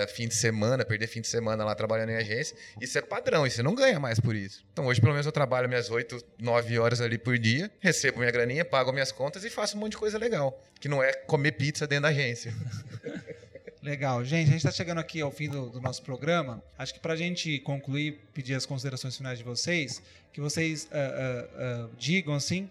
fim 0.07 0.27
de 0.27 0.35
semana, 0.35 0.83
perder 0.85 1.07
fim 1.07 1.21
de 1.21 1.27
semana 1.27 1.63
lá 1.63 1.75
trabalhando 1.75 2.09
em 2.09 2.15
agência, 2.15 2.55
isso 2.81 2.97
é 2.97 3.01
padrão, 3.01 3.45
e 3.45 3.51
você 3.51 3.63
não 3.63 3.75
ganha 3.75 3.99
mais 3.99 4.19
por 4.19 4.35
isso. 4.35 4.65
Então 4.71 4.85
hoje, 4.85 4.99
pelo 4.99 5.13
menos, 5.13 5.25
eu 5.25 5.31
trabalho 5.31 5.67
minhas 5.67 5.89
8, 5.89 6.23
9 6.39 6.79
horas 6.79 7.01
ali 7.01 7.17
por 7.17 7.37
dia, 7.37 7.71
recebo 7.79 8.19
minha 8.19 8.31
graninha, 8.31 8.65
pago 8.65 8.91
minhas 8.91 9.11
contas 9.11 9.43
e 9.43 9.49
faço 9.49 9.77
um 9.77 9.79
monte 9.79 9.91
de 9.91 9.97
coisa 9.97 10.17
legal. 10.17 10.61
Que 10.79 10.87
não 10.87 11.01
é 11.01 11.13
comer 11.13 11.53
pizza 11.53 11.87
dentro 11.87 12.03
da 12.03 12.09
agência. 12.09 12.53
Legal. 13.85 14.25
Gente, 14.25 14.47
a 14.47 14.51
gente 14.53 14.57
está 14.57 14.71
chegando 14.71 14.97
aqui 14.97 15.21
ao 15.21 15.29
fim 15.29 15.47
do, 15.47 15.69
do 15.69 15.79
nosso 15.79 16.01
programa. 16.01 16.59
Acho 16.75 16.91
que 16.91 16.99
para 16.99 17.13
a 17.13 17.15
gente 17.15 17.59
concluir, 17.59 18.19
pedir 18.33 18.55
as 18.55 18.65
considerações 18.65 19.15
finais 19.15 19.37
de 19.37 19.43
vocês, 19.43 20.01
que 20.33 20.41
vocês 20.41 20.89
ah, 20.91 20.97
ah, 20.97 21.47
ah, 21.55 21.89
digam 21.95 22.33
assim, 22.33 22.67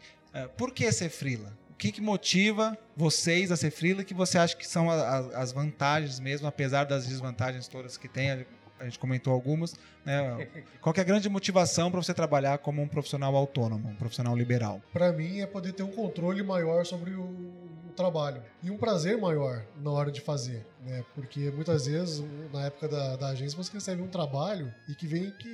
por 0.57 0.72
que 0.72 0.91
ser 0.91 1.09
frila? 1.09 1.57
O 1.75 1.77
que, 1.77 1.93
que 1.93 2.01
motiva 2.01 2.79
vocês 2.97 3.51
a 3.51 3.57
ser 3.57 3.70
frila 3.70 4.03
e 4.03 4.05
que 4.05 4.14
você 4.14 4.39
acha 4.39 4.57
que 4.57 4.66
são 4.66 4.91
a- 4.91 4.95
a- 4.95 5.39
as 5.43 5.53
vantagens 5.53 6.18
mesmo, 6.20 6.47
apesar 6.47 6.85
das 6.85 7.07
desvantagens 7.07 7.68
todas 7.68 7.97
que 7.97 8.09
tem? 8.09 8.31
A- 8.31 8.45
A 8.81 8.85
gente 8.87 8.99
comentou 8.99 9.33
algumas. 9.33 9.77
Né? 10.05 10.49
Qual 10.83 10.93
é 10.97 11.01
a 11.01 11.05
grande 11.05 11.29
motivação 11.29 11.91
para 11.93 12.03
você 12.03 12.12
trabalhar 12.12 12.59
como 12.59 12.83
um 12.83 12.89
profissional 12.89 13.35
autônomo, 13.37 13.89
um 13.89 13.95
profissional 13.95 14.37
liberal? 14.37 14.83
Para 14.93 15.12
mim 15.12 15.39
é 15.41 15.47
poder 15.47 15.72
ter 15.72 15.85
um 15.85 15.93
controle 15.93 16.43
maior 16.43 16.85
sobre 16.85 17.12
o, 17.12 17.22
o 17.22 17.93
trabalho 17.97 18.43
e 18.64 18.70
um 18.72 18.77
prazer 18.77 19.16
maior 19.16 19.64
na 19.81 19.91
hora 19.93 20.11
de 20.11 20.20
fazer, 20.20 20.66
né? 20.85 21.05
Porque 21.14 21.51
muitas 21.53 21.87
vezes 21.87 22.22
na 22.53 22.66
época 22.66 22.89
da, 22.89 23.14
da 23.16 23.29
agência 23.29 23.57
você 23.57 23.72
recebe 23.72 24.03
um 24.03 24.09
trabalho 24.09 24.75
e 24.89 24.95
que 24.95 25.07
vem 25.07 25.31
que 25.31 25.49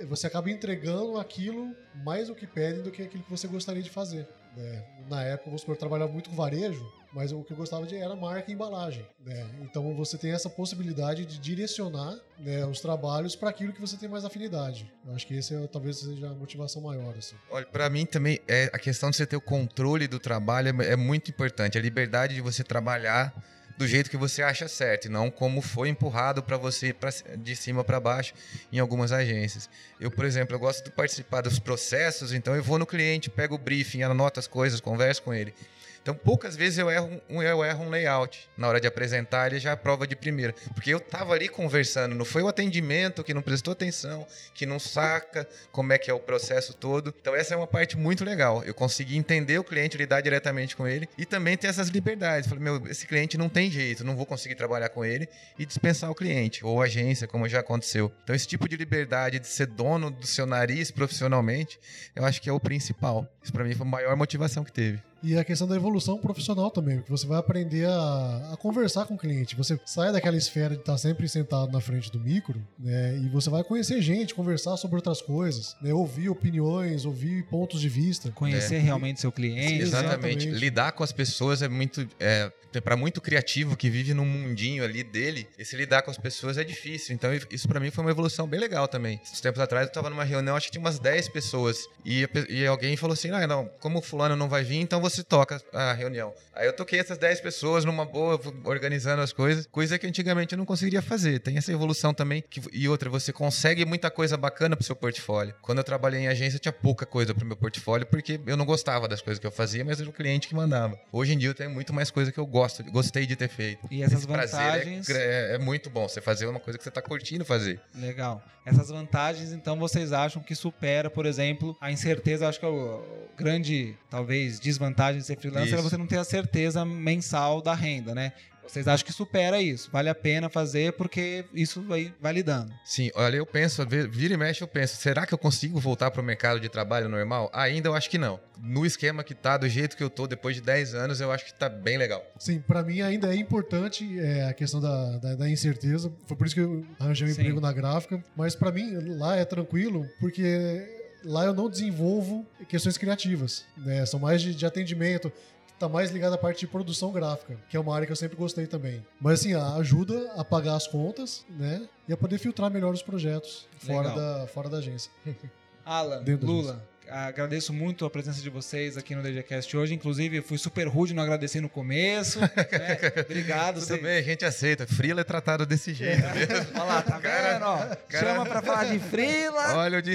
e 0.00 0.04
você 0.06 0.26
acaba 0.26 0.50
entregando 0.50 1.18
aquilo 1.18 1.74
mais 2.04 2.26
do 2.28 2.34
que 2.34 2.46
pedem 2.48 2.82
do 2.82 2.90
que 2.90 3.02
aquilo 3.02 3.22
que 3.22 3.30
você 3.30 3.46
gostaria 3.46 3.82
de 3.82 3.90
fazer. 3.90 4.26
Né? 4.56 4.84
Na 5.08 5.22
época, 5.22 5.46
vamos 5.46 5.60
supor, 5.62 5.74
eu 5.74 5.78
trabalhava 5.78 6.12
muito 6.12 6.30
com 6.30 6.36
varejo, 6.36 6.86
mas 7.12 7.32
o 7.32 7.42
que 7.42 7.52
eu 7.52 7.56
gostava 7.56 7.86
de 7.86 7.96
era 7.96 8.14
marca 8.14 8.50
e 8.50 8.54
embalagem. 8.54 9.04
Né? 9.24 9.46
Então 9.62 9.94
você 9.94 10.16
tem 10.16 10.32
essa 10.32 10.48
possibilidade 10.48 11.26
de 11.26 11.38
direcionar 11.38 12.16
né, 12.38 12.64
os 12.66 12.80
trabalhos 12.80 13.34
para 13.34 13.50
aquilo 13.50 13.72
que 13.72 13.80
você 13.80 13.96
tem 13.96 14.08
mais 14.08 14.24
afinidade. 14.24 14.90
Eu 15.06 15.14
acho 15.14 15.26
que 15.26 15.34
esse 15.34 15.54
é, 15.54 15.66
talvez 15.66 15.98
seja 15.98 16.28
a 16.28 16.34
motivação 16.34 16.82
maior. 16.82 17.14
Assim. 17.16 17.36
Olha, 17.50 17.66
para 17.66 17.88
mim 17.90 18.06
também 18.06 18.38
é 18.46 18.70
a 18.72 18.78
questão 18.78 19.10
de 19.10 19.16
você 19.16 19.26
ter 19.26 19.36
o 19.36 19.40
controle 19.40 20.06
do 20.06 20.18
trabalho 20.18 20.80
é, 20.82 20.92
é 20.92 20.96
muito 20.96 21.30
importante. 21.30 21.76
A 21.76 21.80
liberdade 21.80 22.34
de 22.34 22.40
você 22.40 22.62
trabalhar 22.62 23.34
do 23.80 23.88
jeito 23.88 24.10
que 24.10 24.16
você 24.18 24.42
acha 24.42 24.68
certo, 24.68 25.06
e 25.06 25.08
não 25.08 25.30
como 25.30 25.62
foi 25.62 25.88
empurrado 25.88 26.42
para 26.42 26.58
você 26.58 26.92
pra, 26.92 27.08
de 27.38 27.56
cima 27.56 27.82
para 27.82 27.98
baixo 27.98 28.34
em 28.70 28.78
algumas 28.78 29.10
agências. 29.10 29.70
Eu, 29.98 30.10
por 30.10 30.26
exemplo, 30.26 30.54
eu 30.54 30.60
gosto 30.60 30.84
de 30.84 30.90
participar 30.90 31.40
dos 31.40 31.58
processos, 31.58 32.34
então 32.34 32.54
eu 32.54 32.62
vou 32.62 32.78
no 32.78 32.84
cliente, 32.84 33.30
pego 33.30 33.54
o 33.54 33.58
briefing, 33.58 34.02
anoto 34.02 34.38
as 34.38 34.46
coisas, 34.46 34.82
converso 34.82 35.22
com 35.22 35.32
ele. 35.32 35.54
Então, 36.02 36.14
poucas 36.14 36.56
vezes 36.56 36.78
eu 36.78 36.90
erro, 36.90 37.20
um, 37.28 37.42
eu 37.42 37.62
erro 37.62 37.84
um 37.84 37.90
layout. 37.90 38.48
Na 38.56 38.68
hora 38.68 38.80
de 38.80 38.86
apresentar, 38.86 39.50
ele 39.50 39.60
já 39.60 39.76
prova 39.76 40.06
de 40.06 40.16
primeira. 40.16 40.54
Porque 40.74 40.90
eu 40.90 40.98
estava 40.98 41.34
ali 41.34 41.48
conversando, 41.48 42.14
não 42.14 42.24
foi 42.24 42.42
o 42.42 42.48
atendimento 42.48 43.22
que 43.22 43.34
não 43.34 43.42
prestou 43.42 43.72
atenção, 43.72 44.26
que 44.54 44.64
não 44.64 44.78
saca 44.78 45.46
como 45.70 45.92
é 45.92 45.98
que 45.98 46.10
é 46.10 46.14
o 46.14 46.18
processo 46.18 46.72
todo. 46.72 47.14
Então, 47.20 47.34
essa 47.34 47.54
é 47.54 47.56
uma 47.56 47.66
parte 47.66 47.98
muito 47.98 48.24
legal. 48.24 48.64
Eu 48.64 48.72
consegui 48.72 49.16
entender 49.16 49.58
o 49.58 49.64
cliente, 49.64 49.98
lidar 49.98 50.22
diretamente 50.22 50.74
com 50.74 50.88
ele 50.88 51.06
e 51.18 51.26
também 51.26 51.56
ter 51.56 51.66
essas 51.66 51.88
liberdades. 51.88 52.48
Falei, 52.48 52.64
meu, 52.64 52.86
esse 52.86 53.06
cliente 53.06 53.36
não 53.36 53.50
tem 53.50 53.70
jeito, 53.70 54.02
não 54.02 54.16
vou 54.16 54.24
conseguir 54.24 54.54
trabalhar 54.54 54.88
com 54.88 55.04
ele 55.04 55.28
e 55.58 55.66
dispensar 55.66 56.10
o 56.10 56.14
cliente, 56.14 56.64
ou 56.64 56.80
agência, 56.80 57.28
como 57.28 57.48
já 57.48 57.60
aconteceu. 57.60 58.10
Então, 58.24 58.34
esse 58.34 58.46
tipo 58.46 58.66
de 58.68 58.76
liberdade 58.76 59.38
de 59.38 59.46
ser 59.46 59.66
dono 59.66 60.10
do 60.10 60.26
seu 60.26 60.46
nariz 60.46 60.90
profissionalmente, 60.90 61.78
eu 62.16 62.24
acho 62.24 62.40
que 62.40 62.48
é 62.48 62.52
o 62.52 62.60
principal. 62.60 63.26
Isso, 63.42 63.52
para 63.52 63.64
mim, 63.64 63.74
foi 63.74 63.86
a 63.86 63.90
maior 63.90 64.16
motivação 64.16 64.64
que 64.64 64.72
teve. 64.72 65.09
E 65.22 65.36
a 65.36 65.44
questão 65.44 65.66
da 65.66 65.76
evolução 65.76 66.18
profissional 66.18 66.70
também, 66.70 66.96
porque 66.96 67.10
você 67.10 67.26
vai 67.26 67.38
aprender 67.38 67.86
a, 67.86 68.50
a, 68.52 68.56
conversar 68.56 69.06
com 69.06 69.14
o 69.14 69.18
cliente. 69.18 69.54
Você 69.56 69.78
sai 69.84 70.12
daquela 70.12 70.36
esfera 70.36 70.74
de 70.74 70.80
estar 70.80 70.96
sempre 70.98 71.28
sentado 71.28 71.70
na 71.72 71.80
frente 71.80 72.10
do 72.10 72.18
micro, 72.18 72.60
né? 72.78 73.18
E 73.18 73.28
você 73.28 73.50
vai 73.50 73.62
conhecer 73.62 74.00
gente, 74.00 74.34
conversar 74.34 74.76
sobre 74.76 74.96
outras 74.96 75.20
coisas, 75.20 75.76
né? 75.82 75.92
Ouvir 75.92 76.28
opiniões, 76.28 77.04
ouvir 77.04 77.44
pontos 77.46 77.80
de 77.80 77.88
vista. 77.88 78.30
Conhecer 78.32 78.76
é. 78.76 78.78
realmente 78.78 79.20
seu 79.20 79.32
cliente. 79.32 79.82
Exatamente. 79.82 80.10
Exatamente. 80.10 80.50
Lidar 80.50 80.92
com 80.92 81.02
as 81.02 81.12
pessoas 81.12 81.62
é 81.62 81.68
muito. 81.68 82.06
É, 82.18 82.50
para 82.80 82.94
muito 82.94 83.20
criativo 83.20 83.76
que 83.76 83.90
vive 83.90 84.14
num 84.14 84.24
mundinho 84.24 84.84
ali 84.84 85.02
dele, 85.02 85.48
esse 85.58 85.74
lidar 85.74 86.02
com 86.02 86.10
as 86.10 86.18
pessoas 86.18 86.56
é 86.56 86.62
difícil. 86.62 87.12
Então, 87.14 87.30
isso 87.50 87.66
para 87.66 87.80
mim 87.80 87.90
foi 87.90 88.04
uma 88.04 88.10
evolução 88.12 88.46
bem 88.46 88.60
legal 88.60 88.86
também. 88.86 89.20
Esses 89.24 89.40
tempos 89.40 89.60
atrás 89.60 89.88
eu 89.88 89.92
tava 89.92 90.08
numa 90.10 90.22
reunião, 90.22 90.54
acho 90.54 90.66
que 90.66 90.72
tinha 90.72 90.80
umas 90.80 91.00
10 91.00 91.30
pessoas. 91.30 91.88
E, 92.04 92.28
e 92.48 92.64
alguém 92.66 92.96
falou 92.96 93.14
assim: 93.14 93.30
ah, 93.30 93.46
não, 93.46 93.68
como 93.80 93.98
o 93.98 94.02
fulano 94.02 94.36
não 94.36 94.48
vai 94.48 94.62
vir, 94.62 94.76
então 94.76 95.00
você 95.00 95.09
toca 95.24 95.60
a 95.72 95.92
reunião. 95.92 96.32
Aí 96.54 96.66
eu 96.66 96.72
toquei 96.72 96.98
essas 96.98 97.18
10 97.18 97.40
pessoas 97.40 97.84
numa 97.84 98.04
boa, 98.04 98.40
organizando 98.64 99.22
as 99.22 99.32
coisas, 99.32 99.66
coisa 99.66 99.98
que 99.98 100.06
antigamente 100.06 100.52
eu 100.52 100.58
não 100.58 100.66
conseguiria 100.66 101.00
fazer. 101.00 101.38
Tem 101.40 101.56
essa 101.56 101.72
evolução 101.72 102.12
também. 102.12 102.42
Que, 102.48 102.60
e 102.72 102.88
outra, 102.88 103.08
você 103.08 103.32
consegue 103.32 103.84
muita 103.84 104.10
coisa 104.10 104.36
bacana 104.36 104.76
pro 104.76 104.84
seu 104.84 104.96
portfólio. 104.96 105.54
Quando 105.62 105.78
eu 105.78 105.84
trabalhei 105.84 106.20
em 106.20 106.28
agência, 106.28 106.58
tinha 106.58 106.72
pouca 106.72 107.06
coisa 107.06 107.34
pro 107.34 107.46
meu 107.46 107.56
portfólio, 107.56 108.06
porque 108.06 108.40
eu 108.46 108.56
não 108.56 108.64
gostava 108.64 109.08
das 109.08 109.22
coisas 109.22 109.38
que 109.38 109.46
eu 109.46 109.50
fazia, 109.50 109.84
mas 109.84 110.00
era 110.00 110.08
o 110.08 110.12
cliente 110.12 110.48
que 110.48 110.54
mandava. 110.54 110.98
Hoje 111.12 111.32
em 111.32 111.38
dia 111.38 111.48
eu 111.48 111.54
tenho 111.54 111.70
muito 111.70 111.92
mais 111.92 112.10
coisa 112.10 112.30
que 112.30 112.38
eu 112.38 112.46
gosto, 112.46 112.84
gostei 112.84 113.26
de 113.26 113.36
ter 113.36 113.48
feito. 113.48 113.86
E 113.90 114.02
essas 114.02 114.20
Esse 114.20 114.28
vantagens. 114.28 115.08
É, 115.08 115.52
é, 115.52 115.54
é, 115.54 115.58
muito 115.58 115.88
bom 115.88 116.08
você 116.08 116.20
fazer 116.20 116.46
uma 116.46 116.60
coisa 116.60 116.78
que 116.78 116.84
você 116.84 116.90
está 116.90 117.00
curtindo 117.00 117.44
fazer. 117.44 117.80
Legal. 117.94 118.42
Essas 118.66 118.90
vantagens, 118.90 119.52
então, 119.52 119.78
vocês 119.78 120.12
acham 120.12 120.42
que 120.42 120.54
supera, 120.54 121.08
por 121.08 121.24
exemplo, 121.24 121.76
a 121.80 121.90
incerteza? 121.90 122.46
Acho 122.46 122.60
que 122.60 122.66
é 122.66 122.68
o 122.68 123.02
grande, 123.36 123.96
talvez, 124.10 124.60
desvantagem 124.60 124.99
de 125.08 125.22
ser 125.22 125.38
freelancer 125.38 125.68
Isso. 125.68 125.78
é 125.78 125.82
você 125.82 125.96
não 125.96 126.06
ter 126.06 126.18
a 126.18 126.24
certeza 126.24 126.84
mensal 126.84 127.62
da 127.62 127.74
renda, 127.74 128.14
né? 128.14 128.32
Vocês 128.70 128.86
acham 128.86 129.04
que 129.04 129.12
supera 129.12 129.60
isso? 129.60 129.90
Vale 129.90 130.08
a 130.08 130.14
pena 130.14 130.48
fazer 130.48 130.92
porque 130.92 131.44
isso 131.52 131.82
vai, 131.82 132.14
vai 132.20 132.32
lidando. 132.32 132.72
Sim, 132.84 133.10
olha, 133.16 133.36
eu 133.36 133.44
penso, 133.44 133.84
vira 133.84 134.34
e 134.34 134.36
mexe, 134.36 134.62
eu 134.62 134.68
penso, 134.68 134.96
será 134.96 135.26
que 135.26 135.34
eu 135.34 135.38
consigo 135.38 135.80
voltar 135.80 136.10
para 136.12 136.20
o 136.20 136.24
mercado 136.24 136.60
de 136.60 136.68
trabalho 136.68 137.08
normal? 137.08 137.50
Ainda 137.52 137.88
eu 137.88 137.94
acho 137.94 138.08
que 138.08 138.16
não. 138.16 138.38
No 138.62 138.86
esquema 138.86 139.24
que 139.24 139.34
tá, 139.34 139.56
do 139.56 139.68
jeito 139.68 139.96
que 139.96 140.04
eu 140.04 140.10
tô, 140.10 140.26
depois 140.28 140.54
de 140.54 140.62
10 140.62 140.94
anos, 140.94 141.20
eu 141.20 141.32
acho 141.32 141.46
que 141.46 141.54
tá 141.54 141.68
bem 141.68 141.98
legal. 141.98 142.24
Sim, 142.38 142.60
para 142.60 142.82
mim 142.84 143.00
ainda 143.00 143.34
é 143.34 143.36
importante 143.36 144.20
é, 144.20 144.46
a 144.46 144.54
questão 144.54 144.80
da, 144.80 145.18
da, 145.18 145.34
da, 145.34 145.50
incerteza. 145.50 146.12
Foi 146.26 146.36
por 146.36 146.46
isso 146.46 146.54
que 146.54 146.60
eu 146.60 146.86
arranjei 147.00 147.26
um 147.26 147.34
Sim. 147.34 147.40
emprego 147.40 147.60
na 147.60 147.72
gráfica. 147.72 148.22
Mas 148.36 148.54
para 148.54 148.70
mim, 148.70 148.92
lá 149.16 149.36
é 149.36 149.44
tranquilo, 149.44 150.06
porque 150.20 150.99
lá 151.24 151.44
eu 151.44 151.54
não 151.54 151.68
desenvolvo 151.68 152.46
questões 152.68 152.96
criativas, 152.96 153.64
né? 153.76 154.04
São 154.06 154.20
mais 154.20 154.42
de, 154.42 154.54
de 154.54 154.66
atendimento 154.66 155.32
tá 155.80 155.88
mais 155.88 156.10
ligado 156.10 156.34
à 156.34 156.38
parte 156.38 156.60
de 156.60 156.66
produção 156.66 157.10
gráfica, 157.10 157.56
que 157.70 157.74
é 157.74 157.80
uma 157.80 157.94
área 157.94 158.06
que 158.06 158.12
eu 158.12 158.16
sempre 158.16 158.36
gostei 158.36 158.66
também. 158.66 159.02
Mas 159.18 159.40
assim, 159.40 159.54
ajuda 159.54 160.30
a 160.36 160.44
pagar 160.44 160.74
as 160.74 160.86
contas, 160.86 161.46
né? 161.48 161.88
E 162.06 162.12
a 162.12 162.18
poder 162.18 162.36
filtrar 162.36 162.70
melhor 162.70 162.92
os 162.92 163.02
projetos 163.02 163.66
fora, 163.78 164.10
da, 164.10 164.46
fora 164.46 164.68
da 164.68 164.76
agência. 164.76 165.10
Alan, 165.82 166.22
Lula, 166.42 166.86
agradeço 167.10 167.72
muito 167.72 168.04
a 168.04 168.10
presença 168.10 168.40
de 168.40 168.48
vocês 168.48 168.96
aqui 168.96 169.14
no 169.14 169.22
DGCast 169.22 169.76
hoje. 169.76 169.94
Inclusive, 169.94 170.40
fui 170.42 170.58
super 170.58 170.86
rude, 170.88 171.14
não 171.14 171.22
agradeci 171.22 171.60
no 171.60 171.68
começo. 171.68 172.40
Né? 172.40 172.50
Obrigado. 173.28 173.80
Tudo 173.80 174.02
bem, 174.02 174.18
a 174.18 174.22
gente 174.22 174.44
aceita. 174.44 174.86
Frila 174.86 175.20
é 175.20 175.24
tratado 175.24 175.66
desse 175.66 175.92
jeito 175.92 176.24
é. 176.24 176.34
mesmo. 176.34 176.66
Olha 176.74 176.84
lá, 176.84 177.02
tá 177.02 177.18
cara, 177.18 177.52
vendo? 177.52 177.64
Ó, 177.64 177.96
cara... 178.08 178.26
Chama 178.26 178.46
pra 178.46 178.62
falar 178.62 178.84
de 178.84 178.98
Frila. 178.98 179.76
Olha 179.76 179.98
o, 179.98 180.02
de, 180.02 180.14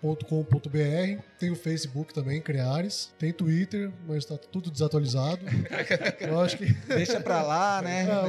www.creares.com.br. 0.04 1.24
Tem 1.40 1.50
o 1.50 1.56
Facebook 1.56 2.14
também, 2.14 2.42
Creares. 2.42 3.14
Tem 3.18 3.32
Twitter, 3.32 3.90
mas 4.08 4.26
tá 4.26 4.38
tudo 4.38 4.70
desatualizado. 4.70 5.40
Eu 6.20 6.42
acho 6.42 6.58
que. 6.58 6.66
Deixa 6.88 7.22
pra 7.22 7.42
lá, 7.42 7.82
né? 7.82 8.06
É, 8.06 8.12
a, 8.12 8.26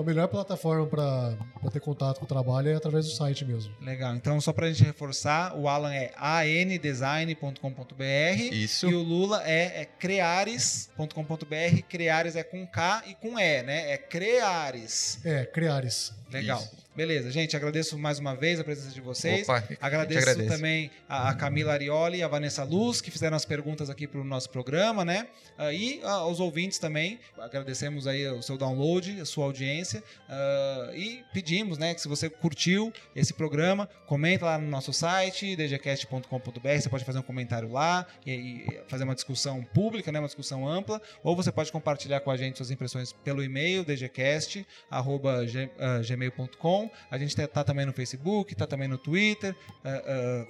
a 0.00 0.02
melhor 0.02 0.26
plataforma 0.28 0.86
para 0.86 1.36
ter 1.70 1.80
contato 1.80 2.18
com 2.18 2.24
o 2.24 2.28
trabalho 2.28 2.68
é 2.68 2.74
através 2.74 3.06
do 3.06 3.12
site 3.12 3.44
mesmo. 3.44 3.72
Legal. 3.80 4.16
Então, 4.16 4.40
só 4.40 4.52
pra 4.52 4.66
gente 4.68 4.82
reforçar, 4.84 5.56
o 5.56 5.68
Alan 5.68 5.94
é 5.94 6.12
andesign.com.br. 6.18 8.52
Isso. 8.52 8.90
E 8.90 8.94
o 8.94 9.02
Lula 9.02 9.42
é, 9.44 9.82
é 9.82 9.84
creares.com.br. 9.84 11.82
Creares 11.88 12.34
é 12.36 12.42
com 12.42 12.66
K 12.66 13.04
e 13.06 13.14
com 13.14 13.38
E, 13.38 13.62
né? 13.62 13.92
É 13.92 13.96
Creares. 13.96 15.20
É, 15.24 15.44
Creares. 15.44 16.12
Legal. 16.32 16.60
Isso. 16.60 16.89
Beleza, 16.94 17.30
gente, 17.30 17.56
agradeço 17.56 17.96
mais 17.96 18.18
uma 18.18 18.34
vez 18.34 18.58
a 18.58 18.64
presença 18.64 18.92
de 18.92 19.00
vocês. 19.00 19.48
Opa, 19.48 19.62
agradeço 19.80 20.44
também 20.48 20.90
a, 21.08 21.28
a 21.28 21.34
Camila 21.34 21.72
Arioli 21.72 22.18
e 22.18 22.22
a 22.22 22.26
Vanessa 22.26 22.64
Luz, 22.64 23.00
que 23.00 23.12
fizeram 23.12 23.36
as 23.36 23.44
perguntas 23.44 23.88
aqui 23.88 24.08
para 24.08 24.20
o 24.20 24.24
nosso 24.24 24.50
programa, 24.50 25.04
né? 25.04 25.28
Uh, 25.56 25.72
e 25.72 26.00
uh, 26.00 26.08
aos 26.08 26.40
ouvintes 26.40 26.80
também, 26.80 27.20
agradecemos 27.38 28.08
aí 28.08 28.26
o 28.26 28.42
seu 28.42 28.58
download, 28.58 29.20
a 29.20 29.24
sua 29.24 29.44
audiência. 29.44 30.02
Uh, 30.28 30.92
e 30.96 31.22
pedimos, 31.32 31.78
né, 31.78 31.94
que 31.94 32.00
se 32.00 32.08
você 32.08 32.28
curtiu 32.28 32.92
esse 33.14 33.32
programa, 33.32 33.88
comenta 34.06 34.46
lá 34.46 34.58
no 34.58 34.68
nosso 34.68 34.92
site, 34.92 35.54
dgcast.com.br, 35.54 36.80
você 36.80 36.88
pode 36.88 37.04
fazer 37.04 37.20
um 37.20 37.22
comentário 37.22 37.70
lá 37.70 38.04
e, 38.26 38.32
e, 38.32 38.80
fazer 38.88 39.04
uma 39.04 39.14
discussão 39.14 39.62
pública, 39.62 40.10
né, 40.10 40.18
uma 40.18 40.26
discussão 40.26 40.68
ampla, 40.68 41.00
ou 41.22 41.36
você 41.36 41.52
pode 41.52 41.70
compartilhar 41.70 42.18
com 42.18 42.32
a 42.32 42.36
gente 42.36 42.56
suas 42.56 42.72
impressões 42.72 43.12
pelo 43.12 43.44
e-mail, 43.44 43.84
dgcast.gmail.com 43.84 46.79
a 47.10 47.18
gente 47.18 47.34
tá 47.48 47.64
também 47.64 47.84
no 47.84 47.92
Facebook, 47.92 48.54
tá 48.54 48.66
também 48.66 48.86
no 48.86 48.96
Twitter. 48.96 49.54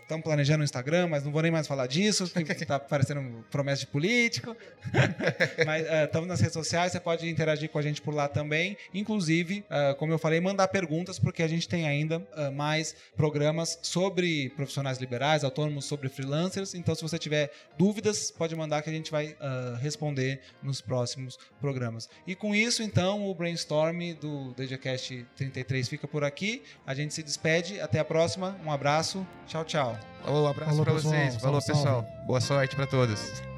Estamos 0.02 0.18
uh, 0.18 0.18
uh, 0.18 0.22
planejando 0.22 0.60
o 0.60 0.64
Instagram, 0.64 1.08
mas 1.08 1.24
não 1.24 1.32
vou 1.32 1.40
nem 1.40 1.50
mais 1.50 1.66
falar 1.66 1.86
disso, 1.86 2.28
que 2.28 2.44
tá 2.66 2.78
parecendo 2.78 3.44
promessa 3.50 3.80
de 3.80 3.86
político. 3.86 4.54
mas 5.64 5.86
estamos 6.04 6.26
uh, 6.26 6.28
nas 6.28 6.40
redes 6.40 6.52
sociais, 6.52 6.92
você 6.92 7.00
pode 7.00 7.28
interagir 7.28 7.70
com 7.70 7.78
a 7.78 7.82
gente 7.82 8.02
por 8.02 8.14
lá 8.14 8.28
também. 8.28 8.76
Inclusive, 8.92 9.64
como 9.98 10.12
eu 10.12 10.18
falei, 10.18 10.40
mandar 10.40 10.68
perguntas, 10.68 11.18
porque 11.18 11.42
a 11.42 11.48
gente 11.48 11.68
tem 11.68 11.86
ainda 11.86 12.22
mais 12.52 12.94
programas 13.16 13.78
sobre 13.82 14.50
profissionais 14.50 14.98
liberais, 14.98 15.44
autônomos, 15.44 15.84
sobre 15.84 16.08
freelancers. 16.08 16.74
Então, 16.74 16.94
se 16.94 17.02
você 17.02 17.18
tiver 17.18 17.50
dúvidas, 17.78 18.30
pode 18.30 18.54
mandar 18.54 18.82
que 18.82 18.90
a 18.90 18.92
gente 18.92 19.10
vai 19.10 19.36
responder 19.80 20.40
nos 20.62 20.80
próximos 20.80 21.38
programas. 21.60 22.08
E 22.26 22.34
com 22.34 22.54
isso, 22.54 22.82
então, 22.82 23.28
o 23.28 23.34
brainstorm 23.34 24.14
do 24.20 24.52
DGCast 24.54 25.26
33 25.36 25.88
fica 25.88 26.08
por 26.08 26.19
aqui. 26.24 26.62
A 26.86 26.94
gente 26.94 27.14
se 27.14 27.22
despede. 27.22 27.80
Até 27.80 27.98
a 27.98 28.04
próxima. 28.04 28.56
Um 28.64 28.72
abraço. 28.72 29.26
Tchau, 29.46 29.64
tchau. 29.64 29.98
Um 30.26 30.46
abraço 30.46 30.82
para 30.82 30.92
vocês. 30.92 31.36
Falou, 31.36 31.60
pessoal. 31.62 32.06
Boa 32.26 32.40
sorte 32.40 32.76
para 32.76 32.86
todos. 32.86 33.49